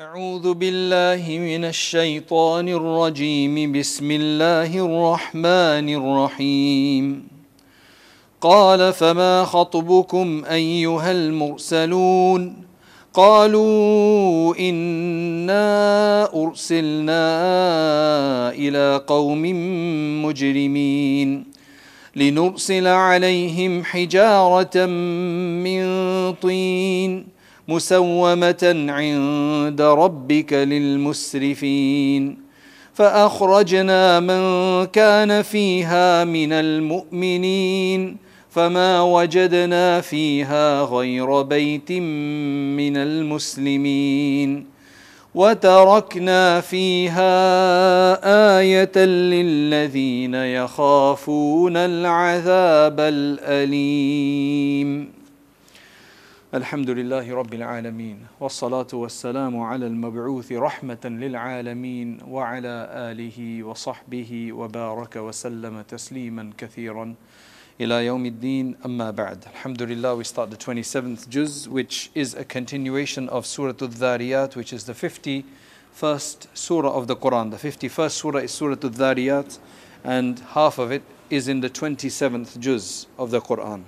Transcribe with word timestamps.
أعوذ 0.00 0.54
بالله 0.54 1.38
من 1.38 1.64
الشيطان 1.64 2.68
الرجيم. 2.68 3.72
بسم 3.72 4.10
الله 4.10 4.86
الرحمن 4.86 5.88
الرحيم. 5.94 7.28
قال 8.40 8.92
فما 8.92 9.44
خطبكم 9.44 10.42
أيها 10.50 11.12
المرسلون؟ 11.12 12.56
قالوا 13.14 14.54
إنا 14.58 15.64
أرسلنا 16.34 17.22
إلى 18.52 19.04
قوم 19.06 19.42
مجرمين 20.24 21.44
لنرسل 22.16 22.86
عليهم 22.86 23.84
حجارة 23.84 24.86
من 24.86 25.82
طين 26.32 27.29
مسومة 27.70 28.86
عند 28.88 29.80
ربك 29.80 30.52
للمسرفين. 30.52 32.38
فأخرجنا 32.94 34.20
من 34.20 34.40
كان 34.86 35.42
فيها 35.42 36.24
من 36.24 36.52
المؤمنين 36.52 38.16
فما 38.50 39.02
وجدنا 39.02 40.00
فيها 40.00 40.82
غير 40.82 41.42
بيت 41.42 41.92
من 41.92 42.96
المسلمين. 42.96 44.66
وتركنا 45.34 46.60
فيها 46.60 47.30
آية 48.58 49.04
للذين 49.04 50.34
يخافون 50.34 51.76
العذاب 51.76 53.00
الأليم. 53.00 55.19
الحمد 56.53 56.89
لله 56.89 57.35
رب 57.35 57.53
العالمين 57.53 58.17
والصلاة 58.39 58.87
والسلام 58.93 59.59
على 59.59 59.87
المبعوث 59.87 60.51
رحمة 60.51 61.03
للعالمين 61.05 62.19
وعلى 62.27 62.89
آله 63.11 63.63
وصحبه 63.63 64.53
وبارك 64.53 65.15
وسلم 65.15 65.81
تسليما 65.81 66.51
كثيرا 66.57 67.15
إلى 67.81 68.05
يوم 68.05 68.25
الدين 68.25 68.75
أما 68.85 69.11
بعد 69.11 69.45
Alhamdulillah 69.53 70.15
we 70.15 70.23
start 70.23 70.49
the 70.49 70.57
27th 70.57 71.27
juz 71.29 71.67
which 71.67 72.09
is 72.15 72.33
a 72.35 72.45
continuation 72.45 73.27
of 73.29 73.45
Surah 73.45 73.73
Al-Dhariyat 73.81 74.55
which 74.55 74.71
is 74.71 74.85
the 74.85 74.93
51st 74.93 76.47
surah 76.53 76.93
of 76.93 77.07
the 77.07 77.15
Quran 77.17 77.51
the 77.51 77.57
51st 77.57 78.11
surah 78.11 78.39
is 78.39 78.51
Surah 78.51 78.77
Al-Dhariyat 78.81 79.59
and 80.05 80.39
half 80.53 80.77
of 80.77 80.91
it 80.91 81.03
is 81.29 81.47
in 81.47 81.59
the 81.61 81.69
27th 81.69 82.59
juz 82.59 83.07
of 83.17 83.31
the 83.31 83.41
Quran 83.41 83.83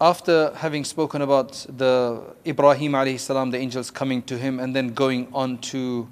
after 0.00 0.52
having 0.56 0.84
spoken 0.84 1.22
about 1.22 1.66
the 1.68 2.22
Ibrahim 2.46 2.92
alayhi 2.92 3.18
salam, 3.18 3.50
the 3.50 3.58
angels 3.58 3.90
coming 3.90 4.22
to 4.22 4.36
him, 4.36 4.60
and 4.60 4.76
then 4.76 4.92
going 4.92 5.28
on 5.32 5.58
to 5.58 6.08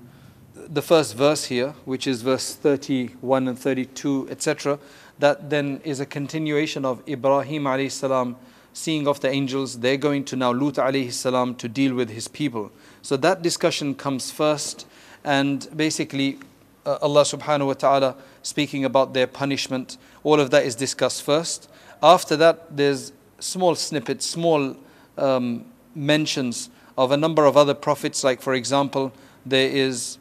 the 0.54 0.80
first 0.80 1.14
verse 1.14 1.44
here, 1.44 1.74
which 1.84 2.06
is 2.06 2.22
verse 2.22 2.55
31 2.55 3.48
and 3.48 3.58
32, 3.58 4.28
etc., 4.30 4.78
that 5.18 5.50
then 5.50 5.80
is 5.84 6.00
a 6.00 6.06
continuation 6.06 6.84
of 6.84 7.06
Ibrahim 7.08 7.64
alayhi 7.64 7.90
salam 7.90 8.36
seeing 8.72 9.06
of 9.06 9.20
the 9.20 9.30
angels. 9.30 9.78
They're 9.78 9.98
going 9.98 10.24
to 10.27 10.36
now 10.36 10.52
Lut 10.52 10.74
alayhi 10.74 11.12
salam 11.12 11.55
to 11.56 11.68
deal 11.68 11.94
with 11.94 12.08
his 12.08 12.27
people. 12.27 12.72
So 13.02 13.16
that 13.18 13.42
discussion 13.42 13.94
comes 13.94 14.30
first, 14.30 14.86
and 15.24 15.68
basically 15.77 16.38
uh, 16.86 16.98
Allah 17.02 17.22
subhanahu 17.22 17.66
wa 17.66 17.74
ta'ala 17.74 18.16
speaking 18.42 18.84
about 18.84 19.12
their 19.12 19.27
punishment. 19.27 19.98
All 20.22 20.40
of 20.40 20.50
that 20.50 20.64
is 20.64 20.74
discussed 20.74 21.22
first. 21.22 21.68
After 22.02 22.36
that, 22.36 22.77
there's 22.77 23.12
small 23.38 23.74
snippets, 23.74 24.27
small 24.27 24.77
um, 25.18 25.64
mentions 25.94 26.70
of 26.96 27.10
a 27.10 27.16
number 27.16 27.44
of 27.44 27.56
other 27.56 27.74
prophets. 27.74 28.24
Like, 28.24 28.40
for 28.40 28.54
example, 28.54 29.12
there 29.44 29.68
is 29.68 30.18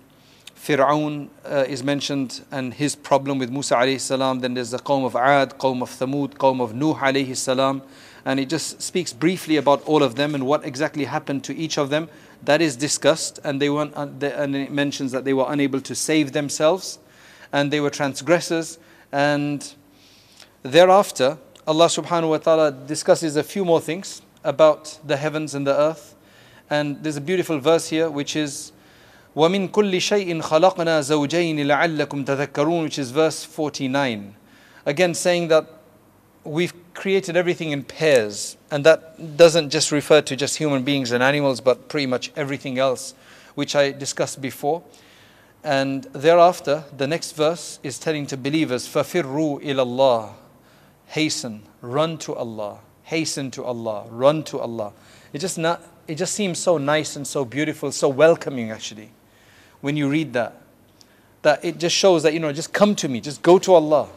Fir'aun 0.55 1.27
uh, 1.45 1.65
is 1.67 1.83
mentioned 1.83 2.41
and 2.49 2.73
his 2.73 2.95
problem 2.95 3.37
with 3.37 3.49
Musa 3.51 3.75
alayhi 3.75 3.99
salam. 3.99 4.39
Then 4.39 4.53
there's 4.53 4.71
the 4.71 4.79
Qawm 4.79 5.05
of 5.05 5.15
Ad, 5.15 5.57
Qawm 5.57 5.81
of 5.81 5.89
Thamud, 5.89 6.35
Qawm 6.35 6.61
of 6.61 6.73
Nuh 6.73 6.93
alayhi 6.95 7.35
salam. 7.35 7.81
And 8.25 8.39
it 8.39 8.47
just 8.47 8.81
speaks 8.81 9.11
briefly 9.11 9.57
about 9.57 9.83
all 9.83 10.01
of 10.01 10.15
them 10.15 10.33
and 10.33 10.45
what 10.45 10.63
exactly 10.63 11.03
happened 11.03 11.43
to 11.43 11.55
each 11.55 11.77
of 11.77 11.89
them. 11.89 12.07
That 12.43 12.61
is 12.61 12.77
discussed, 12.77 13.39
and 13.43 13.61
they 13.61 13.69
weren't, 13.69 13.95
uh, 13.95 14.07
and 14.21 14.55
it 14.55 14.71
mentions 14.71 15.11
that 15.11 15.25
they 15.25 15.33
were 15.33 15.45
unable 15.47 15.81
to 15.81 15.95
save 15.95 16.31
themselves, 16.31 16.99
and 17.51 17.71
they 17.71 17.81
were 17.81 17.89
transgressors. 17.89 18.79
And 19.11 19.73
thereafter, 20.61 21.37
Allah 21.66 21.86
subhanahu 21.86 22.30
wa 22.30 22.38
ta'ala 22.38 22.72
discusses 22.72 23.36
a 23.36 23.42
few 23.42 23.64
more 23.64 23.80
things 23.80 24.22
about 24.42 24.98
the 25.04 25.16
heavens 25.16 25.54
and 25.54 25.66
the 25.66 25.76
earth. 25.78 26.14
And 26.70 27.02
there's 27.02 27.16
a 27.16 27.20
beautiful 27.20 27.58
verse 27.58 27.88
here 27.88 28.10
which 28.10 28.36
is 28.36 28.72
وَمِن 29.36 29.70
كُلِّ 29.70 29.92
شَيْءٍ 29.92 30.42
خَلَقْنَا 30.42 31.00
زَوْجَيْنِ 31.00 31.56
لَعَلَّكُمْ 31.58 32.24
تَذَكَّرُونَ 32.24 32.82
which 32.84 32.98
is 32.98 33.10
verse 33.10 33.44
49. 33.44 34.34
Again 34.86 35.14
saying 35.14 35.48
that 35.48 35.66
we've 36.44 36.72
created 36.94 37.36
everything 37.36 37.70
in 37.70 37.84
pairs. 37.84 38.56
And 38.70 38.84
that 38.84 39.36
doesn't 39.36 39.70
just 39.70 39.92
refer 39.92 40.22
to 40.22 40.36
just 40.36 40.56
human 40.56 40.82
beings 40.82 41.12
and 41.12 41.22
animals, 41.22 41.60
but 41.60 41.88
pretty 41.88 42.06
much 42.06 42.32
everything 42.36 42.78
else, 42.78 43.14
which 43.54 43.76
I 43.76 43.92
discussed 43.92 44.40
before. 44.40 44.82
And 45.62 46.04
thereafter, 46.04 46.84
the 46.96 47.06
next 47.06 47.32
verse 47.32 47.78
is 47.82 47.98
telling 47.98 48.26
to 48.28 48.36
believers, 48.36 48.88
فَفِرُّوا 48.88 49.62
إِلَى 49.62 49.84
اللَّهِ 49.86 50.32
hasten, 51.13 51.61
run 51.81 52.17
to 52.17 52.33
Allah, 52.33 52.79
hasten 53.03 53.51
to 53.51 53.63
Allah, 53.63 54.07
run 54.09 54.41
to 54.45 54.59
Allah. 54.59 54.93
It 55.31 55.39
just 55.39 55.59
not 55.59 55.79
it 56.07 56.15
just 56.15 56.33
seems 56.33 56.57
so 56.57 56.79
nice 56.79 57.15
and 57.15 57.25
so 57.25 57.45
beautiful, 57.45 57.91
so 57.91 58.09
welcoming 58.09 58.71
actually. 58.71 59.11
When 59.81 59.95
you 59.95 60.09
read 60.09 60.33
that. 60.33 60.59
That 61.43 61.63
it 61.63 61.77
just 61.77 61.95
shows 61.95 62.23
that, 62.23 62.33
you 62.33 62.39
know, 62.39 62.51
just 62.51 62.73
come 62.73 62.95
to 62.95 63.07
me, 63.07 63.21
just 63.21 63.41
go 63.43 63.59
to 63.59 63.73
Allah. 63.73 64.07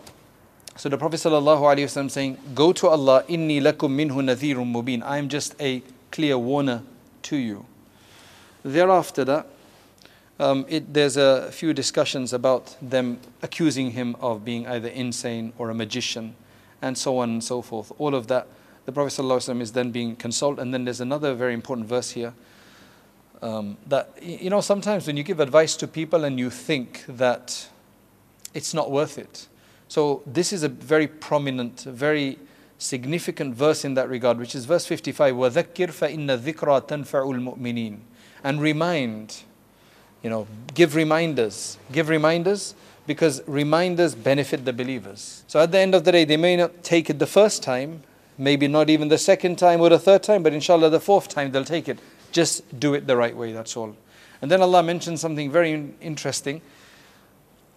So 0.77 0.89
the 0.89 0.97
Prophet 0.97 1.17
ﷺ 1.17 2.11
saying, 2.11 2.39
Go 2.55 2.73
to 2.73 2.89
Allah, 2.89 3.25
inni 3.29 3.61
lakum 3.61 3.95
minhu 3.95 4.23
nadhirun 4.23 4.73
mubin. 4.73 5.03
I 5.03 5.19
am 5.19 5.29
just 5.29 5.55
a 5.61 5.83
clear 6.13 6.39
warner 6.39 6.83
to 7.23 7.37
you. 7.37 7.67
Thereafter 8.63 9.25
that, 9.25 9.47
um, 10.39 10.65
it, 10.69 10.95
there's 10.95 11.17
a 11.17 11.51
few 11.51 11.75
discussions 11.75 12.33
about 12.33 12.77
them 12.81 13.19
accusing 13.43 13.91
him 13.91 14.17
of 14.21 14.45
being 14.45 14.67
either 14.69 14.89
insane 14.89 15.53
or 15.59 15.69
a 15.71 15.75
magician 15.75 16.37
and 16.86 16.98
so 16.98 17.18
on 17.20 17.30
and 17.30 17.44
so 17.44 17.62
forth. 17.62 17.92
All 17.98 18.16
of 18.16 18.28
that, 18.28 18.48
the 18.86 18.92
Prophet 18.92 19.22
ﷺ 19.22 19.62
is 19.62 19.72
then 19.74 19.92
being 19.92 20.16
consoled. 20.16 20.60
And 20.60 20.74
then 20.74 20.86
there's 20.86 21.02
another 21.02 21.34
very 21.34 21.54
important 21.54 21.88
verse 21.88 22.12
here 22.12 22.34
um, 23.42 23.78
that, 23.88 24.12
you 24.22 24.50
know, 24.50 24.62
sometimes 24.62 25.08
when 25.08 25.18
you 25.18 25.24
give 25.24 25.40
advice 25.40 25.76
to 25.78 25.88
people 25.88 26.24
and 26.24 26.40
you 26.40 26.50
think 26.50 27.06
that 27.08 27.70
it's 28.54 28.74
not 28.74 28.92
worth 28.92 29.18
it. 29.18 29.48
So 29.88 30.24
this 30.26 30.54
is 30.54 30.64
a 30.64 30.70
very 30.70 31.08
prominent, 31.08 31.82
very 31.82 32.40
significant 32.78 33.56
verse 33.56 33.86
in 33.86 33.94
that 33.96 34.10
regard, 34.10 34.38
which 34.38 34.56
is 34.56 34.66
verse 34.66 34.86
55, 34.86 35.36
وَذَكِّرْ 35.36 35.90
فَإِنَّ 35.90 36.40
الذِّكْرَى 36.40 36.88
تَنْفَعُ 36.88 37.58
الْمُؤْمِنِينَ 37.58 38.00
And 38.44 38.62
remind, 38.62 39.44
you 40.24 40.30
know, 40.30 40.48
give 40.74 40.96
reminders. 40.96 41.78
Give 41.92 42.10
reminders 42.10 42.74
because 43.08 43.42
reminders 43.48 44.16
benefit 44.16 44.66
the 44.66 44.74
believers. 44.74 45.44
So 45.48 45.60
at 45.60 45.72
the 45.72 45.80
end 45.80 45.96
of 45.96 46.04
the 46.04 46.12
day, 46.12 46.24
they 46.26 46.38
may 46.38 46.56
not 46.56 46.84
take 46.84 47.10
it 47.10 47.20
the 47.20 47.28
first 47.28 47.64
time, 47.64 48.04
maybe 48.38 48.68
not 48.68 48.90
even 48.90 49.08
the 49.08 49.18
second 49.18 49.58
time 49.58 49.82
or 49.82 49.90
the 49.90 50.00
third 50.00 50.24
time, 50.24 50.44
but 50.44 50.54
inshallah 50.54 50.90
the 50.90 51.00
fourth 51.00 51.28
time 51.28 51.52
they'll 51.52 51.66
take 51.66 51.90
it. 51.90 52.00
Just 52.32 52.80
do 52.80 52.94
it 52.94 53.08
the 53.08 53.18
right 53.18 53.36
way, 53.36 53.52
that's 53.52 53.76
all. 53.76 53.96
And 54.42 54.50
then 54.50 54.62
Allah 54.62 54.82
mentions 54.84 55.22
something 55.22 55.52
very 55.52 55.94
interesting 56.02 56.62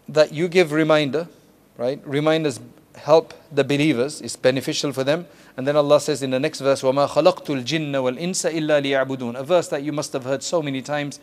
that 0.08 0.32
you 0.32 0.48
give 0.48 0.72
reminder, 0.72 1.28
right? 1.76 2.00
Reminders 2.06 2.60
help 2.96 3.34
the 3.50 3.64
believers, 3.64 4.20
it's 4.20 4.36
beneficial 4.36 4.92
for 4.92 5.04
them. 5.04 5.26
And 5.56 5.66
then 5.66 5.76
Allah 5.76 6.00
says 6.00 6.22
in 6.22 6.30
the 6.30 6.40
next 6.40 6.60
verse, 6.60 6.82
وَمَا 6.82 7.08
خَلَقْتُ 7.08 7.46
الْجِنَّ 7.46 7.92
وَالْإِنسَ 7.92 8.52
إِلَّا 8.52 8.82
لِيَعْبُدُونَ 8.84 9.38
A 9.38 9.44
verse 9.44 9.68
that 9.68 9.82
you 9.82 9.92
must 9.92 10.12
have 10.12 10.24
heard 10.24 10.42
so 10.42 10.62
many 10.62 10.82
times. 10.82 11.20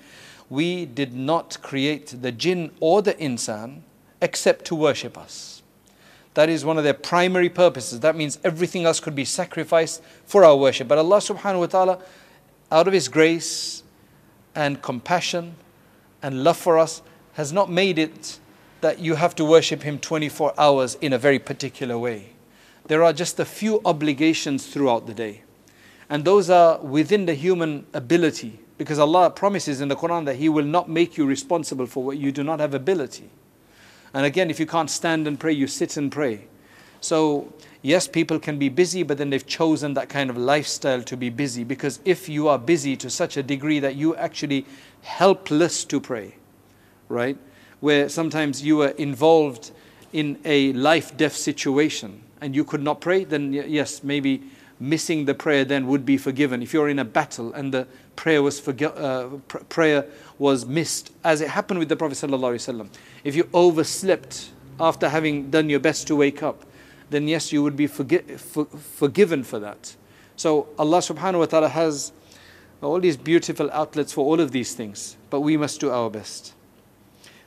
We 0.50 0.86
did 0.86 1.14
not 1.14 1.58
create 1.62 2.22
the 2.22 2.32
jinn 2.32 2.72
or 2.80 3.02
the 3.02 3.14
insan 3.14 3.82
except 4.21 4.65
to 4.67 4.75
worship 4.75 5.19
us. 5.19 5.63
That 6.35 6.51
is 6.51 6.65
one 6.65 6.77
of 6.77 6.85
their 6.85 6.95
primary 6.95 7.49
purposes. 7.49 8.01
That 8.01 8.15
means 8.15 8.39
everything 8.45 8.85
else 8.85 9.01
could 9.01 9.15
be 9.15 9.25
sacrificed 9.25 10.03
for 10.27 10.45
our 10.45 10.55
worship. 10.55 10.87
But 10.87 10.99
Allah 10.99 11.19
subhanahu 11.19 11.61
wa 11.61 11.67
ta'ala, 11.67 11.99
out 12.71 12.87
of 12.87 12.93
His 12.93 13.09
grace 13.09 13.83
and 14.55 14.83
compassion 14.83 15.57
and 16.23 16.45
love 16.45 16.59
for 16.59 16.79
us, 16.79 17.01
has 17.35 17.53
not 17.53 17.71
made 17.71 17.99
it 17.99 18.39
that 18.83 18.99
you 18.99 19.15
have 19.15 19.35
to 19.37 19.45
worship 19.47 19.83
Him 19.83 19.99
24 19.99 20.53
hours 20.59 20.97
in 21.01 21.15
a 21.15 21.19
very 21.19 21.39
particular 21.39 21.99
way. 21.99 22.35
There 22.87 23.03
are 23.03 23.15
just 23.15 23.41
a 23.41 23.45
few 23.47 23.81
obligations 23.85 24.67
throughout 24.67 25.07
the 25.07 25.15
day. 25.15 25.43
And 26.11 26.25
those 26.25 26.51
are 26.51 26.79
within 26.81 27.27
the 27.27 27.35
human 27.35 27.87
ability. 27.95 28.61
Because 28.79 28.99
Allah 28.99 29.31
promises 29.31 29.81
in 29.81 29.89
the 29.89 29.97
Quran 29.97 30.27
that 30.27 30.37
He 30.37 30.51
will 30.51 30.67
not 30.67 30.89
make 30.89 31.17
you 31.17 31.25
responsible 31.25 31.87
for 31.87 32.05
what 32.05 32.19
you 32.19 32.31
do 32.31 32.45
not 32.45 32.61
have 32.61 32.75
ability. 32.75 33.31
And 34.17 34.25
again, 34.25 34.49
if 34.49 34.59
you 34.59 34.65
can't 34.65 34.89
stand 34.89 35.29
and 35.29 35.39
pray, 35.39 35.53
you 35.53 35.67
sit 35.67 35.99
and 35.99 36.11
pray. 36.11 36.47
So, 37.03 37.53
yes, 37.83 38.09
people 38.09 38.41
can 38.41 38.59
be 38.59 38.71
busy, 38.71 39.03
but 39.03 39.19
then 39.19 39.29
they've 39.29 39.47
chosen 39.47 39.93
that 39.93 40.09
kind 40.09 40.31
of 40.31 40.39
lifestyle 40.39 41.03
to 41.03 41.19
be 41.19 41.29
busy 41.29 41.65
because 41.65 42.01
if 42.07 42.27
you 42.27 42.49
are 42.49 42.59
busy 42.59 42.97
to 42.97 43.11
such 43.11 43.37
a 43.37 43.43
degree 43.43 43.79
that 43.79 43.95
you 43.95 44.17
actually 44.17 44.65
helpless 45.03 45.85
to 45.85 46.01
pray, 46.01 46.35
right? 47.11 47.37
Where 47.81 48.09
sometimes 48.09 48.63
you 48.63 48.81
are 48.81 48.95
involved 48.97 49.73
in 50.15 50.39
a 50.47 50.73
life 50.73 51.15
death 51.19 51.37
situation 51.37 52.23
and 52.41 52.57
you 52.57 52.65
could 52.65 52.83
not 52.83 53.03
pray, 53.03 53.25
then 53.25 53.53
yes, 53.53 54.03
maybe 54.03 54.43
missing 54.81 55.27
the 55.27 55.35
prayer 55.35 55.67
then 55.67 55.87
would 55.89 56.07
be 56.07 56.17
forgiven. 56.17 56.63
If 56.63 56.73
you're 56.73 56.89
in 56.89 57.01
a 57.01 57.05
battle 57.05 57.53
and 57.53 57.71
the 57.75 57.87
prayer 58.17 58.43
was 58.43 58.61
forgi- 58.61 58.93
uh, 58.97 59.39
pr- 59.49 59.59
prayer 59.69 60.07
was 60.39 60.67
missed, 60.67 61.13
as 61.23 61.41
it 61.41 61.49
happened 61.49 61.79
with 61.79 61.89
the 61.89 61.97
Prophet 61.97 62.17
ﷺ. 62.19 62.89
If 63.25 63.37
you 63.37 63.49
overslept 63.55 64.51
after 64.81 65.09
having 65.09 65.51
done 65.51 65.71
your 65.71 65.81
best 65.81 66.07
to 66.09 66.17
wake 66.17 66.43
up, 66.43 66.65
then 67.11 67.29
yes, 67.29 67.53
you 67.53 67.63
would 67.63 67.77
be 67.77 67.87
for- 67.87 68.65
forgiven 68.65 69.45
for 69.45 69.59
that. 69.61 69.95
So 70.37 70.69
Allah 70.79 70.99
subhanahu 70.99 71.39
wa 71.39 71.47
ta'ala 71.47 71.69
has 71.69 72.13
all 72.83 73.01
these 73.01 73.17
beautiful 73.17 73.71
outlets 73.71 74.13
for 74.13 74.25
all 74.25 74.41
of 74.41 74.53
these 74.53 74.75
things, 74.75 75.17
but 75.31 75.41
we 75.41 75.57
must 75.57 75.81
do 75.81 75.91
our 75.91 76.11
best. 76.11 76.53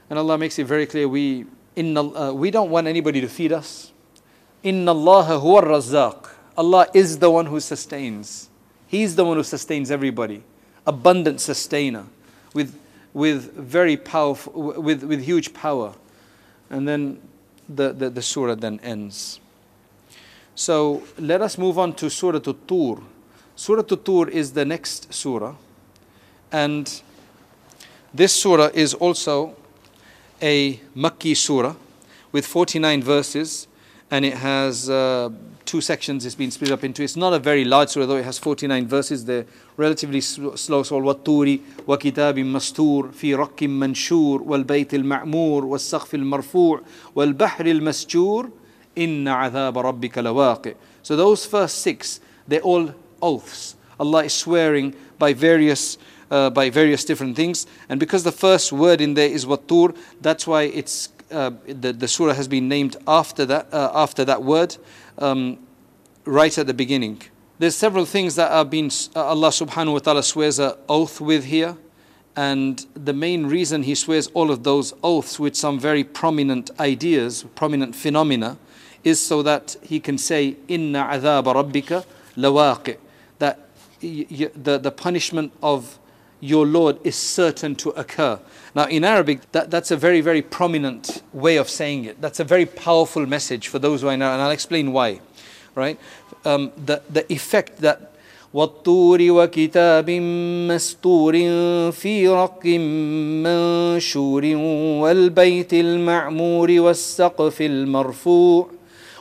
And 0.10 0.18
Allah 0.18 0.38
makes 0.38 0.57
it 0.57 0.65
very 0.65 0.86
clear 0.88 1.07
we, 1.07 1.45
inna, 1.75 2.01
uh, 2.01 2.33
we 2.33 2.50
don't 2.50 2.72
want 2.72 2.88
anybody 2.88 3.22
to 3.22 3.27
feed 3.27 3.51
us. 3.51 3.92
Inna 4.63 4.92
Allah 4.92 5.39
huwa 5.39 5.63
razzaq. 5.63 6.30
Allah 6.57 6.88
is 6.94 7.19
the 7.19 7.30
one 7.30 7.45
who 7.45 7.60
sustains. 7.60 8.50
He's 8.88 9.15
the 9.15 9.24
one 9.24 9.38
who 9.38 9.44
sustains 9.44 9.92
everybody. 9.92 10.44
Abundant 10.89 11.39
sustainer 11.39 12.06
with, 12.56 12.75
with 13.13 13.53
very 13.53 13.95
powerful, 13.95 14.81
with, 14.81 15.03
with 15.03 15.21
huge 15.21 15.53
power. 15.53 15.94
And 16.71 16.88
then 16.88 17.21
the, 17.68 17.94
the, 17.94 18.09
the 18.09 18.21
surah 18.24 18.56
then 18.56 18.80
ends. 18.81 19.39
So 20.56 21.03
let 21.19 21.44
us 21.44 21.59
move 21.59 21.77
on 21.77 21.94
to 21.94 22.09
Surah 22.09 22.39
Tur. 22.39 23.01
Surah 23.56 23.83
Tur 23.83 24.30
is 24.30 24.53
the 24.53 24.65
next 24.65 25.13
surah. 25.13 25.56
And 26.51 27.01
this 28.12 28.33
surah 28.33 28.71
is 28.74 28.95
also 28.95 29.56
a 30.41 30.77
Makki 30.95 31.38
surah 31.38 31.75
with 32.31 32.47
49 32.47 33.03
verses 33.03 33.68
and 34.09 34.25
it 34.25 34.33
has 34.33 34.89
uh, 34.89 35.30
two 35.69 35.81
sections 35.81 36.26
it's 36.26 36.35
been 36.35 36.50
split 36.50 36.71
up 36.71 36.85
into 36.85 37.03
it's 37.03 37.17
not 37.17 37.32
a 37.32 37.38
very 37.38 37.65
large 37.65 37.88
surah 37.88 38.06
though 38.06 38.17
it 38.17 38.25
has 38.25 38.38
49 38.38 38.87
verses 38.87 39.25
they're 39.25 39.47
relatively 39.76 40.21
slow 40.21 40.82
so 40.82 40.97
والطور 40.97 41.59
وكتاب 41.87 42.38
مستور 42.38 43.11
في 43.12 43.35
رق 43.35 43.62
منشور 43.62 44.43
والبيت 44.43 44.94
المعمور 44.94 45.65
والسقف 45.65 46.15
المرفوع 46.15 46.81
والبحر 47.15 47.67
المسجور 47.67 48.50
إن 48.99 49.29
عذاب 49.29 49.79
ربك 49.79 50.19
لواقع 50.19 50.73
so 51.03 51.17
those 51.17 51.47
first 51.47 51.79
six 51.79 52.21
they're 52.49 52.61
all 52.61 52.94
oaths 53.23 53.76
Allah 53.99 54.25
is 54.25 54.32
swearing 54.32 54.94
by 55.19 55.32
various 55.32 55.99
uh, 56.31 56.50
by 56.50 56.71
various 56.71 57.05
different 57.05 57.37
things 57.37 57.67
and 57.88 58.00
because 58.00 58.23
the 58.25 58.32
first 58.32 58.73
word 58.73 59.00
in 59.00 59.15
there 59.15 59.29
is 59.29 59.47
watur 59.47 59.94
that's 60.21 60.47
why 60.47 60.62
it's 60.62 61.09
uh, 61.31 61.50
the, 61.67 61.93
the 61.93 62.06
surah 62.06 62.35
has 62.35 62.47
been 62.47 62.69
named 62.69 62.97
after 63.09 63.44
that, 63.47 63.73
uh, 63.73 63.91
after 63.94 64.25
that 64.25 64.43
word 64.43 64.76
um, 65.19 65.60
right 66.25 66.57
at 66.57 66.68
the 66.68 66.74
beginning. 66.74 67.21
There's 67.60 67.75
several 67.75 68.06
things 68.06 68.36
that 68.36 68.51
are 68.51 68.66
being, 68.66 68.89
uh, 69.16 69.25
Allah 69.25 69.50
subhanahu 69.50 69.94
wa 69.94 70.00
ta'ala 70.00 70.24
swears 70.24 70.60
an 70.60 70.74
oath 70.88 71.19
with 71.21 71.45
here. 71.45 71.77
And 72.36 72.86
the 72.94 73.12
main 73.12 73.48
reason 73.48 73.83
He 73.83 73.95
swears 73.95 74.27
all 74.27 74.50
of 74.50 74.63
those 74.63 74.94
oaths 75.04 75.39
with 75.39 75.56
some 75.57 75.77
very 75.77 76.06
prominent 76.06 76.71
ideas, 76.80 77.44
prominent 77.56 77.95
phenomena, 77.95 78.57
is 79.04 79.19
so 79.19 79.44
that 79.44 79.75
He 79.81 80.00
can 80.00 80.18
say, 80.18 80.56
Inna 80.69 81.04
adhab 81.12 81.44
rabbika 81.45 82.06
lawaqi. 82.38 82.98
That 83.39 83.68
the, 84.00 84.80
the 84.81 84.92
punishment 84.92 85.51
of 85.62 85.99
your 86.41 86.67
Lord 86.67 86.99
is 87.05 87.17
certain 87.17 87.75
to 87.76 87.91
occur. 87.91 88.38
Now, 88.75 88.85
in 88.85 89.05
Arabic, 89.05 89.50
that, 89.53 89.71
that's 89.71 89.91
a 89.91 89.97
very, 89.97 90.21
very 90.21 90.43
prominent 90.43 91.23
way 91.32 91.56
of 91.56 91.69
saying 91.69 92.05
it. 92.05 92.21
That's 92.21 92.41
a 92.41 92.44
very 92.44 92.67
powerful 92.67 93.25
message 93.26 93.69
for 93.69 93.79
those 93.79 94.03
who 94.03 94.09
I 94.09 94.17
know, 94.17 94.32
and 94.32 94.43
I'll 94.43 94.50
explain 94.50 94.93
why. 94.93 95.21
Right? 95.75 95.99
Um, 96.44 96.73
the, 96.76 97.03
the 97.09 97.32
effect 97.32 97.79
that 97.79 98.15
والطور 98.55 99.19
وكتاب 99.21 100.11
مستور 100.71 101.32
في 101.91 102.29
رق 102.29 102.67
منشور 103.47 104.44
والبيت 105.03 105.75
المعمور 105.75 106.71
والسقف 106.71 107.62
المرفوع 107.62 108.71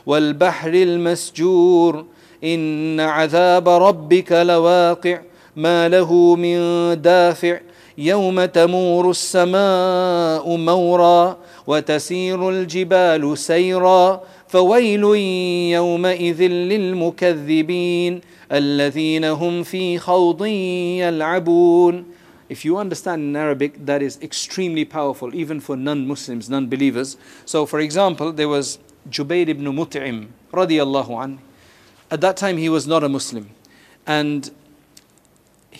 والبحر 0.06 0.74
المسجور 0.74 2.04
إن 2.44 3.00
عذاب 3.00 3.68
ربك 3.68 4.32
لواقع 4.32 5.20
ما 5.56 5.88
له 5.88 6.36
من 6.36 6.56
دافع 7.02 7.60
يوم 7.98 8.44
تمور 8.44 9.10
السماء 9.10 10.56
مورا 10.56 11.38
وتسير 11.66 12.50
الجبال 12.50 13.38
سيرا 13.38 14.22
فويل 14.48 15.04
يومئذ 15.72 16.42
للمكذبين 16.42 18.20
الذين 18.52 19.24
هم 19.24 19.62
في 19.62 19.98
خوض 19.98 20.46
يلعبون 20.46 22.04
If 22.48 22.64
you 22.64 22.76
understand 22.76 23.22
in 23.22 23.36
Arabic, 23.36 23.86
that 23.86 24.02
is 24.02 24.18
extremely 24.20 24.84
powerful, 24.84 25.34
even 25.34 25.60
for 25.60 25.76
non-Muslims, 25.76 26.50
non-believers. 26.50 27.16
So, 27.46 27.64
for 27.64 27.80
example, 27.80 28.32
there 28.32 28.48
was 28.48 28.78
Jubayr 29.08 29.48
ibn 29.48 29.64
Mut'im, 29.64 30.28
radiallahu 30.52 31.22
anh. 31.22 31.38
At 32.10 32.20
that 32.20 32.36
time, 32.36 32.58
he 32.58 32.68
was 32.68 32.86
not 32.86 33.02
a 33.02 33.08
Muslim. 33.08 33.48
And 34.06 34.50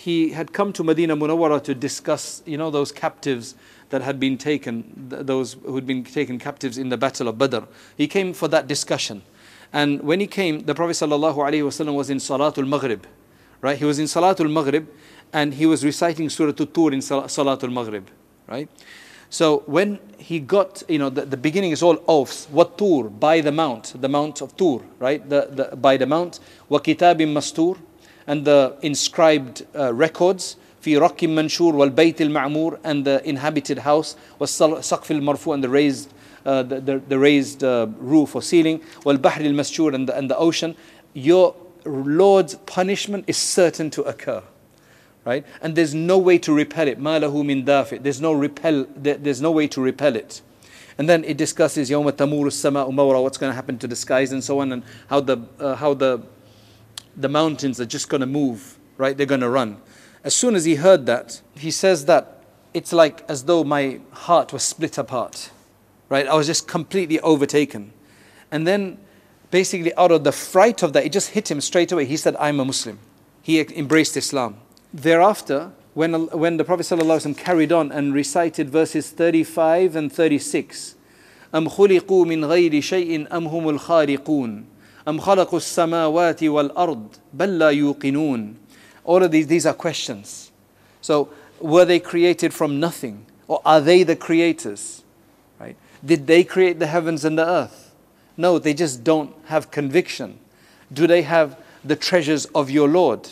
he 0.00 0.30
had 0.30 0.54
come 0.54 0.72
to 0.72 0.82
Medina 0.82 1.14
Munawwara 1.14 1.62
to 1.64 1.74
discuss, 1.74 2.42
you 2.46 2.56
know, 2.56 2.70
those 2.70 2.90
captives 2.90 3.54
that 3.90 4.00
had 4.00 4.18
been 4.18 4.38
taken, 4.38 4.94
those 4.96 5.58
who 5.62 5.74
had 5.74 5.86
been 5.86 6.04
taken 6.04 6.38
captives 6.38 6.78
in 6.78 6.88
the 6.88 6.96
Battle 6.96 7.28
of 7.28 7.36
Badr. 7.36 7.64
He 7.98 8.08
came 8.08 8.32
for 8.32 8.48
that 8.48 8.66
discussion. 8.66 9.20
And 9.74 10.00
when 10.02 10.20
he 10.20 10.26
came, 10.26 10.60
the 10.60 10.74
Prophet 10.74 10.92
ﷺ 10.92 11.94
was 11.94 12.08
in 12.08 12.16
Salatul 12.16 12.66
Maghrib, 12.66 13.06
right? 13.60 13.76
He 13.76 13.84
was 13.84 13.98
in 13.98 14.06
Salatul 14.06 14.50
Maghrib 14.50 14.88
and 15.34 15.52
he 15.52 15.66
was 15.66 15.84
reciting 15.84 16.30
Surah 16.30 16.52
Tur 16.52 16.92
in 16.92 17.00
Salatul 17.00 17.70
Maghrib, 17.70 18.08
right? 18.48 18.70
So 19.28 19.64
when 19.66 19.98
he 20.16 20.40
got, 20.40 20.82
you 20.88 20.98
know, 20.98 21.10
the, 21.10 21.26
the 21.26 21.36
beginning 21.36 21.72
is 21.72 21.82
all 21.82 22.02
oaths. 22.08 22.46
What 22.50 22.78
Tur? 22.78 23.10
By 23.10 23.42
the 23.42 23.52
mount, 23.52 24.00
the 24.00 24.08
mount 24.08 24.40
of 24.40 24.56
Tur, 24.56 24.80
right? 24.98 25.28
The, 25.28 25.48
the, 25.50 25.76
by 25.76 25.98
the 25.98 26.06
mount. 26.06 26.40
Wa 26.70 26.78
kitabim 26.78 27.34
mastur, 27.34 27.76
and 28.29 28.45
the 28.45 28.75
inscribed 28.81 29.65
uh, 29.75 29.93
records 29.93 30.57
في 30.85 30.97
رك 30.97 31.23
منشور 31.23 31.75
والبيت 31.75 32.21
المعمور 32.21 32.79
and 32.83 33.05
the 33.05 33.27
inhabited 33.27 33.79
house 33.79 34.15
والسقف 34.39 35.11
المرفوع 35.11 35.55
and 35.55 35.63
the 35.63 35.69
raised 35.69 36.09
uh, 36.45 36.61
the, 36.61 36.79
the, 36.79 37.01
the, 37.09 37.17
raised 37.17 37.63
uh, 37.63 37.87
roof 37.99 38.35
or 38.35 38.41
ceiling 38.41 38.79
والبحر 39.05 39.41
المسجور 39.41 39.95
and 39.95 40.07
the, 40.07 40.15
and 40.15 40.29
the 40.29 40.37
ocean 40.37 40.75
your 41.13 41.55
Lord's 41.85 42.55
punishment 42.65 43.23
is 43.27 43.37
certain 43.37 43.89
to 43.89 44.03
occur 44.03 44.43
right 45.25 45.43
and 45.61 45.75
there's 45.75 45.95
no 45.95 46.19
way 46.19 46.37
to 46.37 46.53
repel 46.53 46.87
it 46.87 46.99
ما 46.99 47.19
له 47.19 47.43
من 47.43 47.65
دافع 47.65 48.03
there's 48.03 48.21
no 48.21 48.31
repel 48.31 48.85
there's 48.95 49.41
no 49.41 49.51
way 49.51 49.67
to 49.67 49.81
repel 49.81 50.15
it 50.15 50.41
and 50.99 51.09
then 51.09 51.23
it 51.23 51.35
discusses 51.37 51.89
يوم 51.89 52.09
تمور 52.09 52.47
السماء 52.47 52.91
مورا 52.91 53.23
what's 53.23 53.37
going 53.37 53.51
to 53.51 53.55
happen 53.55 53.79
to 53.79 53.87
the 53.87 53.95
skies 53.95 54.31
and 54.31 54.43
so 54.43 54.59
on 54.59 54.71
and 54.71 54.83
how 55.09 55.19
the 55.19 55.39
uh, 55.59 55.75
how 55.75 55.95
the 55.95 56.21
the 57.15 57.29
mountains 57.29 57.79
are 57.79 57.85
just 57.85 58.09
going 58.09 58.21
to 58.21 58.27
move, 58.27 58.77
right? 58.97 59.15
They're 59.15 59.25
going 59.25 59.41
to 59.41 59.49
run. 59.49 59.77
As 60.23 60.33
soon 60.33 60.55
as 60.55 60.65
he 60.65 60.75
heard 60.75 61.05
that, 61.05 61.41
he 61.55 61.71
says 61.71 62.05
that 62.05 62.43
it's 62.73 62.91
like 62.91 63.23
as 63.29 63.45
though 63.45 63.63
my 63.63 63.99
heart 64.11 64.51
was 64.51 64.63
split 64.63 64.97
apart, 64.97 65.51
right? 66.09 66.27
I 66.27 66.35
was 66.35 66.47
just 66.47 66.67
completely 66.67 67.19
overtaken. 67.21 67.93
And 68.51 68.67
then, 68.67 68.97
basically, 69.51 69.93
out 69.95 70.11
of 70.11 70.23
the 70.23 70.31
fright 70.31 70.83
of 70.83 70.93
that, 70.93 71.05
it 71.05 71.11
just 71.11 71.29
hit 71.29 71.49
him 71.49 71.61
straight 71.61 71.91
away. 71.91 72.05
He 72.05 72.17
said, 72.17 72.35
I'm 72.37 72.59
a 72.59 72.65
Muslim. 72.65 72.99
He 73.41 73.59
embraced 73.59 74.17
Islam. 74.17 74.57
Thereafter, 74.93 75.71
when, 75.93 76.27
when 76.27 76.57
the 76.57 76.63
Prophet 76.63 76.83
ﷺ 76.83 77.37
carried 77.37 77.71
on 77.71 77.91
and 77.91 78.13
recited 78.13 78.69
verses 78.69 79.09
35 79.11 79.95
and 79.95 80.11
36, 80.11 80.95
أم 81.55 81.69
خلقوا 81.69 82.25
من 82.25 82.45
غير 82.45 82.81
شيء 82.81 83.27
أم 83.37 83.47
هم 83.47 83.69
الخالقون 83.69 84.65
أم 85.07 85.19
خلقوا 85.19 85.57
السماوات 85.57 86.43
والأرض 86.43 87.07
بل 87.33 87.59
لا 87.59 87.69
يوقنون 87.69 88.55
All 89.03 89.21
of 89.23 89.31
these, 89.31 89.45
these 89.45 89.65
are 89.67 89.73
questions. 89.73 90.51
So, 91.01 91.29
were 91.59 91.85
they 91.85 91.99
created 91.99 92.53
from 92.55 92.79
nothing? 92.79 93.27
Or 93.47 93.61
are 93.63 93.79
they 93.79 94.01
the 94.01 94.15
creators? 94.15 95.03
Right? 95.59 95.75
Did 96.03 96.25
they 96.25 96.43
create 96.43 96.79
the 96.79 96.87
heavens 96.87 97.23
and 97.23 97.37
the 97.37 97.45
earth? 97.45 97.93
No, 98.35 98.57
they 98.57 98.73
just 98.73 99.03
don't 99.03 99.31
have 99.45 99.69
conviction. 99.69 100.39
Do 100.91 101.05
they 101.05 101.21
have 101.21 101.59
the 101.83 101.95
treasures 101.95 102.45
of 102.55 102.71
your 102.71 102.87
Lord? 102.87 103.29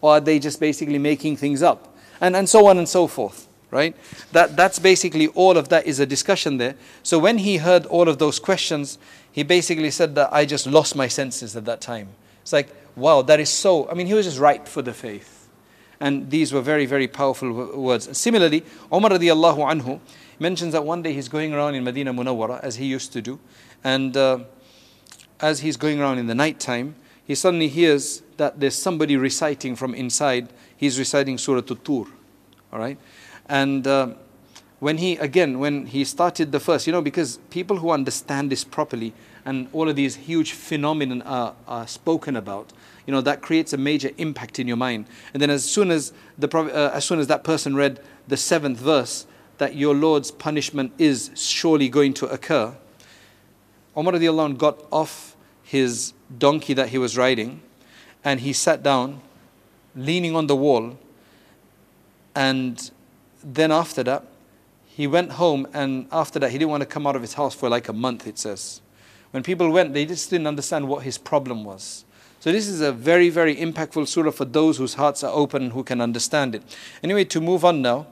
Or 0.00 0.12
are 0.12 0.20
they 0.20 0.38
just 0.38 0.60
basically 0.60 0.98
making 0.98 1.38
things 1.38 1.60
up? 1.60 1.96
And, 2.20 2.36
and 2.36 2.48
so 2.48 2.68
on 2.68 2.78
and 2.78 2.88
so 2.88 3.08
forth. 3.08 3.48
right? 3.70 3.94
That, 4.32 4.56
that's 4.56 4.78
basically 4.78 5.28
all 5.28 5.56
of 5.56 5.68
that 5.68 5.86
is 5.86 6.00
a 6.00 6.06
discussion 6.06 6.58
there. 6.58 6.76
So 7.02 7.18
when 7.18 7.38
he 7.38 7.58
heard 7.58 7.86
all 7.86 8.08
of 8.08 8.18
those 8.18 8.38
questions, 8.38 8.98
he 9.31 9.43
basically 9.43 9.91
said 9.91 10.15
that 10.15 10.33
I 10.33 10.45
just 10.45 10.67
lost 10.67 10.95
my 10.95 11.07
senses 11.07 11.55
at 11.55 11.65
that 11.65 11.81
time. 11.81 12.09
It's 12.41 12.53
like, 12.53 12.69
wow, 12.95 13.21
that 13.21 13.39
is 13.39 13.49
so. 13.49 13.89
I 13.89 13.93
mean, 13.93 14.07
he 14.07 14.13
was 14.13 14.25
just 14.25 14.39
ripe 14.39 14.67
for 14.67 14.81
the 14.81 14.93
faith. 14.93 15.49
And 15.99 16.29
these 16.29 16.51
were 16.51 16.61
very, 16.61 16.85
very 16.85 17.07
powerful 17.07 17.79
words. 17.79 18.17
Similarly, 18.17 18.63
Umar 18.91 19.11
radiallahu 19.11 19.59
anhu 19.59 19.99
mentions 20.39 20.73
that 20.73 20.83
one 20.83 21.03
day 21.03 21.13
he's 21.13 21.29
going 21.29 21.53
around 21.53 21.75
in 21.75 21.83
Medina 21.83 22.11
Munawwara, 22.13 22.59
as 22.61 22.75
he 22.77 22.85
used 22.85 23.13
to 23.13 23.21
do. 23.21 23.39
And 23.83 24.17
uh, 24.17 24.39
as 25.39 25.59
he's 25.59 25.77
going 25.77 26.01
around 26.01 26.17
in 26.17 26.25
the 26.25 26.35
night 26.35 26.59
time, 26.59 26.95
he 27.23 27.35
suddenly 27.35 27.67
hears 27.67 28.23
that 28.37 28.59
there's 28.59 28.75
somebody 28.75 29.15
reciting 29.15 29.75
from 29.75 29.93
inside. 29.93 30.49
He's 30.75 30.97
reciting 30.97 31.37
Surah 31.37 31.59
At-Tur. 31.59 32.05
All 32.73 32.79
right? 32.79 32.97
And 33.47 33.85
uh, 33.85 34.15
when 34.81 34.97
he, 34.97 35.15
again, 35.17 35.59
when 35.59 35.85
he 35.85 36.03
started 36.03 36.51
the 36.51 36.59
first, 36.59 36.87
you 36.87 36.91
know, 36.91 37.03
because 37.03 37.37
people 37.51 37.77
who 37.77 37.91
understand 37.91 38.51
this 38.51 38.63
properly 38.63 39.13
and 39.45 39.67
all 39.73 39.87
of 39.87 39.95
these 39.95 40.15
huge 40.15 40.53
phenomena 40.53 41.23
are, 41.23 41.53
are 41.67 41.85
spoken 41.85 42.35
about, 42.35 42.73
you 43.05 43.13
know, 43.13 43.21
that 43.21 43.43
creates 43.43 43.73
a 43.73 43.77
major 43.77 44.09
impact 44.17 44.57
in 44.57 44.67
your 44.67 44.77
mind. 44.77 45.05
And 45.35 45.41
then 45.41 45.51
as 45.51 45.63
soon 45.63 45.91
as, 45.91 46.13
the, 46.35 46.49
uh, 46.57 46.91
as 46.95 47.05
soon 47.05 47.19
as 47.19 47.27
that 47.27 47.43
person 47.43 47.75
read 47.75 47.99
the 48.27 48.35
seventh 48.35 48.79
verse, 48.79 49.27
that 49.59 49.75
your 49.75 49.93
Lord's 49.93 50.31
punishment 50.31 50.93
is 50.97 51.29
surely 51.35 51.87
going 51.87 52.15
to 52.15 52.25
occur, 52.25 52.75
Umar 53.95 54.13
radiallahu 54.13 54.57
got 54.57 54.79
off 54.91 55.35
his 55.61 56.13
donkey 56.39 56.73
that 56.73 56.89
he 56.89 56.97
was 56.97 57.15
riding 57.15 57.61
and 58.23 58.39
he 58.39 58.51
sat 58.51 58.81
down, 58.81 59.21
leaning 59.95 60.35
on 60.35 60.47
the 60.47 60.55
wall, 60.55 60.97
and 62.33 62.89
then 63.43 63.71
after 63.71 64.01
that, 64.01 64.25
he 64.95 65.07
went 65.07 65.33
home, 65.33 65.67
and 65.73 66.07
after 66.11 66.37
that, 66.39 66.51
he 66.51 66.57
didn't 66.57 66.71
want 66.71 66.81
to 66.81 66.87
come 66.87 67.07
out 67.07 67.15
of 67.15 67.21
his 67.21 67.33
house 67.33 67.55
for 67.55 67.69
like 67.69 67.87
a 67.87 67.93
month, 67.93 68.27
it 68.27 68.37
says. 68.37 68.81
When 69.31 69.41
people 69.41 69.71
went, 69.71 69.93
they 69.93 70.05
just 70.05 70.29
didn't 70.29 70.47
understand 70.47 70.87
what 70.87 71.03
his 71.03 71.17
problem 71.17 71.63
was. 71.63 72.03
So, 72.41 72.51
this 72.51 72.67
is 72.67 72.81
a 72.81 72.91
very, 72.91 73.29
very 73.29 73.55
impactful 73.55 74.07
surah 74.07 74.31
for 74.31 74.45
those 74.45 74.77
whose 74.77 74.95
hearts 74.95 75.23
are 75.23 75.31
open 75.31 75.63
and 75.63 75.71
who 75.71 75.83
can 75.83 76.01
understand 76.01 76.55
it. 76.55 76.63
Anyway, 77.03 77.23
to 77.25 77.39
move 77.39 77.63
on 77.63 77.81
now, 77.81 78.07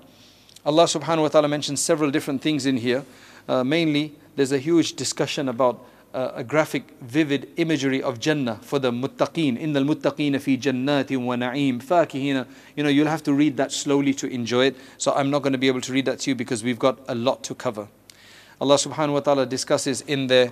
Allah 0.65 0.83
subhanahu 0.83 1.23
wa 1.23 1.27
ta'ala 1.29 1.47
mentions 1.47 1.81
several 1.81 2.11
different 2.11 2.41
things 2.41 2.65
in 2.65 2.77
here. 2.77 3.03
Uh, 3.47 3.63
mainly, 3.63 4.13
there's 4.35 4.51
a 4.51 4.59
huge 4.59 4.93
discussion 4.93 5.49
about 5.49 5.83
uh, 6.13 6.31
a 6.35 6.43
graphic, 6.43 6.83
vivid 7.01 7.49
imagery 7.57 8.01
of 8.01 8.19
Jannah 8.19 8.59
for 8.61 8.79
the 8.79 8.91
muttaqeen. 8.91 9.57
In 9.57 9.73
the 9.73 9.81
muttaqeen 9.81 10.39
fi 10.41 10.57
jannatin 10.57 11.23
wa 11.23 11.35
na'im 11.35 11.81
fakihina. 11.81 12.47
You 12.75 12.83
know, 12.83 12.89
you'll 12.89 13.07
have 13.07 13.23
to 13.23 13.33
read 13.33 13.57
that 13.57 13.71
slowly 13.71 14.13
to 14.15 14.27
enjoy 14.27 14.67
it. 14.67 14.77
So 14.97 15.13
I'm 15.13 15.29
not 15.29 15.43
going 15.43 15.53
to 15.53 15.59
be 15.59 15.67
able 15.67 15.81
to 15.81 15.93
read 15.93 16.05
that 16.05 16.19
to 16.21 16.31
you 16.31 16.35
because 16.35 16.63
we've 16.63 16.79
got 16.79 16.99
a 17.07 17.15
lot 17.15 17.43
to 17.43 17.55
cover. 17.55 17.87
Allah 18.59 18.75
subhanahu 18.75 19.13
wa 19.13 19.19
ta'ala 19.19 19.45
discusses 19.45 20.01
in 20.01 20.27
there 20.27 20.51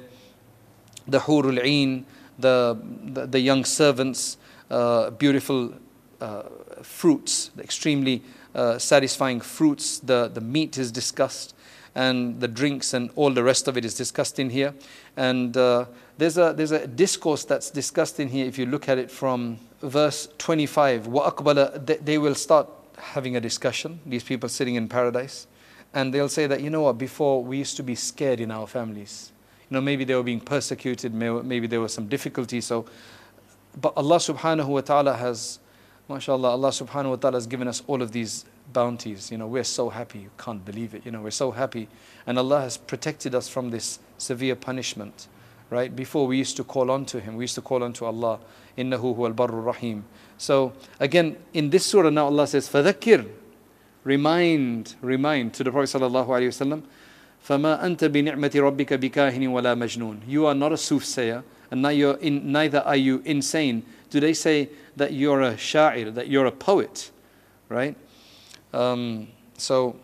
the 1.08 1.20
hurul 1.20 1.60
ain, 1.64 2.06
the, 2.38 2.78
the, 3.04 3.26
the, 3.26 3.40
young 3.40 3.66
servants, 3.66 4.38
uh, 4.70 5.10
beautiful 5.12 5.74
uh, 6.22 6.44
fruits, 6.84 7.52
extremely 7.60 8.22
uh, 8.54 8.78
satisfying 8.78 9.42
fruits. 9.42 10.00
The, 10.00 10.30
the 10.34 10.42
meat 10.42 10.78
is 10.78 10.92
discussed 10.92 11.54
and 11.98 12.40
the 12.40 12.48
drinks 12.48 12.94
and 12.94 13.10
all 13.16 13.32
the 13.32 13.44
rest 13.44 13.68
of 13.68 13.76
it 13.76 13.84
is 13.84 13.96
discussed 13.96 14.38
in 14.38 14.52
here. 14.52 14.76
And 15.17 15.57
uh, 15.57 15.87
there's, 16.19 16.39
a, 16.39 16.53
there's 16.57 16.73
a 16.73 16.87
discourse 16.87 17.45
that's 17.45 17.71
discussed 17.71 18.21
in 18.21 18.29
here 18.29 18.47
if 18.47 18.59
you 18.59 18.67
look 18.67 18.89
at 18.89 18.99
it 18.99 19.11
from 19.11 19.59
verse 19.83 20.29
25. 20.39 21.07
وَأَقْبَلَ 21.07 22.05
They 22.05 22.19
will 22.19 22.35
start 22.35 22.69
having 22.97 23.37
a 23.37 23.41
discussion, 23.41 24.01
these 24.07 24.25
people 24.25 24.49
sitting 24.49 24.77
in 24.77 24.89
paradise. 24.89 25.47
And 25.95 26.13
they'll 26.15 26.29
say 26.29 26.47
that, 26.47 26.63
you 26.63 26.71
know 26.71 26.83
what, 26.83 26.99
before 26.99 27.43
we 27.45 27.59
used 27.59 27.77
to 27.77 27.83
be 27.83 27.95
scared 27.95 28.41
in 28.41 28.51
our 28.51 28.67
families. 28.67 29.33
You 29.69 29.75
know, 29.75 29.81
maybe 29.81 30.05
they 30.05 30.15
were 30.15 30.23
being 30.23 30.41
persecuted, 30.41 31.13
maybe 31.15 31.67
there 31.67 31.81
was 31.81 31.93
some 31.93 32.07
difficulty. 32.07 32.61
So, 32.61 32.87
but 33.81 33.93
Allah 33.97 34.17
subhanahu 34.17 34.67
wa 34.67 34.81
ta'ala 34.81 35.15
has, 35.15 35.59
mashallah, 36.09 36.51
Allah 36.51 36.69
subhanahu 36.69 37.11
wa 37.11 37.17
ta'ala 37.17 37.37
has 37.37 37.47
given 37.47 37.69
us 37.69 37.83
all 37.87 38.03
of 38.03 38.13
these 38.13 38.45
bounties. 38.73 39.31
You 39.31 39.39
know, 39.39 39.47
we're 39.47 39.65
so 39.65 39.91
happy, 39.91 40.21
you 40.21 40.31
can't 40.39 40.65
believe 40.65 40.95
it. 40.95 41.05
You 41.05 41.13
know, 41.13 41.21
we're 41.21 41.31
so 41.31 41.51
happy. 41.51 41.89
And 42.27 42.39
Allah 42.39 42.63
has 42.63 42.77
protected 42.77 43.35
us 43.35 43.49
from 43.49 43.71
this 43.71 43.99
severe 44.19 44.57
punishment. 44.57 45.29
Right? 45.71 45.95
Before 45.95 46.27
we 46.27 46.37
used 46.37 46.57
to 46.59 46.65
call 46.65 46.91
on 46.91 47.07
to 47.07 47.21
Him, 47.21 47.37
we 47.37 47.45
used 47.45 47.55
to 47.55 47.63
call 47.63 47.83
on 47.83 47.93
to 47.95 48.05
Allah. 48.05 48.41
Innahu 48.77 49.17
huwal 49.17 49.35
barru 49.35 49.61
rahim. 49.61 50.05
So 50.39 50.73
again, 51.01 51.37
in 51.55 51.71
this 51.71 51.87
surah 51.87 52.11
now 52.11 52.27
Allah 52.27 52.47
says, 52.47 52.69
فَذَكِّرْ 52.69 53.29
Remind, 54.05 54.97
remind 55.01 55.55
to 55.55 55.65
the 55.65 55.71
Prophet 55.71 55.99
sallallahu 55.99 56.27
alaihi 56.27 56.49
wasallam, 56.49 56.83
فَمَا 57.47 57.83
أَنْتَ 57.83 57.99
بِنِعْمَةِ 58.09 58.77
رَبِّكَ 58.77 58.87
بِكَاهِنٍ 58.87 59.49
وَلَا 59.49 59.77
مَجْنُونَ 59.77 60.21
You 60.27 60.47
are 60.47 60.55
not 60.55 60.73
a 60.73 60.77
soothsayer, 60.77 61.43
and 61.71 61.83
neither 62.53 62.81
are 62.81 62.97
you 62.97 63.23
insane. 63.25 63.85
Do 64.11 64.21
they 64.21 64.35
say 64.35 64.69
that 64.97 65.13
you're 65.13 65.41
a 65.43 65.55
sha'ir, 65.55 66.15
that 66.15 66.29
you're 66.29 66.47
a 66.47 66.53
poet? 66.53 67.11
Right? 67.69 67.97
Um, 68.74 69.30
so 69.58 69.96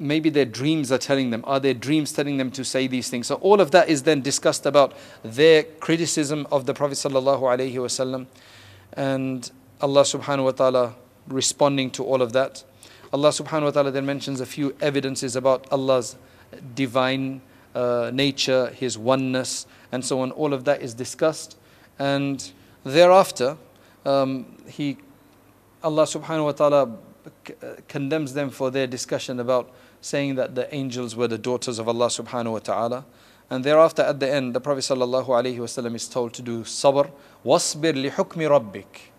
maybe 0.00 0.30
their 0.30 0.44
dreams 0.44 0.90
are 0.90 0.98
telling 0.98 1.30
them. 1.30 1.44
Are 1.46 1.60
their 1.60 1.74
dreams 1.74 2.12
telling 2.12 2.38
them 2.38 2.50
to 2.52 2.64
say 2.64 2.86
these 2.86 3.10
things? 3.10 3.26
So 3.26 3.36
all 3.36 3.60
of 3.60 3.70
that 3.72 3.88
is 3.88 4.02
then 4.02 4.22
discussed 4.22 4.66
about 4.66 4.94
their 5.22 5.62
criticism 5.62 6.46
of 6.50 6.66
the 6.66 6.74
Prophet 6.74 6.94
sallallahu 6.94 7.42
alaihi 7.42 7.74
wasallam, 7.74 8.26
and 8.94 9.50
Allah 9.80 10.02
subhanahu 10.02 10.44
wa 10.44 10.52
taala 10.52 10.94
responding 11.28 11.90
to 11.92 12.04
all 12.04 12.22
of 12.22 12.32
that. 12.32 12.64
Allah 13.12 13.28
subhanahu 13.28 13.74
wa 13.74 13.82
taala 13.82 13.92
then 13.92 14.06
mentions 14.06 14.40
a 14.40 14.46
few 14.46 14.74
evidences 14.80 15.36
about 15.36 15.66
Allah's 15.70 16.16
divine 16.74 17.40
uh, 17.74 18.10
nature, 18.12 18.68
His 18.70 18.98
oneness, 18.98 19.66
and 19.92 20.04
so 20.04 20.20
on. 20.20 20.32
All 20.32 20.52
of 20.54 20.64
that 20.64 20.82
is 20.82 20.94
discussed, 20.94 21.56
and 21.98 22.50
thereafter, 22.84 23.56
um, 24.06 24.46
He, 24.66 24.96
Allah 25.82 26.04
subhanahu 26.04 26.44
wa 26.44 26.52
taala 26.52 26.96
condemns 27.87 28.33
them 28.33 28.49
for 28.49 28.71
their 28.71 28.87
discussion 28.87 29.39
about 29.39 29.71
saying 30.01 30.35
that 30.35 30.55
the 30.55 30.73
angels 30.73 31.15
were 31.15 31.27
the 31.27 31.37
daughters 31.37 31.79
of 31.79 31.87
Allah 31.87 32.07
subhanahu 32.07 32.53
wa 32.53 32.59
ta'ala. 32.59 33.05
And 33.49 33.63
thereafter 33.63 34.01
at 34.01 34.19
the 34.19 34.31
end, 34.31 34.53
the 34.53 34.61
Prophet 34.61 34.81
sallallahu 34.81 35.27
alaihi 35.27 35.57
wasallam 35.57 35.95
is 35.95 36.07
told 36.07 36.33
to 36.33 36.41
do 36.41 36.63
sabr, 36.63 37.11
wasbir 37.45 37.93
li 37.93 38.09
hukmi 38.09 38.49
rabbik. 38.49 39.11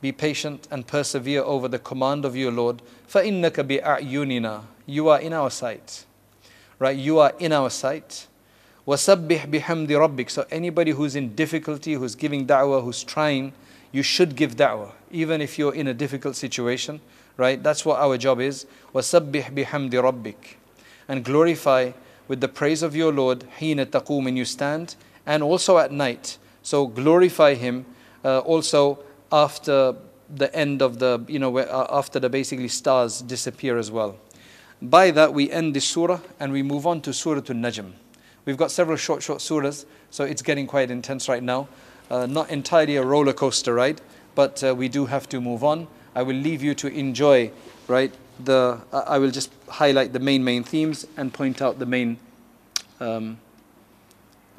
Be 0.00 0.12
patient 0.12 0.68
and 0.70 0.86
persevere 0.86 1.42
over 1.42 1.68
the 1.68 1.78
command 1.78 2.24
of 2.24 2.36
your 2.36 2.52
Lord. 2.52 2.82
فَإِنَّكَ 3.08 3.80
بِأَعْيُنِنَا 3.80 4.64
You 4.86 5.08
are 5.08 5.20
in 5.20 5.32
our 5.32 5.50
sight. 5.50 6.04
Right? 6.78 6.96
You 6.96 7.18
are 7.18 7.32
in 7.38 7.52
our 7.52 7.70
sight. 7.70 8.26
وَسَبِّحْ 8.86 9.50
بِحَمْدِ 9.50 9.88
رَبِّكَ 9.88 10.30
So 10.30 10.46
anybody 10.50 10.92
who's 10.92 11.16
in 11.16 11.34
difficulty, 11.34 11.94
who's 11.94 12.14
giving 12.14 12.46
da'wah, 12.46 12.84
who's 12.84 13.02
trying, 13.02 13.52
you 13.90 14.02
should 14.02 14.36
give 14.36 14.56
da'wah. 14.56 14.92
Even 15.10 15.40
if 15.40 15.58
you're 15.58 15.74
in 15.74 15.88
a 15.88 15.94
difficult 15.94 16.36
situation 16.36 17.00
right? 17.36 17.62
That's 17.62 17.84
what 17.84 18.00
our 18.00 18.16
job 18.16 18.40
is. 18.40 18.66
وَسَبِّحْ 18.94 19.54
بِحَمْدِ 19.54 19.90
رَبِّكَ 19.90 20.34
And 21.08 21.24
glorify 21.24 21.92
with 22.28 22.40
the 22.40 22.48
praise 22.48 22.82
of 22.82 22.96
your 22.96 23.12
Lord 23.12 23.44
حِينَ 23.58 23.84
تَقُومٍ 23.86 24.24
when 24.24 24.36
you 24.36 24.44
stand 24.44 24.96
and 25.24 25.42
also 25.42 25.78
at 25.78 25.92
night. 25.92 26.38
So 26.62 26.86
glorify 26.86 27.54
Him 27.54 27.86
uh, 28.24 28.40
also 28.40 28.98
after 29.30 29.94
the 30.34 30.54
end 30.54 30.82
of 30.82 30.98
the, 30.98 31.24
you 31.28 31.38
know, 31.38 31.56
uh, 31.58 31.86
after 31.90 32.18
the 32.18 32.28
basically 32.28 32.68
stars 32.68 33.22
disappear 33.22 33.78
as 33.78 33.90
well. 33.90 34.16
By 34.82 35.10
that 35.12 35.32
we 35.32 35.50
end 35.50 35.74
this 35.74 35.86
surah 35.86 36.20
and 36.40 36.52
we 36.52 36.62
move 36.62 36.86
on 36.86 37.00
to 37.02 37.12
Surah 37.12 37.38
Al-Najm. 37.38 37.92
We've 38.44 38.56
got 38.56 38.70
several 38.70 38.96
short, 38.96 39.22
short 39.22 39.40
surahs, 39.40 39.86
so 40.10 40.24
it's 40.24 40.42
getting 40.42 40.66
quite 40.66 40.90
intense 40.90 41.28
right 41.28 41.42
now. 41.42 41.68
Uh, 42.10 42.26
not 42.26 42.50
entirely 42.50 42.96
a 42.96 43.04
roller 43.04 43.32
coaster 43.32 43.74
ride, 43.74 44.00
but 44.34 44.62
uh, 44.62 44.74
we 44.74 44.88
do 44.88 45.06
have 45.06 45.28
to 45.30 45.40
move 45.40 45.64
on. 45.64 45.88
I 46.15 46.23
will 46.23 46.35
leave 46.35 46.61
you 46.61 46.75
to 46.75 46.87
enjoy, 46.87 47.51
right? 47.87 48.13
The 48.43 48.79
I 48.91 49.17
will 49.17 49.31
just 49.31 49.51
highlight 49.67 50.13
the 50.13 50.19
main 50.19 50.43
main 50.43 50.63
themes 50.63 51.07
and 51.17 51.33
point 51.33 51.61
out 51.61 51.79
the 51.79 51.85
main 51.85 52.17
um, 52.99 53.39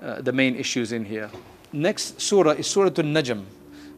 uh, 0.02 0.20
the 0.20 0.32
main 0.32 0.56
issues 0.56 0.92
in 0.92 1.04
here. 1.04 1.30
Next 1.72 2.20
surah 2.20 2.52
is 2.52 2.66
Surah 2.66 2.86
Al-Najm. 2.86 3.44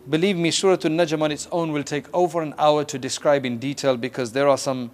Believe 0.09 0.37
me, 0.37 0.51
Surah 0.51 0.73
Al-Najm 0.73 1.23
on 1.23 1.33
its 1.33 1.49
own 1.51 1.73
will 1.73 1.83
take 1.83 2.07
over 2.13 2.43
an 2.43 2.55
hour 2.59 2.85
to 2.85 2.99
describe 2.99 3.47
in 3.47 3.59
detail 3.59 3.97
because 3.97 4.33
there 4.33 4.49
are 4.49 4.59
some 4.59 4.91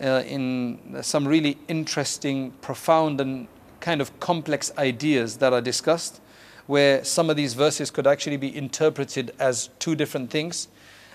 uh, 0.00 0.22
in 0.26 0.78
some 1.02 1.26
really 1.26 1.58
interesting, 1.68 2.52
profound, 2.62 3.20
and 3.20 3.48
kind 3.80 4.00
of 4.00 4.18
complex 4.20 4.70
ideas 4.78 5.38
that 5.38 5.52
are 5.52 5.60
discussed, 5.60 6.20
where 6.66 7.04
some 7.04 7.28
of 7.28 7.36
these 7.36 7.54
verses 7.54 7.90
could 7.90 8.06
actually 8.06 8.36
be 8.36 8.54
interpreted 8.56 9.34
as 9.38 9.70
two 9.78 9.94
different 9.94 10.30
things 10.30 10.68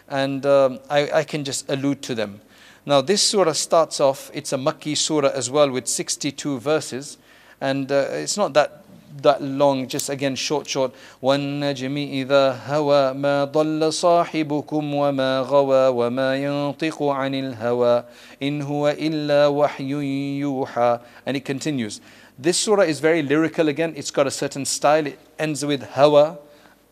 and 0.09 0.45
um, 0.47 0.81
I, 0.89 1.11
I, 1.11 1.25
can 1.25 1.45
just 1.45 1.71
allude 1.71 2.03
to 2.03 2.15
them. 2.15 2.41
Now, 2.85 3.01
this 3.01 3.23
surah 3.23 3.53
starts 3.53 4.01
off, 4.01 4.31
it's 4.35 4.53
a 4.53 4.57
Makki 4.57 4.97
surah 4.97 5.31
as 5.31 5.51
well 5.51 5.71
with 5.71 5.87
62 5.87 6.59
verses, 6.59 7.19
and 7.61 7.91
uh, 7.93 8.07
it's 8.11 8.37
not 8.37 8.55
that 8.55 8.81
that 9.23 9.43
long, 9.43 9.89
just 9.89 10.09
again 10.09 10.35
short, 10.35 10.69
short. 10.69 10.95
وَالنَّجْمِ 11.23 12.27
إِذَا 12.27 12.67
هَوَى 12.67 13.15
مَا 13.15 13.51
ضَلَّ 13.51 13.81
صَاحِبُكُمْ 13.91 14.95
وَمَا 14.95 15.47
غَوَى 15.47 15.91
وَمَا 15.91 16.37
يَنطِقُ 16.39 17.03
عَنِ 17.03 17.35
الْهَوَى 17.35 18.05
إِنْ 18.43 18.63
هُوَ 18.63 18.95
إِلَّا 18.95 19.49
وَحْيٌ 19.51 20.41
يُوحَى 20.41 21.01
And 21.27 21.37
it 21.37 21.45
continues. 21.45 22.01
This 22.39 22.59
surah 22.59 22.85
is 22.85 23.01
very 23.01 23.23
lyrical 23.23 23.69
again. 23.69 23.93
It's 23.97 24.11
got 24.11 24.27
a 24.27 24.31
certain 24.31 24.65
style. 24.65 25.07
It 25.07 25.19
ends 25.39 25.65
with 25.65 25.83
hawa. 25.83 26.39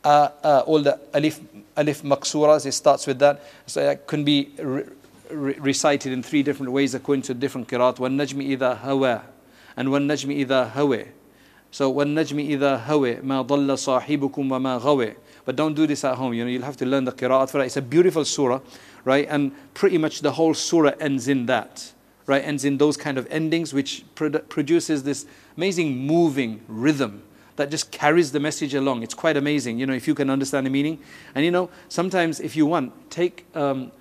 Uh, 0.04 0.28
uh, 0.44 0.62
all 0.66 0.80
the 0.80 0.98
alif, 1.14 1.40
alif 1.75 2.01
maqsuras, 2.03 2.65
it 2.65 2.73
starts 2.73 3.07
with 3.07 3.19
that. 3.19 3.41
So 3.65 3.81
it 3.81 4.07
can 4.07 4.23
be 4.23 4.51
re 4.59 4.83
re 5.29 5.53
recited 5.59 6.11
in 6.11 6.23
three 6.23 6.43
different 6.43 6.71
ways 6.71 6.93
according 6.93 7.23
to 7.23 7.33
different 7.33 7.67
qiraat. 7.67 7.99
One 7.99 8.17
najmi 8.17 8.51
ida 8.51 8.75
hawa, 8.75 9.23
and 9.75 9.91
one 9.91 10.07
najmi 10.07 10.41
ida 10.41 10.69
hawa. 10.69 11.05
So 11.71 11.89
one 11.89 12.15
najmi 12.15 12.51
ida 12.51 12.77
hawa, 12.77 13.21
ma 13.23 13.43
dalla 13.43 13.73
sahibukum 13.73 14.49
wa 14.49 14.59
ma 14.59 14.79
ghawa. 14.79 15.15
But 15.45 15.55
don't 15.55 15.73
do 15.73 15.85
this 15.85 16.03
at 16.03 16.15
home. 16.15 16.33
You 16.33 16.45
know, 16.45 16.49
you'll 16.49 16.63
have 16.63 16.77
to 16.77 16.85
learn 16.85 17.03
the 17.03 17.11
qiraat 17.11 17.49
for 17.49 17.57
that. 17.57 17.65
It's 17.65 17.77
a 17.77 17.81
beautiful 17.81 18.23
surah, 18.23 18.61
right? 19.03 19.27
And 19.29 19.51
pretty 19.73 19.97
much 19.97 20.21
the 20.21 20.31
whole 20.31 20.53
surah 20.53 20.93
ends 20.99 21.27
in 21.27 21.47
that, 21.47 21.91
right? 22.27 22.43
Ends 22.43 22.63
in 22.63 22.77
those 22.77 22.95
kind 22.95 23.17
of 23.17 23.27
endings, 23.29 23.73
which 23.73 24.05
produces 24.15 25.03
this 25.03 25.25
amazing 25.57 25.97
moving 25.97 26.61
rhythm 26.67 27.23
that 27.55 27.69
just 27.69 27.91
carries 27.91 28.31
the 28.31 28.39
message 28.39 28.73
along. 28.73 29.03
It's 29.03 29.13
quite 29.13 29.37
amazing, 29.37 29.79
you 29.79 29.85
know, 29.85 29.93
if 29.93 30.07
you 30.07 30.15
can 30.15 30.29
understand 30.29 30.65
the 30.65 30.69
meaning. 30.69 30.99
And 31.35 31.45
you 31.45 31.51
know, 31.51 31.69
sometimes 31.89 32.39
if 32.39 32.55
you 32.55 32.65
want, 32.65 33.11
take 33.11 33.45
um, 33.55 33.91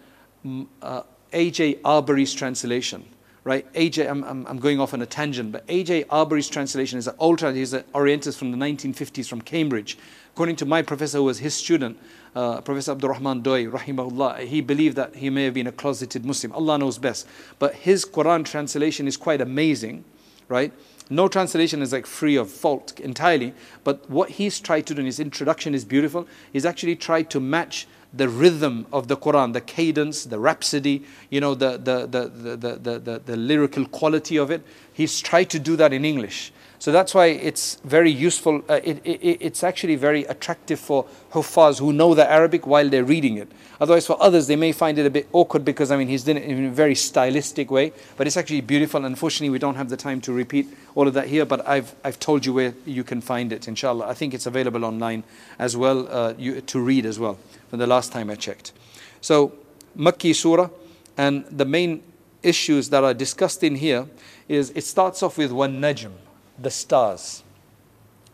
uh, 0.80 1.02
A.J. 1.32 1.76
Arberry's 1.76 2.34
translation, 2.34 3.04
right? 3.44 3.66
A.J. 3.74 4.06
I'm, 4.06 4.24
I'm, 4.24 4.46
I'm, 4.46 4.58
going 4.58 4.80
off 4.80 4.94
on 4.94 5.02
a 5.02 5.06
tangent, 5.06 5.52
but 5.52 5.64
A.J. 5.68 6.04
Arberry's 6.04 6.48
translation 6.48 6.98
is 6.98 7.06
an 7.06 7.14
old 7.18 7.38
translation. 7.38 7.60
He's 7.60 7.72
an 7.72 7.84
Orientalist 7.94 8.38
from 8.38 8.50
the 8.50 8.58
1950s 8.58 9.28
from 9.28 9.40
Cambridge. 9.40 9.98
According 10.34 10.56
to 10.56 10.66
my 10.66 10.82
professor, 10.82 11.18
who 11.18 11.24
was 11.24 11.38
his 11.38 11.54
student, 11.54 11.98
uh, 12.34 12.60
Professor 12.62 12.92
Abdul 12.92 13.10
Rahman 13.10 13.42
Doi, 13.42 13.66
rahimahullah, 13.66 14.46
he 14.46 14.62
believed 14.62 14.96
that 14.96 15.14
he 15.14 15.28
may 15.28 15.44
have 15.44 15.54
been 15.54 15.66
a 15.66 15.72
closeted 15.72 16.24
Muslim. 16.24 16.52
Allah 16.52 16.78
knows 16.78 16.98
best. 16.98 17.26
But 17.58 17.74
his 17.74 18.06
Quran 18.06 18.44
translation 18.44 19.06
is 19.06 19.18
quite 19.18 19.42
amazing, 19.42 20.04
right? 20.48 20.72
No 21.12 21.28
translation 21.28 21.82
is 21.82 21.92
like 21.92 22.06
free 22.06 22.36
of 22.36 22.50
fault 22.50 22.98
entirely, 22.98 23.52
but 23.84 24.08
what 24.08 24.30
he's 24.30 24.58
tried 24.58 24.86
to 24.86 24.94
do 24.94 25.00
in 25.00 25.06
his 25.06 25.20
introduction 25.20 25.74
is 25.74 25.84
beautiful. 25.84 26.26
He's 26.50 26.64
actually 26.64 26.96
tried 26.96 27.28
to 27.30 27.38
match 27.38 27.86
the 28.14 28.30
rhythm 28.30 28.86
of 28.92 29.08
the 29.08 29.16
Quran, 29.16 29.52
the 29.52 29.60
cadence, 29.60 30.24
the 30.24 30.38
rhapsody, 30.38 31.04
you 31.28 31.40
know, 31.40 31.54
the, 31.54 31.72
the, 31.72 32.06
the, 32.06 32.28
the, 32.56 32.76
the, 32.76 32.98
the, 32.98 33.22
the 33.26 33.36
lyrical 33.36 33.84
quality 33.86 34.38
of 34.38 34.50
it. 34.50 34.62
He's 34.92 35.20
tried 35.20 35.50
to 35.50 35.58
do 35.58 35.76
that 35.76 35.92
in 35.92 36.06
English. 36.06 36.50
So 36.82 36.90
that's 36.90 37.14
why 37.14 37.26
it's 37.26 37.76
very 37.84 38.10
useful. 38.10 38.60
Uh, 38.68 38.80
it, 38.82 39.00
it, 39.04 39.38
it's 39.40 39.62
actually 39.62 39.94
very 39.94 40.24
attractive 40.24 40.80
for 40.80 41.06
huffaz 41.30 41.78
who 41.78 41.92
know 41.92 42.12
the 42.12 42.28
Arabic 42.28 42.66
while 42.66 42.88
they're 42.90 43.04
reading 43.04 43.36
it. 43.36 43.52
Otherwise, 43.80 44.04
for 44.04 44.20
others, 44.20 44.48
they 44.48 44.56
may 44.56 44.72
find 44.72 44.98
it 44.98 45.06
a 45.06 45.10
bit 45.10 45.28
awkward 45.30 45.64
because, 45.64 45.92
I 45.92 45.96
mean, 45.96 46.08
he's 46.08 46.24
done 46.24 46.38
it 46.38 46.42
in 46.42 46.64
a 46.64 46.70
very 46.70 46.96
stylistic 46.96 47.70
way. 47.70 47.92
But 48.16 48.26
it's 48.26 48.36
actually 48.36 48.62
beautiful. 48.62 49.04
Unfortunately, 49.04 49.50
we 49.50 49.60
don't 49.60 49.76
have 49.76 49.90
the 49.90 49.96
time 49.96 50.20
to 50.22 50.32
repeat 50.32 50.76
all 50.96 51.06
of 51.06 51.14
that 51.14 51.28
here, 51.28 51.44
but 51.44 51.68
I've, 51.68 51.94
I've 52.02 52.18
told 52.18 52.44
you 52.44 52.52
where 52.52 52.74
you 52.84 53.04
can 53.04 53.20
find 53.20 53.52
it, 53.52 53.68
inshallah. 53.68 54.08
I 54.08 54.14
think 54.14 54.34
it's 54.34 54.46
available 54.46 54.84
online 54.84 55.22
as 55.60 55.76
well 55.76 56.08
uh, 56.10 56.34
you, 56.36 56.62
to 56.62 56.80
read 56.80 57.06
as 57.06 57.16
well, 57.16 57.38
from 57.70 57.78
the 57.78 57.86
last 57.86 58.10
time 58.10 58.28
I 58.28 58.34
checked. 58.34 58.72
So, 59.20 59.52
Makki 59.96 60.34
Surah, 60.34 60.68
and 61.16 61.44
the 61.44 61.64
main 61.64 62.02
issues 62.42 62.88
that 62.88 63.04
are 63.04 63.14
discussed 63.14 63.62
in 63.62 63.76
here 63.76 64.08
is 64.48 64.70
it 64.70 64.82
starts 64.82 65.22
off 65.22 65.38
with 65.38 65.52
one 65.52 65.80
najm 65.80 66.10
the 66.58 66.70
stars. 66.70 67.42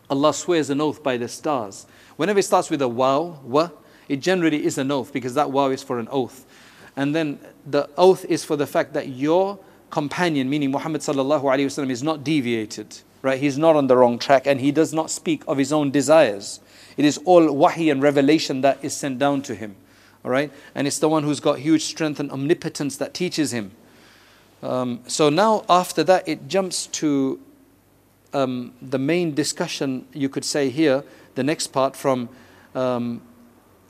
Allah 0.09 0.33
swears 0.33 0.69
an 0.69 0.81
oath 0.81 1.03
by 1.03 1.17
the 1.17 1.27
stars. 1.27 1.85
Whenever 2.15 2.39
it 2.39 2.43
starts 2.43 2.69
with 2.69 2.81
a 2.81 2.87
wow, 2.87 3.39
wa, 3.43 3.69
it 4.07 4.17
generally 4.17 4.65
is 4.65 4.77
an 4.77 4.91
oath 4.91 5.13
because 5.13 5.35
that 5.35 5.51
wow 5.51 5.69
is 5.69 5.83
for 5.83 5.99
an 5.99 6.07
oath. 6.11 6.45
And 6.95 7.15
then 7.15 7.39
the 7.65 7.89
oath 7.97 8.25
is 8.25 8.43
for 8.43 8.55
the 8.55 8.67
fact 8.67 8.93
that 8.93 9.09
your 9.09 9.59
companion, 9.89 10.49
meaning 10.49 10.71
Muhammad 10.71 11.01
sallallahu 11.01 11.43
alaihi 11.43 11.65
wasallam, 11.65 11.91
is 11.91 12.03
not 12.03 12.23
deviated. 12.23 12.97
Right? 13.21 13.39
He's 13.39 13.57
not 13.57 13.75
on 13.75 13.87
the 13.87 13.97
wrong 13.97 14.17
track 14.17 14.47
and 14.47 14.61
he 14.61 14.71
does 14.71 14.93
not 14.93 15.11
speak 15.11 15.43
of 15.47 15.57
his 15.57 15.73
own 15.73 15.91
desires. 15.91 16.61
It 16.97 17.05
is 17.05 17.17
all 17.25 17.53
wahi 17.53 17.89
and 17.89 18.01
revelation 18.01 18.61
that 18.61 18.83
is 18.83 18.95
sent 18.95 19.19
down 19.19 19.41
to 19.43 19.55
him. 19.55 19.75
All 20.23 20.31
right? 20.31 20.51
And 20.73 20.87
it's 20.87 20.99
the 20.99 21.09
one 21.09 21.23
who's 21.23 21.39
got 21.39 21.59
huge 21.59 21.83
strength 21.83 22.19
and 22.19 22.31
omnipotence 22.31 22.97
that 22.97 23.13
teaches 23.13 23.53
him. 23.53 23.71
Um, 24.63 25.01
so 25.07 25.29
now 25.29 25.63
after 25.69 26.03
that, 26.05 26.27
it 26.27 26.47
jumps 26.47 26.87
to 26.87 27.39
um, 28.32 28.72
the 28.82 28.98
main 28.98 29.34
discussion 29.34 30.06
you 30.12 30.28
could 30.28 30.44
say 30.44 30.68
here, 30.68 31.04
the 31.34 31.42
next 31.42 31.68
part 31.68 31.96
from 31.96 32.28
um, 32.74 33.20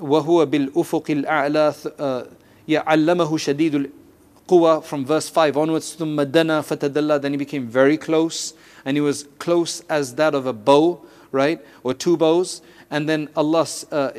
وهو 0.00 0.46
بالأفق 0.46 1.10
الأعلى 1.10 1.74
يعلمه 2.68 3.36
شديد 3.36 3.74
القوى 3.74 4.82
from 4.82 5.04
verse 5.04 5.28
5 5.28 5.56
onwards 5.56 5.96
ثم 5.96 6.20
دنا 6.22 6.60
فتدلى 6.60 7.20
then 7.22 7.32
he 7.32 7.36
became 7.36 7.66
very 7.66 7.96
close 7.96 8.54
and 8.84 8.96
he 8.96 9.00
was 9.00 9.26
close 9.38 9.82
as 9.88 10.16
that 10.16 10.34
of 10.34 10.46
a 10.46 10.52
bow 10.52 11.00
right 11.32 11.60
or 11.82 11.94
two 11.94 12.16
bows 12.16 12.60
and 12.90 13.08
then 13.08 13.28
Allah 13.36 13.66
uh, 13.92 14.10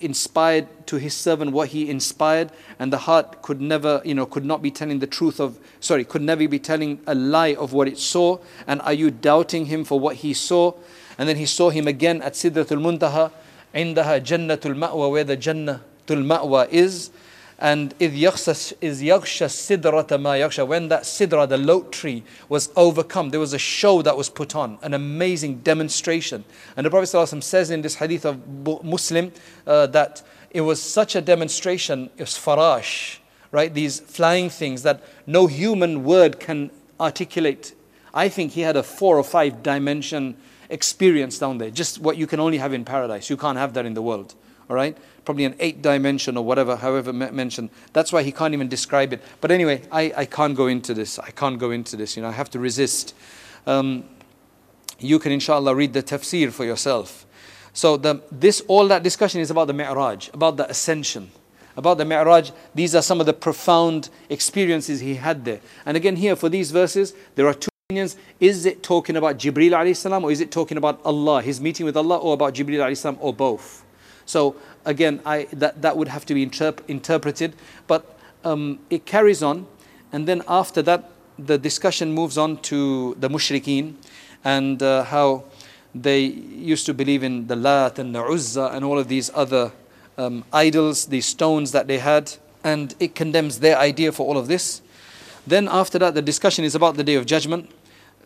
inspired 0.00 0.66
to 0.86 0.96
his 0.96 1.14
servant 1.14 1.52
what 1.52 1.68
he 1.68 1.88
inspired 1.88 2.50
and 2.78 2.92
the 2.92 2.98
heart 2.98 3.42
could 3.42 3.60
never 3.60 4.00
you 4.04 4.14
know 4.14 4.26
could 4.26 4.44
not 4.44 4.62
be 4.62 4.70
telling 4.70 4.98
the 4.98 5.06
truth 5.06 5.40
of 5.40 5.58
sorry 5.78 6.04
could 6.04 6.22
never 6.22 6.48
be 6.48 6.58
telling 6.58 7.00
a 7.06 7.14
lie 7.14 7.54
of 7.54 7.72
what 7.72 7.88
it 7.88 7.98
saw. 7.98 8.38
And 8.66 8.80
are 8.82 8.92
you 8.92 9.10
doubting 9.10 9.66
him 9.66 9.84
for 9.84 10.00
what 10.00 10.16
he 10.16 10.34
saw? 10.34 10.74
And 11.18 11.28
then 11.28 11.36
he 11.36 11.46
saw 11.46 11.70
him 11.70 11.86
again 11.86 12.22
at 12.22 12.34
sidratul 12.34 12.80
muntaha 12.80 13.30
indaha 13.74 14.20
jannatul 14.20 14.74
ma'wa 14.74 15.10
where 15.10 15.24
the 15.24 15.36
jannatul 15.36 15.80
ma'wa 16.06 16.68
is 16.70 17.10
and 17.59 17.97
إذ 17.99 18.13
يغشى 18.13 18.75
إذ 18.83 19.01
يغشى 19.01 19.45
السدرة 19.45 20.17
ما 20.17 20.37
يغشى 20.37 20.67
when 20.67 20.89
that 20.89 21.03
sidra, 21.03 21.47
the 21.47 21.57
lote 21.57 21.91
tree, 21.91 22.23
was 22.49 22.69
overcome, 22.75 23.29
there 23.29 23.39
was 23.39 23.53
a 23.53 23.59
show 23.59 24.01
that 24.01 24.17
was 24.17 24.29
put 24.29 24.55
on, 24.55 24.77
an 24.81 24.93
amazing 24.93 25.59
demonstration. 25.59 26.43
And 26.75 26.85
the 26.85 26.89
Prophet 26.89 27.05
ﷺ 27.05 27.41
says 27.43 27.71
in 27.71 27.81
this 27.81 27.95
hadith 27.95 28.25
of 28.25 28.83
Muslim 28.83 29.31
uh, 29.65 29.87
that 29.87 30.21
it 30.51 30.61
was 30.61 30.81
such 30.81 31.15
a 31.15 31.21
demonstration, 31.21 32.09
it 32.17 32.23
was 32.23 32.31
farash, 32.31 33.19
right? 33.51 33.73
These 33.73 34.01
flying 34.01 34.49
things 34.49 34.83
that 34.83 35.01
no 35.25 35.47
human 35.47 36.03
word 36.03 36.39
can 36.39 36.71
articulate. 36.99 37.73
I 38.13 38.27
think 38.27 38.51
he 38.51 38.61
had 38.61 38.75
a 38.75 38.83
four 38.83 39.17
or 39.17 39.23
five 39.23 39.63
dimension 39.63 40.35
experience 40.69 41.39
down 41.39 41.57
there, 41.57 41.69
just 41.69 41.99
what 41.99 42.17
you 42.17 42.27
can 42.27 42.41
only 42.41 42.57
have 42.57 42.73
in 42.73 42.83
paradise. 42.83 43.29
You 43.29 43.37
can't 43.37 43.57
have 43.57 43.73
that 43.75 43.85
in 43.85 43.93
the 43.93 44.01
world 44.01 44.35
all 44.69 44.75
right? 44.75 44.97
Probably 45.24 45.44
an 45.44 45.54
eight 45.60 45.82
dimension 45.82 46.36
or 46.36 46.44
whatever, 46.44 46.76
however 46.76 47.12
mentioned. 47.12 47.70
That's 47.92 48.12
why 48.12 48.22
he 48.22 48.32
can't 48.32 48.54
even 48.54 48.68
describe 48.68 49.12
it. 49.12 49.22
But 49.40 49.50
anyway, 49.50 49.82
I, 49.92 50.12
I 50.16 50.24
can't 50.24 50.56
go 50.56 50.66
into 50.66 50.94
this. 50.94 51.18
I 51.18 51.30
can't 51.30 51.58
go 51.58 51.70
into 51.70 51.96
this. 51.96 52.16
You 52.16 52.22
know, 52.22 52.28
I 52.28 52.32
have 52.32 52.50
to 52.50 52.58
resist. 52.58 53.14
Um, 53.66 54.04
you 54.98 55.18
can, 55.18 55.32
inshallah, 55.32 55.74
read 55.74 55.92
the 55.92 56.02
tafsir 56.02 56.50
for 56.50 56.64
yourself. 56.64 57.26
So 57.72 57.96
the, 57.96 58.22
this, 58.32 58.62
all 58.66 58.88
that 58.88 59.02
discussion 59.02 59.40
is 59.40 59.50
about 59.50 59.66
the 59.66 59.72
mi'raj, 59.72 60.30
about 60.32 60.56
the 60.56 60.68
ascension. 60.68 61.30
About 61.76 61.98
the 61.98 62.04
mi'raj, 62.04 62.50
these 62.74 62.94
are 62.94 63.02
some 63.02 63.20
of 63.20 63.26
the 63.26 63.32
profound 63.32 64.10
experiences 64.28 65.00
he 65.00 65.14
had 65.14 65.44
there. 65.44 65.60
And 65.86 65.96
again, 65.96 66.16
here 66.16 66.36
for 66.36 66.48
these 66.48 66.70
verses, 66.72 67.14
there 67.36 67.46
are 67.46 67.54
two 67.54 67.68
opinions. 67.88 68.16
Is 68.40 68.66
it 68.66 68.82
talking 68.82 69.16
about 69.16 69.38
Jibril 69.38 69.70
alayhi 69.70 69.96
salam 69.96 70.24
or 70.24 70.32
is 70.32 70.40
it 70.40 70.50
talking 70.50 70.76
about 70.76 71.00
Allah, 71.04 71.42
his 71.42 71.60
meeting 71.60 71.86
with 71.86 71.96
Allah, 71.96 72.18
or 72.18 72.34
about 72.34 72.54
Jibril 72.54 72.78
alayhi 72.78 72.96
salam, 72.96 73.18
or 73.20 73.32
both? 73.32 73.84
So 74.30 74.54
again, 74.84 75.20
I, 75.26 75.48
that, 75.52 75.82
that 75.82 75.96
would 75.96 76.08
have 76.08 76.24
to 76.26 76.34
be 76.34 76.46
interp- 76.46 76.88
interpreted. 76.88 77.54
But 77.88 78.16
um, 78.44 78.78
it 78.88 79.04
carries 79.04 79.42
on. 79.42 79.66
And 80.12 80.26
then 80.28 80.42
after 80.46 80.82
that, 80.82 81.10
the 81.36 81.58
discussion 81.58 82.12
moves 82.12 82.38
on 82.38 82.58
to 82.58 83.16
the 83.18 83.28
mushrikeen 83.28 83.94
and 84.44 84.82
uh, 84.82 85.04
how 85.04 85.44
they 85.94 86.20
used 86.20 86.86
to 86.86 86.94
believe 86.94 87.24
in 87.24 87.48
the 87.48 87.56
Lat 87.56 87.98
and 87.98 88.14
the 88.14 88.22
Uzza 88.22 88.70
and 88.72 88.84
all 88.84 88.98
of 88.98 89.08
these 89.08 89.30
other 89.34 89.72
um, 90.16 90.44
idols, 90.52 91.06
these 91.06 91.26
stones 91.26 91.72
that 91.72 91.88
they 91.88 91.98
had. 91.98 92.32
And 92.62 92.94
it 93.00 93.14
condemns 93.16 93.58
their 93.58 93.78
idea 93.78 94.12
for 94.12 94.26
all 94.26 94.38
of 94.38 94.46
this. 94.46 94.80
Then 95.46 95.66
after 95.66 95.98
that, 95.98 96.14
the 96.14 96.22
discussion 96.22 96.64
is 96.64 96.76
about 96.76 96.96
the 96.96 97.04
day 97.04 97.14
of 97.14 97.26
judgment 97.26 97.70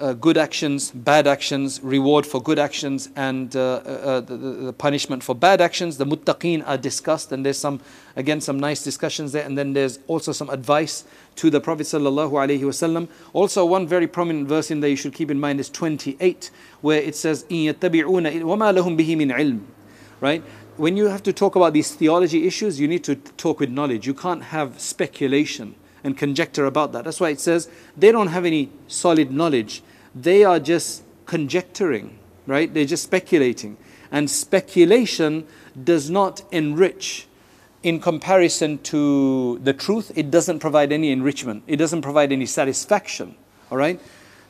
uh, 0.00 0.12
good 0.12 0.36
actions, 0.36 0.90
bad 0.90 1.26
actions, 1.26 1.80
reward 1.80 2.26
for 2.26 2.42
good 2.42 2.58
actions, 2.58 3.10
and 3.14 3.54
uh, 3.54 3.60
uh, 3.60 3.88
uh 3.88 4.20
the, 4.20 4.36
the, 4.36 4.72
punishment 4.72 5.22
for 5.22 5.34
bad 5.34 5.60
actions. 5.60 5.98
The 5.98 6.04
muttaqeen 6.04 6.66
are 6.66 6.76
discussed, 6.76 7.30
and 7.30 7.46
there's 7.46 7.58
some, 7.58 7.80
again, 8.16 8.40
some 8.40 8.58
nice 8.58 8.82
discussions 8.82 9.32
there. 9.32 9.44
And 9.44 9.56
then 9.56 9.72
there's 9.72 10.00
also 10.08 10.32
some 10.32 10.50
advice 10.50 11.04
to 11.36 11.48
the 11.48 11.60
Prophet 11.60 11.84
sallallahu 11.84 12.32
alaihi 12.32 12.60
wasallam. 12.60 13.08
Also, 13.32 13.64
one 13.64 13.86
very 13.86 14.08
prominent 14.08 14.48
verse 14.48 14.70
in 14.70 14.80
there 14.80 14.90
you 14.90 14.96
should 14.96 15.14
keep 15.14 15.30
in 15.30 15.38
mind 15.38 15.60
is 15.60 15.70
28, 15.70 16.50
where 16.80 17.00
it 17.00 17.14
says, 17.14 17.44
"In 17.48 17.72
wama 17.74 18.74
lahum 18.76 18.98
bihi 18.98 19.16
min 19.16 19.28
ilm," 19.28 19.60
right? 20.20 20.42
When 20.76 20.96
you 20.96 21.06
have 21.06 21.22
to 21.22 21.32
talk 21.32 21.54
about 21.54 21.72
these 21.72 21.94
theology 21.94 22.48
issues, 22.48 22.80
you 22.80 22.88
need 22.88 23.04
to 23.04 23.14
talk 23.14 23.60
with 23.60 23.70
knowledge. 23.70 24.08
You 24.08 24.14
can't 24.14 24.42
have 24.42 24.80
speculation 24.80 25.76
and 26.03 26.17
conjecture 26.17 26.65
about 26.65 26.91
that. 26.93 27.03
That's 27.05 27.19
why 27.19 27.29
it 27.29 27.39
says 27.39 27.69
they 27.97 28.11
don't 28.11 28.27
have 28.27 28.45
any 28.45 28.71
solid 28.87 29.31
knowledge. 29.31 29.83
They 30.15 30.43
are 30.43 30.59
just 30.59 31.03
conjecturing. 31.25 32.17
right? 32.47 32.73
They're 32.73 32.85
just 32.85 33.03
speculating. 33.03 33.77
And 34.11 34.29
speculation 34.29 35.45
does 35.81 36.09
not 36.09 36.41
enrich 36.51 37.27
in 37.83 37.99
comparison 38.01 38.79
to 38.79 39.59
the 39.59 39.71
truth. 39.71 40.11
It 40.15 40.31
doesn't 40.31 40.59
provide 40.59 40.91
any 40.91 41.11
enrichment, 41.11 41.63
it 41.67 41.77
doesn't 41.77 42.01
provide 42.01 42.31
any 42.31 42.45
satisfaction. 42.45 43.35
All 43.71 43.77
right? 43.77 44.01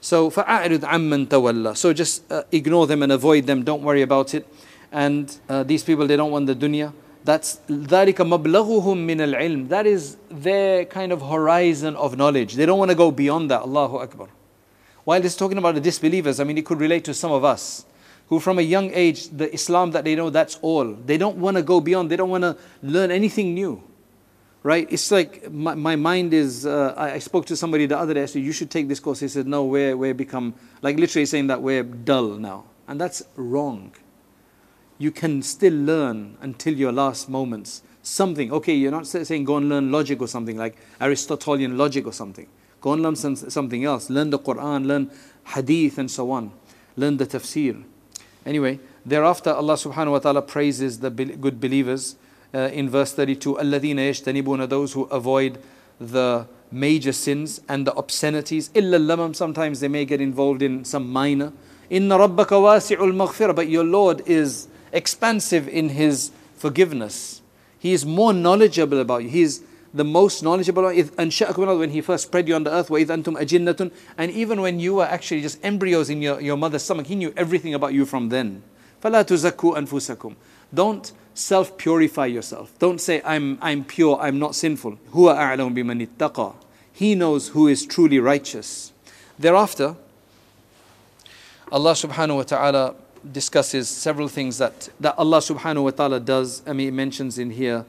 So, 0.01 0.29
فَأَعْرِضْ 0.32 0.79
عَمَّن 0.79 1.27
تَوَلَّى 1.27 1.75
So 1.75 1.91
just 1.91 2.32
uh, 2.32 2.43
ignore 2.53 2.88
them 2.88 3.03
and 3.03 3.12
avoid 3.12 3.47
them, 3.47 3.63
don't 3.63 3.84
worry 3.84 4.01
about 4.01 4.34
it. 4.34 4.47
And 4.93 5.36
uh, 5.49 5.63
these 5.63 5.84
people, 5.84 6.08
they 6.08 6.15
don't 6.15 6.32
want 6.32 6.47
the 6.47 6.55
dunya. 6.55 6.93
That's 7.23 7.60
ذَلِكَ 7.67 8.15
مَبْلَغُهُم 8.15 9.05
مِّنَ 9.05 9.34
الْعِلْمِ 9.34 9.69
That 9.69 9.86
is 9.86 10.17
their 10.29 10.86
kind 10.86 11.12
of 11.12 11.21
horizon 11.21 11.95
of 11.95 12.17
knowledge. 12.17 12.55
They 12.55 12.65
don't 12.65 12.79
want 12.79 12.89
to 12.89 12.95
go 12.95 13.12
beyond 13.12 13.51
that. 13.51 13.62
Allahu 13.62 13.97
Akbar. 13.97 14.29
While 15.03 15.23
it's 15.23 15.36
talking 15.36 15.58
about 15.58 15.75
the 15.75 15.82
disbelievers, 15.82 16.39
I 16.39 16.43
mean, 16.43 16.58
it 16.58 16.65
could 16.65 16.79
relate 16.79 17.03
to 17.05 17.13
some 17.13 17.32
of 17.32 17.43
us 17.43 17.86
who 18.27 18.39
from 18.39 18.60
a 18.60 18.62
young 18.62 18.91
age, 18.93 19.29
the 19.29 19.51
Islam 19.53 19.91
that 19.91 20.05
they 20.05 20.15
know, 20.15 20.29
that's 20.29 20.60
all. 20.62 20.93
They 20.93 21.17
don't 21.17 21.38
want 21.38 21.58
to 21.58 21.63
go 21.63 21.82
beyond. 21.82 22.12
They 22.12 22.15
don't 22.15 22.29
want 22.29 22.43
to 22.43 22.58
learn 22.82 23.12
anything 23.12 23.53
new 23.53 23.84
right? 24.63 24.88
It's 24.91 25.12
like 25.12 25.51
my, 25.51 25.75
my 25.75 25.95
mind 25.95 26.34
is. 26.34 26.65
Uh, 26.65 26.93
I, 26.97 27.12
I, 27.13 27.19
spoke 27.19 27.45
to 27.47 27.55
somebody 27.55 27.86
the 27.86 27.97
other 27.97 28.13
day. 28.13 28.23
I 28.23 28.25
said, 28.25 28.43
"You 28.43 28.51
should 28.51 28.69
take 28.69 28.88
this 28.88 28.99
course." 28.99 29.19
He 29.19 29.27
said, 29.27 29.47
"No, 29.47 29.65
we're 29.65 29.95
we're 29.95 30.13
become 30.13 30.53
like 30.82 30.97
literally 30.97 31.25
saying 31.25 31.47
that 31.47 31.62
we're 31.62 31.84
dull 31.84 32.38
now, 32.38 32.65
and 32.88 32.99
that's 32.99 33.23
wrong. 33.36 33.93
You 34.97 35.12
can 35.12 35.41
still 35.41 35.73
learn 35.73 36.38
until 36.41 36.73
your 36.73 36.91
last 36.91 37.29
moments. 37.29 37.82
Something. 38.01 38.51
Okay, 38.51 38.73
you're 38.73 38.91
not 38.91 39.08
saying 39.08 39.43
go 39.43 39.58
and 39.58 39.69
learn 39.69 39.91
logic 39.91 40.21
or 40.21 40.27
something 40.27 40.58
like 40.58 40.75
Aristotelian 40.99 41.77
logic 41.77 42.05
or 42.05 42.13
something. 42.13 42.47
Go 42.82 42.93
and 42.93 43.03
learn 43.03 43.15
some, 43.15 43.36
something 43.36 43.84
else. 43.84 44.10
Learn 44.10 44.29
the 44.29 44.39
Quran, 44.39 44.86
learn 44.86 45.12
hadith, 45.45 45.97
and 45.97 46.10
so 46.10 46.32
on. 46.32 46.51
Learn 46.95 47.17
the 47.17 47.25
tafsir. 47.25 47.84
Anyway, 48.45 48.79
thereafter, 49.05 49.53
Allah 49.53 49.73
Subhanahu 49.73 50.12
wa 50.12 50.19
Taala 50.19 50.47
praises 50.47 50.99
the 50.99 51.10
good 51.10 51.60
believers 51.60 52.15
uh, 52.53 52.69
in 52.73 52.89
verse 52.89 53.13
32 53.13 53.55
الَّذِينَ 53.55 53.95
يَجْتَنِبُونَ 53.95 54.67
those 54.69 54.93
who 54.93 55.03
avoid 55.05 55.62
the 55.99 56.47
major 56.71 57.12
sins 57.12 57.62
and 57.67 57.86
the 57.86 57.93
obscenities 57.95 58.69
إِلَّا 58.69 58.95
اللَّمَمْ 58.95 59.36
sometimes 59.36 59.79
they 59.79 59.88
may 59.88 60.05
get 60.05 60.21
involved 60.21 60.62
in 60.62 60.86
some 60.86 61.12
minor 61.12 61.51
إِنَّ 61.91 62.08
رَبَّكَ 62.08 62.47
وَاسِعُ 62.47 62.97
الْمَغْفِرَةِ 62.97 63.55
but 63.55 63.67
your 63.67 63.84
Lord 63.84 64.21
is 64.25 64.67
expansive 64.93 65.67
in 65.67 65.89
His 65.89 66.32
forgiveness 66.55 67.41
He 67.77 67.93
is 67.93 68.05
more 68.05 68.34
knowledgeable 68.34 68.99
about 68.99 69.23
you 69.23 69.29
He 69.29 69.41
is 69.41 69.63
the 69.93 70.03
most 70.03 70.43
knowledgeable 70.43 70.84
when 70.84 71.89
he 71.89 71.99
first 71.99 72.27
spread 72.27 72.47
you 72.47 72.53
on 72.53 72.63
the 72.63 72.71
earth 72.71 72.89
وَإِذْ 72.89 73.08
أَنْتُمْ 73.08 73.41
أَجِنَّةٌ 73.41 73.91
and 74.19 74.32
even 74.32 74.62
when 74.62 74.79
you 74.79 74.93
were 74.95 75.05
actually 75.05 75.41
just 75.41 75.58
embryos 75.65 76.12
in 76.12 76.21
your, 76.21 76.39
your 76.39 76.55
mother's 76.55 76.84
stomach 76.84 77.08
he 77.08 77.15
knew 77.15 77.34
everything 77.36 77.73
about 77.73 77.91
you 77.91 78.05
from 78.05 78.29
then 78.29 78.62
فَلَا 79.01 79.23
تُزَكُّوا 79.23 79.77
أَنفُسَكُمْ 79.77 80.36
don't 80.73 81.12
self 81.34 81.77
purify 81.77 82.25
yourself. 82.25 82.77
Don't 82.79 82.99
say, 82.99 83.21
I'm, 83.25 83.58
I'm 83.62 83.84
pure, 83.84 84.17
I'm 84.19 84.39
not 84.39 84.55
sinful. 84.55 84.97
Huwa 85.13 85.36
a'lam 85.36 85.75
biman 85.75 86.05
ittaqa. 86.05 86.55
He 86.91 87.15
knows 87.15 87.49
who 87.49 87.67
is 87.67 87.86
truly 87.86 88.19
righteous. 88.19 88.91
Thereafter, 89.38 89.95
Allah 91.71 91.93
subhanahu 91.93 92.36
wa 92.38 92.43
ta'ala 92.43 92.95
discusses 93.32 93.88
several 93.88 94.28
things 94.28 94.58
that, 94.58 94.88
that 95.00 95.16
Allah 95.18 95.38
subhanahu 95.38 95.84
wa 95.84 95.90
ta'ala 95.90 96.20
does. 96.20 96.62
I 96.66 96.72
mean, 96.72 96.87
He 96.87 96.90
mentions 96.90 97.38
in 97.38 97.50
here. 97.50 97.84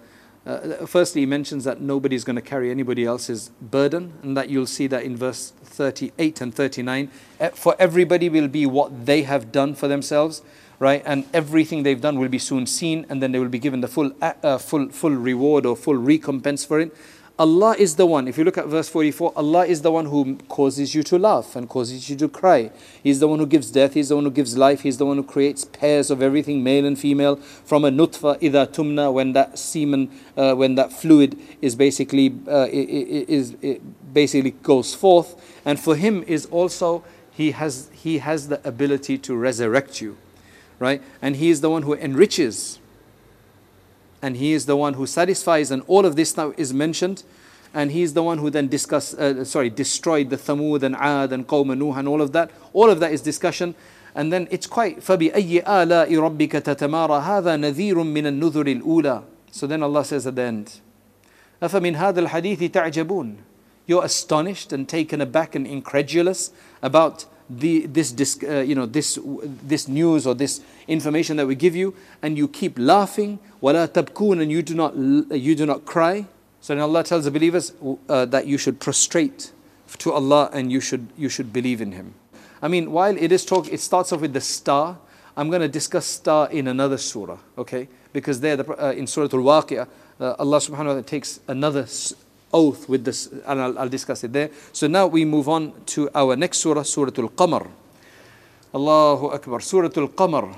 Uh, 0.46 0.86
firstly, 0.86 1.22
he 1.22 1.26
mentions 1.26 1.64
that 1.64 1.82
nobody 1.82 2.16
is 2.16 2.24
going 2.24 2.36
to 2.36 2.42
carry 2.42 2.70
anybody 2.70 3.04
else's 3.04 3.50
burden, 3.62 4.14
and 4.22 4.38
that 4.38 4.48
you'll 4.48 4.68
see 4.68 4.86
that 4.86 5.04
in 5.04 5.18
verse 5.18 5.54
38 5.64 6.40
and 6.40 6.54
39. 6.54 7.10
Eh, 7.40 7.50
for 7.50 7.76
everybody 7.80 8.30
will 8.30 8.48
be 8.48 8.68
what 8.68 9.08
they 9.08 9.24
have 9.24 9.52
done 9.52 9.74
for 9.74 9.88
themselves 9.88 10.44
right? 10.80 11.02
And 11.06 11.26
everything 11.34 11.84
they've 11.84 12.00
done 12.00 12.20
will 12.20 12.30
be 12.30 12.40
soon 12.40 12.66
seen, 12.66 13.06
and 13.10 13.22
then 13.22 13.32
they 13.32 13.40
will 13.40 13.50
be 13.50 13.60
given 13.60 13.82
the 13.82 13.88
full, 13.88 14.12
uh, 14.22 14.34
uh, 14.44 14.58
full, 14.58 14.90
full 14.90 15.12
reward 15.12 15.66
or 15.66 15.76
full 15.76 15.96
recompense 15.96 16.66
for 16.66 16.80
it. 16.80 16.96
Allah 17.38 17.76
is 17.78 17.98
the 17.98 18.06
one, 18.06 18.30
if 18.30 18.38
you 18.38 18.46
look 18.46 18.58
at 18.58 18.68
verse 18.68 18.88
44, 18.88 19.34
Allah 19.36 19.66
is 19.66 19.82
the 19.82 19.92
one 19.92 20.06
who 20.06 20.38
causes 20.48 20.96
you 20.96 21.04
to 21.04 21.20
laugh 21.20 21.58
and 21.58 21.68
causes 21.68 22.10
you 22.10 22.16
to 22.16 22.30
cry. 22.30 22.72
He's 23.04 23.20
the 23.20 23.28
one 23.28 23.40
who 23.40 23.46
gives 23.46 23.70
death, 23.72 23.94
He's 23.94 24.08
the 24.08 24.16
one 24.16 24.24
who 24.24 24.32
gives 24.32 24.56
life, 24.58 24.82
He's 24.82 24.98
the 24.98 25.06
one 25.06 25.18
who 25.18 25.24
creates 25.24 25.66
pairs 25.66 26.10
of 26.10 26.22
everything, 26.22 26.64
male 26.64 26.86
and 26.86 26.98
female, 26.98 27.36
from 27.36 27.84
a 27.84 27.90
nutfa, 27.92 28.40
idha 28.40 28.68
tumna, 28.68 29.12
when 29.12 29.34
that 29.34 29.60
semen, 29.60 30.10
uh, 30.38 30.56
when 30.56 30.76
that 30.76 30.94
fluid 30.94 31.38
is 31.62 31.76
basically, 31.76 32.34
uh, 32.48 32.68
is, 32.72 33.52
basically 34.14 34.52
goes 34.52 34.96
forth. 34.96 35.60
And 35.66 35.78
for 35.78 35.98
Him 35.98 36.24
is 36.28 36.46
also, 36.46 37.04
He 37.32 37.52
has, 37.52 37.90
he 37.92 38.20
has 38.20 38.48
the 38.48 38.66
ability 38.66 39.18
to 39.18 39.36
resurrect 39.36 40.00
you 40.00 40.16
right? 40.80 41.02
And 41.22 41.38
He 41.38 41.50
is 41.50 41.62
the 41.62 41.70
one 41.70 41.84
who 41.84 41.94
enriches 41.94 42.80
And 44.25 44.37
He 44.37 44.53
is 44.53 44.67
the 44.67 44.77
one 44.77 44.95
who 44.95 45.07
satisfies. 45.07 45.71
And 45.71 45.83
all 45.87 46.05
of 46.05 46.17
this 46.17 46.37
now 46.37 46.53
is 46.57 46.73
mentioned. 46.73 47.23
And 47.73 47.93
He 47.93 48.03
is 48.03 48.15
the 48.15 48.23
one 48.23 48.39
who 48.39 48.51
then 48.51 48.69
discuss, 48.69 49.15
uh, 49.15 49.45
sorry, 49.45 49.71
destroyed 49.71 50.31
the 50.31 50.37
Thamud 50.37 50.83
and 50.83 50.97
Ad 50.97 51.33
and 51.33 51.47
Qawm 51.47 51.77
Nuh 51.79 51.93
and 51.99 52.09
all 52.09 52.21
of 52.21 52.33
that. 52.33 52.51
All 52.73 52.91
of 52.91 53.01
that 53.01 53.13
is 53.13 53.21
discussion. 53.21 53.75
And 54.15 54.33
then 54.33 54.49
it's 54.51 54.67
quite 54.67 55.01
فَبِأَيِّ 55.01 55.65
آلَاءِ 55.65 56.09
رَبِّكَ 56.09 56.51
تَتَمَارَى 56.63 57.23
هَذَا 57.23 57.57
نَذِيرٌ 57.57 57.95
مِّنَ 57.95 58.41
النُّذُرِ 58.41 58.83
الْأُولَى 58.83 59.25
So 59.53 59.67
then 59.67 59.83
Allah 59.83 60.05
says 60.05 60.27
at 60.27 60.35
the 60.35 60.43
end, 60.43 60.81
أَفَمِنْ 61.63 61.97
هَذَا 61.97 62.27
الْحَدِيثِ 62.27 62.71
تَعْجَبُونَ 62.71 63.37
You're 63.87 64.05
astonished 64.05 64.73
and 64.73 64.89
taken 64.89 65.21
aback 65.21 65.55
and 65.55 65.67
incredulous 65.67 66.51
about 66.83 67.27
the, 67.50 67.86
this, 67.86 68.38
uh, 68.44 68.60
you 68.60 68.76
know, 68.76 68.86
this, 68.86 69.20
this 69.24 69.88
news 69.88 70.26
or 70.26 70.34
this 70.34 70.62
information 70.88 71.38
that 71.38 71.48
we 71.48 71.56
give 71.56 71.76
you, 71.76 71.94
and 72.22 72.38
you 72.38 72.48
keep 72.48 72.78
laughing, 72.78 73.40
wala 73.62 73.90
and 73.94 74.52
you 74.52 74.62
do 74.62 74.76
not, 74.76 74.96
you 74.96 75.56
do 75.56 75.66
not 75.66 75.86
cry. 75.86 76.26
So 76.62 76.78
Allah 76.78 77.04
tells 77.04 77.26
the 77.26 77.32
believers 77.32 77.74
uh, 78.10 78.26
that 78.26 78.48
you 78.48 78.58
should 78.58 78.80
prostrate 78.80 79.52
to 80.00 80.12
Allah 80.12 80.50
and 80.52 80.72
you 80.72 80.82
should, 80.82 81.08
you 81.18 81.30
should 81.30 81.54
believe 81.54 81.82
in 81.82 81.92
Him. 81.92 82.16
I 82.62 82.68
mean, 82.68 82.92
while 82.92 83.16
it 83.16 83.32
is 83.32 83.46
talk, 83.46 83.72
it 83.72 83.80
starts 83.80 84.12
off 84.12 84.22
with 84.22 84.34
the 84.34 84.42
star. 84.42 84.98
I'm 85.38 85.50
going 85.50 85.62
to 85.62 85.68
discuss 85.68 86.06
star 86.06 86.50
in 86.50 86.68
another 86.68 86.98
surah, 86.98 87.38
okay? 87.58 87.88
Because 88.14 88.40
there, 88.40 88.56
the, 88.56 88.84
uh, 88.84 88.94
in 88.94 89.06
Surah 89.06 89.28
Al-Waqi'ah, 89.32 89.88
uh, 90.20 90.36
Allah 90.40 90.58
subhanahu 90.58 90.78
wa 90.78 90.84
ta'ala 90.84 91.04
takes 91.04 91.42
another 91.48 91.86
oath 92.55 92.89
with 92.89 93.05
this, 93.05 93.29
and 93.47 93.61
I'll, 93.61 93.79
I'll, 93.79 93.89
discuss 93.89 94.25
it 94.25 94.33
there. 94.33 94.51
So 94.73 94.87
now 94.87 95.07
we 95.07 95.25
move 95.25 95.49
on 95.49 95.73
to 95.87 96.11
our 96.15 96.37
next 96.37 96.59
surah, 96.59 96.83
Surah 96.83 97.13
Al 97.19 97.29
Qamar. 97.29 97.69
Allahu 98.75 99.29
Akbar. 99.29 99.61
Surah 99.61 99.91
Al 99.97 100.09
Qamar 100.09 100.57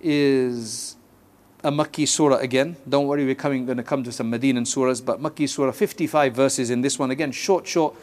is 0.00 0.96
a 1.64 1.70
Makki 1.70 2.06
surah 2.06 2.36
again. 2.36 2.76
Don't 2.88 3.06
worry, 3.06 3.24
we're 3.24 3.34
coming, 3.34 3.66
going 3.66 3.78
to 3.78 3.82
come 3.82 4.04
to 4.04 4.12
some 4.12 4.30
Medinan 4.30 4.64
surahs, 4.64 5.04
but 5.04 5.20
Makki 5.20 5.48
surah, 5.48 5.72
55 5.72 6.34
verses 6.34 6.70
in 6.70 6.82
this 6.82 6.98
one 6.98 7.10
again, 7.10 7.32
short, 7.32 7.66
short. 7.66 7.94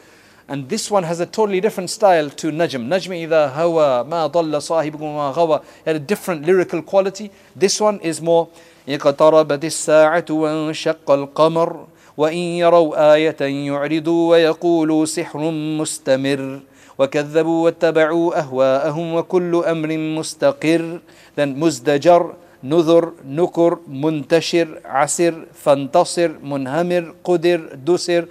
And 0.48 0.68
this 0.68 0.90
one 0.90 1.02
has 1.02 1.18
a 1.18 1.26
totally 1.26 1.60
different 1.60 1.90
style 1.90 2.30
to 2.30 2.52
Najm. 2.52 2.86
Najm 2.86 3.26
إذا 3.26 3.48
هوى 3.48 4.04
ما 4.04 4.26
ضل 4.26 4.62
صاحبكم 4.62 5.16
ما 5.16 5.30
غوى 5.30 5.60
had 5.84 5.96
a 5.96 5.98
different 5.98 6.46
lyrical 6.46 6.82
quality. 6.82 7.32
This 7.56 7.80
one 7.80 7.98
is 8.00 8.20
more 8.20 8.48
اقتربت 8.88 9.64
الساعة 9.64 10.24
وانشق 10.30 11.10
القمر 11.10 11.86
وإن 12.17 12.37
يروا 12.37 13.13
آية 13.13 13.41
يعرضوا 13.41 14.29
ويقولوا 14.31 15.05
سحر 15.05 15.51
مستمر 15.51 16.59
وكذبوا 16.99 17.65
واتبعوا 17.65 18.39
أهواءهم 18.39 19.13
وكل 19.13 19.55
أمر 19.55 19.97
مستقر 19.97 20.99
then 21.37 21.49
مزدجر 21.57 22.33
نذر 22.63 23.11
نكر 23.25 23.77
منتشر 23.87 24.67
عسر 24.85 25.33
فانتصر 25.53 26.31
منهمر 26.43 27.13
قدر 27.23 27.59
دسر 27.87 28.25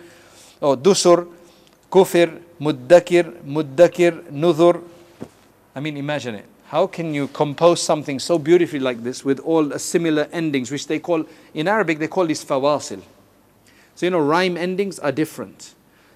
أو 0.63 0.75
دسر 0.75 1.27
كفر 1.95 2.31
مدكر 2.61 3.27
مدكر 3.47 4.15
نذر 4.33 4.81
I 5.77 5.81
mean 5.81 5.97
imagine 5.97 6.35
it 6.35 6.51
How 6.71 6.87
can 6.87 7.13
you 7.13 7.27
compose 7.27 7.83
something 7.83 8.21
so 8.21 8.39
beautifully 8.39 8.79
like 8.79 9.03
this 9.03 9.25
with 9.25 9.41
all 9.41 9.77
similar 9.77 10.29
endings, 10.31 10.71
which 10.71 10.87
they 10.87 11.01
call, 11.01 11.25
in 11.53 11.67
Arabic, 11.67 11.99
they 11.99 12.07
call 12.07 12.27
this 12.29 12.45
fawasil. 12.45 13.01
So, 14.01 14.07
you 14.07 14.11
know, 14.13 14.21
rhyme 14.21 14.57
endings 14.57 14.99
are 14.99 15.13
different. 15.13 15.75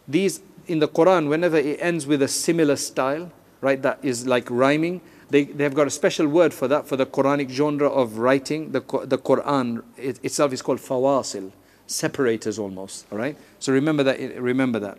These 0.09 0.40
in 0.66 0.79
the 0.79 0.88
Quran, 0.88 1.29
whenever 1.29 1.59
it 1.59 1.77
ends 1.83 2.07
with 2.07 2.23
a 2.23 2.29
similar 2.29 2.77
style, 2.77 3.31
right, 3.61 3.83
that 3.83 3.99
is 4.03 4.27
like 4.27 4.51
rhyming, 4.51 5.03
they, 5.29 5.44
they've 5.44 5.75
got 5.75 5.87
a 5.87 5.90
special 5.90 6.27
word 6.27 6.55
for 6.55 6.66
that, 6.66 6.88
for 6.88 6.97
the 6.97 7.05
Quranic 7.05 7.51
genre 7.51 7.90
of 7.90 8.16
writing. 8.16 8.73
The, 8.73 8.81
the 8.81 9.18
Quran 9.18 9.83
it, 9.99 10.18
itself 10.25 10.55
is 10.55 10.62
called 10.62 10.79
fawasil, 10.79 11.53
separators 11.87 12.59
almost, 12.59 13.05
all 13.12 13.18
right? 13.18 13.37
So 13.59 13.70
remember 13.70 14.03
that, 14.05 14.40
remember 14.40 14.79
that. 14.79 14.97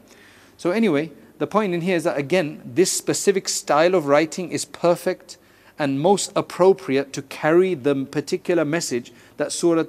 So 0.56 0.70
anyway, 0.70 1.12
the 1.40 1.48
point 1.48 1.74
in 1.74 1.82
here 1.82 1.96
is 1.96 2.04
that 2.04 2.20
again, 2.20 2.62
this 2.64 2.92
specific 2.92 3.50
style 3.50 3.96
of 3.96 4.06
writing 4.06 4.52
is 4.52 4.64
perfect 4.64 5.40
and 5.80 6.00
most 6.00 6.32
appropriate 6.36 7.14
to 7.14 7.24
carry 7.24 7.74
the 7.74 8.06
particular 8.06 8.64
message 8.64 9.12
that 9.38 9.52
Surah 9.52 9.86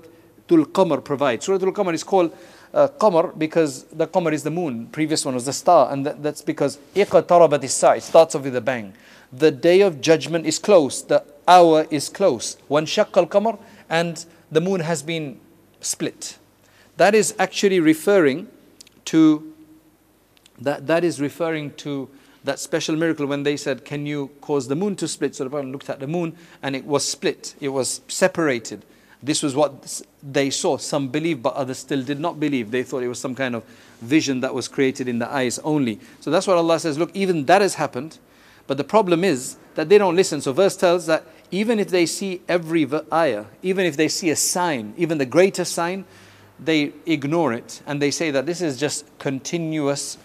Tul 0.48 0.64
Qamar 0.64 1.04
provides. 1.04 1.44
Surah 1.44 1.62
Al 1.62 1.72
Qamar 1.72 1.92
is 1.92 2.02
called 2.02 2.34
uh, 2.76 2.88
qamar 2.88 3.36
because 3.38 3.84
the 3.84 4.06
qamar 4.06 4.32
is 4.32 4.42
the 4.42 4.50
moon. 4.50 4.86
Previous 4.88 5.24
one 5.24 5.34
was 5.34 5.46
the 5.46 5.52
star, 5.52 5.90
and 5.92 6.04
that, 6.04 6.22
that's 6.22 6.42
because 6.42 6.78
iqtarabat 6.94 7.64
It 7.64 8.02
starts 8.02 8.34
off 8.34 8.42
with 8.42 8.54
a 8.54 8.60
bang. 8.60 8.92
The 9.32 9.50
day 9.50 9.80
of 9.80 10.00
judgment 10.00 10.46
is 10.46 10.58
close. 10.58 11.02
The 11.02 11.24
hour 11.48 11.86
is 11.90 12.08
close. 12.08 12.58
One 12.68 12.84
shaqqal 12.84 13.28
qamar, 13.28 13.58
and 13.88 14.24
the 14.52 14.60
moon 14.60 14.80
has 14.80 15.02
been 15.02 15.40
split. 15.80 16.38
That 16.98 17.14
is 17.14 17.34
actually 17.38 17.80
referring 17.80 18.48
to 19.06 19.52
that, 20.58 20.86
that 20.86 21.02
is 21.02 21.20
referring 21.20 21.72
to 21.74 22.08
that 22.44 22.58
special 22.58 22.96
miracle 22.96 23.26
when 23.26 23.42
they 23.42 23.56
said, 23.56 23.84
Can 23.84 24.06
you 24.06 24.30
cause 24.40 24.68
the 24.68 24.76
moon 24.76 24.96
to 24.96 25.08
split? 25.08 25.34
So 25.34 25.44
the 25.44 25.50
Prophet 25.50 25.68
looked 25.68 25.90
at 25.90 26.00
the 26.00 26.06
moon 26.06 26.36
and 26.62 26.76
it 26.76 26.84
was 26.84 27.04
split, 27.06 27.54
it 27.60 27.70
was 27.70 28.02
separated. 28.08 28.84
This 29.22 29.42
was 29.42 29.54
what 29.54 30.02
they 30.22 30.50
saw. 30.50 30.76
Some 30.76 31.08
believed, 31.08 31.42
but 31.42 31.54
others 31.54 31.78
still 31.78 32.02
did 32.02 32.20
not 32.20 32.38
believe. 32.38 32.70
They 32.70 32.82
thought 32.82 33.02
it 33.02 33.08
was 33.08 33.18
some 33.18 33.34
kind 33.34 33.54
of 33.54 33.64
vision 34.00 34.40
that 34.40 34.54
was 34.54 34.68
created 34.68 35.08
in 35.08 35.18
the 35.18 35.28
eyes 35.30 35.58
only. 35.60 35.98
So 36.20 36.30
that's 36.30 36.46
what 36.46 36.56
Allah 36.56 36.78
says 36.78 36.98
look, 36.98 37.10
even 37.14 37.46
that 37.46 37.62
has 37.62 37.74
happened. 37.74 38.18
But 38.66 38.76
the 38.76 38.84
problem 38.84 39.24
is 39.24 39.56
that 39.74 39.88
they 39.88 39.98
don't 39.98 40.16
listen. 40.16 40.40
So 40.40 40.52
verse 40.52 40.76
tells 40.76 41.06
that 41.06 41.24
even 41.50 41.78
if 41.78 41.88
they 41.88 42.06
see 42.06 42.42
every 42.48 42.88
ayah, 43.12 43.44
even 43.62 43.86
if 43.86 43.96
they 43.96 44.08
see 44.08 44.30
a 44.30 44.36
sign, 44.36 44.94
even 44.96 45.18
the 45.18 45.26
greatest 45.26 45.72
sign, 45.72 46.04
they 46.58 46.92
ignore 47.04 47.52
it 47.52 47.82
and 47.86 48.00
they 48.00 48.10
say 48.10 48.30
that 48.30 48.46
this 48.46 48.60
is 48.60 48.78
just 48.78 49.06
continuous 49.18 50.18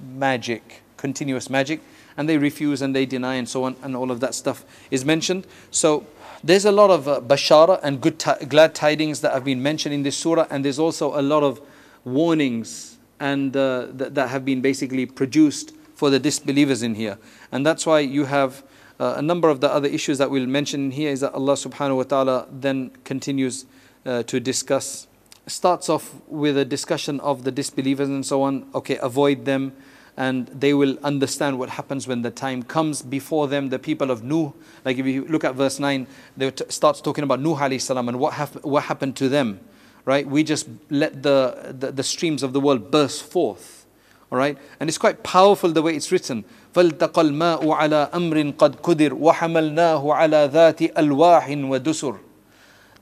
magic, 0.00 0.82
continuous 0.96 1.48
magic, 1.48 1.80
and 2.16 2.28
they 2.28 2.38
refuse 2.38 2.82
and 2.82 2.94
they 2.94 3.06
deny 3.06 3.34
and 3.34 3.48
so 3.48 3.64
on, 3.64 3.76
and 3.82 3.96
all 3.96 4.10
of 4.10 4.20
that 4.20 4.34
stuff 4.34 4.64
is 4.90 5.04
mentioned. 5.04 5.46
So 5.70 6.06
there's 6.44 6.66
a 6.66 6.72
lot 6.72 6.90
of 6.90 7.08
uh, 7.08 7.20
bashara 7.22 7.80
and 7.82 8.02
good 8.02 8.22
glad 8.48 8.74
tidings 8.74 9.22
that 9.22 9.32
have 9.32 9.44
been 9.44 9.62
mentioned 9.62 9.94
in 9.94 10.02
this 10.02 10.16
surah, 10.16 10.46
and 10.50 10.62
there's 10.62 10.78
also 10.78 11.18
a 11.18 11.22
lot 11.22 11.42
of 11.42 11.60
warnings 12.04 12.98
and 13.18 13.56
uh, 13.56 13.86
th- 13.98 14.12
that 14.12 14.28
have 14.28 14.44
been 14.44 14.60
basically 14.60 15.06
produced 15.06 15.74
for 15.94 16.10
the 16.10 16.18
disbelievers 16.18 16.82
in 16.82 16.94
here. 16.94 17.16
And 17.50 17.64
that's 17.64 17.86
why 17.86 18.00
you 18.00 18.26
have 18.26 18.62
uh, 19.00 19.14
a 19.16 19.22
number 19.22 19.48
of 19.48 19.60
the 19.60 19.72
other 19.72 19.88
issues 19.88 20.18
that 20.18 20.30
we'll 20.30 20.46
mention 20.46 20.90
here 20.90 21.10
is 21.10 21.20
that 21.20 21.32
Allah 21.32 21.54
subhanahu 21.54 21.96
wa 21.96 22.02
ta'ala 22.02 22.46
then 22.50 22.90
continues 23.04 23.64
uh, 24.04 24.22
to 24.24 24.38
discuss 24.38 25.06
starts 25.46 25.88
off 25.88 26.14
with 26.26 26.56
a 26.56 26.64
discussion 26.64 27.20
of 27.20 27.44
the 27.44 27.52
disbelievers 27.52 28.08
and 28.08 28.24
so 28.24 28.42
on. 28.42 28.66
Okay, 28.74 28.96
avoid 28.98 29.44
them, 29.44 29.72
and 30.19 30.47
they 30.47 30.73
will 30.73 30.97
understand 31.01 31.57
what 31.57 31.69
happens 31.69 32.05
when 32.05 32.23
the 32.23 32.29
time 32.29 32.61
comes. 32.61 33.01
Before 33.01 33.47
them, 33.47 33.69
the 33.69 33.79
people 33.79 34.11
of 34.11 34.21
Nuh, 34.21 34.51
like 34.83 34.97
if 34.97 35.05
you 35.05 35.25
look 35.25 35.45
at 35.45 35.55
verse 35.55 35.79
9, 35.79 36.07
they 36.35 36.51
t- 36.51 36.65
starts 36.67 36.99
talking 36.99 37.23
about 37.23 37.39
Nuh 37.39 37.55
alayhi 37.55 37.79
salam 37.79 38.09
and 38.09 38.19
what, 38.19 38.33
hap- 38.33 38.63
what 38.65 38.83
happened 38.83 39.15
to 39.15 39.29
them. 39.29 39.61
Right? 40.03 40.27
We 40.27 40.43
just 40.43 40.67
let 40.89 41.23
the, 41.23 41.73
the, 41.77 41.91
the 41.93 42.03
streams 42.03 42.43
of 42.43 42.51
the 42.51 42.59
world 42.59 42.91
burst 42.91 43.23
forth. 43.23 43.85
All 44.29 44.37
right? 44.37 44.57
And 44.81 44.89
it's 44.89 44.97
quite 44.97 45.23
powerful 45.23 45.71
the 45.71 45.81
way 45.81 45.95
it's 45.95 46.11
written. 46.11 46.43
فالتقى 46.75 47.21
الماء 47.21 47.69
على 47.71 48.09
أمر 48.13 48.53
قد 48.57 48.75
قدر 48.75 49.13
وحملناه 49.13 50.13
على 50.13 50.49
ذات 50.53 50.81
ألواح 50.97 51.49
ودسر 51.49 52.15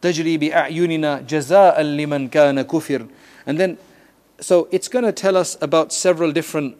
تجري 0.01 0.37
بأعيننا 0.37 1.21
جزاء 1.27 1.81
لمن 1.81 2.29
كان 2.29 2.61
كفر 2.61 3.07
and 3.45 3.57
then 3.59 3.77
so 4.39 4.67
it's 4.71 4.87
going 4.87 5.03
to 5.03 5.11
tell 5.11 5.35
us 5.35 5.57
about 5.61 5.91
several 5.91 6.31
different 6.31 6.77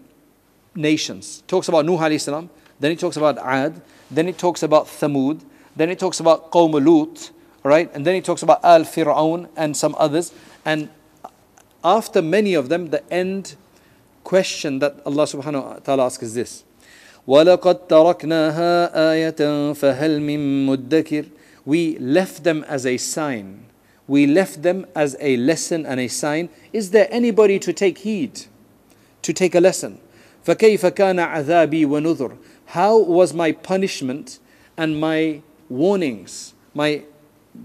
nations 0.76 1.44
talks 1.48 1.68
about 1.68 1.86
Nuh 1.86 1.98
alayhi 1.98 2.22
salam 2.22 2.50
then 2.80 2.92
it 2.92 3.00
talks 3.00 3.18
about 3.18 3.38
Ad 3.40 3.82
then 4.12 4.28
it 4.28 4.38
talks 4.38 4.64
about 4.64 4.86
Thamud 4.88 5.44
then 5.76 5.90
it 5.90 6.00
talks 6.00 6.20
about 6.20 6.52
Qawm 6.52 6.74
Lut 6.86 7.32
right 7.64 7.90
and 7.94 8.06
then 8.06 8.16
it 8.16 8.26
talks 8.26 8.42
about 8.42 8.64
Al 8.64 8.82
Fir'aun 8.82 9.50
and 9.56 9.76
some 9.76 9.96
others 9.98 10.34
and 10.66 10.90
after 11.84 12.22
many 12.22 12.54
of 12.54 12.70
them 12.70 12.90
the 12.90 13.02
end 13.12 13.56
question 14.24 14.80
that 14.80 15.00
Allah 15.06 15.24
subhanahu 15.24 15.64
wa 15.64 15.74
ta'ala 15.80 16.06
asks 16.06 16.24
is 16.24 16.34
this 16.34 16.64
وَلَقَدْ 17.28 17.90
تَرَكْنَاهَا 17.90 18.96
آيَةً 18.96 19.74
فَهَلْ 19.76 20.22
مِن 20.22 20.66
مُدَّكِرٍ 20.66 21.30
we 21.68 21.98
left 22.00 22.46
them 22.46 22.64
as 22.70 22.86
a 22.86 22.96
sign. 22.96 23.66
We 24.08 24.26
left 24.26 24.64
them 24.64 24.86
as 24.96 25.18
a 25.20 25.36
lesson 25.36 25.86
and 25.86 26.00
a 26.00 26.08
sign. 26.08 26.48
Is 26.72 26.92
there 26.92 27.10
anybody 27.12 27.60
to 27.60 27.74
take 27.74 27.98
heed, 27.98 28.46
to 29.22 29.34
take 29.34 29.54
a 29.54 29.60
lesson? 29.60 30.00
فَكَيْفَ 30.46 30.86
كَانَ 30.94 31.20
عَذَابِي 31.20 31.86
وَنُذُرْ 31.86 32.38
How 32.68 32.98
was 32.98 33.34
my 33.34 33.52
punishment 33.52 34.40
and 34.78 35.00
my 35.00 35.42
warnings, 35.70 36.54
my 36.74 37.04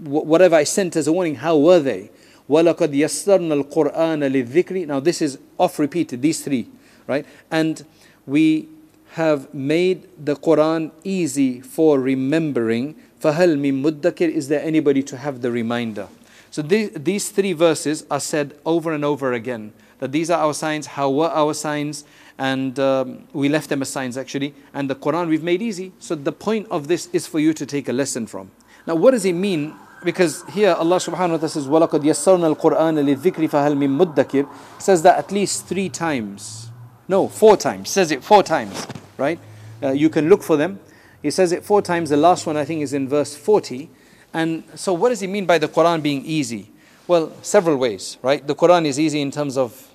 whatever 0.01 0.55
I 0.55 0.63
sent 0.63 0.95
as 0.95 1.07
a 1.07 1.13
warning, 1.13 1.35
how 1.35 1.57
were 1.57 1.79
they? 1.79 2.09
وَلَقَدْ 2.49 2.93
يَسَّرْنَا 2.93 3.63
الْقُرْآنَ 3.63 4.45
لِلذِّكْرِ 4.45 4.87
Now 4.87 4.99
this 4.99 5.21
is 5.21 5.39
off 5.57 5.79
repeated, 5.79 6.21
these 6.21 6.43
three, 6.43 6.67
right? 7.07 7.25
And 7.49 7.85
we 8.25 8.67
have 9.11 9.53
made 9.53 10.07
the 10.23 10.35
Quran 10.35 10.91
easy 11.03 11.61
for 11.61 11.99
remembering 11.99 12.95
فَهَلْ 13.21 13.57
مِن 13.57 13.81
مُدَّكِرٍ 13.81 14.29
Is 14.29 14.49
there 14.49 14.61
anybody 14.61 15.01
to 15.03 15.15
have 15.17 15.41
the 15.41 15.49
reminder? 15.51 16.09
So 16.51 16.61
these, 16.61 16.91
these 16.91 17.29
three 17.29 17.53
verses 17.53 18.05
are 18.11 18.19
said 18.19 18.55
over 18.65 18.91
and 18.91 19.05
over 19.05 19.31
again. 19.31 19.71
That 19.99 20.11
these 20.11 20.29
are 20.29 20.39
our 20.39 20.53
signs, 20.53 20.87
how 20.87 21.09
were 21.09 21.29
our 21.29 21.53
signs, 21.53 22.03
and 22.38 22.78
um, 22.78 23.26
we 23.32 23.48
left 23.48 23.68
them 23.68 23.82
as 23.82 23.90
signs 23.90 24.16
actually. 24.16 24.54
And 24.72 24.88
the 24.88 24.94
quran 24.94 25.28
we've 25.28 25.42
made 25.42 25.60
easy. 25.60 25.92
So 25.98 26.14
the 26.14 26.32
point 26.32 26.68
of 26.70 26.88
this 26.88 27.08
is 27.12 27.26
for 27.26 27.40
you 27.40 27.52
to 27.52 27.66
take 27.66 27.88
a 27.88 27.92
lesson 27.92 28.26
from. 28.26 28.50
Now 28.86 28.94
what 28.94 29.10
does 29.10 29.24
it 29.24 29.32
mean? 29.32 29.74
Because 30.04 30.44
here 30.50 30.72
allah 30.74 30.96
subhanahu 30.96 31.30
wa 31.30 31.36
ta'ala 31.36 31.48
says 31.48 31.66
walaqad 31.66 32.02
yassarna 32.02 32.44
al-quran 32.44 32.94
lidhikri 33.02 33.50
fahal 33.50 33.76
min 33.76 33.98
muddakir. 33.98 34.48
Says 34.80 35.02
that 35.02 35.18
at 35.18 35.32
least 35.32 35.66
3 35.66 35.88
times. 35.88 36.70
No 37.08 37.26
4 37.26 37.56
times. 37.56 37.90
Says 37.90 38.12
it 38.12 38.22
4 38.22 38.42
times 38.44 38.86
right? 39.16 39.40
Uh, 39.82 39.90
you 39.90 40.08
can 40.08 40.28
look 40.28 40.42
for 40.44 40.56
them. 40.56 40.78
He 41.20 41.32
says 41.32 41.50
it 41.50 41.64
4 41.64 41.82
times. 41.82 42.10
The 42.10 42.16
last 42.16 42.46
one 42.46 42.56
i 42.56 42.64
think 42.64 42.82
is 42.82 42.92
in 42.92 43.08
verse 43.08 43.34
40 43.36 43.90
and 44.32 44.62
so 44.74 44.92
what 44.92 45.08
does 45.08 45.20
he 45.20 45.26
mean 45.26 45.46
by 45.46 45.58
the 45.58 45.68
quran 45.68 46.02
being 46.02 46.24
easy? 46.24 46.70
Well 47.08 47.32
several 47.42 47.78
ways 47.78 48.16
right? 48.22 48.46
The 48.46 48.54
quran 48.54 48.86
is 48.86 49.00
easy 49.00 49.20
in 49.20 49.32
terms 49.32 49.56
of 49.56 49.87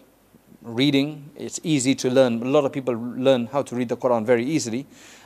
reading, 0.64 1.30
it's 1.36 1.60
easy 1.64 1.94
to 1.96 2.10
learn. 2.10 2.42
A 2.42 2.46
lot 2.46 2.66
of 2.66 2.72
people 2.72 2.94
learn 2.94 3.48
how 3.48 3.62
to 3.62 3.76
read 3.76 3.90
the 3.90 3.98
Quran 3.98 4.26
very 4.26 4.46
easily, 4.46 4.86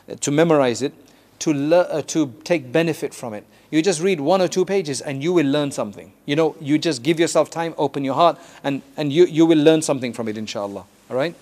uh, 0.10 0.16
to 0.16 0.32
memorize 0.32 0.82
it, 0.82 0.94
to, 1.40 1.54
le- 1.54 1.82
uh, 1.82 2.02
to 2.04 2.34
take 2.44 2.72
benefit 2.72 3.14
from 3.14 3.34
it. 3.34 3.46
You 3.70 3.82
just 3.82 4.02
read 4.02 4.20
one 4.20 4.42
or 4.42 4.48
two 4.48 4.66
pages 4.66 5.02
and 5.02 5.22
you 5.22 5.34
will 5.34 5.46
learn 5.46 5.72
something. 5.72 6.14
You 6.26 6.36
know, 6.36 6.56
you 6.60 6.78
just 6.78 7.04
give 7.04 7.20
yourself 7.20 7.50
time, 7.50 7.74
open 7.78 8.04
your 8.04 8.16
heart, 8.16 8.40
and, 8.64 8.82
and 8.96 9.12
you, 9.12 9.26
you 9.26 9.46
will 9.46 9.58
learn 9.58 9.82
something 9.82 10.14
from 10.14 10.28
it, 10.28 10.38
inshallah. 10.38 10.86
All 11.10 11.16
right? 11.16 11.36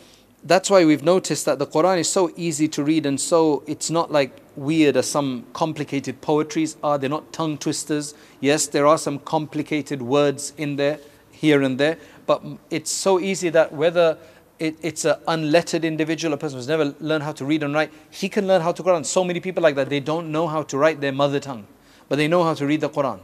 that's 0.45 0.69
why 0.69 0.85
we've 0.85 1.03
noticed 1.03 1.45
that 1.45 1.57
the 1.57 1.65
Quran 1.65 1.97
is 1.97 2.07
so 2.07 2.31
easy 2.35 2.67
to 2.67 2.83
read 2.83 3.07
and 3.07 3.19
so 3.19 3.63
it's 3.65 3.89
not 3.89 4.11
like 4.11 4.31
weird 4.55 4.95
as 4.95 5.09
some 5.09 5.43
complicated 5.53 6.21
poetries 6.21 6.77
are. 6.83 6.99
They're 6.99 7.09
not 7.09 7.33
tongue 7.33 7.57
twisters. 7.57 8.13
Yes, 8.39 8.67
there 8.67 8.85
are 8.85 8.99
some 8.99 9.17
complicated 9.19 10.03
words 10.03 10.53
in 10.55 10.75
there, 10.75 10.99
here 11.35 11.61
and 11.61 11.77
there, 11.77 11.97
but 12.25 12.43
it's 12.69 12.91
so 12.91 13.19
easy 13.19 13.49
that 13.49 13.73
whether 13.73 14.17
it, 14.59 14.77
it's 14.81 15.05
an 15.05 15.15
unlettered 15.27 15.83
individual, 15.83 16.33
a 16.33 16.37
person 16.37 16.57
who's 16.57 16.67
never 16.67 16.95
learned 16.99 17.23
how 17.23 17.31
to 17.33 17.45
read 17.45 17.63
and 17.63 17.73
write, 17.73 17.91
he 18.09 18.29
can 18.29 18.47
learn 18.47 18.61
how 18.61 18.71
to 18.71 18.83
Quran. 18.83 19.05
So 19.05 19.23
many 19.23 19.39
people 19.39 19.61
like 19.61 19.75
that, 19.75 19.89
they 19.89 19.99
don't 19.99 20.31
know 20.31 20.47
how 20.47 20.63
to 20.63 20.77
write 20.77 21.01
their 21.01 21.11
mother 21.11 21.39
tongue, 21.39 21.67
but 22.07 22.15
they 22.15 22.27
know 22.27 22.43
how 22.43 22.53
to 22.53 22.65
read 22.65 22.81
the 22.81 22.89
Quran. 22.89 23.19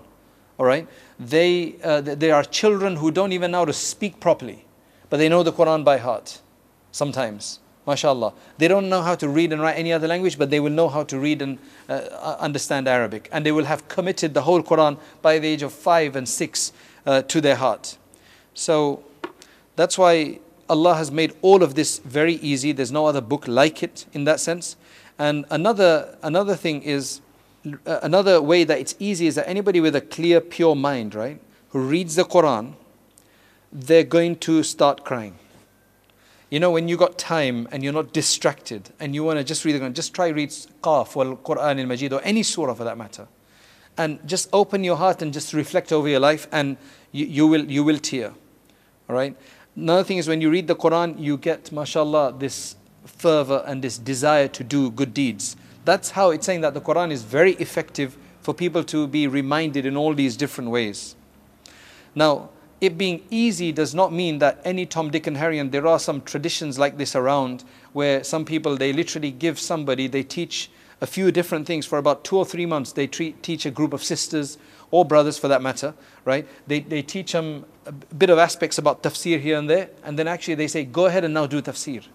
All 0.58 0.65
right? 0.65 0.88
They, 1.19 1.76
uh, 1.84 2.02
there 2.02 2.36
are 2.36 2.43
children 2.43 2.97
who 2.97 3.12
don't 3.12 3.32
even 3.32 3.52
know 3.52 3.60
how 3.60 3.65
to 3.65 3.74
speak 3.74 4.19
properly, 4.19 4.65
but 5.10 5.17
they 5.17 5.30
know 5.30 5.43
the 5.43 5.54
Quran 5.54 5.84
by 5.84 5.97
heart 5.97 6.41
sometimes. 6.91 7.60
MashaAllah. 7.88 8.34
They 8.58 8.67
don't 8.67 8.89
know 8.89 9.02
how 9.02 9.15
to 9.15 9.28
read 9.28 9.52
and 9.52 9.62
write 9.62 9.78
any 9.78 9.91
other 9.91 10.08
language, 10.08 10.38
but 10.38 10.50
they 10.52 10.60
will 10.60 10.71
know 10.71 10.88
how 10.88 11.04
to 11.04 11.17
read 11.17 11.41
and 11.41 11.58
uh, 11.89 12.36
understand 12.39 12.88
Arabic. 12.88 13.28
And 13.32 13.45
they 13.45 13.52
will 13.52 13.65
have 13.65 13.88
committed 13.88 14.34
the 14.34 14.43
whole 14.43 14.62
Quran 14.62 15.00
by 15.21 15.39
the 15.39 15.47
age 15.47 15.63
of 15.63 15.74
five 15.74 16.15
and 16.15 16.30
six 16.30 16.74
uh, 17.06 17.24
to 17.24 17.41
their 17.41 17.56
heart. 17.56 17.97
So 18.53 19.03
that's 19.75 19.97
why 19.97 20.39
Allah 20.69 20.95
has 20.95 21.11
made 21.11 21.33
all 21.41 21.63
of 21.63 21.75
this 21.75 21.99
very 21.99 22.35
easy. 22.35 22.71
There's 22.71 22.91
no 22.91 23.05
other 23.05 23.21
book 23.21 23.47
like 23.47 23.83
it 23.83 24.05
in 24.13 24.23
that 24.25 24.39
sense. 24.39 24.75
And 25.19 25.45
another, 25.49 26.17
another 26.23 26.55
thing 26.55 26.81
is, 26.81 27.21
uh, 27.85 27.99
another 28.01 28.41
way 28.41 28.63
that 28.63 28.79
it's 28.79 28.95
easy 28.99 29.27
is 29.27 29.35
that 29.35 29.47
anybody 29.47 29.79
with 29.79 29.95
a 29.95 30.01
clear, 30.01 30.41
pure 30.41 30.75
mind, 30.75 31.13
right, 31.13 31.39
who 31.69 31.79
reads 31.87 32.15
the 32.15 32.23
Quran, 32.23 32.73
they're 33.71 34.03
going 34.03 34.35
to 34.37 34.63
start 34.63 35.05
crying 35.05 35.37
you 36.51 36.59
know, 36.59 36.69
when 36.69 36.89
you 36.89 36.97
got 36.97 37.17
time 37.17 37.67
and 37.71 37.81
you're 37.81 37.93
not 37.93 38.11
distracted 38.11 38.91
and 38.99 39.15
you 39.15 39.23
want 39.23 39.39
to 39.39 39.43
just 39.43 39.63
read 39.63 39.71
the 39.71 39.79
Quran, 39.79 39.93
just 39.93 40.13
try 40.13 40.27
read 40.27 40.49
Qaf 40.49 41.15
or 41.15 41.37
Quran 41.37 41.79
al 41.79 41.85
Majid 41.87 42.11
or 42.11 42.21
any 42.25 42.43
surah 42.43 42.73
for 42.73 42.83
that 42.83 42.97
matter. 42.97 43.27
And 43.97 44.19
just 44.27 44.49
open 44.51 44.83
your 44.83 44.97
heart 44.97 45.21
and 45.21 45.31
just 45.31 45.53
reflect 45.53 45.93
over 45.93 46.09
your 46.09 46.19
life 46.19 46.49
and 46.51 46.75
you, 47.13 47.25
you, 47.25 47.47
will, 47.47 47.71
you 47.71 47.85
will 47.85 47.97
tear. 47.97 48.33
All 49.12 49.17
right? 49.17 49.36
Another 49.76 50.06
thing 50.06 50.17
is 50.19 50.28
when 50.30 50.39
you 50.39 50.50
read 50.50 50.67
the 50.67 50.76
Quran, 50.76 51.19
you 51.19 51.36
get, 51.36 51.69
mashallah, 51.69 52.36
this 52.39 52.78
fervor 53.06 53.62
and 53.67 53.84
this 53.84 53.97
desire 53.97 54.47
to 54.47 54.63
do 54.63 54.89
good 54.89 55.13
deeds. 55.13 55.58
That's 55.84 56.12
how 56.12 56.30
it's 56.30 56.45
saying 56.45 56.62
that 56.62 56.74
the 56.74 56.80
Quran 56.80 57.12
is 57.12 57.24
very 57.24 57.54
effective 57.56 58.17
for 58.41 58.54
people 58.54 58.86
to 58.86 59.08
be 59.08 59.28
reminded 59.28 59.86
in 59.86 59.97
all 59.97 60.13
these 60.13 60.38
different 60.38 60.69
ways. 60.69 61.17
Now, 62.15 62.52
it 62.80 62.97
being 62.97 63.24
easy 63.30 63.74
does 63.74 63.93
not 63.93 64.13
mean 64.13 64.39
that 64.39 64.62
any 64.63 64.86
Tom, 64.86 65.12
Dick, 65.12 65.28
and 65.28 65.36
Harry, 65.36 65.60
and 65.60 65.74
there 65.74 65.88
are 65.88 66.00
some 66.00 66.21
traditions 66.21 66.80
like 66.80 66.97
this 66.97 67.13
around 67.13 67.65
where 67.91 68.24
some 68.24 68.45
people 68.45 68.78
they 68.78 68.93
literally 68.93 69.32
give 69.32 69.60
somebody, 69.60 70.08
they 70.08 70.24
teach 70.24 70.71
a 71.02 71.06
few 71.06 71.32
different 71.32 71.67
things 71.67 71.86
for 71.86 71.97
about 71.97 72.24
two 72.24 72.38
or 72.38 72.45
three 72.45 72.65
months. 72.65 72.93
They 72.93 73.08
treat, 73.08 73.43
teach 73.43 73.65
a 73.65 73.71
group 73.71 73.91
of 73.91 74.04
sisters 74.04 74.58
or 74.91 75.06
brothers 75.06 75.38
for 75.38 75.47
that 75.47 75.62
matter, 75.62 75.93
right? 76.25 76.47
They, 76.67 76.82
they 76.82 77.01
teach 77.01 77.32
them 77.32 77.65
a 77.86 77.91
bit 77.91 78.30
of 78.30 78.38
aspects 78.38 78.77
about 78.77 79.01
tafsir 79.01 79.39
here 79.39 79.58
and 79.58 79.69
there, 79.69 79.89
and 80.04 80.19
then 80.19 80.27
actually 80.27 80.56
they 80.56 80.67
say, 80.67 80.84
go 80.84 81.06
ahead 81.06 81.23
and 81.23 81.34
now 81.34 81.47
do 81.47 81.62
tafsir. 81.62 82.06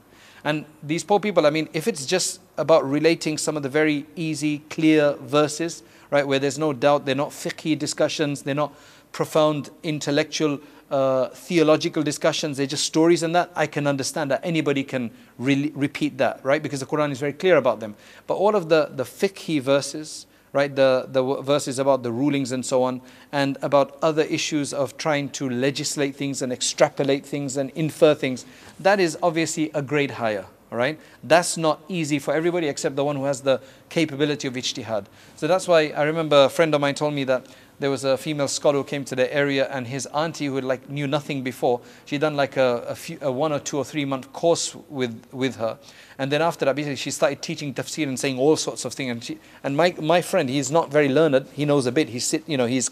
And 0.44 0.64
these 0.82 1.02
poor 1.02 1.18
people, 1.18 1.46
I 1.46 1.50
mean, 1.50 1.68
if 1.72 1.88
it's 1.88 2.06
just 2.06 2.40
about 2.56 2.88
relating 2.88 3.36
some 3.36 3.56
of 3.56 3.62
the 3.62 3.68
very 3.68 4.06
easy, 4.14 4.60
clear 4.70 5.14
verses, 5.14 5.82
right, 6.10 6.26
where 6.26 6.38
there's 6.38 6.58
no 6.58 6.72
doubt, 6.72 7.04
they're 7.04 7.16
not 7.16 7.30
fiqhi 7.30 7.76
discussions, 7.76 8.42
they're 8.42 8.54
not 8.54 8.72
profound 9.10 9.70
intellectual 9.82 10.60
uh, 10.90 11.28
theological 11.30 12.02
discussions, 12.04 12.58
they're 12.58 12.66
just 12.66 12.84
stories 12.84 13.24
and 13.24 13.34
that, 13.34 13.50
I 13.56 13.66
can 13.66 13.88
understand 13.88 14.30
that 14.30 14.40
anybody 14.44 14.84
can 14.84 15.10
re- 15.36 15.72
repeat 15.74 16.18
that, 16.18 16.44
right? 16.44 16.62
Because 16.62 16.78
the 16.78 16.86
Quran 16.86 17.10
is 17.10 17.18
very 17.18 17.32
clear 17.32 17.56
about 17.56 17.80
them. 17.80 17.96
But 18.28 18.34
all 18.34 18.54
of 18.54 18.68
the, 18.68 18.90
the 18.94 19.02
fiqhi 19.02 19.60
verses, 19.60 20.26
right, 20.56 20.74
the, 20.74 21.06
the 21.08 21.22
verses 21.42 21.78
about 21.78 22.02
the 22.02 22.10
rulings 22.10 22.50
and 22.50 22.64
so 22.64 22.82
on, 22.82 23.00
and 23.30 23.58
about 23.62 23.98
other 24.02 24.22
issues 24.22 24.72
of 24.72 24.96
trying 24.96 25.28
to 25.30 25.48
legislate 25.48 26.16
things 26.16 26.42
and 26.42 26.52
extrapolate 26.52 27.24
things 27.24 27.56
and 27.56 27.70
infer 27.70 28.14
things, 28.14 28.44
that 28.80 28.98
is 28.98 29.16
obviously 29.22 29.70
a 29.74 29.82
grade 29.82 30.12
higher. 30.12 30.46
All 30.72 30.78
right, 30.78 30.98
that's 31.22 31.56
not 31.56 31.80
easy 31.88 32.18
for 32.18 32.34
everybody 32.34 32.66
except 32.66 32.96
the 32.96 33.04
one 33.04 33.14
who 33.14 33.24
has 33.24 33.40
the 33.40 33.60
capability 33.88 34.48
of 34.48 34.54
ijtihad. 34.54 35.06
So 35.36 35.46
that's 35.46 35.68
why 35.68 35.88
I 35.90 36.02
remember 36.02 36.46
a 36.46 36.48
friend 36.48 36.74
of 36.74 36.80
mine 36.80 36.96
told 36.96 37.14
me 37.14 37.22
that 37.24 37.46
there 37.78 37.90
was 37.90 38.04
a 38.04 38.16
female 38.16 38.48
scholar 38.48 38.78
who 38.78 38.84
came 38.84 39.04
to 39.04 39.14
the 39.14 39.32
area 39.32 39.68
and 39.70 39.86
his 39.86 40.06
auntie 40.06 40.46
who 40.46 40.60
like 40.60 40.88
knew 40.88 41.06
nothing 41.06 41.42
before 41.42 41.80
she'd 42.04 42.20
done 42.20 42.36
like 42.36 42.56
a, 42.56 42.84
a, 42.88 42.94
few, 42.94 43.18
a 43.20 43.30
one 43.30 43.52
or 43.52 43.58
two 43.58 43.76
or 43.76 43.84
three 43.84 44.04
month 44.04 44.32
course 44.32 44.74
with, 44.88 45.22
with 45.32 45.56
her. 45.56 45.78
And 46.18 46.32
then 46.32 46.42
after 46.42 46.64
that 46.64 46.76
basically 46.76 46.96
she 46.96 47.10
started 47.10 47.42
teaching 47.42 47.74
tafsir 47.74 48.08
and 48.08 48.18
saying 48.18 48.38
all 48.38 48.56
sorts 48.56 48.84
of 48.84 48.94
things. 48.94 49.10
And, 49.10 49.24
she, 49.24 49.38
and 49.62 49.76
my, 49.76 49.94
my 50.00 50.22
friend 50.22 50.48
he's 50.48 50.70
not 50.70 50.90
very 50.90 51.08
learned. 51.08 51.46
He 51.52 51.64
knows 51.64 51.86
a 51.86 51.92
bit. 51.92 52.06
Sit, 52.22 52.48
you 52.48 52.56
know 52.56 52.66
he's 52.66 52.90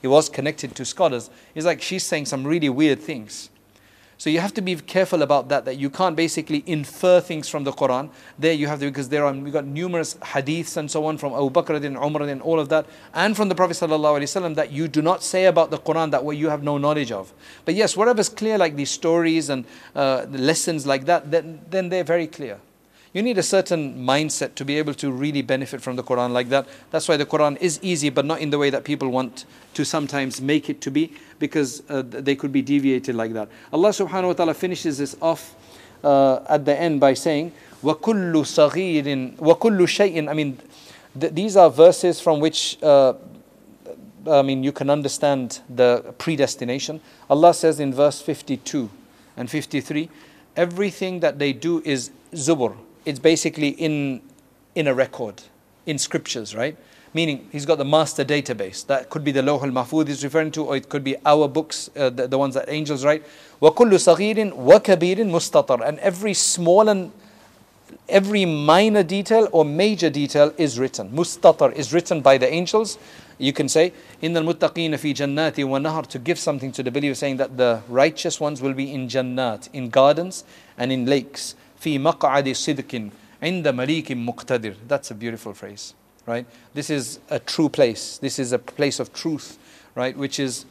he 0.00 0.06
was 0.06 0.28
connected 0.28 0.74
to 0.76 0.84
scholars. 0.84 1.28
He's 1.52 1.66
like 1.66 1.82
she's 1.82 2.04
saying 2.04 2.26
some 2.26 2.46
really 2.46 2.68
weird 2.68 3.00
things 3.00 3.50
so 4.20 4.28
you 4.28 4.38
have 4.40 4.52
to 4.52 4.60
be 4.60 4.76
careful 4.76 5.22
about 5.22 5.48
that, 5.48 5.64
that 5.64 5.78
you 5.78 5.88
can't 5.88 6.14
basically 6.14 6.62
infer 6.66 7.20
things 7.20 7.48
from 7.48 7.64
the 7.64 7.72
Quran. 7.72 8.10
There 8.38 8.52
you 8.52 8.66
have 8.66 8.78
to, 8.80 8.84
because 8.84 9.08
there 9.08 9.24
are, 9.24 9.32
we've 9.32 9.50
got 9.50 9.64
numerous 9.64 10.16
hadiths 10.16 10.76
and 10.76 10.90
so 10.90 11.06
on 11.06 11.16
from 11.16 11.32
Abu 11.32 11.48
Bakr 11.48 11.82
and 11.82 11.96
Umar 11.96 12.24
and 12.24 12.42
all 12.42 12.60
of 12.60 12.68
that, 12.68 12.84
and 13.14 13.34
from 13.34 13.48
the 13.48 13.54
Prophet 13.54 13.78
ﷺ 13.78 14.56
that 14.56 14.70
you 14.72 14.88
do 14.88 15.00
not 15.00 15.22
say 15.22 15.46
about 15.46 15.70
the 15.70 15.78
Quran 15.78 16.10
that 16.10 16.22
what 16.22 16.36
you 16.36 16.50
have 16.50 16.62
no 16.62 16.76
knowledge 16.76 17.10
of. 17.10 17.32
But 17.64 17.76
yes, 17.76 17.96
whatever's 17.96 18.28
clear, 18.28 18.58
like 18.58 18.76
these 18.76 18.90
stories 18.90 19.48
and 19.48 19.64
uh, 19.96 20.26
lessons 20.28 20.86
like 20.86 21.06
that, 21.06 21.30
then, 21.30 21.62
then 21.70 21.88
they're 21.88 22.04
very 22.04 22.26
clear. 22.26 22.58
You 23.13 23.21
need 23.21 23.37
a 23.37 23.43
certain 23.43 24.05
mindset 24.05 24.55
to 24.55 24.65
be 24.65 24.77
able 24.77 24.93
to 24.95 25.09
really 25.09 25.41
benefit 25.41 25.81
from 25.81 25.95
the 25.95 26.03
Quran 26.03 26.31
like 26.33 26.49
that. 26.49 26.67
That's 26.91 27.07
why 27.07 27.15
the 27.15 27.25
Quran 27.25 27.57
is 27.61 27.79
easy, 27.81 28.09
but 28.09 28.25
not 28.25 28.41
in 28.41 28.49
the 28.49 28.57
way 28.57 28.69
that 28.69 28.83
people 28.83 29.07
want 29.09 29.45
to 29.75 29.85
sometimes 29.85 30.41
make 30.41 30.69
it 30.69 30.81
to 30.81 30.91
be, 30.91 31.13
because 31.39 31.81
uh, 31.89 32.03
they 32.05 32.35
could 32.35 32.51
be 32.51 32.61
deviated 32.61 33.15
like 33.15 33.31
that. 33.33 33.47
Allah 33.71 33.89
subhanahu 33.89 34.27
wa 34.27 34.33
ta'ala 34.33 34.53
finishes 34.53 34.97
this 34.97 35.15
off 35.21 35.55
uh, 36.03 36.39
at 36.49 36.65
the 36.65 36.77
end 36.77 36.99
by 36.99 37.13
saying, 37.13 37.53
وَكُلُّ 37.83 38.33
صَغِيرٍ 38.33 39.37
وَكُلُّ 39.37 39.79
شَيْءٍ 39.79 40.29
I 40.29 40.33
mean, 40.33 40.59
th- 41.17 41.33
these 41.33 41.55
are 41.55 41.69
verses 41.69 42.19
from 42.19 42.41
which 42.41 42.77
uh, 42.83 43.13
I 44.27 44.41
mean, 44.41 44.63
you 44.63 44.71
can 44.71 44.89
understand 44.89 45.59
the 45.69 46.13
predestination. 46.17 47.01
Allah 47.29 47.53
says 47.53 47.79
in 47.79 47.93
verse 47.93 48.21
52 48.21 48.89
and 49.37 49.49
53, 49.49 50.09
everything 50.55 51.19
that 51.19 51.37
they 51.37 51.53
do 51.53 51.81
is 51.85 52.11
zubur, 52.33 52.75
it's 53.05 53.19
basically 53.19 53.69
in, 53.69 54.21
in 54.73 54.87
a 54.87 54.93
record, 54.93 55.43
in 55.85 55.97
scriptures, 55.97 56.55
right? 56.55 56.77
Meaning 57.13 57.47
he's 57.51 57.65
got 57.65 57.77
the 57.77 57.85
master 57.85 58.25
database. 58.25 58.85
That 58.87 59.09
could 59.09 59.23
be 59.23 59.31
the 59.31 59.41
Lawh 59.41 59.63
al-Mahfuz 59.63 60.07
he's 60.07 60.23
referring 60.23 60.51
to, 60.51 60.65
or 60.65 60.75
it 60.75 60.89
could 60.89 61.03
be 61.03 61.15
our 61.25 61.47
books, 61.47 61.89
uh, 61.95 62.09
the, 62.09 62.27
the, 62.27 62.37
ones 62.37 62.55
that 62.55 62.65
angels 62.67 63.05
write. 63.05 63.23
وَكُلُّ 63.61 63.91
صَغِيرٍ 63.91 64.51
وَكَبِيرٍ 64.51 65.17
مُسْتَطَرٍ 65.17 65.87
And 65.87 65.99
every 65.99 66.33
small 66.33 66.89
and 66.89 67.11
every 68.09 68.45
minor 68.45 69.03
detail 69.03 69.47
or 69.51 69.65
major 69.65 70.09
detail 70.09 70.53
is 70.57 70.79
written. 70.79 71.09
Mustatar 71.11 71.73
is 71.73 71.93
written 71.93 72.21
by 72.21 72.37
the 72.37 72.51
angels. 72.51 72.97
You 73.37 73.51
can 73.51 73.67
say, 73.67 73.93
in 74.21 74.33
the 74.33 74.41
muttaqeen 74.41 74.97
fi 74.97 75.13
jannati 75.13 75.67
wa 75.67 75.77
nahar, 75.79 76.07
to 76.07 76.19
give 76.19 76.39
something 76.39 76.71
to 76.73 76.83
the 76.83 76.91
believer, 76.91 77.15
saying 77.15 77.37
that 77.37 77.57
the 77.57 77.81
righteous 77.89 78.39
ones 78.39 78.61
will 78.61 78.73
be 78.73 78.93
in 78.93 79.07
jannat, 79.07 79.69
in 79.73 79.89
gardens 79.89 80.43
and 80.77 80.91
in 80.91 81.05
lakes. 81.05 81.55
fi 81.80 81.98
maq'adi 81.98 82.52
sidqin 82.54 83.10
inda 83.42 83.72
malikim 83.72 84.24
muqtadir. 84.24 84.76
That's 84.86 85.10
a 85.10 85.14
beautiful 85.14 85.54
phrase, 85.54 85.94
right? 86.26 86.46
This 86.74 86.90
is 86.90 87.18
a 87.28 87.40
true 87.40 87.68
place. 87.68 88.18
This 88.18 88.38
is 88.38 88.52
a 88.52 88.58
place 88.58 89.00
of 89.00 89.12
truth, 89.12 89.58
right? 89.96 90.16
Which 90.16 90.38
is, 90.38 90.66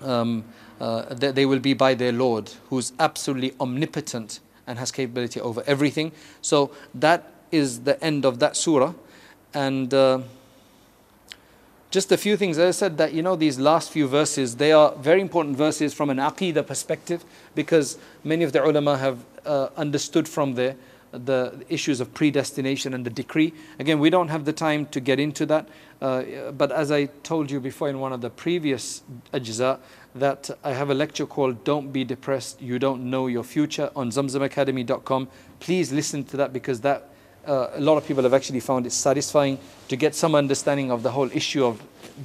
um, 0.00 0.44
uh, 0.80 1.14
they, 1.14 1.30
they 1.30 1.46
will 1.46 1.60
be 1.60 1.74
by 1.74 1.94
their 1.94 2.12
Lord, 2.12 2.50
who's 2.70 2.92
absolutely 2.98 3.54
omnipotent 3.60 4.40
and 4.66 4.78
has 4.78 4.90
capability 4.90 5.40
over 5.40 5.62
everything. 5.66 6.10
So 6.42 6.72
that 6.94 7.32
is 7.52 7.80
the 7.80 8.02
end 8.02 8.24
of 8.24 8.40
that 8.40 8.56
surah. 8.56 8.94
And... 9.54 9.94
Uh, 9.94 10.20
just 11.90 12.12
a 12.12 12.16
few 12.16 12.36
things. 12.36 12.56
As 12.56 12.76
I 12.76 12.78
said 12.78 12.98
that 12.98 13.12
you 13.12 13.22
know 13.22 13.36
these 13.36 13.58
last 13.58 13.90
few 13.90 14.06
verses, 14.06 14.56
they 14.56 14.72
are 14.72 14.94
very 14.94 15.20
important 15.20 15.56
verses 15.56 15.92
from 15.92 16.08
an 16.08 16.18
aqidah 16.18 16.66
perspective 16.66 17.24
because 17.54 17.98
many 18.22 18.44
of 18.44 18.52
the 18.52 18.64
ulama 18.64 18.96
have 18.96 19.24
uh, 19.44 19.68
understood 19.76 20.28
from 20.28 20.54
there 20.54 20.76
the 21.12 21.64
issues 21.68 22.00
of 22.00 22.14
predestination 22.14 22.94
and 22.94 23.04
the 23.04 23.10
decree. 23.10 23.52
Again, 23.80 23.98
we 23.98 24.10
don't 24.10 24.28
have 24.28 24.44
the 24.44 24.52
time 24.52 24.86
to 24.86 25.00
get 25.00 25.18
into 25.18 25.44
that, 25.46 25.68
uh, 26.00 26.52
but 26.52 26.70
as 26.70 26.92
I 26.92 27.06
told 27.24 27.50
you 27.50 27.58
before 27.58 27.88
in 27.88 27.98
one 27.98 28.12
of 28.12 28.20
the 28.20 28.30
previous 28.30 29.02
ajza, 29.32 29.80
that 30.14 30.50
I 30.62 30.72
have 30.72 30.90
a 30.90 30.94
lecture 30.94 31.26
called 31.26 31.64
Don't 31.64 31.92
Be 31.92 32.04
Depressed, 32.04 32.62
You 32.62 32.78
Don't 32.78 33.10
Know 33.10 33.26
Your 33.26 33.44
Future 33.44 33.90
on 33.96 34.10
zamzamacademy.com. 34.10 35.28
Please 35.58 35.92
listen 35.92 36.24
to 36.24 36.36
that 36.36 36.52
because 36.52 36.80
that 36.82 37.09
uh, 37.46 37.68
a 37.74 37.80
lot 37.80 37.96
of 37.96 38.06
people 38.06 38.22
have 38.22 38.34
actually 38.34 38.60
found 38.60 38.86
it 38.86 38.92
satisfying 38.92 39.58
to 39.88 39.96
get 39.96 40.14
some 40.14 40.34
understanding 40.34 40.90
of 40.90 41.02
the 41.02 41.10
whole 41.10 41.30
issue 41.32 41.64
of 41.64 41.82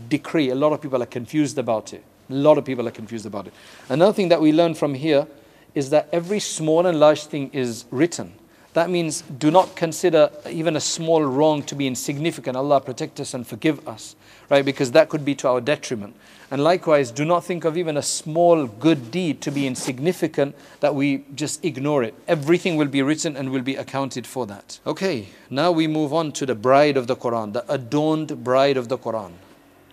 decree. 0.09 0.49
A 0.49 0.55
lot 0.55 0.73
of 0.73 0.81
people 0.81 1.01
are 1.01 1.07
confused 1.07 1.57
about 1.57 1.93
it. 1.93 2.03
A 2.29 2.33
lot 2.33 2.57
of 2.57 2.65
people 2.65 2.87
are 2.87 2.91
confused 2.91 3.25
about 3.25 3.47
it. 3.47 3.53
Another 3.89 4.13
thing 4.13 4.29
that 4.29 4.41
we 4.41 4.51
learn 4.51 4.73
from 4.73 4.93
here 4.93 5.27
is 5.73 5.89
that 5.89 6.09
every 6.11 6.39
small 6.39 6.85
and 6.85 6.99
large 6.99 7.25
thing 7.25 7.49
is 7.53 7.85
written. 7.91 8.33
That 8.75 8.89
means 8.89 9.21
do 9.21 9.51
not 9.51 9.77
consider 9.77 10.29
even 10.49 10.75
a 10.75 10.81
small 10.81 11.23
wrong 11.23 11.63
to 11.63 11.75
be 11.75 11.87
insignificant. 11.87 12.57
Allah 12.57 12.81
protect 12.81 13.21
us 13.21 13.33
and 13.33 13.47
forgive 13.47 13.87
us, 13.87 14.17
right? 14.49 14.65
Because 14.65 14.91
that 14.91 15.07
could 15.07 15.23
be 15.23 15.33
to 15.35 15.47
our 15.47 15.61
detriment. 15.61 16.13
And 16.51 16.61
likewise, 16.61 17.09
do 17.09 17.23
not 17.23 17.45
think 17.45 17.63
of 17.63 17.77
even 17.77 17.95
a 17.95 18.01
small 18.01 18.67
good 18.67 19.11
deed 19.11 19.39
to 19.43 19.51
be 19.51 19.65
insignificant 19.65 20.57
that 20.81 20.93
we 20.93 21.23
just 21.35 21.63
ignore 21.63 22.03
it. 22.03 22.15
Everything 22.27 22.75
will 22.75 22.89
be 22.89 23.01
written 23.01 23.37
and 23.37 23.49
will 23.49 23.61
be 23.61 23.77
accounted 23.77 24.27
for 24.27 24.45
that. 24.47 24.81
Okay, 24.85 25.29
now 25.49 25.71
we 25.71 25.87
move 25.87 26.13
on 26.13 26.33
to 26.33 26.45
the 26.45 26.53
bride 26.53 26.97
of 26.97 27.07
the 27.07 27.15
Quran, 27.15 27.53
the 27.53 27.63
adorned 27.71 28.43
bride 28.43 28.75
of 28.75 28.89
the 28.89 28.97
Quran, 28.97 29.31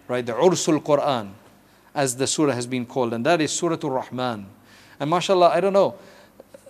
right? 0.08 0.26
The 0.26 0.34
Ursul 0.34 0.82
Quran, 0.82 1.28
as 1.94 2.16
the 2.16 2.26
surah 2.26 2.52
has 2.52 2.66
been 2.66 2.86
called, 2.86 3.12
and 3.12 3.24
that 3.26 3.40
is 3.40 3.52
Surah 3.52 3.78
Al 3.80 3.90
Rahman. 3.90 4.46
And 4.98 5.08
mashallah, 5.08 5.50
I 5.50 5.60
don't 5.60 5.72
know 5.72 5.94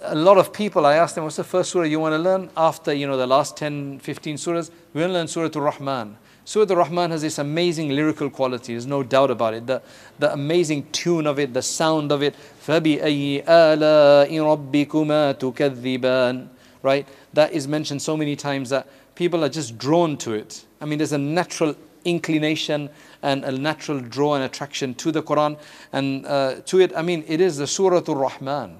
a 0.01 0.15
lot 0.15 0.37
of 0.37 0.53
people, 0.53 0.85
I 0.85 0.95
asked 0.95 1.15
them, 1.15 1.23
what's 1.23 1.35
the 1.35 1.43
first 1.43 1.71
surah 1.71 1.85
you 1.85 1.99
want 1.99 2.13
to 2.13 2.19
learn 2.19 2.49
after, 2.55 2.93
you 2.93 3.07
know, 3.07 3.17
the 3.17 3.27
last 3.27 3.57
10, 3.57 3.99
15 3.99 4.35
surahs? 4.35 4.71
We 4.93 5.01
want 5.01 5.11
to 5.11 5.13
learn 5.13 5.27
Surah 5.27 5.49
Al-Rahman. 5.53 6.17
Surah 6.45 6.69
Al-Rahman 6.69 7.11
has 7.11 7.21
this 7.21 7.39
amazing 7.39 7.89
lyrical 7.89 8.29
quality, 8.29 8.73
there's 8.73 8.85
no 8.85 9.03
doubt 9.03 9.31
about 9.31 9.53
it. 9.53 9.67
The, 9.67 9.81
the 10.19 10.31
amazing 10.31 10.87
tune 10.91 11.27
of 11.27 11.39
it, 11.39 11.53
the 11.53 11.61
sound 11.61 12.11
of 12.11 12.21
it. 12.23 12.35
فَبِأَيِّ 12.65 13.45
آلَاءِ 13.45 14.29
رَبِّكُمَا 14.29 15.33
تُكَذِّبَانِ 15.35 16.47
Right? 16.83 17.07
That 17.33 17.51
is 17.51 17.67
mentioned 17.67 18.01
so 18.01 18.15
many 18.15 18.35
times 18.35 18.69
that 18.69 18.87
people 19.15 19.43
are 19.43 19.49
just 19.49 19.77
drawn 19.77 20.15
to 20.17 20.33
it. 20.33 20.63
I 20.79 20.85
mean, 20.85 20.99
there's 20.99 21.11
a 21.11 21.17
natural 21.17 21.75
inclination 22.05 22.89
and 23.23 23.43
a 23.43 23.51
natural 23.51 23.99
draw 23.99 24.35
and 24.35 24.43
attraction 24.43 24.93
to 24.93 25.11
the 25.11 25.23
Quran 25.23 25.59
and 25.91 26.25
uh, 26.25 26.61
to 26.67 26.79
it. 26.79 26.95
I 26.95 27.01
mean, 27.01 27.25
it 27.27 27.41
is 27.41 27.57
the 27.57 27.67
Surah 27.67 28.03
Al-Rahman 28.07 28.77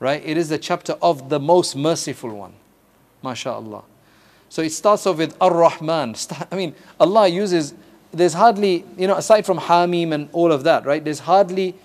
right? 0.00 0.22
It 0.24 0.36
is 0.36 0.48
the 0.48 0.58
chapter 0.58 0.94
of 1.00 1.28
the 1.28 1.38
most 1.38 1.76
merciful 1.76 2.30
one. 2.30 2.54
MashaAllah. 3.22 3.84
So 4.48 4.62
it 4.62 4.70
starts 4.70 5.06
off 5.06 5.18
with 5.18 5.36
Ar 5.40 5.54
Rahman. 5.54 6.16
I 6.50 6.56
mean, 6.56 6.74
Allah 6.98 7.28
uses, 7.28 7.74
there's 8.10 8.32
hardly, 8.32 8.84
you 8.96 9.06
know, 9.06 9.16
aside 9.16 9.46
from 9.46 9.58
Hamim 9.58 10.12
and 10.12 10.28
all 10.32 10.50
of 10.50 10.64
that, 10.64 10.84
right? 10.84 11.04
There's 11.04 11.20
hardly 11.20 11.76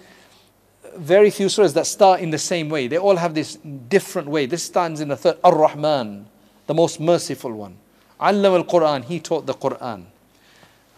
very 0.95 1.29
few 1.29 1.47
surahs 1.47 1.73
that 1.73 1.85
start 1.85 2.21
in 2.21 2.31
the 2.31 2.37
same 2.39 2.69
way. 2.69 2.87
They 2.87 2.97
all 2.97 3.17
have 3.17 3.33
this 3.33 3.55
different 3.55 4.29
way. 4.29 4.45
This 4.45 4.63
stands 4.63 5.01
in 5.01 5.09
the 5.09 5.17
third, 5.17 5.37
Ar 5.43 5.55
Rahman, 5.55 6.25
the 6.67 6.73
most 6.73 6.99
merciful 6.99 7.51
one. 7.51 7.77
Allam 8.19 8.53
al 8.53 8.63
Quran, 8.63 9.03
He 9.03 9.19
taught 9.19 9.45
the 9.45 9.53
Quran. 9.53 10.05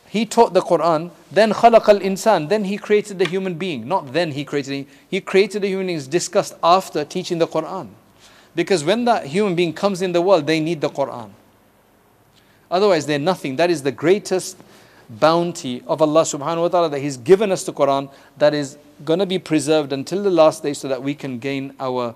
He 0.10 0.26
taught 0.26 0.54
the 0.54 0.62
Quran, 0.62 1.12
then 1.32 1.52
خلق 1.52 1.90
al 1.90 2.00
insan, 2.00 2.48
then 2.50 2.64
he 2.66 2.78
created 2.78 3.20
the 3.20 3.26
human 3.26 3.56
being. 3.56 3.88
Not 3.88 4.14
then 4.14 4.32
he 4.32 4.46
created 4.46 4.72
he, 4.72 4.88
he 5.10 5.22
created 5.22 5.62
the 5.62 5.68
human 5.68 5.88
being 5.88 6.00
discussed 6.02 6.56
after 6.64 7.04
teaching 7.04 7.40
the 7.40 7.48
Quran. 7.48 7.90
Because 8.56 8.84
when 8.84 9.06
that 9.06 9.28
human 9.28 9.56
being 9.56 9.74
comes 9.74 10.02
in 10.02 10.14
the 10.14 10.22
world, 10.22 10.48
they 10.48 10.60
need 10.60 10.82
the 10.82 10.90
Quran. 10.90 11.30
Otherwise, 12.72 13.06
they're 13.06 13.20
nothing. 13.20 13.56
That 13.58 13.70
is 13.70 13.84
the 13.84 13.92
greatest 13.92 14.58
bounty 15.10 15.84
of 15.88 16.02
Allah 16.02 16.24
subhanahu 16.24 16.62
wa 16.64 16.68
ta'ala 16.68 16.90
that 16.90 17.00
He's 17.00 17.18
given 17.18 17.52
us 17.52 17.64
the 17.64 17.74
Quran 17.74 18.12
that 18.38 18.54
is 18.54 18.78
going 19.06 19.20
to 19.20 19.26
be 19.26 19.40
preserved 19.40 19.94
until 19.94 20.24
the 20.24 20.32
last 20.32 20.64
day 20.64 20.74
so 20.74 20.88
that 20.88 21.04
we 21.04 21.14
can 21.14 21.40
gain 21.40 21.74
our 21.80 22.16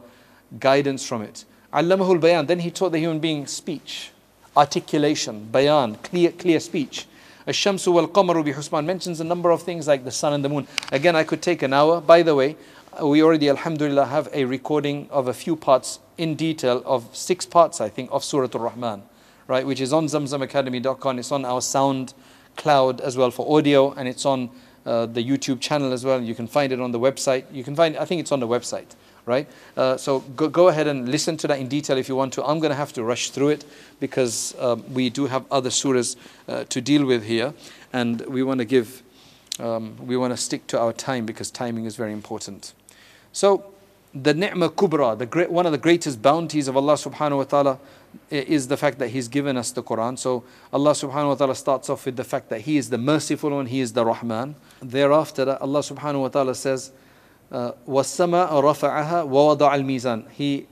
guidance 0.59 1.05
from 1.05 1.21
it. 1.21 1.45
Bayan, 1.71 2.45
then 2.45 2.59
he 2.59 2.71
taught 2.71 2.91
the 2.91 2.99
human 2.99 3.19
being 3.19 3.47
speech, 3.47 4.11
articulation, 4.57 5.47
bayan, 5.51 5.95
clear, 5.95 6.31
clear 6.31 6.59
speech. 6.59 7.07
Ash-shamsu 7.47 7.91
wal 7.93 8.07
qamaru 8.07 8.45
bi 8.45 8.51
husman 8.51 8.85
mentions 8.85 9.19
a 9.19 9.23
number 9.23 9.49
of 9.49 9.63
things 9.63 9.87
like 9.87 10.03
the 10.03 10.11
sun 10.11 10.33
and 10.33 10.45
the 10.45 10.49
moon. 10.49 10.67
Again, 10.91 11.15
I 11.15 11.23
could 11.23 11.41
take 11.41 11.61
an 11.61 11.73
hour. 11.73 11.99
By 11.99 12.21
the 12.21 12.35
way, 12.35 12.55
we 13.01 13.23
already, 13.23 13.49
alhamdulillah, 13.49 14.05
have 14.05 14.29
a 14.33 14.45
recording 14.45 15.07
of 15.09 15.27
a 15.27 15.33
few 15.33 15.55
parts 15.55 15.99
in 16.17 16.35
detail 16.35 16.83
of 16.85 17.15
six 17.15 17.45
parts, 17.45 17.81
I 17.81 17.89
think, 17.89 18.09
of 18.11 18.23
Surah 18.23 18.49
Al-Rahman, 18.53 19.03
right, 19.47 19.65
which 19.65 19.81
is 19.81 19.91
on 19.93 20.05
zamzamacademy.com. 20.05 21.19
It's 21.19 21.31
on 21.31 21.45
our 21.45 21.61
sound 21.61 22.13
cloud 22.57 23.01
as 23.01 23.17
well 23.17 23.31
for 23.31 23.57
audio, 23.57 23.91
and 23.93 24.07
it's 24.07 24.25
on 24.25 24.49
uh, 24.85 25.05
the 25.05 25.23
YouTube 25.23 25.61
channel 25.61 25.93
as 25.93 26.03
well. 26.03 26.21
You 26.21 26.35
can 26.35 26.47
find 26.47 26.71
it 26.71 26.79
on 26.79 26.91
the 26.91 26.99
website. 26.99 27.45
You 27.51 27.63
can 27.63 27.75
find, 27.75 27.97
I 27.97 28.05
think 28.05 28.21
it's 28.21 28.31
on 28.31 28.39
the 28.39 28.47
website, 28.47 28.95
right? 29.25 29.47
Uh, 29.77 29.97
so 29.97 30.19
go, 30.35 30.49
go 30.49 30.67
ahead 30.67 30.87
and 30.87 31.09
listen 31.09 31.37
to 31.37 31.47
that 31.47 31.59
in 31.59 31.67
detail 31.67 31.97
if 31.97 32.09
you 32.09 32.15
want 32.15 32.33
to. 32.33 32.43
I'm 32.43 32.59
going 32.59 32.71
to 32.71 32.75
have 32.75 32.93
to 32.93 33.03
rush 33.03 33.29
through 33.29 33.49
it 33.49 33.65
because 33.99 34.55
um, 34.59 34.83
we 34.93 35.09
do 35.09 35.27
have 35.27 35.45
other 35.51 35.69
surahs 35.69 36.15
uh, 36.47 36.63
to 36.65 36.81
deal 36.81 37.05
with 37.05 37.25
here, 37.25 37.53
and 37.93 38.21
we 38.21 38.43
want 38.43 38.59
to 38.59 38.65
give, 38.65 39.03
um, 39.59 39.95
we 40.05 40.17
want 40.17 40.33
to 40.33 40.37
stick 40.37 40.67
to 40.67 40.79
our 40.79 40.93
time 40.93 41.25
because 41.25 41.51
timing 41.51 41.85
is 41.85 41.95
very 41.95 42.13
important. 42.13 42.73
So 43.33 43.71
the 44.13 44.33
ni'mah 44.33 44.69
kubra, 44.69 45.17
the 45.17 45.25
great, 45.25 45.49
one 45.49 45.65
of 45.65 45.71
the 45.71 45.77
greatest 45.77 46.21
bounties 46.21 46.67
of 46.67 46.75
Allah 46.75 46.93
subhanahu 46.93 47.37
wa 47.37 47.43
ta'ala 47.43 47.79
is 48.29 48.67
the 48.67 48.75
fact 48.75 48.99
that 48.99 49.09
He's 49.09 49.27
given 49.27 49.55
us 49.55 49.71
the 49.71 49.81
Quran. 49.81 50.19
So 50.19 50.43
Allah 50.73 50.91
subhanahu 50.91 51.29
wa 51.29 51.35
ta'ala 51.35 51.55
starts 51.55 51.89
off 51.89 52.05
with 52.05 52.17
the 52.17 52.23
fact 52.23 52.49
that 52.49 52.61
He 52.61 52.77
is 52.77 52.89
the 52.89 52.97
merciful 52.97 53.51
one, 53.51 53.67
He 53.67 53.79
is 53.79 53.93
the 53.93 54.05
Rahman. 54.05 54.55
Thereafter, 54.81 55.57
Allah 55.61 55.79
subhanahu 55.79 56.21
wa 56.21 56.27
ta'ala 56.27 56.55
says, 56.55 56.91
وَالسَّمَاءَ 57.52 58.50
رَفَعَهَا 58.50 59.28
وَوَضَعَ 59.28 59.58
الْمِيزَانِ 59.58 60.30
He 60.30 60.66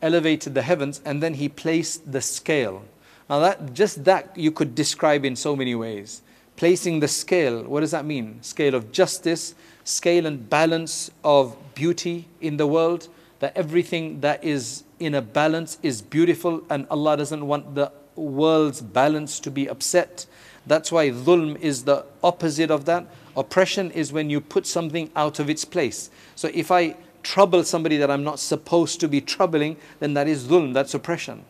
elevated 0.00 0.54
the 0.54 0.62
heavens 0.62 1.00
and 1.04 1.22
then 1.22 1.34
He 1.34 1.48
placed 1.48 2.10
the 2.10 2.20
scale. 2.20 2.82
Now 3.28 3.40
that 3.40 3.74
just 3.74 4.04
that 4.04 4.36
you 4.36 4.50
could 4.50 4.74
describe 4.74 5.24
in 5.24 5.36
so 5.36 5.56
many 5.56 5.74
ways. 5.74 6.22
Placing 6.56 7.00
the 7.00 7.08
scale, 7.08 7.64
what 7.64 7.80
does 7.80 7.90
that 7.90 8.06
mean? 8.06 8.42
Scale 8.42 8.74
of 8.74 8.90
justice, 8.90 9.54
scale 9.84 10.24
and 10.24 10.48
balance 10.48 11.10
of 11.22 11.56
beauty 11.74 12.28
in 12.40 12.56
the 12.56 12.66
world, 12.66 13.08
that 13.40 13.54
everything 13.54 14.20
that 14.20 14.42
is 14.42 14.84
in 14.98 15.14
a 15.14 15.20
balance 15.20 15.78
is 15.82 16.00
beautiful 16.00 16.62
and 16.70 16.86
Allah 16.90 17.18
doesn't 17.18 17.46
want 17.46 17.74
the 17.74 17.92
world's 18.14 18.80
balance 18.80 19.38
to 19.40 19.50
be 19.50 19.68
upset. 19.68 20.26
That's 20.66 20.90
why 20.90 21.10
dhulm 21.10 21.60
is 21.60 21.84
the 21.84 22.06
opposite 22.24 22.70
of 22.70 22.86
that. 22.86 23.06
Oppression 23.35 23.91
is 23.91 24.11
when 24.11 24.29
you 24.29 24.41
put 24.41 24.65
something 24.65 25.09
out 25.15 25.39
of 25.39 25.49
its 25.49 25.65
place. 25.65 26.09
So 26.35 26.49
if 26.53 26.71
I 26.71 26.95
trouble 27.23 27.63
somebody 27.63 27.97
that 27.97 28.09
I'm 28.09 28.23
not 28.23 28.39
supposed 28.39 28.99
to 29.01 29.07
be 29.07 29.21
troubling, 29.21 29.77
then 29.99 30.13
that 30.15 30.27
is 30.27 30.45
dhulm, 30.45 30.73
that's 30.73 30.93
oppression. 30.93 31.45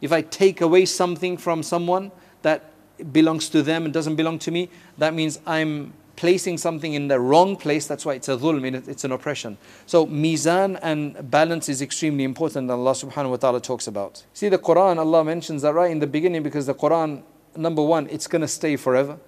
If 0.00 0.12
I 0.12 0.22
take 0.22 0.60
away 0.60 0.84
something 0.84 1.36
from 1.36 1.62
someone 1.62 2.10
that 2.42 2.72
belongs 3.12 3.48
to 3.50 3.62
them 3.62 3.84
and 3.84 3.94
doesn't 3.94 4.16
belong 4.16 4.38
to 4.40 4.50
me, 4.50 4.68
that 4.98 5.14
means 5.14 5.38
I'm 5.46 5.92
placing 6.16 6.58
something 6.58 6.92
in 6.94 7.08
the 7.08 7.18
wrong 7.18 7.56
place, 7.56 7.86
that's 7.86 8.04
why 8.04 8.14
it's 8.14 8.28
a 8.28 8.36
dhulm, 8.36 8.64
it's 8.86 9.04
an 9.04 9.12
oppression. 9.12 9.56
So 9.86 10.06
mizan 10.06 10.78
and 10.82 11.30
balance 11.30 11.68
is 11.68 11.80
extremely 11.82 12.24
important 12.24 12.68
that 12.68 12.74
Allah 12.74 12.92
subhanahu 12.92 13.30
wa 13.30 13.36
ta'ala 13.36 13.60
talks 13.60 13.86
about. 13.86 14.24
See 14.32 14.48
the 14.48 14.58
Quran, 14.58 14.98
Allah 14.98 15.24
mentions 15.24 15.62
that 15.62 15.74
right 15.74 15.90
in 15.90 16.00
the 16.00 16.06
beginning 16.06 16.42
because 16.42 16.66
the 16.66 16.74
Quran, 16.74 17.22
number 17.56 17.82
one, 17.82 18.08
it's 18.08 18.26
going 18.26 18.42
to 18.42 18.48
stay 18.48 18.76
forever. 18.76 19.18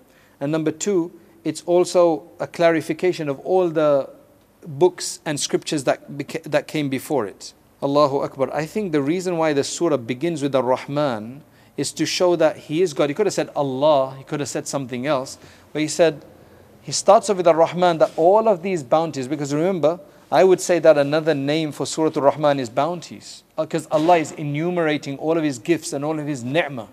And 0.40 0.52
number 0.52 0.70
two, 0.70 1.12
it's 1.44 1.62
also 1.66 2.30
a 2.40 2.46
clarification 2.46 3.28
of 3.28 3.38
all 3.40 3.68
the 3.68 4.10
books 4.66 5.20
and 5.24 5.38
scriptures 5.38 5.84
that, 5.84 6.10
beca- 6.10 6.42
that 6.44 6.66
came 6.66 6.88
before 6.88 7.26
it. 7.26 7.52
Allahu 7.82 8.20
Akbar. 8.22 8.54
I 8.54 8.64
think 8.64 8.92
the 8.92 9.02
reason 9.02 9.36
why 9.36 9.52
the 9.52 9.62
surah 9.62 9.98
begins 9.98 10.42
with 10.42 10.52
the 10.52 10.62
Rahman 10.62 11.42
is 11.76 11.92
to 11.92 12.06
show 12.06 12.34
that 12.36 12.56
He 12.56 12.80
is 12.80 12.94
God. 12.94 13.10
He 13.10 13.14
could 13.14 13.26
have 13.26 13.34
said 13.34 13.50
Allah, 13.54 14.14
He 14.16 14.24
could 14.24 14.40
have 14.40 14.48
said 14.48 14.66
something 14.66 15.06
else, 15.06 15.38
but 15.72 15.82
He 15.82 15.88
said 15.88 16.24
he 16.84 16.92
starts 16.92 17.30
off 17.30 17.38
with 17.38 17.46
the 17.46 17.54
Rahman, 17.54 17.96
that 17.98 18.12
all 18.14 18.46
of 18.46 18.62
these 18.62 18.82
bounties, 18.82 19.26
because 19.26 19.54
remember, 19.54 19.98
I 20.30 20.44
would 20.44 20.60
say 20.60 20.78
that 20.80 20.98
another 20.98 21.32
name 21.32 21.72
for 21.72 21.86
Surah 21.86 22.12
Al 22.14 22.22
Rahman 22.22 22.60
is 22.60 22.68
bounties. 22.68 23.42
Uh, 23.56 23.62
because 23.62 23.86
Allah 23.86 24.18
is 24.18 24.32
enumerating 24.32 25.16
all 25.16 25.38
of 25.38 25.42
His 25.42 25.58
gifts 25.58 25.94
and 25.94 26.04
all 26.04 26.20
of 26.20 26.26
His 26.26 26.44
ni'mah. 26.44 26.88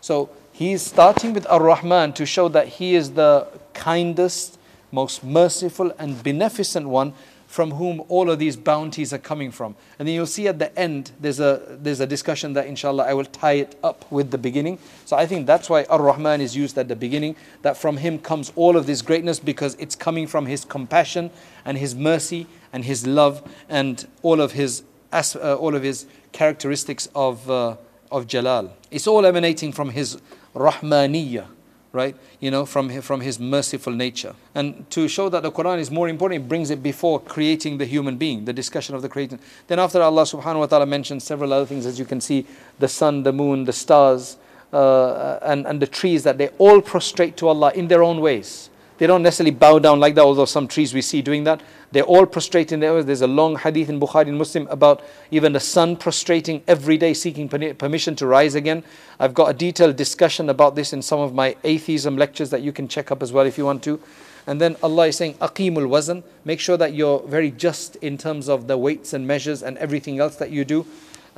So 0.00 0.30
He's 0.58 0.82
starting 0.82 1.34
with 1.34 1.46
Ar-Rahman 1.46 2.14
to 2.14 2.26
show 2.26 2.48
that 2.48 2.66
He 2.66 2.96
is 2.96 3.12
the 3.12 3.46
kindest, 3.74 4.58
most 4.90 5.22
merciful 5.22 5.92
and 6.00 6.20
beneficent 6.20 6.88
one 6.88 7.12
from 7.46 7.70
whom 7.70 8.02
all 8.08 8.28
of 8.28 8.40
these 8.40 8.56
bounties 8.56 9.12
are 9.12 9.18
coming 9.18 9.52
from. 9.52 9.76
And 10.00 10.08
then 10.08 10.16
you'll 10.16 10.26
see 10.26 10.48
at 10.48 10.58
the 10.58 10.76
end, 10.76 11.12
there's 11.20 11.38
a, 11.38 11.78
there's 11.80 12.00
a 12.00 12.08
discussion 12.08 12.54
that 12.54 12.66
inshallah 12.66 13.04
I 13.04 13.14
will 13.14 13.26
tie 13.26 13.52
it 13.52 13.78
up 13.84 14.10
with 14.10 14.32
the 14.32 14.36
beginning. 14.36 14.80
So 15.04 15.16
I 15.16 15.26
think 15.26 15.46
that's 15.46 15.70
why 15.70 15.84
Ar 15.84 16.02
Rahman 16.02 16.40
is 16.40 16.56
used 16.56 16.76
at 16.76 16.88
the 16.88 16.96
beginning, 16.96 17.36
that 17.62 17.76
from 17.76 17.98
him 17.98 18.18
comes 18.18 18.52
all 18.56 18.76
of 18.76 18.84
this 18.84 19.00
greatness 19.00 19.38
because 19.38 19.76
it's 19.76 19.94
coming 19.94 20.26
from 20.26 20.46
his 20.46 20.64
compassion 20.64 21.30
and 21.64 21.78
his 21.78 21.94
mercy 21.94 22.48
and 22.72 22.84
his 22.84 23.06
love 23.06 23.48
and 23.68 24.08
all 24.22 24.40
of 24.40 24.50
his, 24.50 24.82
uh, 25.12 25.54
all 25.54 25.76
of 25.76 25.84
his 25.84 26.06
characteristics 26.32 27.08
of, 27.14 27.48
uh, 27.48 27.76
of 28.10 28.26
Jalal. 28.26 28.72
It's 28.90 29.06
all 29.06 29.24
emanating 29.24 29.70
from 29.70 29.90
his 29.90 30.18
Rahmaniyah 30.58 31.46
right? 31.92 32.14
You 32.40 32.50
know, 32.50 32.66
from, 32.66 33.00
from 33.00 33.20
his 33.20 33.40
merciful 33.40 33.92
nature. 33.92 34.34
And 34.54 34.88
to 34.90 35.08
show 35.08 35.28
that 35.30 35.42
the 35.42 35.50
Quran 35.50 35.78
is 35.78 35.90
more 35.90 36.08
important, 36.08 36.44
it 36.44 36.48
brings 36.48 36.70
it 36.70 36.82
before 36.82 37.20
creating 37.20 37.78
the 37.78 37.86
human 37.86 38.16
being, 38.16 38.44
the 38.44 38.52
discussion 38.52 38.94
of 38.94 39.02
the 39.02 39.08
creation. 39.08 39.40
Then 39.66 39.78
after 39.78 40.00
Allah 40.02 40.22
subhanahu 40.22 40.60
wa 40.60 40.66
ta'ala 40.66 40.86
mentions 40.86 41.24
several 41.24 41.52
other 41.52 41.66
things, 41.66 41.86
as 41.86 41.98
you 41.98 42.04
can 42.04 42.20
see, 42.20 42.46
the 42.78 42.88
sun, 42.88 43.22
the 43.22 43.32
moon, 43.32 43.64
the 43.64 43.72
stars, 43.72 44.36
uh, 44.72 45.38
and, 45.42 45.66
and 45.66 45.80
the 45.80 45.86
trees, 45.86 46.22
that 46.24 46.38
they 46.38 46.48
all 46.58 46.80
prostrate 46.80 47.36
to 47.38 47.48
Allah 47.48 47.72
in 47.74 47.88
their 47.88 48.02
own 48.02 48.20
ways. 48.20 48.70
They 48.98 49.06
don't 49.06 49.22
necessarily 49.22 49.52
bow 49.52 49.78
down 49.78 50.00
like 50.00 50.16
that, 50.16 50.24
although 50.24 50.44
some 50.44 50.66
trees 50.66 50.92
we 50.92 51.02
see 51.02 51.22
doing 51.22 51.44
that. 51.44 51.60
They're 51.92 52.02
all 52.02 52.26
prostrating. 52.26 52.80
There's 52.80 53.20
a 53.20 53.28
long 53.28 53.56
hadith 53.56 53.88
in 53.88 54.00
Bukhari 54.00 54.28
and 54.28 54.36
Muslim 54.36 54.66
about 54.68 55.02
even 55.30 55.52
the 55.52 55.60
sun 55.60 55.96
prostrating 55.96 56.62
every 56.66 56.98
day, 56.98 57.14
seeking 57.14 57.48
permission 57.48 58.16
to 58.16 58.26
rise 58.26 58.54
again. 58.56 58.82
I've 59.20 59.34
got 59.34 59.50
a 59.50 59.54
detailed 59.54 59.96
discussion 59.96 60.50
about 60.50 60.74
this 60.74 60.92
in 60.92 61.00
some 61.02 61.20
of 61.20 61.32
my 61.32 61.56
atheism 61.62 62.16
lectures 62.16 62.50
that 62.50 62.62
you 62.62 62.72
can 62.72 62.88
check 62.88 63.10
up 63.10 63.22
as 63.22 63.32
well 63.32 63.46
if 63.46 63.56
you 63.56 63.64
want 63.64 63.84
to. 63.84 64.00
And 64.46 64.60
then 64.60 64.76
Allah 64.82 65.08
is 65.08 65.16
saying, 65.16 65.34
Aqimul 65.34 65.88
wazn. 65.88 66.24
Make 66.44 66.58
sure 66.58 66.76
that 66.76 66.94
you're 66.94 67.20
very 67.20 67.50
just 67.50 67.96
in 67.96 68.18
terms 68.18 68.48
of 68.48 68.66
the 68.66 68.76
weights 68.76 69.12
and 69.12 69.26
measures 69.26 69.62
and 69.62 69.78
everything 69.78 70.18
else 70.18 70.36
that 70.36 70.50
you 70.50 70.64
do 70.64 70.86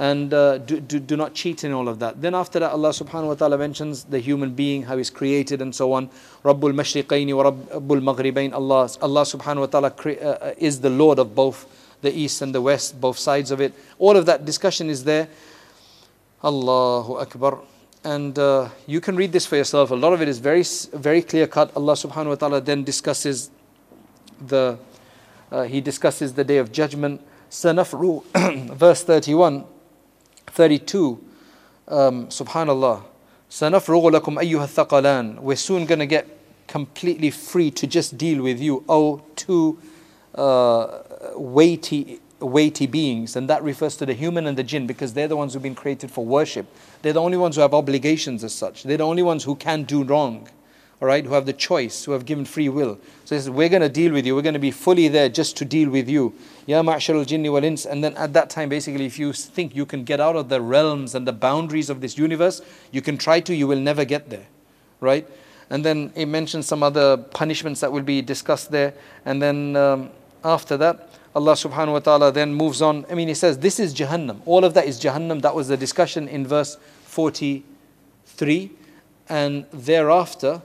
and 0.01 0.33
uh, 0.33 0.57
do, 0.57 0.81
do, 0.81 0.99
do, 0.99 1.15
not 1.15 1.35
cheat 1.35 1.63
in 1.63 1.73
all 1.73 1.87
of 1.87 1.99
that. 1.99 2.23
Then 2.23 2.35
after 2.35 2.59
that, 2.59 2.73
Allah 2.73 2.89
subhanahu 2.89 3.27
wa 3.27 3.35
ta'ala 3.35 3.59
mentions 3.59 4.05
the 4.05 4.19
human 4.19 4.55
being, 4.55 4.85
how 4.85 4.97
he's 4.97 5.11
created 5.11 5.61
and 5.61 5.75
so 5.75 5.93
on. 5.93 6.09
Rabbul 6.43 6.73
mashriqaini 6.73 7.37
wa 7.37 7.51
Rabbul 7.51 8.01
maghribain. 8.01 8.55
Allah, 8.55 8.89
Allah 9.03 9.23
subhanahu 9.25 9.61
wa 9.61 9.67
ta'ala 9.67 9.91
cre- 9.91 10.23
uh, 10.23 10.53
is 10.57 10.81
the 10.81 10.89
Lord 10.89 11.19
of 11.19 11.35
both 11.35 11.67
the 12.01 12.11
east 12.11 12.41
and 12.41 12.55
the 12.55 12.63
west, 12.63 12.99
both 12.99 13.19
sides 13.19 13.51
of 13.51 13.61
it. 13.61 13.75
All 13.99 14.17
of 14.17 14.25
that 14.25 14.47
discussion 14.47 14.89
is 14.89 15.05
there. 15.05 15.29
Allahu 16.43 17.19
Akbar. 17.19 17.61
And 18.03 18.39
uh, 18.39 18.71
you 18.87 19.03
can 19.03 19.17
read 19.17 19.33
this 19.33 19.45
for 19.45 19.57
yourself. 19.57 19.91
A 19.91 19.95
lot 19.95 20.15
of 20.15 20.23
it 20.23 20.29
is 20.29 20.39
very, 20.39 20.65
very 20.95 21.21
clear 21.21 21.47
cut. 21.47 21.77
Allah 21.77 21.93
subhanahu 21.93 22.29
wa 22.29 22.35
ta'ala 22.37 22.63
then 22.63 22.85
discusses 22.85 23.51
the, 24.41 24.79
uh, 25.53 25.65
he 25.65 25.83
discusses 25.83 26.33
the 26.33 26.45
day 26.45 26.57
of 26.57 26.73
judgment. 26.73 27.21
Sanafru, 27.51 28.25
verse 28.75 29.05
31. 29.05 29.67
32, 30.50 31.24
um, 31.88 32.28
subhanallah, 32.28 33.04
سَنَفْرُغُ 33.50 34.20
لَكُمْ 34.20 34.42
أَيُّهَا 34.42 34.88
الثَّقَلَانِ 34.88 35.40
We're 35.40 35.56
soon 35.56 35.86
going 35.86 36.00
to 36.00 36.06
get 36.06 36.28
completely 36.68 37.30
free 37.30 37.72
to 37.72 37.88
just 37.88 38.18
deal 38.18 38.44
with 38.44 38.60
you, 38.60 38.84
oh 38.90 39.22
two 39.36 39.78
uh, 40.34 41.02
weighty, 41.36 42.20
weighty 42.40 42.88
beings. 42.88 43.36
And 43.36 43.50
that 43.50 43.64
refers 43.64 43.96
to 43.98 44.06
the 44.06 44.14
human 44.14 44.48
and 44.48 44.58
the 44.58 44.64
jinn 44.64 44.88
because 44.88 45.14
they're 45.14 45.28
the 45.28 45.38
ones 45.38 45.54
who've 45.54 45.64
been 45.64 45.76
created 45.76 46.12
for 46.12 46.26
worship. 46.26 46.66
They're 47.02 47.14
the 47.14 47.22
only 47.22 47.38
ones 47.38 47.56
who 47.56 47.62
have 47.62 47.74
obligations 47.74 48.44
as 48.44 48.54
such. 48.54 48.84
They're 48.84 48.98
the 48.98 49.06
only 49.06 49.24
ones 49.24 49.44
who 49.44 49.56
can 49.56 49.84
do 49.84 50.04
wrong 50.04 50.48
all 51.01 51.09
right, 51.09 51.25
who 51.25 51.33
have 51.33 51.47
the 51.47 51.55
choice, 51.55 52.05
who 52.05 52.13
have 52.13 52.27
given 52.27 52.45
free 52.45 52.69
will. 52.69 52.99
So 53.25 53.35
he 53.35 53.41
says, 53.41 53.49
We're 53.49 53.71
going 53.71 53.81
to 53.81 53.89
deal 53.89 54.13
with 54.13 54.27
you. 54.27 54.35
We're 54.37 54.43
going 54.43 54.53
to 54.53 54.61
be 54.61 54.71
fully 54.71 55.09
there 55.09 55.31
just 55.31 55.57
to 55.59 55.65
deal 55.65 55.89
with 55.89 56.11
you. 56.11 56.35
Ya 56.67 56.83
ma'shar 56.83 57.19
al 57.19 57.25
jinni 57.25 57.51
wal 57.51 57.65
ins. 57.65 57.87
And 57.87 58.05
then 58.05 58.15
at 58.19 58.35
that 58.35 58.51
time, 58.51 58.69
basically, 58.69 59.07
if 59.07 59.19
you 59.19 59.33
think 59.33 59.75
you 59.75 59.87
can 59.87 60.05
get 60.05 60.21
out 60.21 60.37
of 60.37 60.51
the 60.51 60.61
realms 60.61 61.15
and 61.15 61.27
the 61.27 61.33
boundaries 61.33 61.89
of 61.89 62.03
this 62.03 62.19
universe, 62.19 62.61
you 62.93 63.01
can 63.01 63.17
try 63.17 63.41
to, 63.41 63.55
you 63.55 63.67
will 63.67 63.81
never 63.81 64.05
get 64.05 64.29
there. 64.29 64.47
Right? 65.01 65.27
And 65.71 65.85
then 65.85 66.13
it 66.15 66.27
mentions 66.27 66.67
some 66.67 66.83
other 66.83 67.17
punishments 67.17 67.81
that 67.81 67.91
will 67.91 68.03
be 68.03 68.21
discussed 68.21 68.71
there. 68.71 68.93
And 69.25 69.41
then 69.41 69.77
um, 69.77 70.11
after 70.45 70.77
that, 70.77 71.09
Allah 71.35 71.53
subhanahu 71.53 71.93
wa 71.93 71.99
ta'ala 72.01 72.33
then 72.33 72.53
moves 72.53 72.83
on. 72.83 73.07
I 73.09 73.15
mean, 73.15 73.29
He 73.29 73.35
says, 73.35 73.59
This 73.59 73.81
is 73.81 73.95
Jahannam. 73.95 74.41
All 74.45 74.67
of 74.67 74.75
that 74.75 74.85
is 74.85 75.01
Jahannam. 75.01 75.41
That 75.41 75.55
was 75.55 75.69
the 75.69 75.79
discussion 75.79 76.29
in 76.29 76.47
verse 76.47 76.77
43. 77.05 78.71
And 79.29 79.65
thereafter, 79.73 80.61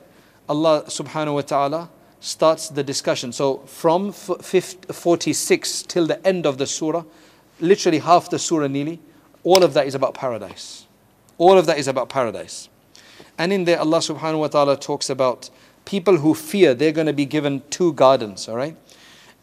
Allah 0.48 0.84
subhanahu 0.88 1.36
wa 1.36 1.42
ta'ala 1.42 1.90
starts 2.20 2.70
the 2.70 2.84
discussion. 2.84 3.32
So 3.32 3.58
from 3.66 4.12
46 4.12 5.84
till 5.84 6.08
the 6.08 6.26
end 6.26 6.46
of 6.46 6.58
the 6.58 6.66
surah, 6.66 7.04
literally 7.60 8.00
half 8.00 8.30
the 8.30 8.40
surah 8.40 8.68
nearly, 8.68 9.00
all 9.44 9.64
of 9.64 9.74
that 9.74 9.88
is 9.88 9.96
about 9.96 10.14
paradise. 10.14 10.86
All 11.38 11.58
of 11.58 11.66
that 11.68 11.78
is 11.78 11.88
about 11.88 12.10
paradise. 12.10 12.70
And 13.38 13.52
in 13.52 13.66
there, 13.66 13.80
Allah 13.80 14.00
subhanahu 14.00 14.40
wa 14.40 14.48
ta'ala 14.48 14.78
talks 14.78 15.10
about 15.10 15.50
people 15.86 16.18
who 16.18 16.34
fear, 16.34 16.74
they're 16.74 16.92
going 16.92 17.08
to 17.08 17.14
be 17.14 17.26
given 17.26 17.62
two 17.70 17.94
gardens, 17.94 18.48
all 18.48 18.56
right? 18.56 18.76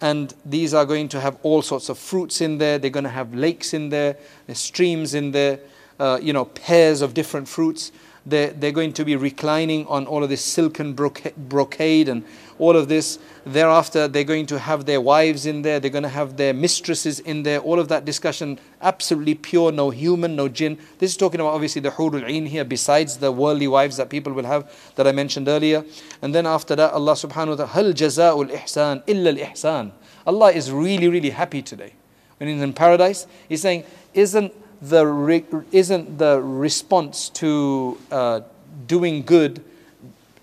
And 0.01 0.35
these 0.45 0.75
are 0.75 0.85
going 0.85 1.09
to 1.11 1.21
have 1.21 1.39
all 1.43 1.63
sorts 1.63 1.89
of 1.89 1.97
fruits 1.97 2.41
in 2.41 2.59
there. 2.59 2.79
They're 2.79 2.91
going 2.91 3.05
to 3.05 3.11
have 3.11 3.35
lakes 3.35 3.73
in 3.73 3.91
there, 3.91 4.17
streams 4.53 5.15
in 5.15 5.31
there, 5.31 5.61
uh, 6.01 6.19
you 6.21 6.33
know, 6.33 6.47
pairs 6.47 7.03
of 7.03 7.15
different 7.15 7.47
fruits. 7.47 7.93
They're, 8.25 8.51
they're 8.51 8.73
going 8.73 8.93
to 8.95 9.05
be 9.05 9.17
reclining 9.17 9.87
on 9.87 10.07
all 10.07 10.23
of 10.23 10.29
this 10.29 10.45
silken 10.45 10.95
brocade 10.95 12.09
and 12.09 12.25
all 12.59 12.77
of 12.77 12.89
this. 12.89 13.19
Thereafter, 13.45 14.07
they're 14.07 14.23
going 14.23 14.47
to 14.47 14.59
have 14.61 14.87
their 14.87 15.01
wives 15.01 15.47
in 15.47 15.63
there, 15.63 15.81
they're 15.81 15.91
going 15.91 16.05
to 16.05 16.09
have 16.09 16.37
their 16.37 16.55
mistresses 16.55 17.19
in 17.19 17.43
there. 17.43 17.59
All 17.59 17.81
of 17.81 17.89
that 17.89 18.05
discussion, 18.05 18.61
absolutely 18.81 19.35
pure, 19.35 19.73
no 19.73 19.91
human, 19.91 20.37
no 20.37 20.49
jinn. 20.49 20.79
This 20.99 21.11
is 21.11 21.17
talking 21.17 21.41
about 21.41 21.55
obviously 21.55 21.81
the 21.81 21.91
hurul 21.91 22.23
ain 22.25 22.47
here, 22.47 22.65
besides 22.65 23.17
the 23.17 23.33
worldly 23.33 23.67
wives 23.67 23.97
that 23.97 24.09
people 24.09 24.33
will 24.33 24.45
have 24.45 24.73
that 24.95 25.09
I 25.09 25.13
mentioned 25.13 25.49
earlier. 25.49 25.85
And 26.23 26.33
then 26.33 26.47
after 26.47 26.77
that, 26.77 26.93
Allah 26.93 27.15
subhanahu 27.15 27.49
wa 27.49 27.55
ta'ala, 27.57 27.67
Hal 27.67 27.93
jaza'ul 27.93 28.51
ihsan 28.51 29.03
illa 29.09 29.35
ihsan. 29.35 29.91
Allah 30.25 30.53
is 30.53 30.71
really, 30.71 31.09
really 31.09 31.31
happy 31.31 31.63
today. 31.63 31.95
When 32.39 32.49
he's 32.49 32.63
in 32.63 32.73
paradise, 32.73 33.27
he's 33.49 33.63
saying, 33.63 33.85
Isn't 34.15 34.53
the, 34.83 35.07
re- 35.07 35.45
isn't 35.71 36.19
the 36.19 36.43
response 36.43 37.29
to 37.31 37.99
uh, 38.11 38.41
doing 38.87 39.23
good 39.23 39.65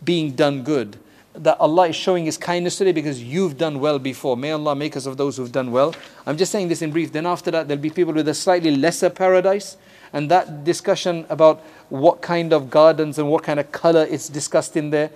being 0.04 0.32
done 0.32 0.64
good? 0.64 0.98
that 1.40 1.58
Allah 1.60 1.88
is 1.88 1.96
showing 1.96 2.26
His 2.26 2.38
kindness 2.38 2.78
today 2.78 2.92
because 2.92 3.22
you've 3.22 3.58
done 3.58 3.80
well 3.80 3.98
before. 3.98 4.36
May 4.36 4.52
Allah 4.52 4.76
make 4.76 4.98
us 4.98 5.06
of 5.06 5.18
those 5.18 5.38
who've 5.38 5.52
done 5.52 5.72
well. 5.72 5.96
I'm 6.26 6.38
just 6.38 6.52
saying 6.52 6.68
this 6.68 6.82
in 6.82 6.92
brief. 6.92 7.12
Then 7.12 7.26
after 7.26 7.50
that, 7.52 7.68
there'll 7.68 7.82
be 7.82 7.90
people 7.90 8.14
with 8.14 8.28
a 8.28 8.34
slightly 8.34 8.76
lesser 8.76 9.10
paradise. 9.10 9.78
And 10.12 10.30
that 10.32 10.64
discussion 10.64 11.26
about 11.30 11.60
what 11.90 12.22
kind 12.22 12.52
of 12.52 12.70
gardens 12.70 13.20
and 13.20 13.30
what 13.30 13.44
kind 13.44 13.60
of 13.60 13.72
color 13.72 14.04
is 14.04 14.28
discussed 14.28 14.76
in 14.76 14.90
there 14.90 15.12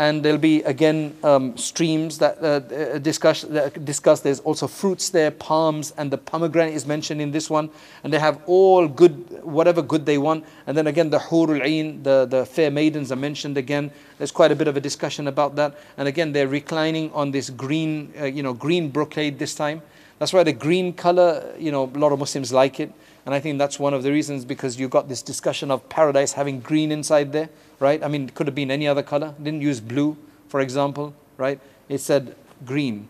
and 0.00 0.22
there'll 0.22 0.38
be 0.38 0.62
again 0.62 1.14
um, 1.22 1.54
streams 1.58 2.16
that 2.16 2.38
uh, 2.42 2.46
uh, 2.46 2.98
discuss, 3.00 3.42
that 3.42 3.84
discuss. 3.84 4.20
There's 4.20 4.40
also 4.40 4.66
fruits 4.66 5.10
there, 5.10 5.30
palms, 5.30 5.92
and 5.98 6.10
the 6.10 6.16
pomegranate 6.16 6.72
is 6.72 6.86
mentioned 6.86 7.20
in 7.20 7.32
this 7.32 7.50
one. 7.50 7.68
And 8.02 8.10
they 8.10 8.18
have 8.18 8.40
all 8.46 8.88
good, 8.88 9.44
whatever 9.44 9.82
good 9.82 10.06
they 10.06 10.16
want. 10.16 10.46
And 10.66 10.74
then 10.74 10.86
again, 10.86 11.10
the 11.10 11.18
hurul 11.18 11.62
ain, 11.62 12.02
the, 12.02 12.24
the 12.24 12.46
fair 12.46 12.70
maidens 12.70 13.12
are 13.12 13.16
mentioned 13.16 13.58
again. 13.58 13.90
There's 14.16 14.32
quite 14.32 14.50
a 14.50 14.56
bit 14.56 14.68
of 14.68 14.76
a 14.78 14.80
discussion 14.80 15.28
about 15.28 15.54
that. 15.56 15.78
And 15.98 16.08
again, 16.08 16.32
they're 16.32 16.48
reclining 16.48 17.12
on 17.12 17.30
this 17.30 17.50
green, 17.50 18.14
uh, 18.18 18.24
you 18.24 18.42
know, 18.42 18.54
green 18.54 18.88
brocade 18.88 19.38
this 19.38 19.54
time. 19.54 19.82
That's 20.18 20.32
why 20.32 20.44
the 20.44 20.54
green 20.54 20.94
color, 20.94 21.54
you 21.58 21.70
know, 21.70 21.84
a 21.84 21.98
lot 21.98 22.12
of 22.12 22.18
Muslims 22.18 22.54
like 22.54 22.80
it. 22.80 22.90
And 23.30 23.36
I 23.36 23.40
think 23.40 23.58
that's 23.58 23.78
one 23.78 23.94
of 23.94 24.02
the 24.02 24.10
reasons 24.10 24.44
because 24.44 24.80
you 24.80 24.88
got 24.88 25.08
this 25.08 25.22
discussion 25.22 25.70
of 25.70 25.88
paradise 25.88 26.32
having 26.32 26.58
green 26.58 26.90
inside 26.90 27.32
there 27.32 27.48
right? 27.80 28.04
I 28.04 28.08
mean, 28.08 28.24
it 28.24 28.34
could 28.34 28.46
have 28.46 28.54
been 28.54 28.70
any 28.70 28.86
other 28.86 29.02
color. 29.02 29.34
Didn't 29.42 29.62
use 29.62 29.80
blue, 29.80 30.16
for 30.48 30.60
example, 30.60 31.14
right? 31.36 31.58
It 31.88 31.98
said 31.98 32.36
green. 32.64 33.08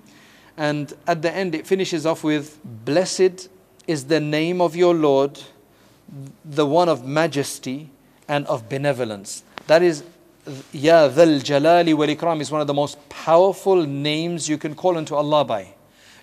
And 0.56 0.94
at 1.06 1.20
the 1.22 1.32
end, 1.34 1.54
it 1.54 1.66
finishes 1.66 2.06
off 2.06 2.24
with 2.24 2.58
Blessed 2.64 3.48
is 3.86 4.04
the 4.04 4.20
name 4.20 4.60
of 4.60 4.76
your 4.76 4.94
Lord, 4.94 5.42
the 6.44 6.64
one 6.64 6.88
of 6.88 7.04
majesty 7.04 7.90
and 8.28 8.46
of 8.46 8.68
benevolence. 8.68 9.42
That 9.66 9.82
is, 9.82 10.04
Ya 10.72 11.08
Dhal 11.08 11.40
Jalali 11.40 11.94
wal 11.94 12.08
Ikram 12.08 12.40
is 12.40 12.50
one 12.50 12.60
of 12.60 12.66
the 12.66 12.74
most 12.74 12.96
powerful 13.08 13.84
names 13.84 14.48
you 14.48 14.56
can 14.56 14.74
call 14.74 14.96
unto 14.96 15.14
Allah 15.14 15.44
by. 15.44 15.74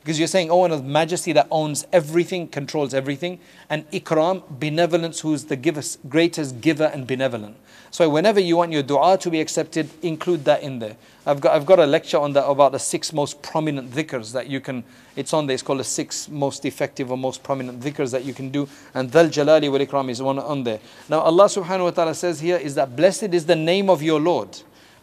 Because 0.08 0.20
you're 0.20 0.30
saying, 0.30 0.49
oh, 0.49 0.60
one 0.60 0.72
of 0.72 0.86
majesty 0.86 1.34
that 1.34 1.49
owns 1.51 1.86
everything, 1.91 2.47
controls 2.47 2.93
everything, 2.93 3.39
and 3.70 3.86
Ikram, 3.91 4.41
benevolence, 4.58 5.20
who's 5.20 5.43
the 5.43 5.58
greatest 5.58 6.62
giver 6.62 6.86
and 6.86 7.05
benevolent. 7.05 7.58
So 7.91 8.10
whenever 8.10 8.39
you 8.39 8.55
want 8.55 8.72
your 8.72 8.84
dua 8.84 9.18
to 9.18 9.30
be 9.30 9.41
accepted, 9.41 9.89
include 10.01 10.45
that 10.45 10.64
in 10.64 10.80
there. 10.80 10.95
I've 11.26 11.41
got, 11.41 11.53
I've 11.53 11.66
got 11.66 11.80
a 11.80 11.86
lecture 11.86 12.18
on 12.18 12.32
that 12.34 12.45
about 12.45 12.72
the 12.72 12.80
six 12.80 13.12
most 13.12 13.41
prominent 13.41 13.91
dhikrs 13.91 14.32
that 14.32 14.47
you 14.47 14.62
can, 14.62 14.86
it's 15.18 15.34
on 15.34 15.45
there, 15.45 15.55
it's 15.55 15.64
called 15.64 15.82
the 15.82 15.84
six 15.84 16.30
most 16.30 16.64
effective 16.64 17.12
or 17.12 17.18
most 17.18 17.43
prominent 17.43 17.82
dhikrs 17.82 18.14
that 18.14 18.24
you 18.24 18.34
can 18.34 18.49
do. 18.49 18.70
And 18.93 19.12
Dhal 19.12 19.28
Jalali 19.28 19.70
wal 19.70 19.82
Ikram 19.82 20.10
is 20.10 20.22
one 20.22 20.39
on 20.39 20.64
there. 20.64 20.80
Now 21.10 21.20
Allah 21.20 21.47
subhanahu 21.47 21.84
wa 21.84 21.91
ta'ala 21.91 22.16
says 22.16 22.39
here 22.39 22.55
is 22.55 22.76
that 22.76 22.95
blessed 22.95 23.34
is 23.34 23.45
the 23.45 23.58
name 23.58 23.89
of 23.89 24.01
your 24.01 24.22
Lord. 24.22 24.58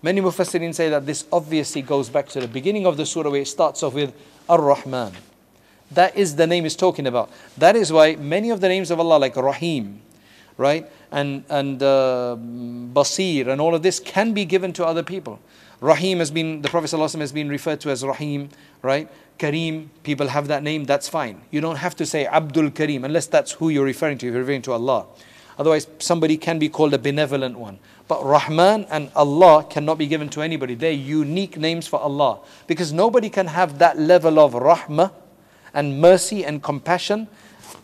Many 0.05 0.21
Mufassirin 0.21 0.75
say 0.75 0.91
that 0.91 1.07
this 1.07 1.25
obviously 1.33 1.81
goes 1.81 2.11
back 2.11 2.29
to 2.29 2.41
the 2.41 2.47
beginning 2.47 2.85
of 2.85 2.99
the 2.99 3.07
surah 3.07 3.31
where 3.31 3.41
it 3.41 3.49
starts 3.49 3.83
off 3.83 3.95
with 3.95 4.13
Ar-Rahman. 4.51 5.15
That 5.91 6.15
is 6.15 6.37
the 6.37 6.47
name 6.47 6.67
it's 6.67 6.77
talking 6.77 7.07
about. 7.07 7.31
That 7.57 7.75
is 7.75 7.91
why 7.91 8.17
many 8.17 8.51
of 8.51 8.61
the 8.61 8.69
names 8.69 8.91
of 8.91 9.01
Allah 9.01 9.17
like 9.17 9.35
Rahim, 9.35 10.03
right? 10.59 10.87
and, 11.15 11.45
and 11.49 11.81
uh, 11.81 12.37
Basir 12.93 13.47
and 13.47 13.61
all 13.61 13.75
of 13.75 13.83
this 13.83 14.01
can 14.01 14.33
be 14.33 14.45
given 14.45 14.73
to 14.75 14.85
other 14.85 15.05
people. 15.05 15.39
Rahim 15.81 16.19
has 16.19 16.31
been, 16.31 16.61
the 16.61 16.69
Prophet 16.69 16.91
ﷺ 16.91 17.21
has 17.21 17.33
been 17.33 17.49
referred 17.49 17.81
to 17.83 17.91
as 17.91 18.05
Rahim, 18.05 18.49
right? 18.83 19.09
Kareem, 19.39 19.89
people 20.03 20.29
have 20.29 20.49
that 20.49 20.63
name, 20.65 20.85
that's 20.85 21.09
fine. 21.09 21.41
You 21.53 21.61
don't 21.61 21.77
have 21.77 21.95
to 21.97 22.07
say 22.07 22.27
Abdul 22.27 22.71
Kareem 22.71 23.05
unless 23.05 23.27
that's 23.27 23.53
who 23.53 23.69
you're 23.69 23.85
referring 23.85 24.19
to, 24.19 24.27
if 24.27 24.33
you're 24.33 24.43
referring 24.43 24.63
to 24.63 24.73
Allah. 24.73 25.07
Otherwise, 25.59 25.87
somebody 25.99 26.37
can 26.37 26.59
be 26.59 26.69
called 26.69 26.95
a 26.95 26.99
benevolent 26.99 27.59
one. 27.59 27.79
But 28.09 28.25
Rahman 28.25 28.87
and 28.91 29.11
Allah 29.15 29.65
cannot 29.69 29.99
be 29.99 30.07
given 30.07 30.29
to 30.31 30.43
anybody. 30.43 30.75
They're 30.75 30.91
unique 30.91 31.57
names 31.57 31.87
for 31.87 32.01
Allah. 32.01 32.41
Because 32.67 32.93
nobody 32.93 33.31
can 33.31 33.47
have 33.47 33.79
that 33.79 33.99
level 33.99 34.39
of 34.39 34.53
rahmah 34.53 35.13
and 35.73 36.01
mercy 36.01 36.45
and 36.45 36.63
compassion 36.63 37.29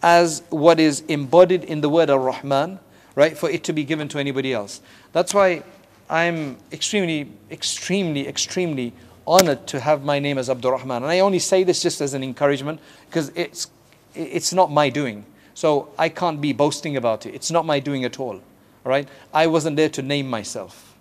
as 0.02 0.42
what 0.50 0.80
is 0.80 1.00
embodied 1.08 1.64
in 1.64 1.80
the 1.80 1.88
word 1.88 2.10
Ar-Rahman 2.10 2.78
right, 3.14 3.36
for 3.36 3.50
it 3.50 3.64
to 3.64 3.72
be 3.72 3.84
given 3.84 4.08
to 4.08 4.18
anybody 4.18 4.52
else. 4.52 4.80
That's 5.12 5.34
why 5.34 5.62
I'm 6.08 6.56
extremely, 6.72 7.30
extremely, 7.50 8.26
extremely 8.26 8.92
honored 9.26 9.66
to 9.68 9.80
have 9.80 10.04
my 10.04 10.18
name 10.18 10.38
as 10.38 10.48
Abdul 10.50 10.72
Rahman. 10.72 11.02
And 11.02 11.12
I 11.12 11.20
only 11.20 11.38
say 11.38 11.62
this 11.64 11.82
just 11.82 12.00
as 12.00 12.14
an 12.14 12.22
encouragement 12.22 12.80
because 13.08 13.30
it's, 13.34 13.70
it's 14.14 14.52
not 14.52 14.72
my 14.72 14.88
doing. 14.88 15.24
So 15.60 15.90
I 15.98 16.08
can't 16.08 16.40
be 16.40 16.54
boasting 16.54 16.96
about 16.96 17.26
it. 17.26 17.34
It's 17.34 17.50
not 17.50 17.66
my 17.66 17.80
doing 17.80 18.06
at 18.06 18.18
all. 18.18 18.36
All 18.36 18.90
right? 18.94 19.06
I 19.30 19.46
wasn't 19.46 19.76
there 19.76 19.90
to 19.90 20.00
name 20.00 20.26
myself. 20.26 20.96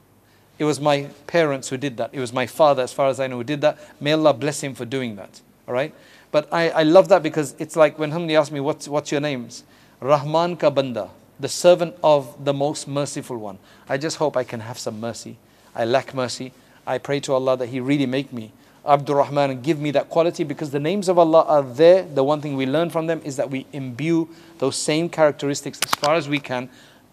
It 0.58 0.66
was 0.66 0.82
my 0.82 1.08
parents 1.28 1.70
who 1.70 1.78
did 1.78 1.96
that. 1.96 2.10
It 2.12 2.20
was 2.20 2.34
my 2.34 2.46
father, 2.46 2.84
as 2.84 2.92
far 2.92 3.08
as 3.08 3.22
I 3.22 3.28
know, 3.28 3.38
who 3.38 3.46
did 3.46 3.62
that. 3.62 3.78
May 4.02 4.12
Allah 4.12 4.34
bless 4.34 4.60
him 4.62 4.76
for 4.76 4.84
doing 4.84 5.16
that. 5.16 5.40
All 5.66 5.74
right? 5.74 5.94
But 6.32 6.52
I, 6.52 6.72
I 6.72 6.84
love 6.84 7.08
that 7.08 7.24
because 7.24 7.56
it's 7.58 7.78
like 7.78 7.98
when 7.98 8.12
somebody 8.12 8.36
asks 8.36 8.52
me, 8.52 8.60
what's, 8.60 8.86
what's 8.90 9.14
your 9.14 9.22
names? 9.22 9.64
Rahman 10.02 10.58
ka 10.58 10.70
banda 10.70 11.10
the 11.40 11.48
servant 11.48 11.96
of 12.04 12.44
the 12.44 12.54
most 12.54 12.86
merciful 12.86 13.38
one. 13.38 13.60
I 13.88 13.96
just 13.96 14.18
hope 14.18 14.36
I 14.36 14.44
can 14.44 14.60
have 14.60 14.78
some 14.78 15.00
mercy. 15.00 15.38
I 15.74 15.86
lack 15.86 16.14
mercy. 16.14 16.52
I 16.86 16.98
pray 16.98 17.22
to 17.22 17.32
Allah 17.32 17.56
that 17.56 17.68
He 17.68 17.80
really 17.80 18.06
make 18.06 18.34
me 18.34 18.52
Abdul 18.90 19.18
Rahman 19.18 19.62
give 19.62 19.80
me 19.80 19.92
that 19.92 20.10
quality 20.10 20.44
because 20.44 20.72
the 20.72 20.80
names 20.80 21.08
of 21.08 21.20
Allah 21.20 21.44
are 21.48 21.62
there. 21.62 22.04
The 22.04 22.24
one 22.24 22.42
thing 22.42 22.58
we 22.58 22.66
learn 22.66 22.90
from 22.90 23.08
them 23.08 23.22
is 23.24 23.36
that 23.36 23.50
we 23.50 23.68
imbue 23.72 24.28
those 24.58 24.76
same 24.76 25.10
characteristics 25.10 25.80
as 25.86 25.92
far 25.92 26.16
as 26.16 26.28
we 26.28 26.40
can 26.40 26.70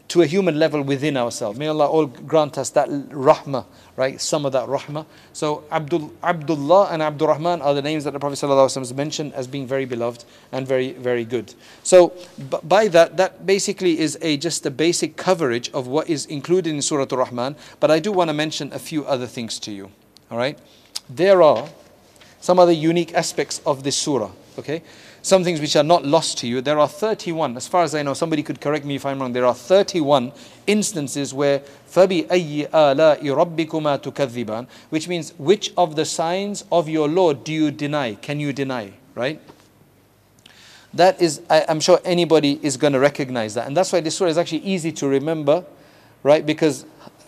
to 0.09 0.23
a 0.23 0.27
human 0.27 0.59
level 0.59 0.83
within 0.83 1.17
ourselves. 1.17 1.59
May 1.59 1.67
Allah 1.67 1.87
all 1.87 2.07
grant 2.07 2.59
us 2.59 2.71
that 2.71 2.89
rahmah, 2.89 3.65
right? 3.97 4.21
Some 4.21 4.47
of 4.47 4.53
that 4.53 4.69
rahmah. 4.69 5.05
So 5.33 5.65
Abdul, 5.71 6.13
Abdullah 6.23 6.89
and 6.93 7.03
Abdul 7.03 7.29
Rahman 7.29 7.61
are 7.61 7.75
the 7.75 7.83
names 7.83 8.05
that 8.05 8.13
the 8.13 8.21
Prophet 8.21 8.37
ﷺ 8.37 8.95
mentioned 8.95 9.35
as 9.35 9.47
being 9.47 9.67
very 9.67 9.85
beloved 9.85 10.25
and 10.53 10.67
very, 10.67 10.93
very 10.93 11.25
good. 11.25 11.55
So 11.83 12.15
by 12.63 12.89
that, 12.89 13.17
that 13.17 13.47
basically 13.47 13.99
is 13.99 14.17
a 14.23 14.37
just 14.37 14.65
a 14.65 14.71
basic 14.71 15.17
coverage 15.17 15.71
of 15.71 15.89
what 15.89 16.09
is 16.09 16.27
included 16.27 16.71
in 16.71 16.83
Surah 16.83 17.07
Al-Rahman. 17.11 17.57
But 17.81 17.91
I 17.91 17.99
do 17.99 18.13
want 18.13 18.29
to 18.29 18.35
mention 18.35 18.73
a 18.73 18.79
few 18.79 19.05
other 19.07 19.27
things 19.27 19.59
to 19.61 19.73
you. 19.73 19.91
All 20.31 20.39
right? 20.39 20.59
There 21.10 21.42
are 21.42 21.68
some 22.40 22.60
other 22.60 22.72
unique 22.72 23.14
aspects 23.14 23.62
of 23.66 23.84
this 23.84 23.98
surah. 23.98 24.32
Okay? 24.58 24.84
some 25.22 25.44
things 25.44 25.62
which 25.62 25.76
are 25.76 25.84
not 25.84 26.04
lost 26.04 26.40
to 26.40 26.48
you. 26.48 26.62
There 26.62 26.80
are 26.80 26.88
31, 26.88 27.58
as 27.58 27.68
far 27.68 27.84
as 27.84 27.94
I 27.94 28.02
know, 28.02 28.14
somebody 28.14 28.42
could 28.42 28.60
correct 28.60 28.86
me 28.86 28.96
if 28.96 29.06
I'm 29.06 29.22
wrong, 29.22 29.34
there 29.34 29.46
are 29.46 29.54
31 29.54 30.32
instances 30.68 31.34
where 31.34 31.60
فَبِأَيِّ 31.90 32.70
آلَاءِ 32.70 33.22
رَبِّكُمَا 33.22 34.02
تُكَذِّبَانِ 34.02 34.68
Which 34.90 35.08
means, 35.08 35.34
which 35.38 35.74
of 35.78 35.96
the 35.96 36.06
signs 36.06 36.66
of 36.72 36.90
your 36.90 37.08
Lord 37.08 37.44
do 37.44 37.54
you 37.54 37.72
deny? 37.72 38.16
Can 38.16 38.40
you 38.40 38.52
deny? 38.52 38.94
Right? 39.14 39.42
That 40.94 41.22
is, 41.22 41.42
I, 41.50 41.66
am 41.68 41.80
sure 41.80 42.00
anybody 42.04 42.60
is 42.64 42.78
going 42.78 42.94
to 42.94 43.00
recognize 43.00 43.54
that. 43.54 43.68
And 43.68 43.78
that's 43.78 43.94
why 43.94 44.02
this 44.02 44.18
surah 44.18 44.30
is 44.30 44.38
actually 44.38 44.60
easy 44.60 44.92
to 44.94 45.08
remember, 45.08 45.64
right? 46.24 46.46
Because 46.46 46.86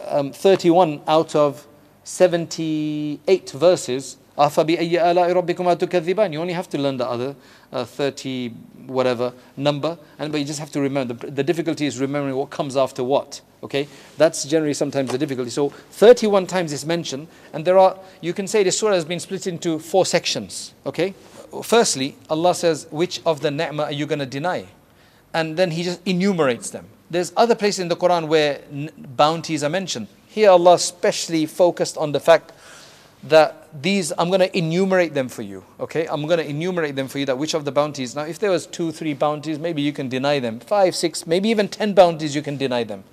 um, 0.07 0.31
31 0.33 1.01
out 1.07 1.35
of 1.35 1.65
78 2.07 3.51
verses. 3.51 4.17
أَفَبِأَيِّ 4.37 4.93
آلَاءِ 4.93 5.31
رَبِّكُمَا 5.31 5.77
تُكَذِّبَانِ 5.77 6.33
You 6.33 6.41
only 6.41 6.53
have 6.53 6.67
to 6.69 6.77
learn 6.79 6.97
the 6.97 7.07
other 7.07 7.35
uh, 7.71 7.85
30 7.85 8.49
whatever 8.87 9.33
number, 9.55 9.97
and 10.19 10.31
but 10.31 10.39
you 10.39 10.45
just 10.45 10.59
have 10.59 10.71
to 10.71 10.81
remember. 10.81 11.13
The, 11.13 11.31
the 11.31 11.43
difficulty 11.43 11.85
is 11.85 11.99
remembering 11.99 12.35
what 12.35 12.49
comes 12.49 12.75
after 12.75 13.03
what. 13.03 13.41
Okay, 13.61 13.87
that's 14.17 14.43
generally 14.43 14.73
sometimes 14.73 15.11
the 15.11 15.17
difficulty. 15.17 15.49
So 15.49 15.69
31 15.69 16.47
times 16.47 16.73
is 16.73 16.85
mentioned, 16.85 17.27
and 17.53 17.63
there 17.63 17.77
are 17.77 17.97
you 18.21 18.33
can 18.33 18.47
say 18.47 18.63
the 18.63 18.71
surah 18.71 18.93
has 18.93 19.05
been 19.05 19.19
split 19.19 19.47
into 19.47 19.79
four 19.79 20.05
sections. 20.05 20.73
Okay, 20.85 21.13
firstly, 21.63 22.17
Allah 22.29 22.55
says, 22.55 22.87
which 22.91 23.21
of 23.25 23.39
the 23.41 23.51
ni'mah 23.51 23.83
are 23.83 23.91
you 23.91 24.05
going 24.05 24.19
to 24.19 24.25
deny? 24.25 24.65
And 25.33 25.57
then 25.57 25.71
He 25.71 25.83
just 25.83 26.01
enumerates 26.05 26.71
them. 26.71 26.87
There's 27.09 27.31
other 27.37 27.55
places 27.55 27.79
in 27.79 27.87
the 27.87 27.95
Quran 27.95 28.27
where 28.27 28.61
bounties 28.97 29.63
are 29.63 29.69
mentioned. 29.69 30.07
Here, 30.28 30.50
Allah 30.50 30.78
specially 30.78 31.46
focused 31.46 31.96
on 31.96 32.12
the 32.12 32.20
fact 32.20 32.52
that 33.24 33.68
these, 33.82 34.12
I'm 34.16 34.28
going 34.28 34.40
to 34.40 34.56
enumerate 34.56 35.14
them 35.14 35.28
for 35.28 35.42
you. 35.42 35.64
Okay, 35.80 36.06
I'm 36.06 36.26
going 36.26 36.38
to 36.38 36.48
enumerate 36.48 36.94
them 36.96 37.08
for 37.08 37.18
you. 37.18 37.26
That 37.26 37.38
which 37.38 37.54
of 37.54 37.64
the 37.64 37.72
bounties. 37.72 38.14
Now, 38.14 38.22
if 38.22 38.38
there 38.38 38.50
was 38.50 38.66
two, 38.66 38.92
three 38.92 39.14
bounties, 39.14 39.58
maybe 39.58 39.82
you 39.82 39.92
can 39.92 40.08
deny 40.08 40.38
them. 40.38 40.60
Five, 40.60 40.94
six, 40.94 41.26
maybe 41.26 41.48
even 41.48 41.68
ten 41.68 41.94
bounties, 41.94 42.34
you 42.36 42.42
can 42.42 42.56
deny 42.56 42.84
them. 42.84 43.04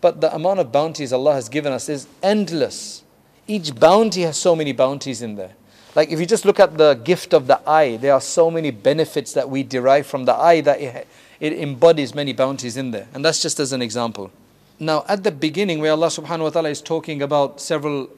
But 0.00 0.20
the 0.20 0.34
amount 0.34 0.60
of 0.60 0.72
bounties 0.72 1.12
Allah 1.12 1.34
has 1.34 1.48
given 1.48 1.72
us 1.72 1.88
is 1.88 2.08
endless. 2.22 3.04
Each 3.46 3.74
bounty 3.74 4.22
has 4.22 4.36
so 4.36 4.56
many 4.56 4.72
bounties 4.72 5.22
in 5.22 5.36
there. 5.36 5.52
Like 5.94 6.10
if 6.10 6.18
you 6.18 6.26
just 6.26 6.44
look 6.44 6.58
at 6.58 6.76
the 6.76 6.94
gift 6.94 7.32
of 7.32 7.46
the 7.46 7.60
eye, 7.68 7.96
there 7.96 8.12
are 8.12 8.20
so 8.20 8.50
many 8.50 8.70
benefits 8.70 9.32
that 9.34 9.48
we 9.48 9.62
derive 9.62 10.06
from 10.06 10.24
the 10.24 10.34
eye 10.34 10.60
that 10.62 10.80
it, 10.80 11.06
it 11.40 11.52
embodies 11.52 12.14
many 12.14 12.32
bounties 12.32 12.76
in 12.76 12.90
there. 12.90 13.06
And 13.14 13.24
that's 13.24 13.40
just 13.40 13.60
as 13.60 13.72
an 13.72 13.80
example. 13.80 14.30
Now, 14.79 15.03
at 15.07 15.23
the 15.23 15.31
beginning, 15.31 15.79
where 15.79 15.91
Allah 15.91 16.07
subhanahu 16.07 16.43
wa 16.43 16.49
ta'ala 16.49 16.69
is 16.69 16.81
talking 16.81 17.21
about 17.21 17.59
several 17.59 18.09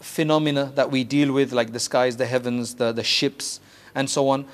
phenomena 0.00 0.72
that 0.74 0.90
we 0.90 1.02
deal 1.04 1.32
with, 1.32 1.52
like 1.52 1.72
the 1.72 1.80
skies, 1.80 2.16
the 2.16 2.26
heavens, 2.26 2.74
the, 2.74 2.92
the 2.92 3.02
ships, 3.04 3.60
and 3.94 4.10
so 4.10 4.28
on, 4.28 4.44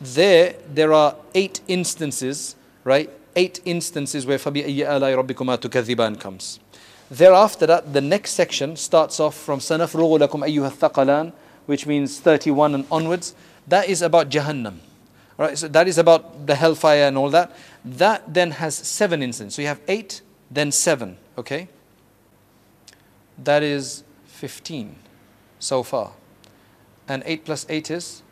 there, 0.00 0.56
there 0.72 0.92
are 0.92 1.14
eight 1.34 1.60
instances, 1.68 2.56
right? 2.84 3.10
Eight 3.36 3.60
instances 3.64 4.26
where 4.26 4.38
فَبِأَيِّ 4.38 4.78
آلَاءِ 4.78 5.24
رَبِّكُمَا 5.24 5.58
تُكَذِّبَانِ 5.58 6.18
comes. 6.18 6.58
Thereafter 7.10 7.66
that, 7.66 7.92
the 7.92 8.00
next 8.00 8.32
section 8.32 8.74
starts 8.74 9.20
off 9.20 9.36
from 9.36 9.60
سَنَفْرُغُ 9.60 10.28
لَكُمْ 10.28 10.48
أَيُّهَا 10.48 10.72
الثَّقَلَانِ 10.72 11.32
which 11.66 11.86
means 11.86 12.18
31 12.20 12.74
and 12.74 12.86
onwards, 12.90 13.34
that 13.66 13.88
is 13.88 14.02
about 14.02 14.30
Jahannam. 14.30 14.78
Right, 15.38 15.58
so 15.58 15.68
that 15.68 15.86
is 15.86 15.98
about 15.98 16.46
the 16.46 16.54
hellfire 16.54 17.02
and 17.02 17.18
all 17.18 17.28
that. 17.30 17.54
That 17.84 18.32
then 18.32 18.52
has 18.52 18.74
seven 18.74 19.22
instances. 19.22 19.54
So 19.56 19.62
you 19.62 19.68
have 19.68 19.80
eight, 19.86 20.22
then 20.50 20.72
seven. 20.72 21.18
Okay? 21.36 21.68
That 23.42 23.62
is 23.62 24.04
15 24.26 24.96
so 25.58 25.82
far. 25.82 26.12
And 27.08 27.22
8 27.26 27.44
plus 27.44 27.66
8 27.68 27.90
is? 27.90 28.22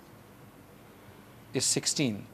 Is 1.52 1.64
16. 1.64 2.26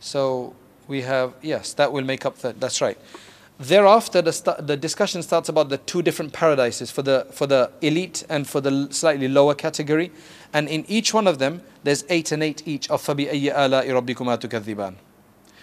So 0.00 0.54
we 0.88 1.02
have, 1.02 1.34
yes, 1.40 1.72
that 1.74 1.92
will 1.92 2.04
make 2.04 2.26
up 2.26 2.38
that. 2.38 2.60
That's 2.60 2.80
right. 2.80 2.98
Thereafter, 3.58 4.20
the, 4.22 4.32
st- 4.32 4.66
the 4.66 4.76
discussion 4.76 5.22
starts 5.22 5.48
about 5.48 5.68
the 5.68 5.78
two 5.78 6.02
different 6.02 6.32
paradises 6.32 6.90
for 6.90 7.02
the, 7.02 7.26
for 7.30 7.46
the 7.46 7.70
elite 7.80 8.24
and 8.28 8.46
for 8.48 8.60
the 8.60 8.88
slightly 8.90 9.28
lower 9.28 9.54
category. 9.54 10.10
And 10.52 10.68
in 10.68 10.84
each 10.88 11.14
one 11.14 11.26
of 11.26 11.38
them, 11.38 11.62
there's 11.84 12.04
eight 12.08 12.32
and 12.32 12.42
eight 12.42 12.66
each 12.66 12.90
of 12.90 13.02
فَبِأَيِّ 13.02 13.54
آلَاءِ 13.54 13.86
رَبِّكُمَا 13.86 14.38
تُكَذِّبَانِ 14.40 14.96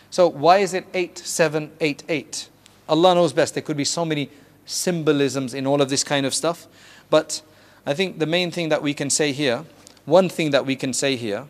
So 0.10 0.28
why 0.28 0.60
is 0.60 0.74
it 0.74 0.88
eight, 0.94 1.18
seven, 1.18 1.72
eight, 1.82 2.04
eight? 2.08 2.50
Allah 2.89 3.15
knows 3.15 3.33
best. 3.33 3.55
There 3.55 3.63
could 3.63 3.77
be 3.77 3.85
so 3.85 4.05
many 4.05 4.31
symbolisms 4.67 5.55
in 5.55 5.67
all 5.67 5.81
of 5.81 5.89
this 5.89 6.05
kind 6.05 6.27
of 6.27 6.35
stuff. 6.35 6.67
But 7.11 7.43
I 7.87 7.95
think 7.95 8.19
the 8.19 8.27
main 8.27 8.51
thing 8.51 8.69
that 8.71 8.83
we 8.83 8.95
can 8.95 9.11
say 9.11 9.33
here, 9.33 9.65
one 10.05 10.29
thing 10.29 10.51
that 10.51 10.67
we 10.67 10.77
can 10.77 10.93
say 10.93 11.17
here, 11.17 11.47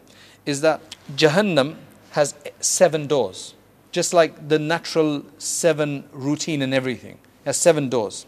is 0.46 0.60
that 0.60 0.80
Jahannam 1.16 1.76
has 2.12 2.34
seven 2.60 3.06
doors 3.06 3.54
just 3.94 4.12
like 4.12 4.48
the 4.48 4.58
natural 4.58 5.24
seven 5.38 6.02
routine 6.10 6.62
and 6.62 6.74
everything. 6.74 7.12
It 7.44 7.50
has 7.50 7.56
seven 7.56 7.88
doors. 7.88 8.26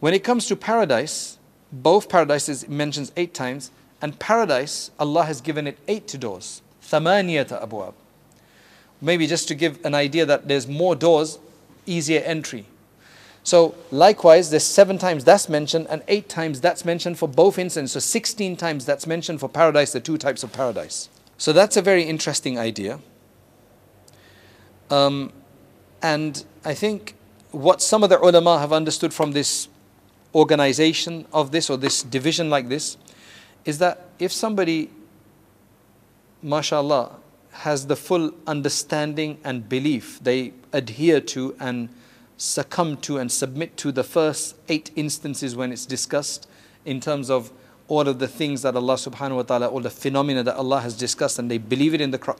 When 0.00 0.14
it 0.14 0.24
comes 0.24 0.46
to 0.46 0.56
paradise, 0.56 1.36
both 1.70 2.08
paradises 2.08 2.66
mentions 2.70 3.12
eight 3.14 3.34
times, 3.34 3.70
and 4.00 4.18
paradise, 4.18 4.90
Allah 4.98 5.24
has 5.24 5.42
given 5.42 5.66
it 5.66 5.76
eight 5.88 6.06
doors. 6.18 6.62
Thamaniyata 6.82 7.62
abwab. 7.62 7.92
Maybe 9.02 9.26
just 9.26 9.46
to 9.48 9.54
give 9.54 9.78
an 9.84 9.94
idea 9.94 10.24
that 10.24 10.48
there's 10.48 10.66
more 10.66 10.96
doors, 10.96 11.38
easier 11.88 12.20
entry. 12.20 12.66
So 13.42 13.74
likewise, 13.90 14.50
there's 14.50 14.64
seven 14.64 14.98
times 14.98 15.24
that's 15.24 15.48
mentioned 15.48 15.86
and 15.88 16.02
eight 16.06 16.28
times 16.28 16.60
that's 16.60 16.84
mentioned 16.84 17.18
for 17.18 17.28
both 17.28 17.58
instances. 17.58 17.92
So 17.92 18.00
16 18.00 18.56
times 18.56 18.84
that's 18.84 19.06
mentioned 19.06 19.40
for 19.40 19.48
paradise, 19.48 19.92
the 19.92 20.00
two 20.00 20.18
types 20.18 20.42
of 20.42 20.52
paradise. 20.52 21.08
So 21.38 21.52
that's 21.52 21.76
a 21.76 21.82
very 21.82 22.02
interesting 22.02 22.58
idea. 22.58 23.00
Um, 24.90 25.32
and 26.02 26.44
I 26.64 26.74
think 26.74 27.14
what 27.50 27.80
some 27.80 28.02
of 28.02 28.10
the 28.10 28.18
ulama 28.20 28.58
have 28.58 28.72
understood 28.72 29.14
from 29.14 29.32
this 29.32 29.68
organization 30.34 31.26
of 31.32 31.50
this 31.50 31.70
or 31.70 31.76
this 31.76 32.02
division 32.02 32.50
like 32.50 32.68
this 32.68 32.96
is 33.64 33.78
that 33.78 34.08
if 34.18 34.32
somebody, 34.32 34.90
mashallah, 36.42 37.16
has 37.58 37.86
the 37.86 37.96
full 37.96 38.32
understanding 38.46 39.38
and 39.44 39.68
belief, 39.68 40.18
they 40.22 40.52
adhere 40.72 41.20
to 41.20 41.56
and 41.58 41.88
succumb 42.36 42.96
to 42.98 43.18
and 43.18 43.32
submit 43.32 43.76
to 43.76 43.90
the 43.90 44.04
first 44.04 44.56
eight 44.68 44.90
instances 44.94 45.56
when 45.56 45.72
it's 45.72 45.86
discussed 45.86 46.48
in 46.84 47.00
terms 47.00 47.30
of 47.30 47.50
all 47.88 48.06
of 48.06 48.18
the 48.18 48.28
things 48.28 48.62
that 48.62 48.76
Allah 48.76 48.94
subhanahu 48.94 49.36
wa 49.36 49.42
ta'ala, 49.42 49.68
all 49.68 49.80
the 49.80 49.90
phenomena 49.90 50.42
that 50.42 50.56
Allah 50.56 50.80
has 50.80 50.96
discussed, 50.96 51.38
and 51.38 51.50
they 51.50 51.58
believe 51.58 51.94
it 51.94 52.00
in 52.00 52.10
the 52.10 52.36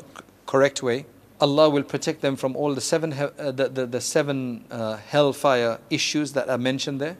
correct 0.46 0.82
way 0.82 1.06
Allah 1.40 1.70
will 1.70 1.84
protect 1.84 2.20
them 2.20 2.36
from 2.36 2.56
all 2.56 2.74
the 2.74 2.80
seven, 2.80 3.12
uh, 3.12 3.52
the, 3.52 3.68
the, 3.68 3.86
the, 3.86 4.00
seven 4.00 4.64
uh, 4.70 4.96
hellfire 4.96 5.78
issues 5.88 6.32
that 6.32 6.48
are 6.48 6.58
mentioned 6.58 7.00
there 7.00 7.16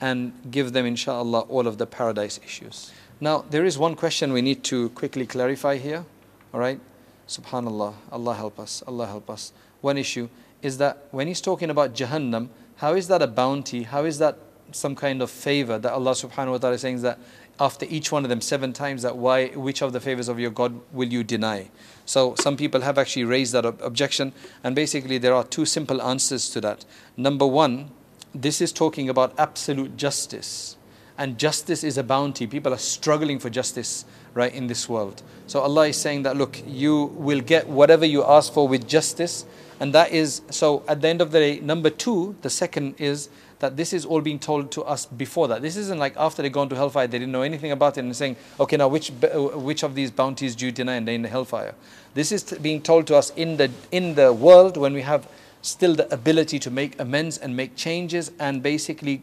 and 0.00 0.32
give 0.50 0.72
them, 0.72 0.86
inshallah, 0.86 1.40
all 1.40 1.66
of 1.66 1.78
the 1.78 1.86
paradise 1.86 2.40
issues. 2.44 2.92
Now, 3.20 3.44
there 3.50 3.64
is 3.64 3.78
one 3.78 3.96
question 3.96 4.32
we 4.32 4.42
need 4.42 4.64
to 4.64 4.88
quickly 4.90 5.26
clarify 5.26 5.76
here. 5.76 6.04
All 6.52 6.60
right? 6.60 6.80
Subhanallah. 7.28 7.94
Allah 8.12 8.34
help 8.34 8.58
us. 8.58 8.82
Allah 8.86 9.06
help 9.06 9.30
us. 9.30 9.52
One 9.80 9.98
issue 9.98 10.28
is 10.62 10.78
that 10.78 11.08
when 11.10 11.28
he's 11.28 11.40
talking 11.40 11.70
about 11.70 11.94
Jahannam, 11.94 12.48
how 12.76 12.94
is 12.94 13.08
that 13.08 13.22
a 13.22 13.26
bounty? 13.26 13.84
How 13.84 14.04
is 14.04 14.18
that 14.18 14.38
some 14.72 14.96
kind 14.96 15.22
of 15.22 15.30
favor 15.30 15.78
that 15.78 15.92
Allah 15.92 16.12
subhanahu 16.12 16.52
wa 16.52 16.58
ta'ala 16.58 16.74
is 16.74 16.80
saying 16.80 17.02
that 17.02 17.18
after 17.60 17.86
each 17.88 18.10
one 18.10 18.24
of 18.24 18.30
them 18.30 18.40
seven 18.40 18.72
times 18.72 19.02
that 19.02 19.16
why 19.16 19.48
which 19.48 19.82
of 19.82 19.92
the 19.92 20.00
favors 20.00 20.28
of 20.28 20.40
your 20.40 20.50
God 20.50 20.80
will 20.92 21.08
you 21.08 21.22
deny? 21.22 21.70
So 22.04 22.34
some 22.36 22.56
people 22.56 22.80
have 22.80 22.98
actually 22.98 23.24
raised 23.24 23.52
that 23.52 23.64
ob- 23.64 23.80
objection, 23.80 24.32
and 24.62 24.74
basically 24.74 25.18
there 25.18 25.34
are 25.34 25.44
two 25.44 25.64
simple 25.64 26.02
answers 26.02 26.50
to 26.50 26.60
that. 26.62 26.84
Number 27.16 27.46
one, 27.46 27.90
this 28.34 28.60
is 28.60 28.72
talking 28.72 29.08
about 29.08 29.38
absolute 29.38 29.96
justice, 29.96 30.76
and 31.16 31.38
justice 31.38 31.84
is 31.84 31.96
a 31.96 32.02
bounty. 32.02 32.46
People 32.46 32.74
are 32.74 32.78
struggling 32.78 33.38
for 33.38 33.50
justice 33.50 34.04
right 34.34 34.52
in 34.52 34.66
this 34.66 34.88
world. 34.88 35.22
So 35.46 35.60
Allah 35.60 35.88
is 35.88 35.96
saying 35.96 36.24
that 36.24 36.36
look, 36.36 36.62
you 36.66 37.04
will 37.14 37.40
get 37.40 37.68
whatever 37.68 38.04
you 38.04 38.24
ask 38.24 38.52
for 38.52 38.68
with 38.68 38.86
justice, 38.86 39.46
and 39.80 39.92
that 39.94 40.12
is 40.12 40.42
so. 40.50 40.82
At 40.86 41.00
the 41.00 41.08
end 41.08 41.20
of 41.20 41.30
the 41.30 41.38
day, 41.38 41.60
number 41.60 41.90
two, 41.90 42.36
the 42.42 42.50
second 42.50 42.94
is 42.98 43.28
that 43.64 43.76
this 43.76 43.92
is 43.92 44.04
all 44.04 44.20
being 44.20 44.38
told 44.38 44.70
to 44.72 44.82
us 44.82 45.06
before 45.06 45.48
that. 45.48 45.62
This 45.62 45.76
isn't 45.76 45.98
like 45.98 46.14
after 46.18 46.42
they've 46.42 46.52
gone 46.52 46.68
to 46.68 46.76
hellfire, 46.76 47.06
they 47.06 47.18
didn't 47.18 47.32
know 47.32 47.42
anything 47.42 47.72
about 47.72 47.96
it 47.96 48.00
and 48.00 48.14
saying, 48.14 48.36
okay, 48.60 48.76
now 48.76 48.88
which, 48.88 49.10
which 49.10 49.82
of 49.82 49.94
these 49.94 50.10
bounties 50.10 50.54
do 50.54 50.66
you 50.66 50.72
deny 50.72 50.96
and 50.96 51.08
they're 51.08 51.14
in 51.14 51.22
the 51.22 51.28
hellfire? 51.28 51.74
This 52.12 52.30
is 52.30 52.42
being 52.60 52.82
told 52.82 53.06
to 53.06 53.16
us 53.16 53.30
in 53.30 53.56
the, 53.56 53.70
in 53.90 54.16
the 54.16 54.34
world 54.34 54.76
when 54.76 54.92
we 54.92 55.00
have 55.00 55.26
still 55.62 55.94
the 55.94 56.12
ability 56.12 56.58
to 56.58 56.70
make 56.70 57.00
amends 57.00 57.38
and 57.38 57.56
make 57.56 57.74
changes 57.74 58.32
and 58.38 58.62
basically 58.62 59.22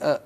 uh, 0.00 0.18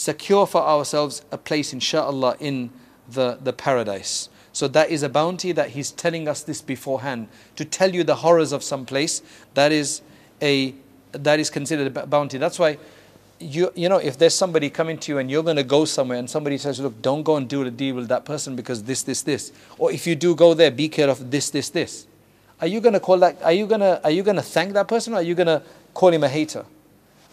secure 0.00 0.46
for 0.46 0.62
ourselves 0.62 1.22
a 1.30 1.36
place, 1.36 1.74
inshallah, 1.74 2.34
in 2.40 2.70
the, 3.10 3.38
the 3.42 3.52
paradise. 3.52 4.30
So 4.50 4.66
that 4.68 4.88
is 4.88 5.02
a 5.02 5.10
bounty 5.10 5.52
that 5.52 5.70
he's 5.70 5.90
telling 5.90 6.26
us 6.26 6.42
this 6.42 6.62
beforehand 6.62 7.28
to 7.56 7.66
tell 7.66 7.94
you 7.94 8.02
the 8.02 8.14
horrors 8.14 8.52
of 8.52 8.62
some 8.62 8.86
place. 8.86 9.20
That 9.54 9.72
is 9.72 10.00
a 10.40 10.74
that 11.12 11.38
is 11.38 11.50
considered 11.50 11.94
a 11.94 12.06
bounty. 12.06 12.38
That's 12.38 12.58
why 12.58 12.78
you 13.38 13.72
you 13.74 13.90
know 13.90 13.98
if 13.98 14.16
there's 14.16 14.34
somebody 14.34 14.70
coming 14.70 14.96
to 14.98 15.12
you 15.12 15.18
and 15.18 15.30
you're 15.30 15.42
going 15.42 15.56
to 15.56 15.64
go 15.64 15.84
somewhere 15.84 16.18
and 16.18 16.30
somebody 16.30 16.56
says 16.56 16.80
look 16.80 17.00
don't 17.02 17.22
go 17.22 17.36
and 17.36 17.48
do 17.48 17.62
a 17.62 17.70
deal 17.70 17.96
with 17.96 18.08
that 18.08 18.24
person 18.24 18.56
because 18.56 18.82
this 18.84 19.02
this 19.02 19.22
this 19.22 19.52
or 19.78 19.90
if 19.90 20.06
you 20.06 20.14
do 20.14 20.34
go 20.34 20.52
there 20.52 20.70
be 20.70 20.88
careful 20.88 21.24
of 21.24 21.30
this 21.30 21.48
this 21.48 21.70
this 21.70 22.06
are 22.60 22.66
you 22.66 22.80
going 22.82 22.92
to 22.92 23.00
call 23.00 23.16
that 23.16 23.40
are 23.42 23.52
you 23.52 23.66
going 23.66 23.80
to 23.80 24.02
are 24.04 24.10
you 24.10 24.22
going 24.22 24.36
to 24.36 24.42
thank 24.42 24.74
that 24.74 24.88
person 24.88 25.14
or 25.14 25.16
are 25.16 25.22
you 25.22 25.34
going 25.34 25.46
to 25.46 25.62
call 25.94 26.10
him 26.10 26.22
a 26.22 26.28
hater 26.28 26.66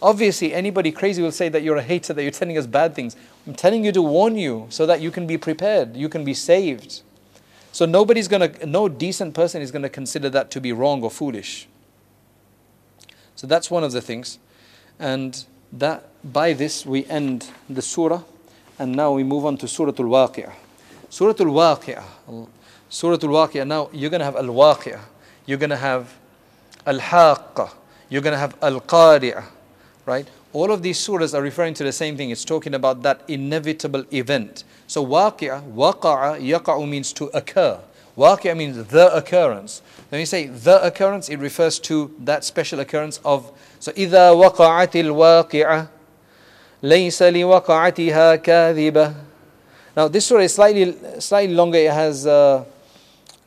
obviously 0.00 0.54
anybody 0.54 0.92
crazy 0.92 1.22
will 1.22 1.32
say 1.32 1.48
that 1.48 1.62
you're 1.62 1.76
a 1.76 1.82
hater 1.82 2.12
that 2.12 2.22
you're 2.22 2.30
telling 2.30 2.56
us 2.56 2.66
bad 2.66 2.94
things 2.94 3.16
i'm 3.46 3.54
telling 3.54 3.84
you 3.84 3.92
to 3.92 4.02
warn 4.02 4.36
you 4.36 4.66
so 4.70 4.86
that 4.86 5.00
you 5.00 5.10
can 5.10 5.26
be 5.26 5.36
prepared 5.36 5.96
you 5.96 6.08
can 6.08 6.24
be 6.24 6.34
saved 6.34 7.02
so 7.72 7.84
nobody's 7.84 8.28
going 8.28 8.52
to 8.52 8.66
no 8.66 8.88
decent 8.88 9.34
person 9.34 9.60
is 9.60 9.70
going 9.70 9.82
to 9.82 9.88
consider 9.88 10.30
that 10.30 10.50
to 10.50 10.60
be 10.60 10.72
wrong 10.72 11.02
or 11.02 11.10
foolish 11.10 11.68
so 13.38 13.46
that's 13.46 13.70
one 13.70 13.84
of 13.84 13.92
the 13.92 14.00
things. 14.00 14.40
And 14.98 15.44
that 15.72 16.08
by 16.24 16.54
this 16.54 16.84
we 16.84 17.06
end 17.06 17.48
the 17.70 17.80
surah 17.80 18.22
and 18.80 18.96
now 18.96 19.12
we 19.12 19.22
move 19.22 19.46
on 19.46 19.56
to 19.58 19.68
Surah 19.68 19.92
Al-Waqi'ah. 19.96 20.52
Surah 21.08 21.34
Al-Waqi'ah. 21.38 22.48
Surah 22.88 23.18
Al-Waqi'ah. 23.22 23.64
Now 23.64 23.90
you're 23.92 24.10
going 24.10 24.18
to 24.18 24.24
have 24.24 24.34
Al-Waqi'ah. 24.34 25.00
You're 25.46 25.58
going 25.58 25.70
to 25.70 25.76
have 25.76 26.12
Al-Haqqah. 26.84 27.70
You're 28.08 28.22
going 28.22 28.32
to 28.32 28.38
have 28.38 28.56
Al-Qari'ah 28.60 29.44
Right? 30.07 30.27
All 30.51 30.71
of 30.71 30.83
these 30.83 30.99
surahs 30.99 31.33
are 31.33 31.41
referring 31.41 31.73
to 31.75 31.83
the 31.83 31.91
same 31.91 32.17
thing. 32.17 32.29
It's 32.29 32.45
talking 32.45 32.73
about 32.73 33.01
that 33.03 33.21
inevitable 33.27 34.05
event. 34.13 34.63
So 34.87 35.05
Waqi'ah, 35.05 35.73
Waqa'a, 35.73 36.41
Yaqa'u 36.41 36.87
means 36.87 37.13
to 37.13 37.25
occur. 37.33 37.79
Waqi'ah 38.17 38.55
means 38.55 38.85
the 38.87 39.15
occurrence. 39.15 39.81
When 40.09 40.19
you 40.19 40.27
say 40.27 40.47
the 40.47 40.83
occurrence, 40.85 41.29
it 41.29 41.37
refers 41.37 41.79
to 41.79 42.13
that 42.19 42.43
special 42.43 42.79
occurrence 42.79 43.19
of 43.25 43.51
so 43.79 43.91
إذا 43.91 44.31
وقعت 44.31 44.95
الواقعة 44.95 45.87
ليس 46.83 47.23
لوقعتها 47.23 48.35
كاذبة 48.35 49.15
Now 49.95 50.07
this 50.07 50.25
surah 50.25 50.41
is 50.41 50.53
slightly, 50.53 50.95
slightly 51.19 51.53
longer. 51.53 51.77
It 51.77 51.91
has 51.91 52.25
uh, 52.25 52.65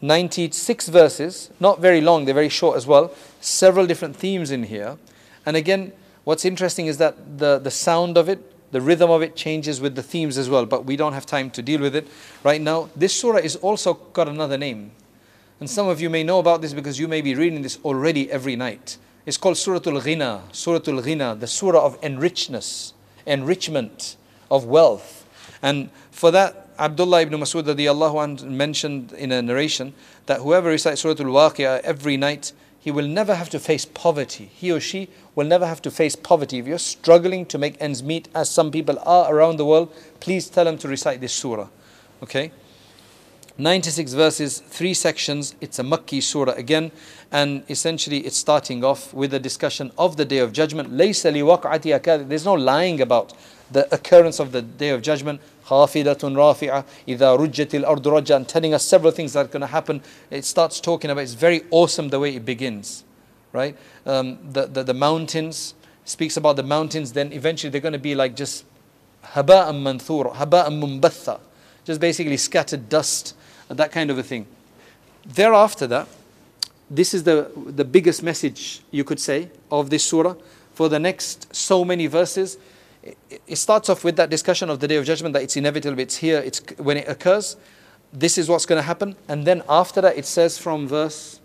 96 0.01 0.89
verses. 0.89 1.51
Not 1.59 1.81
very 1.81 2.01
long. 2.01 2.25
They're 2.25 2.35
very 2.35 2.49
short 2.49 2.77
as 2.77 2.87
well. 2.87 3.13
Several 3.41 3.87
different 3.87 4.15
themes 4.15 4.51
in 4.51 4.65
here. 4.65 4.97
And 5.45 5.57
again, 5.57 5.93
what's 6.24 6.46
interesting 6.46 6.88
is 6.88 6.98
that 6.98 7.38
the, 7.38 7.60
the 7.60 7.72
sound 7.72 8.18
of 8.18 8.30
it, 8.30 8.72
the 8.72 8.82
rhythm 8.82 9.12
of 9.12 9.22
it 9.22 9.36
changes 9.36 9.82
with 9.82 9.96
the 9.96 10.04
themes 10.04 10.38
as 10.38 10.50
well. 10.50 10.66
But 10.66 10.86
we 10.86 10.96
don't 10.96 11.14
have 11.14 11.26
time 11.26 11.50
to 11.52 11.62
deal 11.62 11.82
with 11.82 11.96
it 11.96 12.08
right 12.44 12.62
now. 12.62 12.90
This 12.96 13.20
surah 13.20 13.40
is 13.40 13.56
also 13.58 13.94
got 13.94 14.28
another 14.28 14.58
name. 14.58 14.92
And 15.60 15.70
some 15.70 15.88
of 15.88 16.02
you 16.02 16.10
may 16.10 16.24
know 16.24 16.40
about 16.40 16.62
this 16.62 16.74
because 16.74 17.00
you 17.00 17.08
may 17.08 17.22
be 17.22 17.36
reading 17.36 17.62
this 17.62 17.78
already 17.84 18.32
every 18.32 18.56
night. 18.56 18.98
It's 19.26 19.38
called 19.38 19.56
Suratul 19.56 20.02
Ghina, 20.02 20.42
Suratul 20.52 21.04
Ghina, 21.04 21.40
the 21.40 21.46
surah 21.46 21.86
of 21.86 22.02
enrichness, 22.02 22.94
enrichment 23.28 24.18
of 24.50 24.66
wealth. 24.66 25.28
And 25.62 25.92
for 26.10 26.32
that, 26.32 26.70
Abdullah 26.80 27.22
ibn 27.22 27.40
Masud 27.40 28.44
mentioned 28.44 29.14
in 29.14 29.32
a 29.32 29.42
narration 29.44 29.94
that 30.26 30.40
whoever 30.40 30.70
recites 30.70 31.04
Suratul 31.04 31.28
Waqi'ah 31.28 31.82
every 31.82 32.18
night, 32.18 32.54
he 32.82 32.90
will 32.90 33.08
never 33.08 33.36
have 33.36 33.50
to 33.52 33.60
face 33.60 33.86
poverty. 33.86 34.50
He 34.52 34.72
or 34.72 34.80
she 34.80 35.08
will 35.36 35.46
never 35.46 35.68
have 35.68 35.84
to 35.84 35.92
face 35.92 36.16
poverty. 36.16 36.58
If 36.58 36.66
you're 36.66 36.80
struggling 36.80 37.46
to 37.46 37.60
make 37.60 37.80
ends 37.80 38.02
meet, 38.02 38.28
as 38.34 38.50
some 38.50 38.72
people 38.72 38.98
are 39.06 39.34
around 39.34 39.58
the 39.58 39.66
world, 39.66 39.94
please 40.20 40.50
tell 40.50 40.66
them 40.66 40.80
to 40.80 40.88
recite 40.88 41.22
this 41.22 41.32
surah. 41.32 41.68
Okay? 42.24 42.52
96 43.60 44.14
verses, 44.14 44.60
three 44.60 44.96
sections. 44.96 45.54
It's 45.62 45.78
a 45.78 45.84
Makki 45.84 46.24
surah 46.24 46.54
again, 46.54 46.92
and 47.32 47.64
essentially 47.70 48.20
it's 48.20 48.38
starting 48.38 48.84
off 48.84 49.14
with 49.14 49.36
a 49.36 49.40
discussion 49.40 49.92
of 50.00 50.18
the 50.18 50.26
day 50.26 50.40
of 50.40 50.52
judgment. 50.52 50.98
There's 50.98 52.46
no 52.46 52.54
lying 52.56 53.00
about 53.00 53.34
the 53.70 53.94
occurrence 53.94 54.40
of 54.40 54.52
the 54.52 54.64
day 54.64 54.90
of 54.90 55.04
judgment. 55.04 55.40
Hafidatun 55.72 56.36
Rafi'a, 56.36 56.86
idha 57.08 57.38
rujjatil 57.38 57.86
ardu 57.86 58.12
rajja, 58.12 58.36
and 58.36 58.48
telling 58.48 58.74
us 58.74 58.86
several 58.86 59.12
things 59.12 59.34
that 59.34 59.46
are 59.46 59.50
going 59.50 59.62
to 59.62 59.68
happen. 59.68 60.02
It 60.30 60.46
starts 60.46 60.80
talking 60.80 61.10
about, 61.10 61.22
it's 61.22 61.34
very 61.34 61.64
awesome 61.72 62.10
the 62.10 62.20
way 62.20 62.36
it 62.36 62.46
begins, 62.46 63.04
right? 63.54 63.78
Um, 64.06 64.38
the, 64.52 64.68
the, 64.68 64.84
the 64.84 64.94
mountains, 64.94 65.74
speaks 66.04 66.38
about 66.38 66.56
the 66.56 66.64
mountains, 66.64 67.14
then 67.14 67.32
eventually 67.32 67.70
they're 67.70 67.82
going 67.82 67.94
to 67.94 68.00
be 68.00 68.16
like 68.16 68.36
just 68.36 68.66
haba'an 69.24 69.82
manthur, 69.82 70.30
haba'an 70.34 70.82
mumbatha, 70.82 71.40
just 71.86 72.02
basically 72.02 72.38
scattered 72.38 72.90
dust, 72.90 73.36
that 73.70 73.92
kind 73.92 74.10
of 74.10 74.18
a 74.18 74.24
thing. 74.24 74.46
Thereafter 75.26 75.88
that, 75.88 76.08
this 76.90 77.14
is 77.14 77.24
the, 77.24 77.50
the 77.56 77.86
biggest 77.86 78.22
message, 78.22 78.82
you 78.92 79.04
could 79.04 79.20
say, 79.20 79.50
of 79.72 79.90
this 79.90 80.04
surah. 80.04 80.36
For 80.74 80.90
the 80.90 81.00
next 81.00 81.54
so 81.56 81.86
many 81.86 82.08
verses, 82.08 82.58
it 83.47 83.57
starts 83.57 83.89
off 83.89 84.05
with 84.05 84.17
that 84.17 84.31
discussion 84.31 84.71
of 84.71 84.81
the 84.81 84.89
day 84.89 84.97
of 84.97 85.05
judgment 85.05 85.33
that 85.35 85.43
it's 85.43 85.57
inevitable, 85.57 85.99
it's 86.01 86.17
here, 86.17 86.39
it's 86.39 86.61
when 86.79 86.97
it 86.97 87.09
occurs, 87.09 87.57
this 88.13 88.39
is 88.39 88.49
what's 88.49 88.67
going 88.67 88.79
to 88.79 88.87
happen. 88.87 89.17
And 89.29 89.45
then 89.45 89.63
after 89.69 90.01
that, 90.01 90.17
it 90.17 90.27
says 90.27 90.59
from 90.59 90.89
verse 90.89 91.41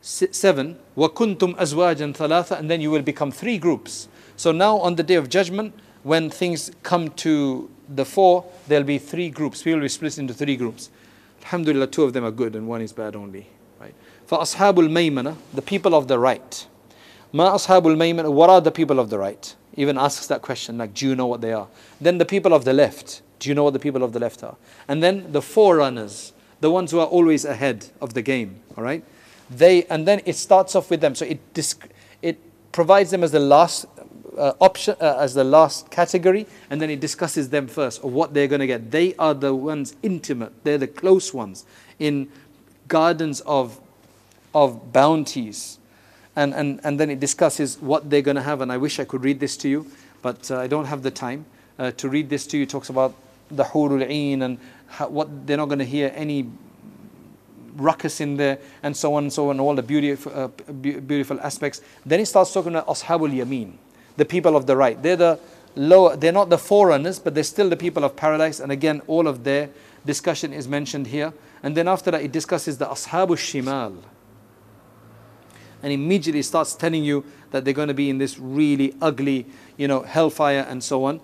7, 0.00 0.78
وَكُنْتُمْ 0.96 1.56
أَزْوَاجًا 1.56 2.14
ثَلَاثًا 2.14 2.58
And 2.58 2.70
then 2.70 2.80
you 2.80 2.90
will 2.90 3.02
become 3.02 3.30
three 3.30 3.58
groups. 3.58 4.08
So 4.36 4.52
now 4.52 4.76
on 4.78 4.96
the 4.96 5.02
day 5.02 5.14
of 5.14 5.28
judgment, 5.28 5.74
when 6.02 6.30
things 6.30 6.70
come 6.82 7.08
to 7.10 7.68
the 7.88 8.04
fore, 8.04 8.44
there'll 8.68 8.84
be 8.84 8.98
three 8.98 9.30
groups. 9.30 9.64
We 9.64 9.74
will 9.74 9.80
be 9.80 9.88
split 9.88 10.18
into 10.18 10.34
three 10.34 10.56
groups. 10.56 10.90
Alhamdulillah, 11.42 11.88
two 11.88 12.04
of 12.04 12.12
them 12.12 12.24
are 12.24 12.30
good 12.30 12.54
and 12.54 12.68
one 12.68 12.82
is 12.82 12.92
bad 12.92 13.16
only. 13.16 13.48
Right? 13.80 13.94
For 14.26 14.38
Ashabul 14.38 14.88
Maymana, 14.88 15.36
the 15.54 15.62
people 15.62 15.94
of 15.94 16.06
the 16.06 16.18
right. 16.18 16.66
Ma 17.32 17.54
Ashabul 17.54 17.96
Maymana, 17.96 18.32
what 18.32 18.50
are 18.50 18.60
the 18.60 18.70
people 18.70 19.00
of 19.00 19.10
the 19.10 19.18
right? 19.18 19.54
Even 19.75 19.97
asks 19.97 20.27
that 20.27 20.41
question, 20.41 20.77
like, 20.77 20.93
do 20.93 21.07
you 21.07 21.15
know 21.15 21.27
what 21.27 21.41
they 21.41 21.53
are? 21.53 21.67
Then 21.99 22.17
the 22.17 22.25
people 22.25 22.53
of 22.53 22.65
the 22.65 22.73
left, 22.73 23.21
do 23.39 23.49
you 23.49 23.55
know 23.55 23.63
what 23.63 23.73
the 23.73 23.79
people 23.79 24.03
of 24.03 24.13
the 24.13 24.19
left 24.19 24.43
are? 24.43 24.57
And 24.87 25.01
then 25.01 25.31
the 25.31 25.41
forerunners, 25.41 26.33
the 26.59 26.69
ones 26.69 26.91
who 26.91 26.99
are 26.99 27.07
always 27.07 27.45
ahead 27.45 27.87
of 28.01 28.13
the 28.13 28.21
game, 28.21 28.59
all 28.77 28.83
right? 28.83 29.03
They, 29.49 29.85
and 29.85 30.07
then 30.07 30.21
it 30.25 30.35
starts 30.35 30.75
off 30.75 30.89
with 30.89 31.01
them. 31.01 31.15
So 31.15 31.25
it, 31.25 31.53
disc, 31.53 31.87
it 32.21 32.37
provides 32.71 33.11
them 33.11 33.23
as 33.23 33.31
the 33.31 33.39
last 33.39 33.85
uh, 34.37 34.53
option 34.61 34.95
uh, 35.01 35.17
as 35.19 35.33
the 35.33 35.43
last 35.43 35.89
category, 35.91 36.47
and 36.69 36.81
then 36.81 36.89
it 36.89 36.99
discusses 36.99 37.49
them 37.49 37.67
first 37.67 38.03
of 38.03 38.13
what 38.13 38.33
they're 38.33 38.47
going 38.47 38.61
to 38.61 38.67
get. 38.67 38.91
They 38.91 39.13
are 39.15 39.33
the 39.33 39.53
ones 39.53 39.95
intimate; 40.01 40.53
they're 40.63 40.77
the 40.77 40.87
close 40.87 41.33
ones 41.33 41.65
in 41.99 42.29
gardens 42.87 43.41
of 43.41 43.79
of 44.53 44.91
bounties, 44.93 45.79
and 46.35 46.53
and 46.53 46.79
and 46.83 46.99
then 46.99 47.09
it 47.09 47.19
discusses 47.19 47.79
what 47.79 48.09
they're 48.09 48.21
going 48.21 48.35
to 48.35 48.41
have. 48.41 48.61
And 48.61 48.71
I 48.71 48.77
wish 48.77 48.99
I 48.99 49.05
could 49.05 49.23
read 49.23 49.39
this 49.39 49.57
to 49.57 49.69
you, 49.69 49.87
but 50.21 50.49
uh, 50.51 50.59
I 50.59 50.67
don't 50.67 50.85
have 50.85 51.03
the 51.03 51.11
time 51.11 51.45
uh, 51.79 51.91
to 51.91 52.09
read 52.09 52.29
this 52.29 52.47
to 52.47 52.57
you. 52.57 52.63
It 52.63 52.69
talks 52.69 52.89
about 52.89 53.15
the 53.49 53.63
hurul 53.63 54.05
ain 54.07 54.41
and 54.41 54.57
how, 54.87 55.09
what 55.09 55.45
they're 55.45 55.57
not 55.57 55.67
going 55.67 55.79
to 55.79 55.85
hear 55.85 56.11
any 56.15 56.49
ruckus 57.75 58.19
in 58.19 58.35
there 58.35 58.59
and 58.83 58.95
so 58.95 59.13
on 59.13 59.23
and 59.23 59.33
so 59.33 59.49
on 59.49 59.59
all 59.59 59.75
the 59.75 59.83
beautiful, 59.83 60.31
uh, 60.35 60.47
beautiful 60.73 61.39
aspects 61.39 61.79
then 62.05 62.19
he 62.19 62.25
starts 62.25 62.51
talking 62.51 62.75
about 62.75 62.85
ashabul 62.87 63.31
yameen 63.31 63.71
the 64.17 64.25
people 64.25 64.55
of 64.55 64.65
the 64.67 64.75
right. 64.75 65.01
They're 65.01 65.15
the 65.15 65.39
lower, 65.75 66.15
they're 66.15 66.31
not 66.31 66.49
the 66.49 66.57
forerunners, 66.57 67.19
but 67.19 67.33
they're 67.33 67.43
still 67.43 67.69
the 67.69 67.77
people 67.77 68.03
of 68.03 68.15
paradise. 68.15 68.59
And 68.59 68.71
again, 68.71 69.01
all 69.07 69.27
of 69.27 69.43
their 69.43 69.69
discussion 70.05 70.53
is 70.53 70.67
mentioned 70.67 71.07
here. 71.07 71.33
And 71.63 71.75
then 71.77 71.87
after 71.87 72.11
that, 72.11 72.21
it 72.21 72.31
discusses 72.31 72.77
the 72.77 72.85
Ashabu 72.85 73.35
Shimal. 73.37 73.97
And 75.83 75.91
immediately 75.91 76.41
starts 76.41 76.75
telling 76.75 77.03
you 77.03 77.25
that 77.51 77.65
they're 77.65 77.73
going 77.73 77.87
to 77.87 77.93
be 77.93 78.09
in 78.09 78.17
this 78.17 78.37
really 78.39 78.95
ugly, 79.01 79.45
you 79.77 79.87
know, 79.87 80.01
hellfire 80.01 80.65
and 80.67 80.83
so 80.83 81.05
on. 81.05 81.21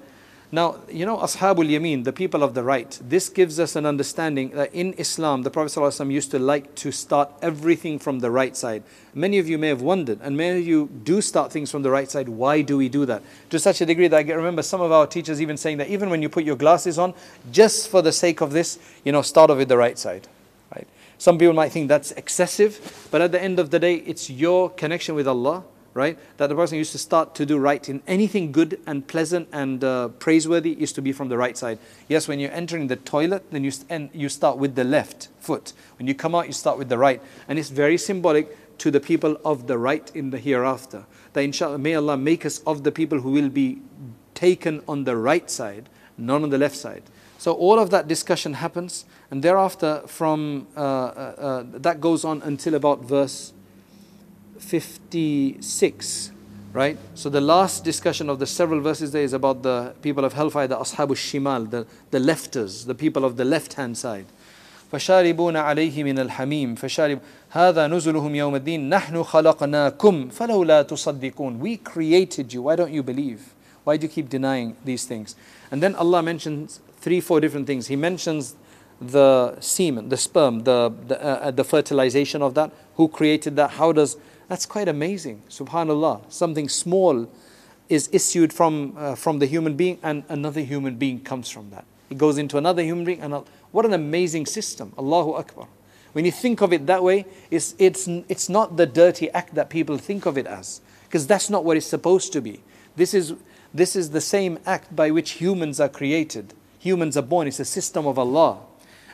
Now, 0.50 0.78
you 0.90 1.06
know, 1.06 1.18
Ashabul 1.18 1.68
Yameen, 1.70 2.06
the 2.06 2.14
people 2.14 2.42
of 2.42 2.54
the 2.54 2.64
right, 2.64 2.98
this 3.04 3.28
gives 3.28 3.60
us 3.60 3.76
an 3.76 3.86
understanding 3.86 4.52
that 4.52 4.74
in 4.74 4.94
Islam, 4.94 5.44
the 5.44 5.50
Prophet 5.50 5.78
ﷺ 5.78 6.10
used 6.10 6.32
to 6.32 6.40
like 6.40 6.74
to 6.76 6.90
start 6.94 7.30
everything 7.42 8.00
from 8.00 8.20
the 8.20 8.32
right 8.32 8.56
side. 8.56 8.84
Many 9.14 9.40
of 9.40 9.50
you 9.50 9.58
may 9.58 9.68
have 9.68 9.82
wondered, 9.82 10.20
and 10.22 10.38
many 10.38 10.60
of 10.60 10.66
you 10.66 10.90
do 11.04 11.20
start 11.20 11.52
things 11.52 11.70
from 11.70 11.82
the 11.82 11.92
right 11.92 12.10
side. 12.10 12.30
Why 12.30 12.62
do 12.62 12.78
we 12.78 12.88
do 12.88 13.06
that? 13.08 13.24
To 13.50 13.60
such 13.60 13.82
a 13.82 13.86
degree 13.86 14.08
that 14.08 14.26
I 14.26 14.32
remember 14.32 14.62
some 14.62 14.80
of 14.80 14.90
our 14.90 15.06
teachers 15.06 15.42
even 15.42 15.58
saying 15.58 15.80
that 15.80 15.90
even 15.90 16.10
when 16.10 16.22
you 16.22 16.30
put 16.30 16.46
your 16.46 16.56
glasses 16.56 16.98
on, 16.98 17.14
just 17.52 17.90
for 17.90 18.02
the 18.02 18.14
sake 18.14 18.40
of 18.40 18.54
this, 18.54 18.80
you 19.04 19.12
know, 19.12 19.24
start 19.24 19.52
off 19.52 19.58
with 19.58 19.68
the 19.68 19.78
right 19.78 20.00
side. 20.00 20.30
Some 21.18 21.38
people 21.38 21.54
might 21.54 21.72
think 21.72 21.88
that's 21.88 22.12
excessive, 22.12 23.08
but 23.12 23.22
at 23.22 23.32
the 23.32 23.42
end 23.42 23.60
of 23.60 23.72
the 23.72 23.80
day, 23.80 23.96
it's 23.96 24.30
your 24.30 24.70
connection 24.70 25.16
with 25.16 25.28
Allah 25.28 25.64
right? 25.98 26.20
That 26.38 26.48
the 26.48 26.56
person 26.56 26.78
used 26.78 26.92
to 26.92 27.00
start 27.00 27.34
to 27.36 27.46
do 27.46 27.58
right 27.58 27.90
in 27.90 28.04
anything 28.06 28.52
good 28.52 28.80
and 28.86 29.06
pleasant 29.06 29.50
and 29.52 29.84
uh, 29.84 30.10
praiseworthy 30.10 30.74
is 30.74 30.94
to 30.94 31.02
be 31.02 31.12
from 31.12 31.28
the 31.28 31.38
right 31.40 31.58
side. 31.58 31.80
Yes, 32.08 32.28
when 32.28 32.40
you're 32.40 32.52
entering 32.52 32.86
the 32.86 32.98
toilet, 32.98 33.50
then 33.50 33.64
you, 33.64 33.72
st- 33.72 34.14
you 34.14 34.30
start 34.30 34.60
with 34.60 34.76
the 34.76 34.84
left 34.84 35.30
foot. 35.40 35.74
When 35.98 36.08
you 36.08 36.14
come 36.14 36.36
out, 36.36 36.46
you 36.46 36.54
start 36.54 36.78
with 36.78 36.90
the 36.90 37.00
right. 37.00 37.20
And 37.48 37.58
it's 37.58 37.70
very 37.70 37.98
symbolic 37.98 38.78
to 38.78 38.92
the 38.92 39.00
people 39.00 39.40
of 39.44 39.66
the 39.66 39.80
right 39.80 40.16
in 40.16 40.30
the 40.30 40.38
hereafter. 40.38 41.04
That 41.34 41.42
inshallah, 41.42 41.80
may 41.80 41.96
Allah 41.96 42.16
make 42.16 42.46
us 42.46 42.60
of 42.60 42.84
the 42.84 42.92
people 42.92 43.22
who 43.22 43.32
will 43.32 43.50
be 43.50 43.82
taken 44.36 44.84
on 44.88 45.06
the 45.06 45.18
right 45.18 45.50
side, 45.50 45.90
not 46.16 46.44
on 46.44 46.52
the 46.52 46.60
left 46.60 46.76
side. 46.76 47.02
So 47.39 47.53
all 47.53 47.79
of 47.79 47.91
that 47.91 48.07
discussion 48.07 48.55
happens, 48.55 49.05
and 49.31 49.43
thereafter, 49.43 50.03
from 50.07 50.69
uh, 50.77 50.81
uh, 50.81 50.85
uh 50.85 51.65
that 51.75 52.01
goes 52.01 52.25
on 52.25 52.41
until 52.43 52.75
about 52.75 53.05
verse 53.05 53.53
56, 54.59 56.33
right? 56.73 56.97
So 57.15 57.29
the 57.29 57.41
last 57.41 57.85
discussion 57.85 58.31
of 58.31 58.39
the 58.39 58.47
several 58.47 58.81
verses 58.81 59.13
there 59.13 59.25
is 59.25 59.33
about 59.33 59.63
the 59.63 59.95
people 60.03 60.25
of 60.25 60.33
hellfire, 60.35 60.69
the 60.69 60.77
Ashabu 60.77 61.17
Shimal, 61.17 61.69
the, 61.69 61.87
the 62.11 62.19
lefters, 62.19 62.87
the 62.87 62.95
people 62.95 63.25
of 63.25 63.37
the 63.37 63.45
left 63.45 63.75
hand 63.75 63.99
side. 63.99 64.27
فشاربون 64.93 65.57
عليه 65.57 66.05
من 66.05 66.19
الحميم 66.19 66.75
فشارب 66.75 67.19
هذا 67.51 67.87
نزلهم 67.87 68.35
يوم 68.35 68.55
الدين 68.55 68.89
نحن 68.89 69.23
خلقناكم 69.23 70.29
فلولا 70.29 70.83
تصدقون 70.83 71.59
We 71.59 71.77
created 71.79 72.53
you, 72.53 72.63
why 72.63 72.77
don't 72.77 72.93
you 72.93 73.03
believe? 73.03 73.55
Why 73.85 73.97
do 73.97 74.03
you 74.03 74.09
keep 74.09 74.29
denying 74.29 74.77
these 74.85 75.05
things? 75.05 75.35
And 75.71 75.83
then 75.83 75.95
Allah 75.95 76.23
mentions 76.23 76.81
three, 76.98 77.22
four 77.22 77.40
different 77.40 77.68
things. 77.68 77.88
He 77.88 77.96
mentions 77.96 78.56
the 79.00 79.60
semen, 79.60 80.10
the 80.10 80.18
sperm, 80.18 80.64
the, 80.64 80.94
the, 81.08 81.24
uh, 81.24 81.52
the 81.52 81.64
fertilization 81.64 82.42
of 82.42 82.54
that. 82.56 82.72
Who 82.96 83.08
created 83.08 83.56
that? 83.58 83.72
How 83.72 83.92
does 83.92 84.18
that's 84.48 84.66
quite 84.66 84.88
amazing. 84.88 85.44
Subhanallah. 85.50 86.32
Something 86.32 86.70
small 86.70 87.30
is 87.90 88.10
issued 88.12 88.54
from, 88.54 88.94
uh, 88.98 89.16
from 89.16 89.40
the 89.40 89.46
human 89.46 89.76
being, 89.76 90.00
and 90.02 90.24
another 90.30 90.62
human 90.62 90.96
being 90.96 91.20
comes 91.20 91.50
from 91.50 91.70
that. 91.72 91.86
It 92.10 92.18
goes 92.18 92.38
into 92.38 92.58
another 92.58 92.82
human 92.82 93.06
being, 93.06 93.22
and 93.22 93.44
what 93.72 93.86
an 93.86 93.94
amazing 93.94 94.46
system! 94.46 94.94
Allahu 94.98 95.34
Akbar. 95.34 95.68
When 96.14 96.26
you 96.26 96.32
think 96.32 96.62
of 96.62 96.72
it 96.74 96.86
that 96.88 97.04
way, 97.04 97.26
it's, 97.52 97.76
it's, 97.78 98.08
it's 98.08 98.50
not 98.50 98.78
the 98.78 98.86
dirty 98.86 99.30
act 99.32 99.56
that 99.56 99.70
people 99.70 99.98
think 99.98 100.26
of 100.26 100.38
it 100.38 100.48
as, 100.48 100.82
because 101.04 101.28
that's 101.28 101.50
not 101.50 101.64
what 101.66 101.78
it's 101.78 101.86
supposed 101.86 102.34
to 102.34 102.42
be. 102.42 102.64
This 102.96 103.14
is, 103.14 103.36
this 103.74 103.96
is 103.96 104.12
the 104.12 104.22
same 104.22 104.60
act 104.66 104.96
by 104.96 105.12
which 105.12 105.32
humans 105.32 105.80
are 105.80 105.90
created. 105.90 106.54
Humans 106.80 107.18
are 107.18 107.22
born. 107.22 107.48
It's 107.48 107.60
a 107.60 107.66
system 107.66 108.06
of 108.06 108.20
Allah. 108.20 108.60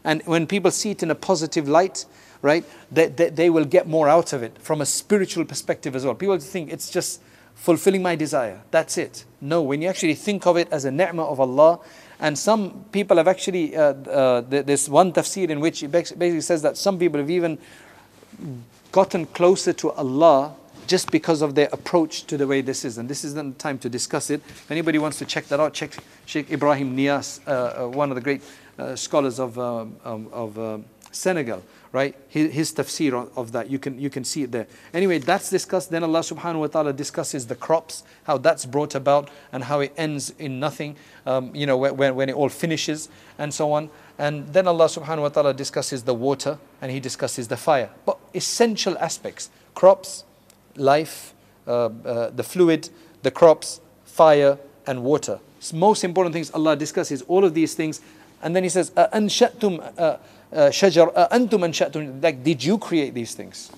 And 0.03 0.21
when 0.25 0.47
people 0.47 0.71
see 0.71 0.91
it 0.91 1.03
in 1.03 1.11
a 1.11 1.15
positive 1.15 1.67
light, 1.67 2.05
right, 2.41 2.65
they, 2.91 3.07
they, 3.07 3.29
they 3.29 3.49
will 3.49 3.65
get 3.65 3.87
more 3.87 4.09
out 4.09 4.33
of 4.33 4.43
it 4.43 4.57
from 4.61 4.81
a 4.81 4.85
spiritual 4.85 5.45
perspective 5.45 5.95
as 5.95 6.05
well. 6.05 6.15
People 6.15 6.37
think 6.39 6.71
it's 6.71 6.89
just 6.89 7.21
fulfilling 7.55 8.01
my 8.01 8.15
desire. 8.15 8.61
That's 8.71 8.97
it. 8.97 9.25
No, 9.39 9.61
when 9.61 9.81
you 9.81 9.87
actually 9.87 10.15
think 10.15 10.45
of 10.45 10.57
it 10.57 10.67
as 10.71 10.85
a 10.85 10.91
ni'mah 10.91 11.25
of 11.25 11.39
Allah, 11.39 11.79
and 12.19 12.37
some 12.37 12.85
people 12.91 13.17
have 13.17 13.27
actually, 13.27 13.75
uh, 13.75 13.93
uh, 13.93 14.41
there's 14.41 14.89
one 14.89 15.13
tafsir 15.13 15.49
in 15.49 15.59
which 15.59 15.83
it 15.83 15.91
basically 15.91 16.41
says 16.41 16.61
that 16.61 16.77
some 16.77 16.97
people 16.97 17.19
have 17.19 17.29
even 17.29 17.57
gotten 18.91 19.25
closer 19.27 19.73
to 19.73 19.91
Allah 19.91 20.53
just 20.87 21.11
because 21.11 21.41
of 21.41 21.55
their 21.55 21.69
approach 21.71 22.23
to 22.25 22.37
the 22.37 22.47
way 22.47 22.61
this 22.61 22.85
is. 22.85 22.97
And 22.97 23.09
this 23.09 23.23
isn't 23.23 23.57
the 23.57 23.61
time 23.61 23.77
to 23.79 23.89
discuss 23.89 24.29
it. 24.29 24.41
If 24.47 24.71
anybody 24.71 24.97
wants 24.99 25.17
to 25.19 25.25
check 25.25 25.45
that 25.47 25.59
out, 25.59 25.73
check 25.73 25.97
Sheikh 26.25 26.51
Ibrahim 26.51 26.95
Niass, 26.95 27.39
uh, 27.47 27.85
uh, 27.85 27.87
one 27.89 28.09
of 28.09 28.15
the 28.15 28.21
great 28.21 28.41
uh, 28.77 28.95
scholars 28.95 29.39
of, 29.39 29.57
um, 29.59 29.97
um 30.03 30.29
of 30.31 30.57
uh, 30.57 30.77
Senegal 31.11 31.63
right? 31.93 32.15
His, 32.27 32.51
his 32.51 32.73
tafsir 32.73 33.29
of 33.37 33.51
that, 33.53 33.69
you 33.69 33.79
can, 33.79 33.99
you 33.99 34.09
can 34.09 34.25
see 34.25 34.41
it 34.41 34.51
there. 34.51 34.67
Anyway, 34.93 35.19
that's 35.19 35.49
discussed. 35.49 35.91
Then 35.91 36.03
Allah 36.03 36.19
subhanahu 36.19 36.61
wa 36.61 36.67
ta'ala 36.67 36.91
discusses 36.91 37.45
the 37.45 37.55
crops, 37.55 38.03
how 38.23 38.39
that's 38.39 38.65
brought 38.65 38.95
about, 38.95 39.29
and 39.53 39.63
how 39.63 39.79
it 39.79 39.93
ends 39.95 40.31
in 40.39 40.59
nothing, 40.59 40.97
um, 41.27 41.55
you 41.55 41.67
know, 41.67 41.77
when, 41.77 42.15
when 42.15 42.29
it 42.29 42.35
all 42.35 42.49
finishes, 42.49 43.09
and 43.37 43.53
so 43.53 43.71
on. 43.71 43.91
And 44.17 44.47
then 44.51 44.67
Allah 44.67 44.85
subhanahu 44.85 45.21
wa 45.21 45.29
ta'ala 45.29 45.53
discusses 45.53 46.03
the 46.03 46.15
water, 46.15 46.57
and 46.81 46.91
He 46.91 46.99
discusses 46.99 47.47
the 47.47 47.57
fire. 47.57 47.91
But 48.05 48.17
essential 48.33 48.97
aspects 48.97 49.51
crops, 49.75 50.23
life, 50.76 51.34
uh, 51.66 51.86
uh, 52.04 52.30
the 52.30 52.42
fluid, 52.42 52.88
the 53.22 53.30
crops, 53.30 53.80
fire, 54.04 54.58
and 54.86 55.02
water. 55.02 55.40
Most 55.72 56.04
important 56.04 56.32
things 56.34 56.50
Allah 56.52 56.76
discusses 56.76 57.22
all 57.22 57.44
of 57.44 57.54
these 57.54 57.74
things. 57.74 58.00
And 58.42 58.54
then 58.54 58.62
He 58.62 58.68
says, 58.68 58.90
أَنْشَأْتُمْ 58.92 60.18
shajar 60.52 61.12
antum 61.30 61.64
anshatum 61.64 62.22
like 62.22 62.42
did 62.42 62.62
you 62.62 62.78
create 62.78 63.14
these 63.14 63.34
things 63.34 63.70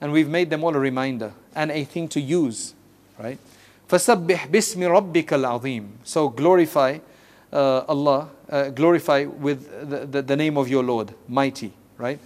and 0.00 0.12
we've 0.12 0.28
made 0.28 0.50
them 0.50 0.64
all 0.64 0.74
a 0.74 0.78
reminder 0.78 1.32
and 1.54 1.70
a 1.70 1.84
thing 1.84 2.08
to 2.08 2.20
use 2.20 2.74
right 3.18 3.38
فسبح 3.88 4.46
باسم 4.50 4.82
ربك 4.82 5.32
العظيم 5.32 5.88
so 6.02 6.28
glorify 6.28 6.98
uh, 7.52 7.84
Allah 7.88 8.28
uh, 8.50 8.68
glorify 8.70 9.24
with 9.24 9.70
the, 9.88 10.06
the, 10.06 10.22
the, 10.22 10.36
name 10.36 10.58
of 10.58 10.68
your 10.68 10.82
Lord 10.82 11.14
mighty 11.28 11.72
right 11.96 12.18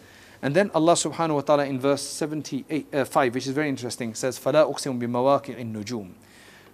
and 0.44 0.54
then 0.54 0.70
Allah 0.74 0.94
subhanahu 0.94 1.34
wa 1.34 1.40
ta'ala 1.42 1.66
in 1.66 1.78
verse 1.78 2.02
78 2.02 2.94
uh, 2.94 3.04
5 3.04 3.34
which 3.34 3.46
is 3.46 3.52
very 3.52 3.68
interesting 3.68 4.14
says 4.14 4.38
فلا 4.38 4.72
أقسم 4.72 4.98
بمواقع 4.98 5.60
النجوم 5.60 6.10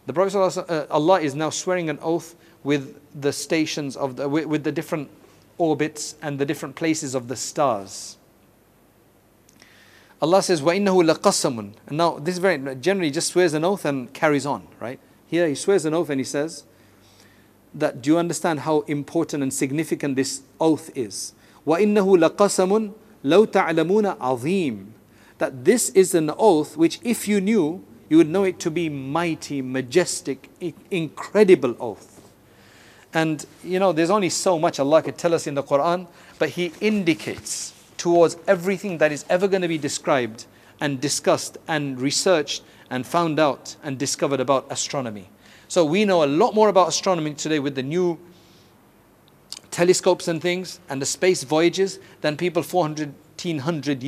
the 0.07 0.13
Prophet 0.13 0.39
uh, 0.39 0.87
Allah 0.89 1.21
is 1.21 1.35
now 1.35 1.51
swearing 1.51 1.91
an 1.91 1.99
oath 2.01 2.37
with 2.63 3.01
the 3.21 3.33
stations 3.33 3.97
of 3.97 4.17
the, 4.17 4.29
with, 4.29 4.47
with 4.47 4.65
the 4.65 4.71
different 4.71 5.11
orbits 5.59 6.15
and 6.23 6.39
the 6.39 6.47
different 6.47 6.77
places 6.77 7.15
of 7.15 7.27
the 7.29 7.37
stars. 7.37 8.17
Allah 10.23 10.43
says, 10.43 10.63
وَإِنَّهُ 10.63 11.15
لَقَسَمٌ 11.15 11.75
And 11.89 11.97
now, 11.99 12.19
this 12.19 12.37
is 12.37 12.39
very, 12.39 12.75
generally 12.77 13.11
just 13.11 13.29
swears 13.29 13.53
an 13.53 13.65
oath 13.65 13.85
and 13.85 14.13
carries 14.15 14.47
on, 14.47 14.67
right? 14.81 14.99
Here 15.27 15.49
he 15.49 15.55
swears 15.55 15.85
an 15.85 15.93
oath 15.93 16.09
and 16.09 16.21
he 16.21 16.25
says, 16.25 16.65
that 17.75 18.01
do 18.01 18.11
you 18.11 18.19
understand 18.19 18.61
how 18.61 18.81
important 18.83 19.43
and 19.43 19.53
significant 19.53 20.17
this 20.17 20.43
oath 20.61 20.91
is? 20.97 21.35
وَإِنَّهُ 21.67 22.31
لَقَسَمٌ 22.31 22.95
لَوْ 23.25 23.47
تَعْلَمُونَ 23.47 24.19
عَظِيمٌ 24.19 24.87
That 25.39 25.65
this 25.65 25.91
is 25.91 26.15
an 26.15 26.31
oath 26.39 26.77
which 26.77 27.01
if 27.03 27.27
you 27.27 27.41
knew, 27.41 27.85
you 28.09 28.19
would 28.19 28.29
know 28.29 28.45
it 28.45 28.61
to 28.61 28.71
be 28.71 28.89
mighty, 28.89 29.63
majestic, 29.63 30.49
incredible 30.91 31.77
oath. 31.81 32.21
And 33.13 33.45
you 33.65 33.79
know, 33.79 33.93
there's 33.93 34.11
only 34.11 34.29
so 34.31 34.59
much 34.59 34.79
Allah 34.79 35.03
could 35.03 35.19
tell 35.19 35.35
us 35.35 35.47
in 35.47 35.55
the 35.55 35.63
Quran, 35.63 36.07
but 36.39 36.51
He 36.51 36.73
indicates 36.81 37.73
towards 37.97 38.37
everything 38.47 38.99
that 38.99 39.11
is 39.11 39.25
ever 39.29 39.49
going 39.49 39.63
to 39.63 39.69
be 39.69 39.79
described 39.79 40.47
and 40.81 41.01
discussed 41.01 41.59
and 41.67 42.01
researched 42.01 42.63
and 42.91 43.07
found 43.07 43.41
out 43.41 43.77
and 43.83 43.99
discovered 43.99 44.41
about 44.41 44.67
astronomy. 44.71 45.29
So 45.69 45.85
we 45.85 46.05
know 46.05 46.23
a 46.23 46.27
lot 46.27 46.55
more 46.55 46.69
about 46.69 46.89
astronomy 46.89 47.35
today 47.35 47.59
with 47.59 47.75
the 47.75 47.83
new 47.83 48.19
telescopes 49.72 50.28
and 50.28 50.42
things 50.42 50.80
and 50.90 51.02
the 51.02 51.06
space 51.06 51.44
voyages 51.44 52.00
than 52.22 52.38
people 52.38 52.62
400 52.62 53.14
1500 53.44 54.04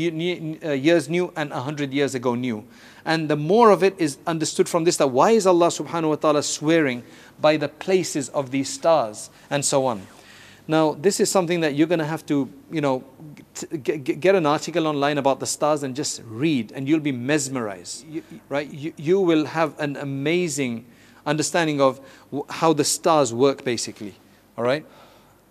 uh, 0.63 0.71
years 0.71 1.09
knew 1.09 1.33
and 1.35 1.49
100 1.49 1.93
years 1.93 2.15
ago 2.15 2.35
knew. 2.35 2.63
And 3.05 3.29
the 3.29 3.35
more 3.35 3.71
of 3.71 3.83
it 3.83 3.95
is 3.97 4.17
understood 4.27 4.69
from 4.69 4.83
this 4.83 4.97
that 4.97 5.07
why 5.07 5.31
is 5.31 5.47
Allah 5.47 5.67
subhanahu 5.67 6.09
wa 6.09 6.15
ta'ala 6.15 6.43
swearing 6.43 7.03
by 7.41 7.57
the 7.57 7.67
places 7.67 8.29
of 8.29 8.51
these 8.51 8.69
stars 8.69 9.29
and 9.49 9.65
so 9.65 9.85
on. 9.85 10.05
Now, 10.67 10.93
this 10.93 11.19
is 11.19 11.29
something 11.29 11.59
that 11.59 11.75
you're 11.75 11.87
going 11.87 11.99
to 11.99 12.05
have 12.05 12.25
to, 12.27 12.49
you 12.71 12.79
know, 12.79 13.03
get 13.83 14.33
an 14.35 14.45
article 14.45 14.87
online 14.87 15.17
about 15.17 15.41
the 15.41 15.45
stars 15.45 15.83
and 15.83 15.93
just 15.93 16.21
read, 16.25 16.71
and 16.71 16.87
you'll 16.87 17.01
be 17.01 17.11
mesmerized, 17.11 18.05
right? 18.47 18.71
You, 18.71 18.93
you 18.95 19.19
will 19.19 19.45
have 19.45 19.77
an 19.77 19.97
amazing 19.97 20.85
understanding 21.25 21.81
of 21.81 21.99
how 22.49 22.71
the 22.71 22.85
stars 22.85 23.33
work, 23.33 23.65
basically. 23.65 24.15
All 24.57 24.63
right? 24.63 24.85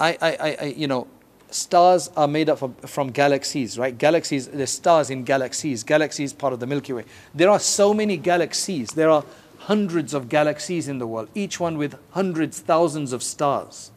I, 0.03 0.19
I, 0.21 0.57
I, 0.61 0.65
you 0.77 0.89
know, 0.89 1.07
stars 1.51 2.11
are 2.17 2.27
made 2.27 2.49
up 2.49 2.61
of, 2.63 2.75
from 2.91 3.11
galaxies, 3.11 3.79
right? 3.79 3.97
Galaxies, 3.97 4.49
the 4.49 4.67
stars 4.67 5.11
in 5.11 5.23
galaxies. 5.23 5.85
Galaxies 5.85 6.33
part 6.33 6.53
of 6.53 6.59
the 6.59 6.67
Milky 6.67 6.93
Way. 6.93 7.05
There 7.35 7.49
are 7.49 7.61
so 7.61 7.95
many 7.95 8.17
galaxies. 8.17 8.89
There 8.91 9.11
are 9.11 9.25
hundreds 9.59 10.13
of 10.13 10.29
galaxies 10.29 10.89
in 10.89 10.99
the 10.99 11.07
world, 11.07 11.29
each 11.37 11.61
one 11.61 11.79
with 11.79 11.97
hundreds, 12.11 12.59
thousands 12.59 13.13
of 13.13 13.23
stars. 13.23 13.93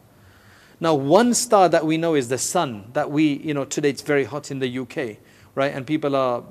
Now, 0.78 0.94
one 0.94 1.34
star 1.34 1.68
that 1.70 1.84
we 1.84 1.96
know 1.96 2.14
is 2.14 2.28
the 2.28 2.38
sun, 2.38 2.90
that 2.92 3.10
we, 3.10 3.24
you 3.38 3.52
know, 3.52 3.64
today 3.64 3.90
it's 3.90 4.02
very 4.02 4.24
hot 4.24 4.52
in 4.52 4.60
the 4.60 4.78
UK, 4.78 5.16
right? 5.56 5.74
And 5.74 5.84
people 5.84 6.14
are, 6.14 6.44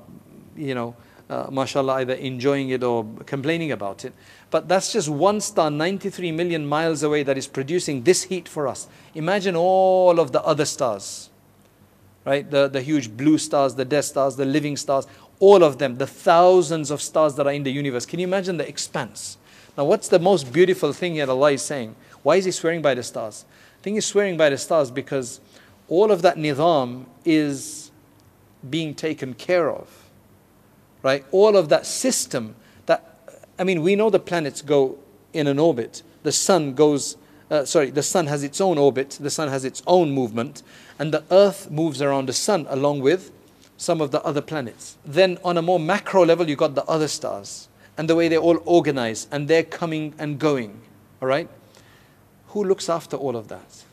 you 0.54 0.74
know, 0.74 0.96
uh, 1.30 1.46
mashallah, 1.50 1.94
either 1.94 2.14
enjoying 2.14 2.68
it 2.70 2.82
or 2.82 3.06
complaining 3.24 3.72
about 3.72 4.04
it. 4.04 4.12
But 4.56 4.68
that's 4.68 4.90
just 4.90 5.10
one 5.10 5.42
star 5.42 5.70
93 5.70 6.32
million 6.32 6.66
miles 6.66 7.02
away 7.02 7.22
that 7.24 7.36
is 7.36 7.46
producing 7.46 8.04
this 8.04 8.22
heat 8.22 8.48
for 8.48 8.66
us. 8.66 8.88
Imagine 9.14 9.54
all 9.54 10.18
of 10.18 10.32
the 10.32 10.42
other 10.42 10.64
stars, 10.64 11.28
right? 12.24 12.50
The, 12.50 12.66
the 12.66 12.80
huge 12.80 13.14
blue 13.14 13.36
stars, 13.36 13.74
the 13.74 13.84
death 13.84 14.06
stars, 14.06 14.36
the 14.36 14.46
living 14.46 14.78
stars, 14.78 15.06
all 15.40 15.62
of 15.62 15.76
them, 15.76 15.96
the 15.96 16.06
thousands 16.06 16.90
of 16.90 17.02
stars 17.02 17.34
that 17.34 17.46
are 17.46 17.52
in 17.52 17.64
the 17.64 17.70
universe. 17.70 18.06
Can 18.06 18.18
you 18.18 18.26
imagine 18.26 18.56
the 18.56 18.66
expanse? 18.66 19.36
Now, 19.76 19.84
what's 19.84 20.08
the 20.08 20.18
most 20.18 20.50
beautiful 20.50 20.94
thing 20.94 21.16
here 21.16 21.28
Allah 21.28 21.52
is 21.52 21.60
saying? 21.60 21.94
Why 22.22 22.36
is 22.36 22.46
He 22.46 22.50
swearing 22.50 22.80
by 22.80 22.94
the 22.94 23.02
stars? 23.02 23.44
I 23.78 23.82
think 23.82 23.96
He's 23.96 24.06
swearing 24.06 24.38
by 24.38 24.48
the 24.48 24.56
stars 24.56 24.90
because 24.90 25.38
all 25.86 26.10
of 26.10 26.22
that 26.22 26.38
nizam 26.38 27.04
is 27.26 27.90
being 28.70 28.94
taken 28.94 29.34
care 29.34 29.70
of. 29.70 29.86
Right? 31.02 31.26
All 31.30 31.58
of 31.58 31.68
that 31.68 31.84
system 31.84 32.54
that, 32.54 32.65
I 33.58 33.64
mean, 33.64 33.82
we 33.82 33.96
know 33.96 34.10
the 34.10 34.18
planets 34.18 34.62
go 34.62 34.98
in 35.32 35.46
an 35.46 35.58
orbit. 35.58 36.02
The 36.22 36.32
sun 36.32 36.74
goes, 36.74 37.16
uh, 37.50 37.64
sorry, 37.64 37.90
the 37.90 38.02
sun 38.02 38.26
has 38.26 38.42
its 38.42 38.60
own 38.60 38.78
orbit, 38.78 39.18
the 39.20 39.30
sun 39.30 39.48
has 39.48 39.64
its 39.64 39.82
own 39.86 40.10
movement, 40.10 40.62
and 40.98 41.12
the 41.12 41.24
earth 41.30 41.70
moves 41.70 42.02
around 42.02 42.28
the 42.28 42.32
sun 42.32 42.66
along 42.68 43.00
with 43.00 43.30
some 43.76 44.00
of 44.00 44.10
the 44.10 44.22
other 44.22 44.40
planets. 44.40 44.96
Then, 45.04 45.38
on 45.44 45.56
a 45.56 45.62
more 45.62 45.78
macro 45.78 46.24
level, 46.24 46.48
you've 46.48 46.58
got 46.58 46.74
the 46.74 46.84
other 46.84 47.08
stars 47.08 47.68
and 47.98 48.08
the 48.08 48.14
way 48.14 48.28
they 48.28 48.38
all 48.38 48.58
organize 48.64 49.26
and 49.30 49.48
they're 49.48 49.62
coming 49.62 50.14
and 50.18 50.38
going. 50.38 50.80
All 51.20 51.28
right? 51.28 51.48
Who 52.48 52.64
looks 52.64 52.88
after 52.88 53.16
all 53.16 53.36
of 53.36 53.48
that? 53.48 53.84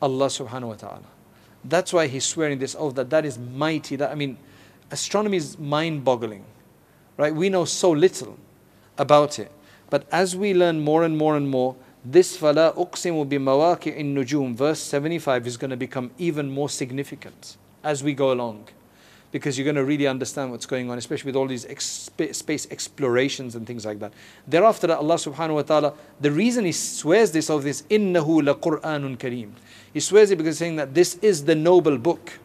Allah 0.00 0.26
subhanahu 0.26 0.68
wa 0.68 0.74
ta'ala. 0.74 1.04
That's 1.64 1.92
why 1.92 2.08
he's 2.08 2.24
swearing 2.24 2.58
this 2.58 2.74
oath 2.78 2.94
that 2.96 3.10
that 3.10 3.24
is 3.24 3.38
mighty. 3.38 3.96
That 3.96 4.10
I 4.10 4.14
mean, 4.14 4.36
astronomy 4.90 5.36
is 5.36 5.58
mind 5.58 6.04
boggling. 6.04 6.44
Right? 7.16 7.34
We 7.34 7.48
know 7.48 7.64
so 7.64 7.90
little 7.90 8.36
about 9.02 9.38
it. 9.38 9.50
But 9.90 10.06
as 10.10 10.34
we 10.34 10.54
learn 10.54 10.80
more 10.80 11.04
and 11.04 11.18
more 11.18 11.36
and 11.36 11.50
more, 11.50 11.76
this 12.04 12.36
fala 12.36 12.72
uqsimu 12.72 13.28
bi 13.28 13.90
in 13.90 14.14
nujum, 14.14 14.54
verse 14.54 14.80
75 14.80 15.46
is 15.46 15.56
going 15.56 15.70
to 15.70 15.76
become 15.76 16.10
even 16.18 16.50
more 16.50 16.68
significant 16.68 17.56
as 17.84 18.02
we 18.02 18.14
go 18.14 18.32
along 18.32 18.68
because 19.32 19.58
you're 19.58 19.64
going 19.64 19.76
to 19.76 19.84
really 19.84 20.06
understand 20.06 20.50
what's 20.50 20.66
going 20.66 20.90
on, 20.90 20.98
especially 20.98 21.30
with 21.30 21.36
all 21.36 21.46
these 21.46 21.66
space 22.18 22.66
explorations 22.70 23.54
and 23.54 23.66
things 23.66 23.84
like 23.84 23.98
that. 23.98 24.12
Thereafter, 24.46 24.94
Allah 24.94 25.14
subhanahu 25.14 25.54
wa 25.54 25.62
ta'ala, 25.62 25.94
the 26.20 26.30
reason 26.30 26.66
He 26.66 26.72
swears 26.72 27.32
this 27.32 27.48
of 27.48 27.64
this, 27.64 27.82
innahu 27.82 28.44
la 28.44 28.54
Qur'anun 28.54 29.16
kareem. 29.16 29.52
He 29.92 30.00
swears 30.00 30.30
it 30.30 30.36
because 30.36 30.58
saying 30.58 30.76
that 30.76 30.94
this 30.94 31.16
is 31.22 31.44
the 31.46 31.54
noble 31.54 31.96
book. 31.96 32.38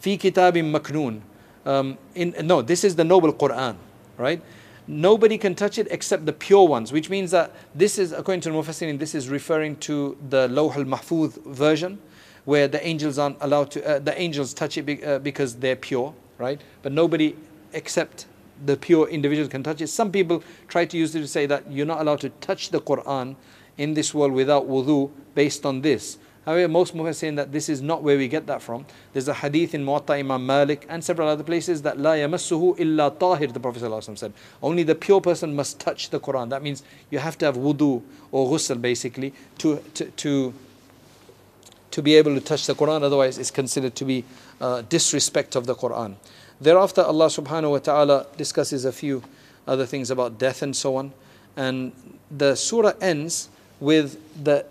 Fi 0.00 0.18
kitabim 0.18 0.70
maknoon. 0.70 1.22
Um, 1.64 1.98
in, 2.14 2.34
no, 2.44 2.62
this 2.62 2.84
is 2.84 2.94
the 2.94 3.04
noble 3.04 3.32
Quran, 3.32 3.76
right? 4.16 4.42
Nobody 4.88 5.38
can 5.38 5.54
touch 5.54 5.78
it 5.78 5.86
except 5.90 6.26
the 6.26 6.32
pure 6.32 6.66
ones, 6.66 6.90
which 6.90 7.10
means 7.10 7.30
that 7.30 7.52
this 7.74 7.98
is, 7.98 8.12
according 8.12 8.40
to 8.40 8.50
Mufassirin, 8.50 8.98
this 8.98 9.14
is 9.14 9.28
referring 9.28 9.76
to 9.76 10.16
the 10.30 10.48
Lawh 10.48 10.72
al-Mahfuz 10.72 11.44
version, 11.44 11.98
where 12.46 12.66
the 12.66 12.84
angels 12.84 13.18
aren't 13.18 13.36
allowed 13.42 13.70
to, 13.72 13.86
uh, 13.86 13.98
the 13.98 14.18
angels 14.20 14.54
touch 14.54 14.78
it 14.78 14.82
be, 14.82 15.04
uh, 15.04 15.18
because 15.18 15.56
they're 15.56 15.76
pure, 15.76 16.14
right? 16.38 16.60
But 16.82 16.92
nobody 16.92 17.36
except 17.74 18.26
the 18.64 18.76
pure 18.76 19.08
individuals 19.08 19.50
can 19.50 19.62
touch 19.62 19.80
it. 19.80 19.88
Some 19.88 20.10
people 20.10 20.42
try 20.66 20.86
to 20.86 20.96
use 20.96 21.14
it 21.14 21.20
to 21.20 21.28
say 21.28 21.46
that 21.46 21.70
you're 21.70 21.86
not 21.86 22.00
allowed 22.00 22.20
to 22.20 22.30
touch 22.30 22.70
the 22.70 22.80
Quran 22.80 23.36
in 23.76 23.94
this 23.94 24.12
world 24.14 24.32
without 24.32 24.66
wudu 24.66 25.10
based 25.34 25.64
on 25.64 25.82
this. 25.82 26.18
However, 26.48 26.66
most 26.66 26.96
Mufassirin 26.96 27.14
saying 27.14 27.34
that 27.34 27.52
this 27.52 27.68
is 27.68 27.82
not 27.82 28.02
where 28.02 28.16
we 28.16 28.26
get 28.26 28.46
that 28.46 28.62
from. 28.62 28.86
There's 29.12 29.28
a 29.28 29.34
hadith 29.34 29.74
in 29.74 29.84
Muwatta 29.84 30.18
Imam 30.18 30.46
Malik 30.46 30.86
and 30.88 31.04
several 31.04 31.28
other 31.28 31.44
places 31.44 31.82
that 31.82 31.98
la 31.98 32.12
yamassuhu 32.12 32.80
illa 32.80 33.10
tahir, 33.10 33.48
the 33.48 33.60
Prophet 33.60 33.82
ﷺ 33.82 34.16
said. 34.16 34.32
Only 34.62 34.82
the 34.82 34.94
pure 34.94 35.20
person 35.20 35.54
must 35.54 35.78
touch 35.78 36.08
the 36.08 36.18
Quran. 36.18 36.48
That 36.48 36.62
means 36.62 36.82
you 37.10 37.18
have 37.18 37.36
to 37.38 37.44
have 37.44 37.56
wudu 37.56 38.02
or 38.32 38.48
ghusl 38.48 38.80
basically 38.80 39.34
to, 39.58 39.84
to, 39.92 40.06
to, 40.06 40.54
to 41.90 42.02
be 42.02 42.14
able 42.14 42.34
to 42.34 42.40
touch 42.40 42.66
the 42.66 42.74
Quran, 42.74 43.02
otherwise 43.02 43.36
it's 43.36 43.50
considered 43.50 43.94
to 43.96 44.06
be 44.06 44.24
uh, 44.62 44.80
disrespect 44.88 45.54
of 45.54 45.66
the 45.66 45.74
Quran. 45.74 46.14
Thereafter, 46.62 47.02
Allah 47.02 47.26
subhanahu 47.26 47.72
wa 47.72 47.78
ta'ala 47.78 48.26
discusses 48.38 48.86
a 48.86 48.92
few 48.92 49.22
other 49.66 49.84
things 49.84 50.10
about 50.10 50.38
death 50.38 50.62
and 50.62 50.74
so 50.74 50.96
on. 50.96 51.12
And 51.58 51.92
the 52.30 52.54
surah 52.54 52.94
ends 53.02 53.50
with 53.80 54.18
the 54.42 54.64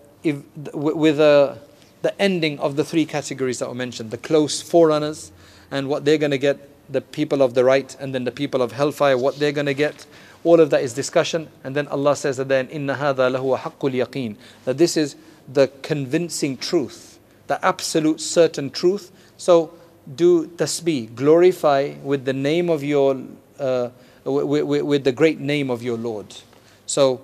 with 0.74 1.20
a 1.20 1.67
the 2.08 2.22
ending 2.22 2.58
of 2.60 2.78
the 2.78 2.86
three 2.86 3.06
categories 3.06 3.60
that 3.60 3.68
were 3.68 3.76
mentioned 3.76 4.12
the 4.12 4.18
close 4.18 4.62
forerunners 4.62 5.34
and 5.72 5.90
what 5.90 6.06
they're 6.06 6.18
going 6.18 6.32
to 6.32 6.38
get, 6.38 6.58
the 6.90 7.02
people 7.02 7.42
of 7.42 7.54
the 7.54 7.66
right, 7.66 7.98
and 8.00 8.16
then 8.16 8.24
the 8.24 8.32
people 8.32 8.62
of 8.62 8.72
hellfire, 8.72 9.18
what 9.18 9.38
they're 9.40 9.52
going 9.52 9.66
to 9.66 9.74
get. 9.74 10.06
All 10.46 10.62
of 10.62 10.70
that 10.70 10.82
is 10.84 10.94
discussion. 10.94 11.50
And 11.66 11.76
then 11.76 11.86
Allah 11.90 12.16
says 12.16 12.38
that 12.38 12.48
then, 12.48 12.70
Inna 12.70 12.96
hadha 12.96 13.30
lahu 13.36 13.60
haqqul 13.60 13.92
yaqeen. 13.92 14.38
That 14.64 14.78
this 14.78 14.96
is 14.96 15.18
the 15.52 15.70
convincing 15.82 16.56
truth, 16.56 17.20
the 17.48 17.60
absolute 17.66 18.22
certain 18.22 18.70
truth. 18.70 19.12
So 19.36 19.74
do 20.16 20.48
tasbih, 20.48 21.14
glorify 21.14 21.96
with 22.04 22.24
the 22.24 22.32
name 22.32 22.70
of 22.70 22.86
your, 22.86 23.22
uh, 23.60 23.90
with, 24.24 24.64
with, 24.64 24.82
with, 24.84 25.04
the 25.04 25.12
great 25.12 25.42
name 25.42 25.70
of 25.70 25.84
your 25.84 25.98
Lord. 25.98 26.34
So, 26.86 27.20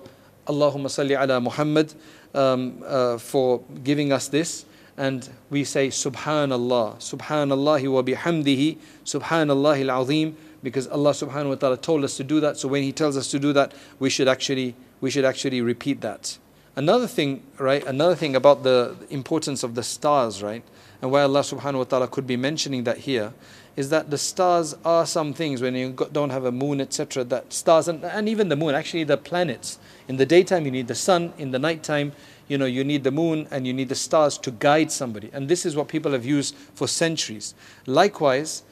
Allahumma 0.46 0.92
salli 0.92 1.18
ala 1.18 1.40
Muhammad 1.40 1.94
um, 2.34 2.82
uh, 2.84 3.16
for 3.16 3.62
giving 3.82 4.12
us 4.12 4.28
this. 4.28 4.66
And 4.96 5.28
we 5.50 5.64
say 5.64 5.88
Subhanallah, 5.88 6.96
Subhanallah 6.96 7.88
wa 7.90 8.02
bihamdihi, 8.02 8.78
Subhanallah 9.04 9.88
al 9.88 10.02
azim, 10.02 10.36
because 10.62 10.86
Allah 10.86 11.10
subhanahu 11.10 11.48
wa 11.50 11.54
ta'ala 11.56 11.76
told 11.76 12.04
us 12.04 12.16
to 12.16 12.24
do 12.24 12.40
that. 12.40 12.56
So 12.56 12.68
when 12.68 12.82
He 12.82 12.92
tells 12.92 13.16
us 13.16 13.30
to 13.32 13.38
do 13.38 13.52
that, 13.52 13.72
we 13.98 14.08
should 14.08 14.28
actually, 14.28 14.76
we 15.00 15.10
should 15.10 15.24
actually 15.24 15.60
repeat 15.60 16.00
that. 16.02 16.38
Another 16.76 17.06
thing, 17.06 17.42
right? 17.58 17.84
Another 17.84 18.14
thing 18.16 18.34
about 18.34 18.62
the 18.62 18.96
importance 19.10 19.62
of 19.62 19.74
the 19.74 19.82
stars, 19.82 20.42
right? 20.42 20.64
And 21.02 21.10
why 21.10 21.22
Allah 21.22 21.40
subhanahu 21.40 21.78
wa 21.78 21.84
ta'ala 21.84 22.08
could 22.08 22.26
be 22.26 22.36
mentioning 22.36 22.84
that 22.84 22.98
here 22.98 23.32
is 23.76 23.90
that 23.90 24.10
the 24.10 24.18
stars 24.18 24.74
are 24.84 25.04
some 25.04 25.34
things 25.34 25.60
when 25.60 25.74
you 25.74 25.92
don't 26.12 26.30
have 26.30 26.44
a 26.44 26.52
moon, 26.52 26.80
etc. 26.80 27.24
That 27.24 27.52
stars 27.52 27.88
and, 27.88 28.04
and 28.04 28.28
even 28.28 28.48
the 28.48 28.56
moon, 28.56 28.74
actually 28.74 29.04
the 29.04 29.16
planets. 29.16 29.78
In 30.08 30.16
the 30.16 30.26
daytime, 30.26 30.64
you 30.64 30.70
need 30.70 30.88
the 30.88 30.94
sun. 30.94 31.32
In 31.38 31.50
the 31.50 31.58
nighttime, 31.58 32.12
you 32.48 32.58
know, 32.58 32.66
you 32.66 32.84
need 32.84 33.04
the 33.04 33.10
moon 33.10 33.48
and 33.50 33.66
you 33.66 33.72
need 33.72 33.88
the 33.88 33.94
stars 33.94 34.38
to 34.38 34.50
guide 34.50 34.92
somebody. 34.92 35.30
And 35.32 35.48
this 35.48 35.64
is 35.64 35.76
what 35.76 35.88
people 35.88 36.12
have 36.12 36.24
used 36.24 36.54
for 36.54 36.86
centuries. 36.86 37.54
Likewise, 37.86 38.62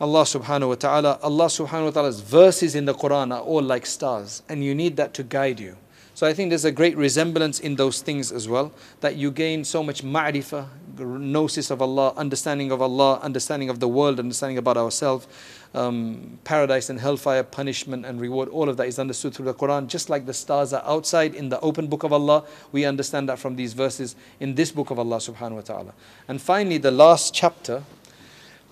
Allah 0.00 0.22
subhanahu 0.22 0.68
wa 0.68 0.74
ta'ala, 0.76 1.18
Allah 1.22 1.46
subhanahu 1.46 1.84
wa 1.84 1.90
ta'ala's 1.90 2.20
verses 2.20 2.74
in 2.74 2.86
the 2.86 2.94
Quran 2.94 3.34
are 3.34 3.42
all 3.42 3.62
like 3.62 3.84
stars, 3.84 4.42
and 4.48 4.64
you 4.64 4.74
need 4.74 4.96
that 4.96 5.12
to 5.14 5.22
guide 5.22 5.60
you. 5.60 5.76
So 6.14 6.26
I 6.26 6.34
think 6.34 6.50
there's 6.50 6.64
a 6.64 6.72
great 6.72 6.96
resemblance 6.96 7.60
in 7.60 7.76
those 7.76 8.02
things 8.02 8.32
as 8.32 8.48
well, 8.48 8.72
that 9.00 9.16
you 9.16 9.30
gain 9.30 9.64
so 9.64 9.82
much 9.82 10.02
ma'rifah, 10.02 10.66
gnosis 10.98 11.70
of 11.70 11.80
Allah, 11.80 12.14
understanding 12.16 12.72
of 12.72 12.82
Allah, 12.82 13.20
understanding 13.22 13.68
of 13.68 13.80
the 13.80 13.88
world, 13.88 14.18
understanding 14.18 14.58
about 14.58 14.76
ourselves 14.76 15.26
um, 15.74 16.38
paradise 16.44 16.90
and 16.90 16.98
hellfire, 16.98 17.42
punishment 17.42 18.04
and 18.04 18.20
reward, 18.20 18.48
all 18.48 18.68
of 18.68 18.76
that 18.76 18.86
is 18.86 18.98
understood 18.98 19.34
through 19.34 19.46
the 19.46 19.54
Quran. 19.54 19.86
Just 19.86 20.10
like 20.10 20.26
the 20.26 20.34
stars 20.34 20.72
are 20.72 20.82
outside 20.84 21.34
in 21.34 21.48
the 21.48 21.60
open 21.60 21.86
book 21.86 22.02
of 22.02 22.12
Allah, 22.12 22.44
we 22.72 22.84
understand 22.84 23.28
that 23.28 23.38
from 23.38 23.56
these 23.56 23.72
verses 23.72 24.16
in 24.40 24.54
this 24.54 24.72
book 24.72 24.90
of 24.90 24.98
Allah 24.98 25.16
subhanahu 25.16 25.56
wa 25.56 25.60
ta'ala. 25.60 25.92
And 26.26 26.40
finally, 26.40 26.78
the 26.78 26.90
last 26.90 27.32
chapter, 27.34 27.84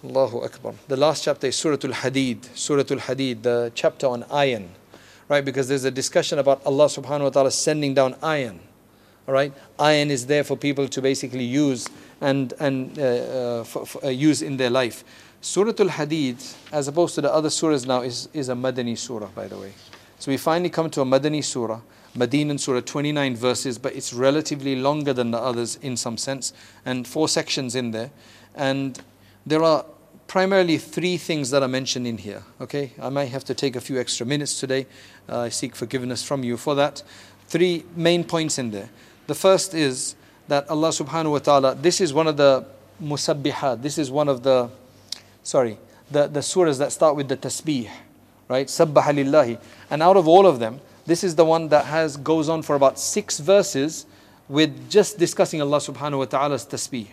Allahu 0.04 0.42
Akbar, 0.42 0.74
the 0.88 0.96
last 0.96 1.24
chapter 1.24 1.46
is 1.46 1.56
Surah 1.56 1.78
Al 1.84 1.92
Hadid, 1.92 2.44
Surah 2.56 2.84
Al 2.90 2.98
Hadid, 2.98 3.42
the 3.42 3.72
chapter 3.74 4.06
on 4.06 4.24
iron, 4.30 4.70
right? 5.28 5.44
Because 5.44 5.68
there's 5.68 5.84
a 5.84 5.90
discussion 5.90 6.38
about 6.38 6.64
Allah 6.66 6.86
subhanahu 6.86 7.22
wa 7.22 7.30
ta'ala 7.30 7.50
sending 7.50 7.94
down 7.94 8.16
iron. 8.22 8.60
All 9.26 9.34
right, 9.34 9.52
iron 9.78 10.10
is 10.10 10.26
there 10.26 10.42
for 10.42 10.56
people 10.56 10.88
to 10.88 11.02
basically 11.02 11.44
use 11.44 11.86
and 12.20 12.54
and 12.58 12.98
uh, 12.98 13.02
uh, 13.02 13.64
for, 13.64 13.84
for, 13.84 14.04
uh, 14.04 14.08
use 14.08 14.40
in 14.40 14.56
their 14.56 14.70
life. 14.70 15.04
Surah 15.40 15.72
Al 15.78 15.88
Hadid, 15.88 16.56
as 16.72 16.88
opposed 16.88 17.14
to 17.14 17.20
the 17.20 17.32
other 17.32 17.48
surahs 17.48 17.86
now, 17.86 18.02
is, 18.02 18.28
is 18.32 18.48
a 18.48 18.54
Madani 18.54 18.98
surah, 18.98 19.28
by 19.28 19.46
the 19.46 19.56
way. 19.56 19.72
So 20.18 20.32
we 20.32 20.36
finally 20.36 20.68
come 20.68 20.90
to 20.90 21.00
a 21.00 21.04
Madani 21.04 21.44
surah, 21.44 21.80
Madinan 22.16 22.58
surah, 22.58 22.80
29 22.80 23.36
verses, 23.36 23.78
but 23.78 23.94
it's 23.94 24.12
relatively 24.12 24.74
longer 24.74 25.12
than 25.12 25.30
the 25.30 25.38
others 25.38 25.76
in 25.76 25.96
some 25.96 26.16
sense, 26.16 26.52
and 26.84 27.06
four 27.06 27.28
sections 27.28 27.76
in 27.76 27.92
there. 27.92 28.10
And 28.56 29.00
there 29.46 29.62
are 29.62 29.84
primarily 30.26 30.76
three 30.76 31.16
things 31.16 31.50
that 31.50 31.62
are 31.62 31.68
mentioned 31.68 32.08
in 32.08 32.18
here. 32.18 32.42
Okay, 32.60 32.92
I 33.00 33.08
might 33.08 33.26
have 33.26 33.44
to 33.44 33.54
take 33.54 33.76
a 33.76 33.80
few 33.80 34.00
extra 34.00 34.26
minutes 34.26 34.58
today. 34.58 34.86
Uh, 35.28 35.42
I 35.42 35.48
seek 35.50 35.76
forgiveness 35.76 36.24
from 36.24 36.42
you 36.42 36.56
for 36.56 36.74
that. 36.74 37.04
Three 37.46 37.84
main 37.94 38.24
points 38.24 38.58
in 38.58 38.72
there. 38.72 38.90
The 39.28 39.36
first 39.36 39.72
is 39.72 40.16
that 40.48 40.68
Allah 40.68 40.88
subhanahu 40.88 41.30
wa 41.30 41.38
ta'ala, 41.38 41.74
this 41.76 42.00
is 42.00 42.12
one 42.12 42.26
of 42.26 42.36
the 42.36 42.66
musabbihat, 43.00 43.82
this 43.82 43.98
is 43.98 44.10
one 44.10 44.28
of 44.28 44.42
the 44.42 44.68
sorry, 45.42 45.78
the, 46.10 46.26
the 46.26 46.40
surahs 46.40 46.78
that 46.78 46.92
start 46.92 47.16
with 47.16 47.28
the 47.28 47.36
tasbih, 47.36 47.88
right? 48.48 48.66
Sabbaha 48.66 49.14
lillahi. 49.14 49.58
And 49.90 50.02
out 50.02 50.16
of 50.16 50.26
all 50.28 50.46
of 50.46 50.58
them, 50.58 50.80
this 51.06 51.24
is 51.24 51.34
the 51.34 51.44
one 51.44 51.68
that 51.68 51.86
has 51.86 52.16
goes 52.16 52.48
on 52.48 52.62
for 52.62 52.76
about 52.76 52.98
six 52.98 53.38
verses 53.38 54.06
with 54.48 54.90
just 54.90 55.18
discussing 55.18 55.60
Allah 55.60 55.78
subhanahu 55.78 56.18
wa 56.18 56.24
ta'ala's 56.24 56.66
tasbih. 56.66 57.06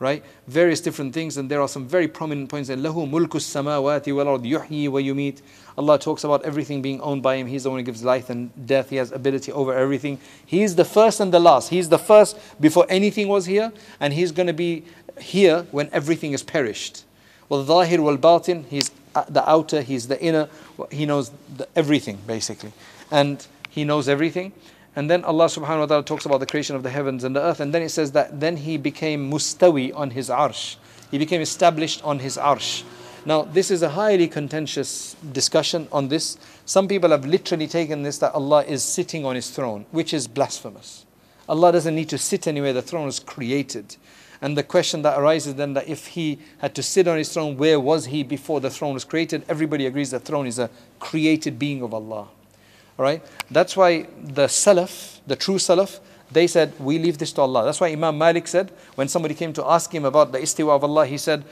Right? 0.00 0.24
Various 0.48 0.80
different 0.80 1.14
things, 1.14 1.36
and 1.36 1.48
there 1.48 1.62
are 1.62 1.68
some 1.68 1.86
very 1.86 2.08
prominent 2.08 2.50
points 2.50 2.68
in 2.68 2.80
Lahu 2.80 3.08
mulku 3.08 3.38
samawati 3.38 4.14
wal 4.14 4.28
ard 4.28 4.42
yuhyi 4.42 4.88
wa 4.88 4.98
yumit. 4.98 5.40
Allah 5.78 5.98
talks 5.98 6.24
about 6.24 6.44
everything 6.44 6.82
being 6.82 7.00
owned 7.00 7.22
by 7.22 7.36
Him. 7.36 7.46
He's 7.46 7.62
the 7.62 7.70
one 7.70 7.78
who 7.78 7.84
gives 7.84 8.02
life 8.02 8.28
and 8.28 8.50
death. 8.66 8.90
He 8.90 8.96
has 8.96 9.12
ability 9.12 9.52
over 9.52 9.72
everything. 9.72 10.18
He's 10.44 10.74
the 10.74 10.84
first 10.84 11.20
and 11.20 11.32
the 11.32 11.38
last. 11.38 11.70
He's 11.70 11.88
the 11.88 11.98
first 11.98 12.36
before 12.60 12.86
anything 12.88 13.28
was 13.28 13.46
here, 13.46 13.72
and 14.00 14.12
He's 14.12 14.32
going 14.32 14.48
to 14.48 14.52
be 14.52 14.84
here 15.18 15.64
when 15.70 15.88
everything 15.92 16.32
is 16.32 16.42
perished. 16.42 17.04
والظاهر 17.49 17.99
والباطن 17.99 18.65
he's 18.69 18.91
the 19.27 19.49
outer 19.49 19.81
he's 19.81 20.07
the 20.07 20.21
inner 20.21 20.47
he 20.91 21.05
knows 21.05 21.31
the, 21.57 21.67
everything 21.75 22.17
basically 22.27 22.71
and 23.11 23.47
he 23.69 23.83
knows 23.83 24.07
everything 24.07 24.51
and 24.95 25.09
then 25.09 25.23
Allah 25.23 25.45
subhanahu 25.45 25.79
wa 25.79 25.85
ta'ala 25.85 26.03
talks 26.03 26.25
about 26.25 26.39
the 26.39 26.45
creation 26.45 26.75
of 26.75 26.83
the 26.83 26.89
heavens 26.89 27.23
and 27.23 27.35
the 27.35 27.41
earth 27.41 27.59
and 27.59 27.73
then 27.73 27.81
it 27.81 27.89
says 27.89 28.11
that 28.11 28.39
then 28.39 28.57
he 28.57 28.77
became 28.77 29.29
mustawi 29.31 29.95
on 29.95 30.11
his 30.11 30.29
arsh 30.29 30.75
he 31.11 31.17
became 31.17 31.41
established 31.41 32.03
on 32.03 32.19
his 32.19 32.37
arsh 32.37 32.83
now 33.25 33.41
this 33.41 33.71
is 33.71 33.81
a 33.81 33.89
highly 33.89 34.27
contentious 34.27 35.15
discussion 35.31 35.87
on 35.91 36.07
this 36.07 36.37
some 36.65 36.87
people 36.87 37.09
have 37.09 37.25
literally 37.25 37.67
taken 37.67 38.03
this 38.03 38.17
that 38.19 38.33
Allah 38.33 38.63
is 38.63 38.83
sitting 38.83 39.25
on 39.25 39.35
his 39.35 39.49
throne 39.49 39.85
which 39.91 40.13
is 40.13 40.27
blasphemous 40.27 41.05
Allah 41.47 41.71
doesn't 41.71 41.95
need 41.95 42.09
to 42.09 42.17
sit 42.17 42.47
anywhere 42.47 42.73
the 42.73 42.81
throne 42.81 43.07
is 43.07 43.19
created 43.19 43.95
and 44.44 44.58
the 44.58 44.62
question 44.62 45.00
that 45.00 45.18
arises 45.18 45.54
then 45.54 45.72
that 45.72 45.88
if 45.88 46.08
he 46.08 46.38
had 46.58 46.74
to 46.74 46.82
sit 46.82 47.08
on 47.08 47.16
his 47.16 47.32
throne, 47.32 47.56
where 47.56 47.80
was 47.80 48.04
he 48.04 48.22
before 48.22 48.60
the 48.60 48.68
throne 48.68 48.92
was 48.92 49.02
created? 49.02 49.42
Everybody 49.48 49.86
agrees 49.86 50.10
the 50.10 50.20
throne 50.20 50.46
is 50.46 50.58
a 50.58 50.68
created 51.00 51.58
being 51.58 51.80
of 51.80 51.94
Allah. 51.94 52.28
All 52.98 53.04
right? 53.06 53.22
That's 53.50 53.74
why 53.74 54.02
the 54.22 54.44
Salaf, 54.44 55.20
the 55.26 55.34
true 55.34 55.54
Salaf, 55.54 55.98
they 56.30 56.46
said, 56.46 56.78
we 56.78 56.98
leave 56.98 57.16
this 57.16 57.32
to 57.32 57.40
Allah. 57.40 57.64
That's 57.64 57.80
why 57.80 57.88
Imam 57.88 58.18
Malik 58.18 58.46
said, 58.46 58.70
when 58.96 59.08
somebody 59.08 59.34
came 59.34 59.54
to 59.54 59.64
ask 59.64 59.90
him 59.94 60.04
about 60.04 60.32
the 60.32 60.40
istiwa 60.40 60.76
of 60.76 60.84
Allah, 60.84 61.06
he 61.06 61.16
said, 61.16 61.42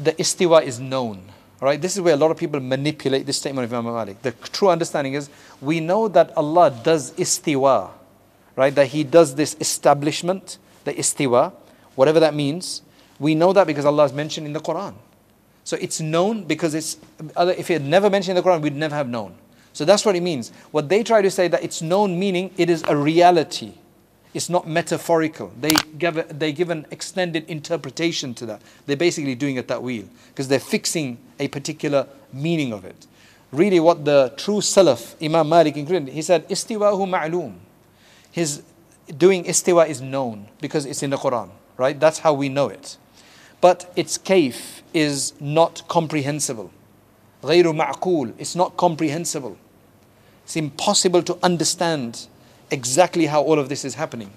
the 0.00 0.10
istiwa 0.14 0.64
is 0.64 0.80
known. 0.80 1.22
All 1.60 1.66
right? 1.68 1.80
This 1.80 1.94
is 1.94 2.00
where 2.00 2.14
a 2.14 2.16
lot 2.16 2.32
of 2.32 2.38
people 2.38 2.58
manipulate 2.58 3.24
this 3.24 3.36
statement 3.36 3.66
of 3.66 3.72
Imam 3.72 3.94
Malik. 3.94 4.20
The 4.22 4.32
true 4.32 4.68
understanding 4.68 5.14
is, 5.14 5.30
we 5.60 5.78
know 5.78 6.08
that 6.08 6.36
Allah 6.36 6.76
does 6.82 7.12
istiwa, 7.12 7.90
right? 8.56 8.74
That 8.74 8.88
He 8.88 9.04
does 9.04 9.36
this 9.36 9.56
establishment, 9.60 10.58
the 10.82 10.92
istiwa, 10.92 11.52
whatever 11.94 12.20
that 12.20 12.34
means, 12.34 12.82
we 13.18 13.34
know 13.34 13.52
that 13.52 13.66
because 13.66 13.84
Allah 13.84 14.02
has 14.02 14.12
mentioned 14.12 14.46
in 14.46 14.52
the 14.52 14.60
Quran. 14.60 14.94
So 15.64 15.76
it's 15.80 16.00
known 16.00 16.44
because 16.44 16.74
it's, 16.74 16.96
if 17.36 17.68
He 17.68 17.74
had 17.74 17.84
never 17.84 18.10
mentioned 18.10 18.36
in 18.36 18.42
the 18.42 18.48
Quran, 18.48 18.62
we'd 18.62 18.74
never 18.74 18.94
have 18.94 19.08
known. 19.08 19.34
So 19.72 19.84
that's 19.84 20.04
what 20.04 20.16
it 20.16 20.22
means. 20.22 20.50
What 20.70 20.88
they 20.88 21.02
try 21.02 21.22
to 21.22 21.30
say 21.30 21.48
that 21.48 21.62
it's 21.62 21.80
known 21.80 22.18
meaning 22.18 22.50
it 22.56 22.68
is 22.68 22.82
a 22.88 22.96
reality. 22.96 23.74
It's 24.34 24.48
not 24.48 24.66
metaphorical. 24.66 25.52
They 25.60 25.72
give, 25.98 26.16
a, 26.16 26.22
they 26.24 26.52
give 26.52 26.70
an 26.70 26.86
extended 26.90 27.44
interpretation 27.48 28.34
to 28.34 28.46
that. 28.46 28.62
They're 28.86 28.96
basically 28.96 29.34
doing 29.34 29.58
a 29.58 29.62
ta'wil 29.62 30.04
because 30.28 30.48
they're 30.48 30.58
fixing 30.58 31.18
a 31.38 31.48
particular 31.48 32.06
meaning 32.32 32.72
of 32.72 32.84
it. 32.84 33.06
really 33.52 33.78
what 33.78 34.04
the 34.04 34.32
true 34.36 34.60
Salaf, 34.60 35.14
Imam 35.22 35.48
Malik 35.48 35.76
included, 35.76 36.08
he 36.08 36.22
said, 36.22 36.48
Istiwa 36.48 36.92
Istiwa'hu 36.92 37.08
ma'loom. 37.08 37.54
His 38.32 38.62
doing 39.16 39.44
istiwa 39.44 39.86
is 39.86 40.00
known 40.00 40.48
because 40.60 40.86
it's 40.86 41.02
in 41.02 41.10
the 41.10 41.16
Quran, 41.16 41.50
right? 41.77 41.99
That's 41.99 42.19
how 42.19 42.33
we 42.33 42.49
know 42.49 42.69
it. 42.69 42.97
But 43.61 43.91
its 43.95 44.17
kayf 44.17 44.81
is 44.93 45.33
not 45.39 45.87
comprehensible. 45.87 46.71
غير 47.43 47.63
معقول. 47.73 48.33
It's 48.37 48.55
not 48.55 48.77
comprehensible. 48.77 49.57
It's 50.43 50.55
impossible 50.55 51.23
to 51.23 51.37
understand 51.43 52.27
exactly 52.71 53.25
how 53.25 53.41
all 53.41 53.59
of 53.59 53.69
this 53.69 53.83
is 53.85 53.95
happening 53.95 54.31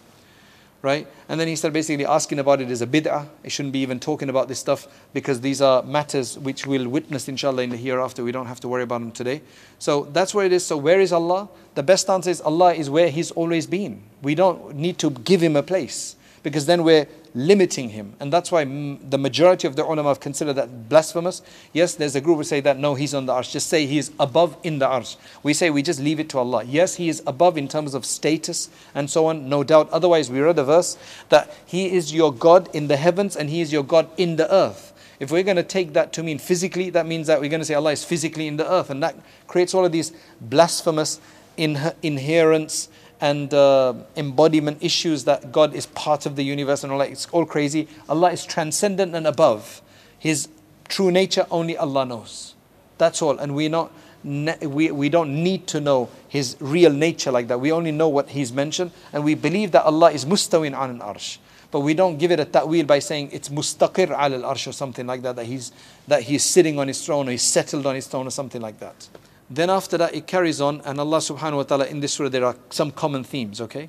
right? 0.83 1.07
And 1.29 1.39
then 1.39 1.47
he 1.47 1.57
started 1.57 1.75
basically 1.75 2.07
asking 2.07 2.39
about 2.39 2.61
it 2.61 2.71
as 2.71 2.81
a 2.81 2.87
bid'ah. 2.87 3.29
He 3.43 3.51
shouldn't 3.51 3.73
be 3.73 3.81
even 3.81 4.01
talking 4.01 4.29
about 4.29 4.49
this 4.49 4.59
stuff 4.59 4.89
because 5.13 5.41
these 5.41 5.61
are 5.61 5.83
matters 5.83 6.39
which 6.39 6.67
we'll 6.67 6.89
witness 6.89 7.29
inshallah 7.29 7.63
in 7.63 7.71
the 7.71 7.77
hereafter. 7.77 8.25
We 8.25 8.33
don't 8.33 8.47
have 8.47 8.61
to 8.61 8.69
worry 8.69 8.83
about 8.83 9.01
them 9.01 9.13
today. 9.13 9.43
So 9.79 10.09
that's 10.13 10.35
where 10.35 10.47
it 10.47 10.53
is. 10.53 10.65
So 10.65 10.77
where 10.77 11.01
is 11.01 11.13
Allah? 11.13 11.49
The 11.75 11.83
best 11.83 12.09
answer 12.09 12.31
is 12.31 12.41
Allah 12.41 12.75
is 12.75 12.89
where 12.89 13.11
He's 13.11 13.31
always 13.33 13.67
been. 13.67 14.03
We 14.23 14.35
don't 14.35 14.75
need 14.75 14.99
to 14.99 15.11
give 15.11 15.43
Him 15.43 15.57
a 15.57 15.63
place 15.63 16.14
because 16.46 16.68
then 16.68 16.84
we're 16.84 17.08
limiting 17.34 17.90
him. 17.90 18.14
And 18.20 18.32
that's 18.32 18.52
why 18.52 18.66
the 18.66 19.18
majority 19.18 19.68
of 19.68 19.76
the 19.76 19.84
ulama 19.84 20.10
have 20.10 20.20
considered 20.20 20.54
that 20.54 20.88
blasphemous. 20.88 21.42
Yes, 21.74 21.96
there's 21.96 22.16
a 22.16 22.22
group 22.22 22.38
who 22.38 22.44
say 22.44 22.60
that 22.60 22.78
no, 22.78 22.94
he's 22.94 23.16
on 23.16 23.26
the 23.26 23.34
arsh. 23.34 23.52
Just 23.52 23.68
say 23.68 23.88
he 23.88 23.98
is 23.98 24.12
above 24.20 24.56
in 24.62 24.78
the 24.78 24.86
arsh. 24.86 25.18
We 25.42 25.56
say 25.56 25.72
we 25.72 25.82
just 25.82 26.00
leave 26.00 26.20
it 26.20 26.30
to 26.30 26.38
Allah. 26.38 26.64
Yes, 26.64 26.98
he 26.98 27.10
is 27.10 27.24
above 27.26 27.58
in 27.58 27.68
terms 27.68 27.96
of 27.96 28.06
status 28.06 28.70
and 28.94 29.10
so 29.10 29.26
on, 29.26 29.50
no 29.50 29.64
doubt. 29.64 29.90
Otherwise, 29.90 30.30
we 30.30 30.40
read 30.40 30.60
a 30.60 30.64
verse 30.64 31.00
that 31.30 31.52
he 31.66 31.92
is 31.92 32.14
your 32.14 32.32
God 32.32 32.70
in 32.76 32.90
the 32.90 32.98
heavens 32.98 33.36
and 33.36 33.50
he 33.50 33.62
is 33.62 33.74
your 33.74 33.84
God 33.84 34.08
in 34.16 34.36
the 34.36 34.54
earth. 34.54 34.94
If 35.20 35.32
we're 35.32 35.42
going 35.42 35.58
to 35.58 35.64
take 35.64 35.94
that 35.94 36.14
to 36.14 36.22
mean 36.22 36.38
physically, 36.38 36.92
that 36.92 37.08
means 37.08 37.26
that 37.26 37.42
we're 37.42 37.50
going 37.50 37.62
to 37.62 37.66
say 37.66 37.74
Allah 37.74 37.94
is 37.94 38.06
physically 38.06 38.46
in 38.46 38.58
the 38.58 38.72
earth. 38.72 38.92
And 38.92 39.02
that 39.02 39.16
creates 39.48 39.74
all 39.74 39.84
of 39.84 39.92
these 39.92 40.12
blasphemous 40.40 41.20
inherents 41.58 42.90
and 43.26 43.56
uh, 43.56 43.96
embodiment 44.16 44.78
issues 44.82 45.24
that 45.24 45.52
God 45.52 45.74
is 45.74 45.88
part 45.88 46.28
of 46.28 46.36
the 46.36 46.44
universe 46.44 46.84
and 46.84 46.94
all 46.94 47.00
that. 47.00 47.10
It's 47.10 47.26
all 47.32 47.44
crazy. 47.44 47.88
Allah 48.08 48.32
is 48.32 48.46
transcendent 48.46 49.16
and 49.16 49.26
above. 49.26 49.82
His 50.20 50.48
true 50.88 51.10
nature 51.10 51.48
only 51.50 51.76
Allah 51.76 52.06
knows. 52.06 52.54
That's 53.00 53.24
all. 53.24 53.40
And 53.40 53.56
we 53.56 53.68
not 53.68 53.92
we, 54.24 54.92
we 54.92 55.10
don't 55.10 55.44
need 55.44 55.66
to 55.68 55.82
know 55.82 56.10
his 56.28 56.56
real 56.60 56.92
nature 56.92 57.32
like 57.32 57.48
that. 57.48 57.60
We 57.60 57.72
only 57.72 57.92
know 57.92 58.10
what 58.10 58.30
he's 58.30 58.54
mentioned 58.54 58.92
and 59.12 59.24
we 59.24 59.34
believe 59.34 59.72
that 59.72 59.86
Allah 59.86 60.12
is 60.12 60.24
mustawin 60.24 60.80
an 60.80 60.92
an 60.92 61.00
arsh. 61.00 61.40
But 61.72 61.80
we 61.80 61.96
don't 61.96 62.18
give 62.18 62.32
it 62.32 62.40
a 62.40 62.46
ta'wil 62.46 62.86
by 62.86 63.00
saying 63.00 63.30
it's 63.32 63.50
mustaqir 63.50 64.12
al 64.12 64.32
arsh 64.54 64.68
or 64.68 64.72
something 64.72 65.08
like 65.08 65.24
that, 65.24 65.36
that 65.36 65.48
he's, 65.48 65.72
that 66.08 66.22
he's 66.22 66.44
sitting 66.44 66.78
on 66.78 66.88
his 66.88 67.04
throne 67.04 67.28
or 67.28 67.32
he's 67.32 67.42
settled 67.42 67.88
on 67.88 67.96
his 67.96 68.06
throne 68.06 68.28
or 68.28 68.32
something 68.32 68.62
like 68.62 68.80
that. 68.80 69.10
Then 69.51 69.69
after 69.69 69.99
that, 69.99 70.15
it 70.15 70.29
carries 70.29 70.61
on, 70.61 70.81
and 70.85 71.01
Allah 71.01 71.19
subhanahu 71.19 71.57
wa 71.57 71.63
ta'ala 71.65 71.87
in 71.87 71.99
this 71.99 72.13
surah, 72.13 72.29
there 72.29 72.45
are 72.45 72.57
some 72.71 72.93
common 72.93 73.25
themes, 73.25 73.61
okay? 73.61 73.89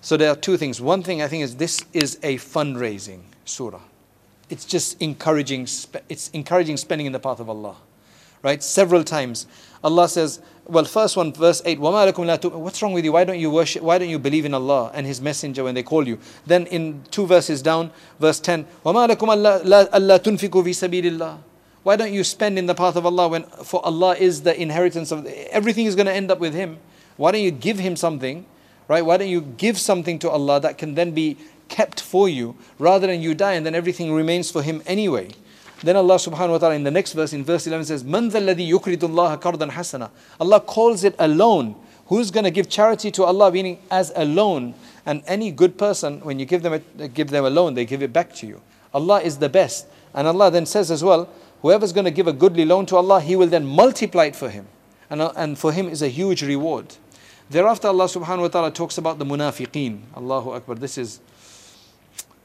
So 0.00 0.16
there 0.16 0.30
are 0.30 0.36
two 0.36 0.56
things. 0.56 0.80
One 0.80 1.04
thing 1.04 1.22
I 1.22 1.28
think 1.28 1.44
is 1.44 1.56
this 1.56 1.84
is 1.92 2.18
a 2.22 2.36
fundraising 2.36 3.20
surah. 3.44 3.80
It's 4.50 4.64
just 4.64 5.00
encouraging, 5.00 5.68
it's 6.08 6.30
encouraging 6.30 6.78
spending 6.78 7.06
in 7.06 7.12
the 7.12 7.20
path 7.20 7.38
of 7.38 7.48
Allah, 7.48 7.76
right? 8.42 8.60
Several 8.62 9.04
times, 9.04 9.46
Allah 9.84 10.08
says, 10.08 10.40
well, 10.64 10.84
first 10.84 11.16
one, 11.16 11.32
verse 11.32 11.62
8, 11.64 11.78
What's 11.78 12.82
wrong 12.82 12.92
with 12.92 13.04
you? 13.04 13.12
Why 13.12 13.24
don't 13.24 13.38
you 13.38 13.50
worship? 13.50 13.82
Why 13.82 13.98
don't 13.98 14.08
you 14.08 14.18
believe 14.18 14.44
in 14.44 14.52
Allah 14.52 14.90
and 14.94 15.06
His 15.06 15.20
Messenger 15.20 15.64
when 15.64 15.74
they 15.74 15.82
call 15.82 16.08
you? 16.08 16.18
Then 16.44 16.66
in 16.66 17.04
two 17.10 17.26
verses 17.26 17.62
down, 17.62 17.92
verse 18.18 18.40
10, 18.40 18.66
وَمَا 18.84 19.14
لَكُمْ 19.14 19.62
أَلَّا 19.64 20.18
تُنْفِقُوا 20.18 20.62
فِي 20.64 20.70
سَبِيلِ 20.74 21.18
اللَّهِ 21.18 21.38
why 21.83 21.97
don't 21.97 22.13
you 22.13 22.23
spend 22.23 22.57
in 22.57 22.65
the 22.65 22.75
path 22.75 22.95
of 22.95 23.05
Allah 23.05 23.27
when 23.27 23.43
for 23.43 23.85
Allah 23.85 24.15
is 24.15 24.41
the 24.41 24.59
inheritance 24.59 25.11
of 25.11 25.25
everything 25.25 25.85
is 25.85 25.95
going 25.95 26.05
to 26.05 26.13
end 26.13 26.31
up 26.31 26.39
with 26.39 26.53
Him? 26.53 26.79
Why 27.17 27.31
don't 27.31 27.41
you 27.41 27.51
give 27.51 27.77
Him 27.77 27.95
something, 27.95 28.45
right? 28.87 29.05
Why 29.05 29.17
don't 29.17 29.29
you 29.29 29.41
give 29.41 29.77
something 29.77 30.17
to 30.19 30.29
Allah 30.29 30.61
that 30.61 30.77
can 30.77 30.95
then 30.95 31.11
be 31.11 31.37
kept 31.67 31.99
for 31.99 32.29
you 32.29 32.55
rather 32.79 33.07
than 33.07 33.21
you 33.21 33.35
die 33.35 33.53
and 33.53 33.65
then 33.65 33.75
everything 33.75 34.13
remains 34.13 34.49
for 34.49 34.61
Him 34.63 34.81
anyway? 34.85 35.31
Then 35.83 35.97
Allah 35.97 36.15
subhanahu 36.15 36.51
wa 36.51 36.57
ta'ala 36.59 36.75
in 36.75 36.83
the 36.83 36.91
next 36.91 37.11
verse, 37.11 37.33
in 37.33 37.43
verse 37.43 37.67
11 37.67 37.87
says, 37.87 38.03
Man 38.05 38.31
yukridullaha 38.31 39.41
kardan 39.41 39.69
hasana. 39.69 40.09
Allah 40.39 40.61
calls 40.61 41.03
it 41.03 41.13
a 41.19 41.27
loan. 41.27 41.75
Who's 42.07 42.31
going 42.31 42.45
to 42.45 42.51
give 42.51 42.69
charity 42.69 43.11
to 43.11 43.23
Allah, 43.25 43.51
meaning 43.51 43.79
as 43.91 44.13
a 44.15 44.23
loan? 44.23 44.75
And 45.05 45.23
any 45.27 45.51
good 45.51 45.77
person, 45.77 46.21
when 46.21 46.39
you 46.39 46.45
give 46.45 46.63
them 46.63 46.73
a, 46.73 47.07
give 47.09 47.31
them 47.31 47.43
a 47.43 47.49
loan, 47.49 47.73
they 47.73 47.83
give 47.83 48.01
it 48.01 48.13
back 48.13 48.33
to 48.35 48.47
you. 48.47 48.61
Allah 48.93 49.21
is 49.21 49.39
the 49.39 49.49
best. 49.49 49.87
And 50.13 50.27
Allah 50.27 50.51
then 50.51 50.65
says 50.65 50.89
as 50.89 51.03
well, 51.03 51.27
Whoever's 51.63 51.93
going 51.93 52.03
to 52.05 52.11
give 52.11 52.27
a 52.27 52.33
goodly 52.33 52.65
loan 52.65 52.85
to 52.87 52.97
Allah, 52.97 53.21
He 53.21 53.37
will 53.37 53.47
then 53.47 53.65
multiply 53.65 54.25
it 54.25 54.35
for 54.35 54.49
him. 54.49 54.67
And, 55.09 55.21
uh, 55.21 55.31
and 55.37 55.57
for 55.57 55.71
him 55.71 55.87
is 55.87 56.01
a 56.01 56.09
huge 56.09 56.43
reward. 56.43 56.95
Thereafter, 57.49 57.87
Allah 57.87 58.05
subhanahu 58.05 58.41
wa 58.41 58.47
ta'ala 58.49 58.71
talks 58.71 58.97
about 58.97 59.17
the 59.17 59.25
munafiqeen. 59.25 60.01
Allahu 60.17 60.51
Akbar. 60.51 60.75
This 60.75 60.97
is 60.97 61.21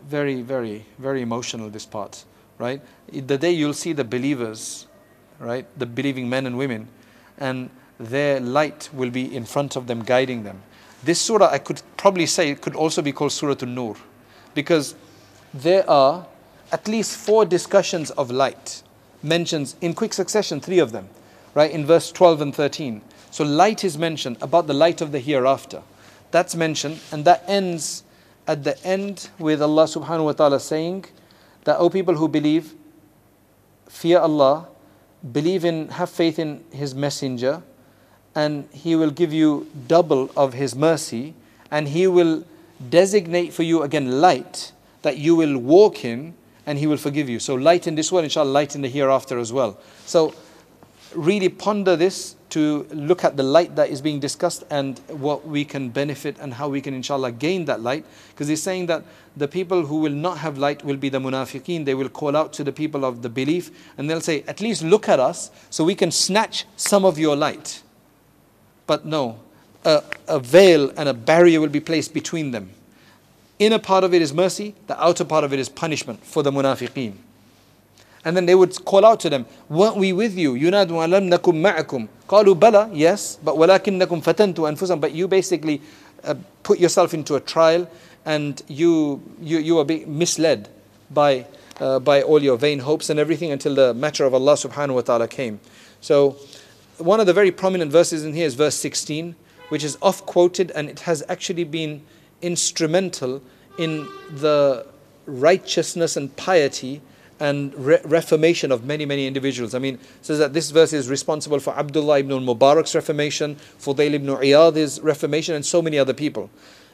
very, 0.03 0.43
very, 0.43 0.87
very 0.99 1.21
emotional, 1.21 1.69
this 1.69 1.85
part. 1.85 2.25
Right? 2.59 2.81
The 3.11 3.37
day 3.37 3.51
you'll 3.51 3.75
see 3.75 3.93
the 3.93 4.05
believers, 4.05 4.87
right? 5.41 5.67
The 5.77 5.87
believing 5.87 6.29
men 6.29 6.47
and 6.47 6.57
women, 6.57 6.89
and 7.39 7.71
their 7.99 8.39
light 8.39 8.89
will 8.93 9.11
be 9.11 9.35
in 9.35 9.45
front 9.45 9.75
of 9.75 9.89
them, 9.89 10.05
guiding 10.05 10.45
them. 10.45 10.63
This 11.03 11.21
surah, 11.21 11.51
I 11.51 11.59
could 11.59 11.83
probably 11.97 12.27
say, 12.27 12.51
it 12.51 12.61
could 12.61 12.77
also 12.77 13.03
be 13.03 13.11
called 13.11 13.33
Surah 13.33 13.57
An-Nur. 13.63 13.97
Because 14.55 14.95
there 15.53 15.89
are 15.91 16.27
at 16.71 16.87
least 16.87 17.17
four 17.17 17.45
discussions 17.45 18.11
of 18.13 18.31
light 18.31 18.83
mentions 19.23 19.77
in 19.81 19.95
quick 19.95 20.13
succession 20.13 20.61
three 20.61 20.79
of 20.79 20.93
them, 20.93 21.09
right? 21.55 21.71
In 21.71 21.87
verse 21.87 22.13
12 22.13 22.41
and 22.41 22.55
13. 22.55 23.03
So 23.31 23.45
light 23.45 23.85
is 23.85 23.99
mentioned 23.99 24.39
about 24.41 24.67
the 24.67 24.75
light 24.75 25.01
of 25.01 25.13
the 25.13 25.19
hereafter. 25.19 25.83
That's 26.31 26.55
mentioned, 26.55 27.01
and 27.13 27.25
that 27.25 27.45
ends 27.47 28.05
at 28.47 28.65
the 28.65 28.83
end 28.85 29.29
with 29.39 29.61
Allah 29.63 29.85
subhanahu 29.85 30.25
wa 30.25 30.33
ta'ala 30.33 30.61
saying 30.61 31.05
that, 31.65 31.79
O 31.79 31.91
people 31.91 32.15
who 32.15 32.29
believe, 32.29 32.75
fear 33.89 34.19
Allah, 34.19 34.69
believe 35.33 35.65
in, 35.65 35.89
have 35.89 36.11
faith 36.11 36.39
in 36.39 36.65
His 36.71 36.95
Messenger, 36.95 37.63
and 38.35 38.69
He 38.73 38.97
will 38.97 39.11
give 39.11 39.33
you 39.33 39.69
double 39.87 40.31
of 40.37 40.55
His 40.55 40.75
mercy, 40.75 41.35
and 41.71 41.89
He 41.89 42.07
will 42.07 42.45
designate 42.89 43.53
for 43.53 43.65
you 43.65 43.83
again 43.83 44.21
light 44.21 44.73
that 45.03 45.19
you 45.19 45.35
will 45.37 45.59
walk 45.59 46.05
in 46.05 46.35
and 46.69 46.79
He 46.79 46.87
will 46.87 46.99
forgive 46.99 47.31
you. 47.31 47.39
So 47.41 47.55
light 47.55 47.87
in 47.87 47.95
this 47.95 48.13
world, 48.13 48.25
inshallah, 48.25 48.51
light 48.51 48.75
in 48.75 48.83
the 48.83 48.89
hereafter 48.89 49.39
as 49.39 49.51
well. 49.51 49.81
So 50.05 50.35
really 51.15 51.49
ponder 51.49 51.97
this 51.97 52.37
to 52.51 52.87
look 52.91 53.25
at 53.25 53.39
the 53.39 53.43
light 53.43 53.75
that 53.77 53.89
is 53.89 54.03
being 54.03 54.21
discussed 54.21 54.65
and 54.69 54.99
what 55.09 55.47
we 55.47 55.65
can 55.65 55.89
benefit 55.89 56.37
and 56.39 56.53
how 56.53 56.69
we 56.69 56.83
can 56.83 56.93
inshallah 56.93 57.33
gain 57.33 57.65
that 57.65 57.81
light 57.81 58.05
because 58.31 58.49
he's 58.49 58.63
saying 58.63 58.85
that 58.87 59.03
the 59.37 59.49
people 59.49 59.87
who 59.87 60.01
will 60.01 60.13
not 60.13 60.37
have 60.39 60.59
light 60.59 60.85
will 60.85 60.97
be 60.97 61.09
the 61.09 61.19
munafiqeen 61.19 61.87
they 61.87 61.95
will 61.95 62.09
call 62.11 62.37
out 62.37 62.53
to 62.53 62.63
the 62.63 62.73
people 62.73 63.05
of 63.05 63.23
the 63.23 63.29
belief 63.29 63.71
and 63.97 64.09
they'll 64.09 64.21
say 64.21 64.43
at 64.47 64.61
least 64.61 64.83
look 64.83 65.09
at 65.09 65.19
us 65.19 65.51
so 65.71 65.85
we 65.85 65.95
can 65.95 66.11
snatch 66.11 66.67
some 66.77 67.05
of 67.05 67.19
your 67.19 67.37
light 67.37 67.83
but 68.87 69.05
no 69.07 69.39
a, 69.85 70.03
a 70.27 70.39
veil 70.39 70.91
and 70.97 71.09
a 71.09 71.15
barrier 71.15 71.61
will 71.61 71.69
be 71.69 71.81
placed 71.81 72.13
between 72.13 72.51
them 72.51 72.71
inner 73.60 73.80
part 73.80 74.04
of 74.04 74.14
it 74.14 74.22
is 74.22 74.34
mercy, 74.34 74.76
the 74.88 75.02
outer 75.02 75.26
part 75.26 75.44
of 75.44 75.54
it 75.54 75.60
is 75.60 75.70
punishment 75.70 76.24
for 76.26 76.44
the 76.44 76.52
munafiqeen. 76.52 77.16
And 78.26 78.38
then 78.38 78.46
they 78.46 78.56
would 78.56 78.86
call 78.86 79.06
out 79.06 79.20
to 79.22 79.30
them, 79.30 79.46
weren't 79.70 79.98
we 79.98 80.14
with 80.14 80.38
you? 80.38 80.54
يُنَادُ 80.54 80.88
أَلَمْ 80.88 81.38
نَكُمْ 81.38 81.62
مَعَكُمْ 81.62 82.08
قَالُوا 82.28 82.56
بَلَى 82.56 82.90
Yes, 82.94 83.38
but 83.44 83.56
وَلَكِنَّكُمْ 83.56 84.24
فَتَنْتُ 84.24 84.56
أَنفُسَهُم 84.56 85.02
But 85.02 85.12
you 85.12 85.28
basically 85.28 85.82
uh, 86.24 86.36
put 86.64 86.80
yourself 86.80 87.14
into 87.14 87.36
a 87.36 87.42
trial 87.42 87.90
and 88.26 88.62
you, 88.68 89.22
you, 89.42 89.58
you 89.60 89.78
are 89.78 89.84
being 89.84 90.18
misled 90.18 90.70
by, 91.12 91.46
uh, 91.82 92.00
by 92.00 92.22
all 92.22 92.42
your 92.42 92.58
vain 92.58 92.80
hopes 92.80 93.10
and 93.10 93.20
everything 93.20 93.52
until 93.52 93.76
the 93.76 93.94
matter 93.94 94.24
of 94.24 94.34
Allah 94.34 94.54
subhanahu 94.54 94.96
wa 94.96 95.02
ta'ala 95.02 95.28
came. 95.28 95.60
So 96.00 96.38
one 96.98 97.20
of 97.20 97.26
the 97.26 97.34
very 97.34 97.52
prominent 97.52 97.92
verses 97.92 98.24
in 98.24 98.34
here 98.34 98.46
is 98.46 98.54
verse 98.54 98.76
16, 98.76 99.36
which 99.68 99.84
is 99.84 99.98
oft 100.02 100.26
quoted 100.26 100.72
and 100.72 100.90
it 100.90 101.02
has 101.02 101.24
actually 101.28 101.66
been 101.66 102.02
instrumental 102.42 103.42
in 103.78 104.08
the 104.30 104.86
righteousness 105.26 106.18
and 106.18 106.36
piety 106.36 107.02
and 107.40 107.74
re- 107.76 108.00
reformation 108.06 108.72
of 108.72 108.86
many, 108.86 109.06
many 109.06 109.28
individuals. 109.28 109.74
I 109.74 109.80
mean, 109.80 110.00
says 110.22 110.40
that 110.40 110.54
this 110.54 110.72
verse 110.72 110.94
is 110.94 111.10
responsible 111.10 111.60
for 111.60 111.74
Abdullah 111.78 112.20
ibn 112.20 112.32
al-Mubarak's 112.32 112.96
reformation, 112.96 113.56
Fudail 113.80 114.14
ibn 114.14 114.28
Iyad's 114.28 115.02
reformation, 115.02 115.56
and 115.56 115.66
so 115.66 115.82
many 115.82 115.98
other 115.98 116.14
people. 116.14 116.50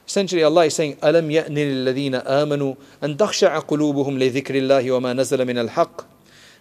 Essentially, 0.07 0.41
Allah 0.41 0.65
is 0.65 0.75
saying, 0.75 0.95
أَلَمْ 0.97 1.29
يَأْنِ 1.29 1.53
لِلَّذِينَ 1.53 2.25
آمَنُوا 2.25 2.77
أَن 3.03 3.17
تَخْشَعَ 3.17 3.59
قُلُوبُهُمْ 3.67 4.17
لِذِكْرِ 4.17 4.55
اللَّهِ 4.55 4.85
وَمَا 4.85 5.13
نَزَلَ 5.13 5.45
مِنَ 5.45 5.69
الْحَقِّ 5.69 6.05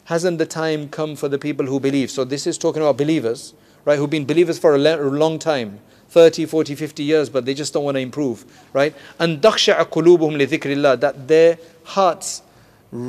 Hasn't 0.04 0.38
the 0.38 0.46
time 0.46 0.88
come 0.88 1.16
for 1.16 1.28
the 1.28 1.38
people 1.38 1.66
who 1.66 1.80
believe? 1.80 2.10
So 2.10 2.24
this 2.24 2.46
is 2.46 2.58
talking 2.58 2.82
about 2.82 2.98
believers, 2.98 3.54
right, 3.86 3.98
who've 3.98 4.10
been 4.10 4.26
believers 4.26 4.58
for 4.58 4.74
a 4.74 4.78
long 4.78 5.38
time 5.38 5.80
30, 6.13 6.45
40, 6.45 6.75
50 6.75 7.03
years, 7.03 7.27
but 7.27 7.43
they 7.43 7.55
just 7.55 7.73
don't 7.73 7.83
want 7.83 7.95
to 7.95 7.99
improve, 7.99 8.45
right? 8.71 8.93
And 9.17 9.41
dakhsha'a 9.41 9.83
qulubuhum 9.85 10.37
li 10.37 10.45
dhikrillah, 10.45 10.99
that 10.99 11.27
their 11.27 11.57
hearts 11.85 12.43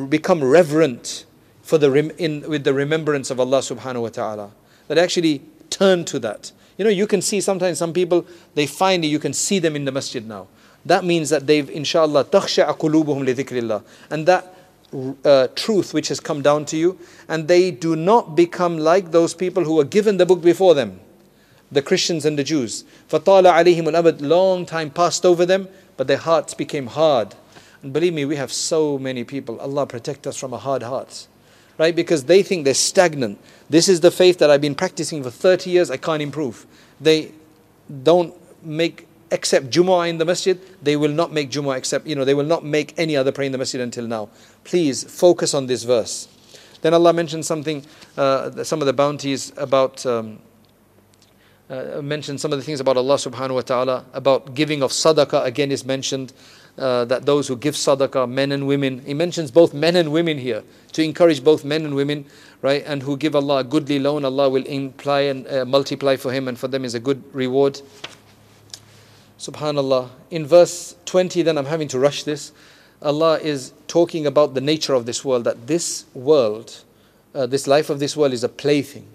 become 0.09 0.43
reverent 0.43 1.27
for 1.61 1.77
the 1.77 1.91
rem- 1.91 2.13
in, 2.17 2.49
with 2.49 2.65
the 2.65 2.73
remembrance 2.73 3.31
of 3.31 3.39
Allah 3.39 3.59
subhanahu 3.59 4.01
wa 4.01 4.09
ta'ala. 4.09 4.51
That 4.89 4.97
actually 4.97 5.43
turn 5.69 6.07
to 6.07 6.19
that. 6.21 6.53
You 6.79 6.85
know, 6.85 6.91
you 6.91 7.07
can 7.07 7.21
see 7.21 7.43
sometimes 7.43 7.77
some 7.77 7.93
people, 7.93 8.25
they 8.55 8.67
find 8.67 9.05
you 9.05 9.19
can 9.19 9.35
see 9.35 9.59
them 9.59 9.77
in 9.77 9.85
the 9.85 9.93
masjid 9.93 10.27
now. 10.27 10.47
That 10.87 11.05
means 11.05 11.29
that 11.29 11.47
they've, 11.47 11.69
inshallah, 11.69 12.25
takhsha'a 12.25 12.79
qulubuhum 12.79 13.27
li 13.27 13.35
dhikrillah. 13.35 13.85
And 14.09 14.25
that 14.25 14.57
uh, 15.27 15.49
truth 15.55 15.93
which 15.93 16.09
has 16.09 16.21
come 16.21 16.41
down 16.41 16.65
to 16.65 16.79
you, 16.79 16.99
and 17.29 17.49
they 17.49 17.71
do 17.71 17.97
not 17.97 18.35
become 18.35 18.79
like 18.79 19.11
those 19.11 19.35
people 19.35 19.65
who 19.65 19.75
were 19.75 19.85
given 19.85 20.17
the 20.17 20.25
book 20.25 20.41
before 20.41 20.75
them 20.75 21.01
the 21.74 21.82
Christians 21.82 22.26
and 22.26 22.38
the 22.38 22.44
Jews. 22.44 22.84
فَطَالَ 23.10 23.44
عَلَيْهِمُ 23.44 23.84
الْأَبَدْ 23.84 24.22
Long 24.22 24.66
time 24.66 24.90
passed 24.90 25.26
over 25.26 25.46
them, 25.46 25.68
but 25.98 26.08
their 26.08 26.18
hearts 26.18 26.54
became 26.54 26.88
hard. 26.88 27.36
And 27.82 27.94
believe 27.94 28.14
me, 28.14 28.26
we 28.26 28.36
have 28.36 28.52
so 28.52 28.98
many 28.98 29.24
people. 29.24 29.60
Allah 29.60 29.86
protect 29.86 30.28
us 30.28 30.38
from 30.38 30.54
a 30.54 30.58
hard 30.58 30.84
heart. 30.84 31.28
Right? 31.78 31.96
Because 31.96 32.26
they 32.26 32.44
think 32.44 32.66
they're 32.66 32.74
stagnant. 32.74 33.40
This 33.70 33.88
is 33.88 34.02
the 34.02 34.12
faith 34.12 34.40
that 34.40 34.50
I've 34.50 34.62
been 34.62 34.76
practicing 34.76 35.24
for 35.24 35.30
30 35.30 35.70
years, 35.70 35.90
I 35.90 35.98
can't 35.98 36.22
improve. 36.22 36.66
They 37.00 37.32
don't 38.04 38.34
make 38.64 39.08
except 39.32 39.70
Jumu'ah 39.70 40.10
in 40.10 40.18
the 40.18 40.26
masjid, 40.26 40.60
they 40.82 40.96
will 40.96 41.12
not 41.12 41.32
make 41.32 41.52
Jumu'ah 41.52 41.78
except, 41.78 42.08
you 42.08 42.16
know, 42.16 42.26
they 42.26 42.34
will 42.34 42.46
not 42.46 42.66
make 42.66 42.94
any 42.98 43.16
other 43.16 43.32
prayer 43.32 43.46
in 43.46 43.52
the 43.52 43.58
masjid 43.58 43.82
until 43.82 44.08
now. 44.08 44.30
Please 44.64 45.04
focus 45.04 45.54
on 45.54 45.68
this 45.68 45.84
verse. 45.84 46.28
Then 46.82 46.94
Allah 46.94 47.14
mentioned 47.14 47.46
something, 47.46 47.86
uh, 48.18 48.64
some 48.64 48.82
of 48.82 48.86
the 48.86 48.94
bounties 48.94 49.52
about, 49.58 50.06
um, 50.06 50.40
uh, 51.71 52.03
mentioned 52.03 52.41
some 52.41 52.53
of 52.53 52.59
the 52.59 52.65
things 52.65 52.81
about 52.81 52.97
Allah 52.97 53.15
subhanahu 53.15 53.55
wa 53.55 53.61
ta'ala, 53.63 54.05
about 54.13 54.55
giving 54.55 54.83
of 54.83 54.91
sadaqah, 54.91 55.45
again 55.45 55.73
is 55.73 55.85
mentioned. 55.85 56.33
Uh, 56.77 57.05
that 57.05 57.25
those 57.25 57.47
who 57.47 57.57
give 57.57 57.75
sadaqah, 57.75 58.29
men 58.29 58.51
and 58.51 58.67
women, 58.67 59.01
he 59.07 59.15
mentions 59.15 59.53
both 59.53 59.73
men 59.73 59.95
and 59.95 60.11
women 60.11 60.37
here 60.37 60.65
to 60.91 61.05
encourage 61.05 61.45
both 61.45 61.65
men 61.65 61.85
and 61.85 61.95
women, 61.95 62.27
right? 62.63 62.83
And 62.85 63.01
who 63.01 63.17
give 63.17 63.37
Allah 63.37 63.59
a 63.59 63.65
goodly 63.65 64.01
loan, 64.01 64.25
Allah 64.25 64.49
will 64.49 64.65
imply 64.65 65.21
and 65.21 65.47
uh, 65.47 65.65
multiply 65.65 66.17
for 66.17 66.33
him, 66.33 66.49
and 66.49 66.59
for 66.59 66.67
them 66.67 66.85
is 66.85 66.97
a 66.97 66.99
good 66.99 67.23
reward. 67.33 67.81
Subhanallah. 69.39 70.11
In 70.33 70.47
verse 70.47 70.97
20, 71.07 71.43
then 71.43 71.59
I'm 71.59 71.67
having 71.67 71.87
to 71.89 71.99
rush 72.01 72.25
this. 72.25 72.51
Allah 73.01 73.39
is 73.39 73.73
talking 73.87 74.27
about 74.27 74.55
the 74.55 74.61
nature 74.61 74.95
of 74.95 75.07
this 75.07 75.25
world, 75.25 75.45
that 75.45 75.69
this 75.69 76.07
world, 76.13 76.83
uh, 77.37 77.47
this 77.47 77.69
life 77.69 77.89
of 77.89 78.01
this 78.01 78.17
world 78.17 78.33
is 78.33 78.43
a 78.43 78.49
plaything, 78.49 79.07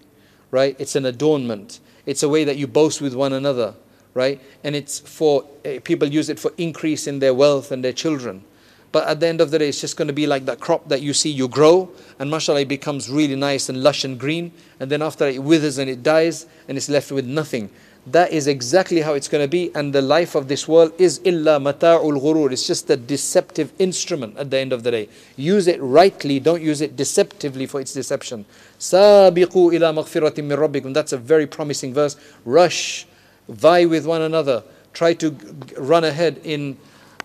right? 0.49 0.77
It's 0.79 0.95
an 0.95 1.05
adornment. 1.05 1.81
It's 2.09 2.23
a 2.23 2.29
way 2.29 2.43
that 2.43 2.57
you 2.57 2.65
boast 2.65 3.01
with 3.01 3.13
one 3.13 3.33
another, 3.33 3.75
right? 4.15 4.41
And 4.63 4.75
it's 4.75 4.97
for, 4.97 5.43
uh, 5.63 5.79
people 5.83 6.07
use 6.07 6.27
it 6.27 6.39
for 6.39 6.51
increase 6.57 7.05
in 7.05 7.19
their 7.19 7.35
wealth 7.35 7.71
and 7.71 7.83
their 7.83 7.93
children. 7.93 8.43
But 8.91 9.07
at 9.07 9.19
the 9.19 9.27
end 9.27 9.41
of 9.41 9.51
the 9.51 9.59
day, 9.59 9.69
it's 9.69 9.79
just 9.79 9.95
going 9.95 10.07
to 10.07 10.13
be 10.13 10.25
like 10.25 10.45
that 10.45 10.59
crop 10.59 10.89
that 10.89 11.03
you 11.03 11.13
see, 11.13 11.29
you 11.29 11.47
grow, 11.47 11.91
and 12.17 12.31
mashallah, 12.31 12.61
it 12.61 12.67
becomes 12.67 13.11
really 13.11 13.35
nice 13.35 13.69
and 13.69 13.83
lush 13.83 14.05
and 14.05 14.19
green. 14.19 14.51
And 14.79 14.89
then 14.89 15.03
after 15.03 15.27
it 15.27 15.43
withers 15.43 15.77
and 15.77 15.87
it 15.87 16.01
dies, 16.01 16.47
and 16.67 16.79
it's 16.79 16.89
left 16.89 17.11
with 17.11 17.27
nothing. 17.27 17.69
That 18.07 18.31
is 18.31 18.47
exactly 18.47 19.01
how 19.01 19.13
it's 19.13 19.27
going 19.27 19.43
to 19.43 19.47
be. 19.47 19.69
And 19.75 19.93
the 19.93 20.01
life 20.01 20.33
of 20.33 20.47
this 20.47 20.67
world 20.67 20.93
is 20.97 21.21
illa 21.23 21.59
mata'ul 21.59 22.19
ghurur. 22.19 22.51
It's 22.51 22.65
just 22.65 22.89
a 22.89 22.97
deceptive 22.97 23.71
instrument 23.77 24.35
at 24.37 24.49
the 24.49 24.57
end 24.57 24.73
of 24.73 24.81
the 24.81 24.89
day. 24.89 25.09
Use 25.35 25.67
it 25.67 25.79
rightly, 25.79 26.39
don't 26.39 26.63
use 26.63 26.81
it 26.81 26.95
deceptively 26.95 27.67
for 27.67 27.79
its 27.79 27.93
deception. 27.93 28.45
Sabiqu 28.79 29.73
ila 29.73 29.93
maghfiratin 29.93 30.83
min. 30.83 30.93
That's 30.93 31.11
a 31.11 31.17
very 31.17 31.45
promising 31.45 31.93
verse. 31.93 32.15
Rush, 32.45 33.05
vie 33.47 33.85
with 33.85 34.05
one 34.05 34.21
another. 34.21 34.63
Try 34.93 35.13
to 35.15 35.31
run 35.77 36.03
ahead 36.03 36.39
in 36.43 36.77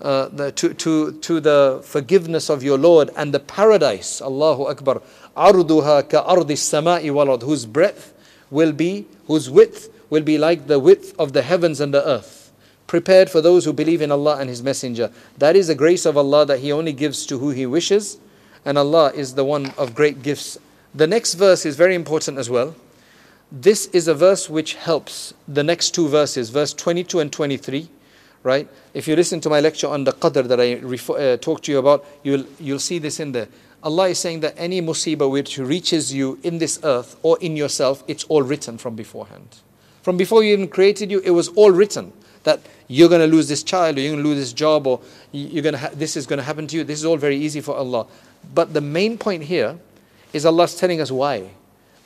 uh, 0.02 0.28
the, 0.28 0.52
to, 0.52 0.74
to, 0.74 1.12
to 1.12 1.40
the 1.40 1.80
forgiveness 1.84 2.50
of 2.50 2.62
your 2.62 2.76
Lord 2.76 3.10
and 3.16 3.32
the 3.32 3.40
paradise. 3.40 4.20
Allahu 4.20 4.64
Akbar. 4.64 5.00
Arduha 5.36 6.08
ka 6.08 6.22
ardi 6.26 6.54
samai 6.54 7.04
walad. 7.04 7.42
Whose 7.42 7.66
breadth 7.66 8.12
will 8.50 8.72
be, 8.72 9.06
whose 9.26 9.48
width 9.48 9.90
will 10.10 10.22
be 10.22 10.38
like 10.38 10.66
the 10.66 10.78
width 10.78 11.14
of 11.18 11.32
the 11.32 11.42
heavens 11.42 11.80
and 11.80 11.94
the 11.94 12.06
earth, 12.06 12.52
prepared 12.86 13.30
for 13.30 13.40
those 13.40 13.64
who 13.64 13.72
believe 13.72 14.02
in 14.02 14.10
Allah 14.12 14.36
and 14.38 14.50
His 14.50 14.62
Messenger. 14.62 15.10
That 15.38 15.56
is 15.56 15.68
the 15.68 15.74
grace 15.74 16.04
of 16.04 16.16
Allah 16.16 16.44
that 16.46 16.60
He 16.60 16.70
only 16.70 16.92
gives 16.92 17.26
to 17.26 17.38
who 17.38 17.50
He 17.50 17.64
wishes, 17.66 18.18
and 18.64 18.76
Allah 18.76 19.12
is 19.14 19.34
the 19.34 19.44
one 19.44 19.72
of 19.78 19.94
great 19.94 20.22
gifts. 20.22 20.58
The 20.94 21.06
next 21.06 21.34
verse 21.34 21.66
is 21.66 21.76
very 21.76 21.94
important 21.94 22.38
as 22.38 22.48
well. 22.48 22.74
This 23.50 23.86
is 23.86 24.08
a 24.08 24.14
verse 24.14 24.48
which 24.48 24.74
helps 24.74 25.34
the 25.46 25.62
next 25.62 25.90
two 25.90 26.08
verses, 26.08 26.50
verse 26.50 26.72
22 26.72 27.20
and 27.20 27.32
23 27.32 27.88
right? 28.44 28.68
If 28.92 29.08
you 29.08 29.16
listen 29.16 29.40
to 29.40 29.50
my 29.50 29.58
lecture 29.58 29.88
on 29.88 30.04
the 30.04 30.12
qadr 30.12 30.46
that 30.46 30.60
I 30.60 30.74
refer, 30.74 31.34
uh, 31.34 31.36
talked 31.38 31.64
to 31.64 31.72
you 31.72 31.78
about, 31.78 32.04
you'll, 32.22 32.44
you'll 32.60 32.78
see 32.78 32.98
this 33.00 33.18
in 33.18 33.32
there. 33.32 33.48
Allah 33.82 34.08
is 34.08 34.18
saying 34.18 34.40
that 34.40 34.54
any 34.56 34.80
musibah 34.80 35.30
which 35.30 35.58
reaches 35.58 36.14
you 36.14 36.38
in 36.42 36.58
this 36.58 36.78
earth 36.84 37.16
or 37.22 37.38
in 37.40 37.56
yourself, 37.56 38.04
it's 38.06 38.24
all 38.24 38.42
written 38.42 38.78
from 38.78 38.94
beforehand. 38.94 39.48
From 40.02 40.16
before 40.16 40.44
you 40.44 40.52
even 40.52 40.68
created 40.68 41.10
you, 41.10 41.20
it 41.20 41.30
was 41.30 41.48
all 41.48 41.70
written 41.70 42.12
that 42.44 42.60
you're 42.88 43.08
going 43.08 43.22
to 43.22 43.26
lose 43.26 43.48
this 43.48 43.62
child 43.62 43.96
or 43.96 44.02
you're 44.02 44.12
going 44.12 44.22
to 44.22 44.28
lose 44.28 44.38
this 44.38 44.52
job 44.52 44.86
or 44.86 45.00
you're 45.32 45.62
going 45.62 45.72
to 45.72 45.78
ha- 45.78 45.90
this 45.94 46.16
is 46.16 46.26
going 46.26 46.38
to 46.38 46.42
happen 46.42 46.66
to 46.66 46.76
you. 46.76 46.84
This 46.84 46.98
is 46.98 47.06
all 47.06 47.16
very 47.16 47.36
easy 47.36 47.62
for 47.62 47.74
Allah. 47.74 48.06
But 48.54 48.74
the 48.74 48.82
main 48.82 49.16
point 49.16 49.44
here 49.44 49.78
is 50.33 50.45
Allah's 50.45 50.75
telling 50.75 51.01
us 51.01 51.11
why. 51.11 51.49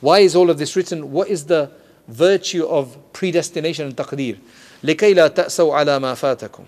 Why 0.00 0.20
is 0.20 0.34
all 0.36 0.50
of 0.50 0.58
this 0.58 0.76
written? 0.76 1.12
What 1.12 1.28
is 1.28 1.46
the 1.46 1.70
virtue 2.08 2.66
of 2.66 2.96
predestination 3.12 3.86
and 3.86 3.96
taqdeer? 3.96 4.38
لِكَيْ 4.82 5.14
لَا 5.14 5.28
تَأْسَوْا 5.28 5.72
عَلَى 5.72 6.00
مَا 6.00 6.14
فَاتَكُمْ 6.14 6.64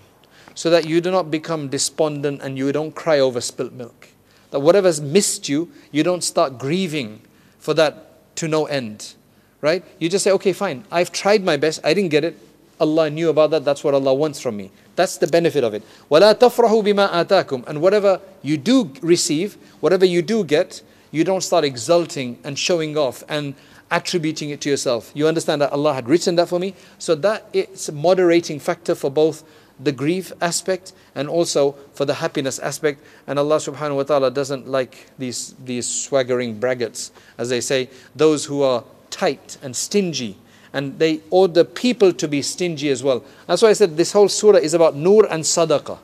So 0.55 0.69
that 0.69 0.87
you 0.87 1.01
do 1.01 1.11
not 1.11 1.29
become 1.29 1.69
despondent 1.69 2.41
and 2.41 2.57
you 2.57 2.71
don't 2.71 2.95
cry 2.95 3.19
over 3.19 3.41
spilt 3.41 3.73
milk. 3.73 4.09
That 4.51 4.61
whatever's 4.61 5.01
missed 5.01 5.49
you, 5.49 5.71
you 5.91 6.03
don't 6.03 6.23
start 6.23 6.57
grieving 6.57 7.21
for 7.59 7.73
that 7.73 8.35
to 8.37 8.47
no 8.47 8.65
end 8.65 9.13
right? 9.61 9.83
You 9.99 10.09
just 10.09 10.23
say, 10.23 10.31
okay, 10.31 10.53
fine, 10.53 10.83
I've 10.91 11.11
tried 11.11 11.43
my 11.43 11.57
best, 11.57 11.81
I 11.83 11.93
didn't 11.93 12.11
get 12.11 12.23
it. 12.23 12.37
Allah 12.79 13.09
knew 13.09 13.29
about 13.29 13.51
that, 13.51 13.65
that's 13.65 13.83
what 13.83 13.93
Allah 13.93 14.13
wants 14.13 14.39
from 14.39 14.55
me. 14.57 14.71
That's 14.95 15.17
the 15.17 15.27
benefit 15.27 15.63
of 15.63 15.73
it. 15.73 15.83
وَلَا 16.11 16.33
تَفْرَحُوا 16.37 16.83
بِمَا 16.83 17.25
آتَاكُمْ 17.25 17.67
And 17.67 17.81
whatever 17.81 18.21
you 18.41 18.57
do 18.57 18.91
receive, 19.01 19.57
whatever 19.79 20.05
you 20.05 20.21
do 20.21 20.43
get, 20.43 20.81
you 21.12 21.22
don't 21.22 21.42
start 21.42 21.64
exulting 21.64 22.38
and 22.42 22.58
showing 22.58 22.98
off 22.98 23.22
and 23.28 23.54
attributing 23.90 24.50
it 24.50 24.60
to 24.62 24.70
yourself. 24.70 25.12
You 25.14 25.28
understand 25.28 25.62
that 25.62 25.70
Allah 25.70 25.94
had 25.94 26.08
written 26.08 26.34
that 26.36 26.48
for 26.48 26.58
me, 26.58 26.74
so 26.98 27.14
that 27.16 27.46
it's 27.52 27.88
a 27.88 27.92
moderating 27.92 28.58
factor 28.58 28.94
for 28.96 29.10
both 29.10 29.44
the 29.78 29.92
grief 29.92 30.32
aspect 30.40 30.92
and 31.14 31.28
also 31.28 31.72
for 31.92 32.04
the 32.04 32.14
happiness 32.14 32.58
aspect. 32.58 33.04
And 33.26 33.38
Allah 33.38 33.56
subhanahu 33.56 33.96
wa 33.96 34.02
ta'ala 34.04 34.30
doesn't 34.30 34.66
like 34.66 35.10
these, 35.18 35.54
these 35.64 35.86
swaggering 35.88 36.58
braggarts, 36.58 37.10
as 37.36 37.50
they 37.50 37.60
say, 37.60 37.90
those 38.16 38.46
who 38.46 38.62
are 38.62 38.84
tight 39.10 39.58
and 39.62 39.76
stingy. 39.76 40.38
And 40.72 40.98
they 40.98 41.20
order 41.28 41.64
people 41.64 42.14
to 42.14 42.26
be 42.26 42.40
stingy 42.40 42.88
as 42.88 43.02
well. 43.02 43.22
That's 43.46 43.60
why 43.60 43.68
I 43.68 43.74
said 43.74 43.98
this 43.98 44.12
whole 44.12 44.28
surah 44.28 44.58
is 44.58 44.72
about 44.72 44.96
nur 44.96 45.26
and 45.30 45.44
sadaqah, 45.44 45.98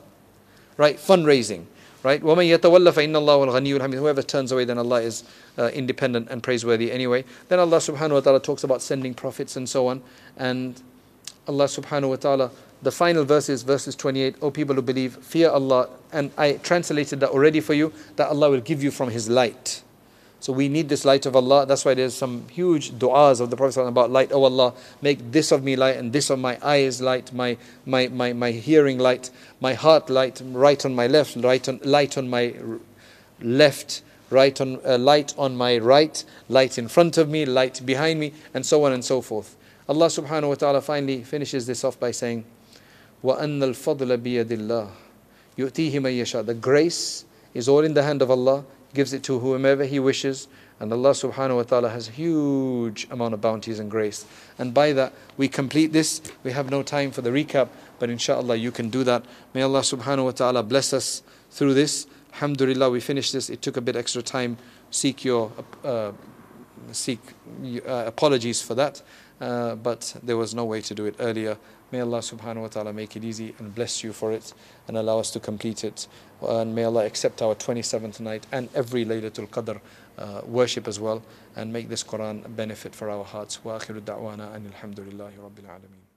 right? 0.77 0.97
Fundraising, 0.97 1.65
right? 2.03 2.21
Whoever 2.21 4.21
turns 4.21 4.51
away, 4.51 4.65
then 4.65 4.77
Allah 4.77 5.01
is 5.01 5.23
uh, 5.57 5.69
independent 5.73 6.29
and 6.29 6.41
praiseworthy 6.41 6.91
anyway. 6.91 7.25
Then 7.47 7.59
Allah 7.59 7.77
subhanahu 7.77 8.11
wa 8.11 8.19
ta'ala 8.21 8.39
talks 8.39 8.63
about 8.63 8.81
sending 8.81 9.13
prophets 9.13 9.55
and 9.55 9.67
so 9.67 9.87
on. 9.87 10.01
And 10.37 10.81
Allah 11.47 11.65
subhanahu 11.65 12.09
wa 12.09 12.15
ta'ala, 12.15 12.51
the 12.81 12.91
final 12.91 13.25
verses, 13.25 13.63
verses 13.63 13.95
28, 13.95 14.35
O 14.41 14.51
people 14.51 14.75
who 14.75 14.81
believe, 14.81 15.17
fear 15.17 15.49
Allah. 15.49 15.89
And 16.13 16.31
I 16.37 16.53
translated 16.53 17.19
that 17.19 17.29
already 17.29 17.59
for 17.59 17.73
you, 17.73 17.91
that 18.15 18.29
Allah 18.29 18.51
will 18.51 18.61
give 18.61 18.81
you 18.81 18.91
from 18.91 19.09
His 19.09 19.29
light. 19.29 19.83
So 20.44 20.52
we 20.52 20.68
need 20.68 20.90
this 20.90 21.06
light 21.06 21.24
of 21.24 21.34
Allah. 21.34 21.64
That's 21.64 21.86
why 21.86 21.94
there's 21.94 22.12
some 22.12 22.46
huge 22.48 22.92
du'as 22.92 23.40
of 23.40 23.48
the 23.48 23.56
Prophet 23.56 23.80
about 23.80 24.10
light. 24.10 24.30
Oh 24.30 24.44
Allah, 24.44 24.74
make 25.00 25.32
this 25.32 25.50
of 25.50 25.64
me 25.64 25.74
light 25.74 25.96
and 25.96 26.12
this 26.12 26.28
of 26.28 26.38
my 26.38 26.58
eyes 26.60 27.00
light, 27.00 27.32
my, 27.32 27.56
my, 27.86 28.08
my, 28.08 28.34
my 28.34 28.50
hearing 28.50 28.98
light, 28.98 29.30
my 29.58 29.72
heart 29.72 30.10
light, 30.10 30.42
right 30.44 30.84
on 30.84 30.94
my 30.94 31.06
left, 31.06 31.36
right 31.36 31.66
on, 31.66 31.80
light 31.82 32.18
on 32.18 32.28
my 32.28 32.52
left, 33.40 34.02
right 34.28 34.60
on, 34.60 34.80
uh, 34.84 34.98
light 34.98 35.32
on 35.38 35.56
my 35.56 35.78
right, 35.78 36.22
light 36.50 36.76
in 36.76 36.88
front 36.88 37.16
of 37.16 37.30
me, 37.30 37.46
light 37.46 37.80
behind 37.86 38.20
me, 38.20 38.34
and 38.52 38.66
so 38.66 38.84
on 38.84 38.92
and 38.92 39.02
so 39.02 39.22
forth. 39.22 39.56
Allah 39.88 40.08
subhanahu 40.08 40.48
wa 40.48 40.54
ta'ala 40.56 40.80
finally 40.82 41.22
finishes 41.22 41.66
this 41.66 41.84
off 41.84 41.98
by 41.98 42.10
saying, 42.10 42.44
وَأَنَّ 43.24 43.62
الْفَضْلَ 43.62 44.18
بِيَدِ 44.18 44.48
اللَّهِ 44.48 44.90
يُؤْتِيهِ 45.56 45.94
مَن 45.94 46.20
يَشَاءُ 46.20 46.44
The 46.44 46.52
grace 46.52 47.24
is 47.54 47.66
all 47.66 47.80
in 47.80 47.94
the 47.94 48.02
hand 48.02 48.20
of 48.20 48.30
Allah 48.30 48.64
gives 48.93 49.13
it 49.13 49.23
to 49.23 49.39
whomever 49.39 49.85
He 49.85 49.99
wishes. 49.99 50.47
And 50.79 50.93
Allah 50.93 51.11
subhanahu 51.11 51.57
wa 51.57 51.63
ta'ala 51.63 51.89
has 51.89 52.07
a 52.07 52.11
huge 52.11 53.05
amount 53.11 53.33
of 53.33 53.41
bounties 53.41 53.79
and 53.79 53.91
grace. 53.91 54.25
And 54.57 54.73
by 54.73 54.93
that, 54.93 55.13
we 55.35 55.49
complete 55.49 55.91
this. 55.91 56.21
We 56.43 56.51
have 56.51 56.71
no 56.71 56.83
time 56.83 57.11
for 57.11 57.21
the 57.21 57.31
recap, 57.31 57.67
but 57.99 58.09
inshallah, 58.09 58.55
you 58.55 58.71
can 58.71 58.89
do 58.89 59.03
that. 59.03 59.25
May 59.53 59.61
Allah 59.61 59.81
subhanahu 59.81 60.25
wa 60.25 60.31
ta'ala 60.31 60.63
bless 60.63 60.93
us 60.93 61.21
through 61.51 61.73
this. 61.73 62.07
Alhamdulillah, 62.33 62.89
we 62.89 63.01
finished 63.01 63.33
this. 63.33 63.49
It 63.49 63.61
took 63.61 63.75
a 63.75 63.81
bit 63.81 63.97
extra 63.97 64.21
time. 64.21 64.57
Seek 64.89 65.25
your 65.25 65.51
uh, 65.83 66.13
seek 66.91 67.19
uh, 67.85 68.03
apologies 68.07 68.61
for 68.61 68.75
that, 68.75 69.01
uh, 69.41 69.75
but 69.75 70.15
there 70.23 70.37
was 70.37 70.55
no 70.55 70.65
way 70.65 70.81
to 70.81 70.95
do 70.95 71.05
it 71.05 71.15
earlier. 71.19 71.57
May 71.91 72.01
Allah 72.01 72.19
subhanahu 72.19 72.61
wa 72.61 72.67
ta'ala 72.67 72.93
make 72.93 73.15
it 73.15 73.23
easy 73.23 73.55
and 73.57 73.73
bless 73.73 74.03
you 74.03 74.13
for 74.13 74.31
it 74.31 74.53
and 74.87 74.97
allow 74.97 75.19
us 75.19 75.31
to 75.31 75.39
complete 75.39 75.83
it. 75.83 76.07
And 76.41 76.75
may 76.75 76.83
Allah 76.83 77.05
accept 77.05 77.41
our 77.41 77.55
27th 77.55 78.19
night 78.19 78.45
and 78.51 78.69
every 78.75 79.05
Laylatul 79.05 79.49
Qadr 79.49 79.79
uh, 80.17 80.41
worship 80.45 80.87
as 80.87 80.99
well 80.99 81.23
and 81.55 81.73
make 81.73 81.89
this 81.89 82.03
Quran 82.03 82.45
a 82.45 82.49
benefit 82.49 82.93
for 82.93 83.09
our 83.09 83.23
hearts. 83.23 83.63
Wa 83.63 83.79
akhiru 83.79 84.01
da'wana 84.01 84.53
and 84.53 84.71
alhamdulillahi 84.71 85.37
rabbil 85.37 85.65
alameen. 85.65 86.08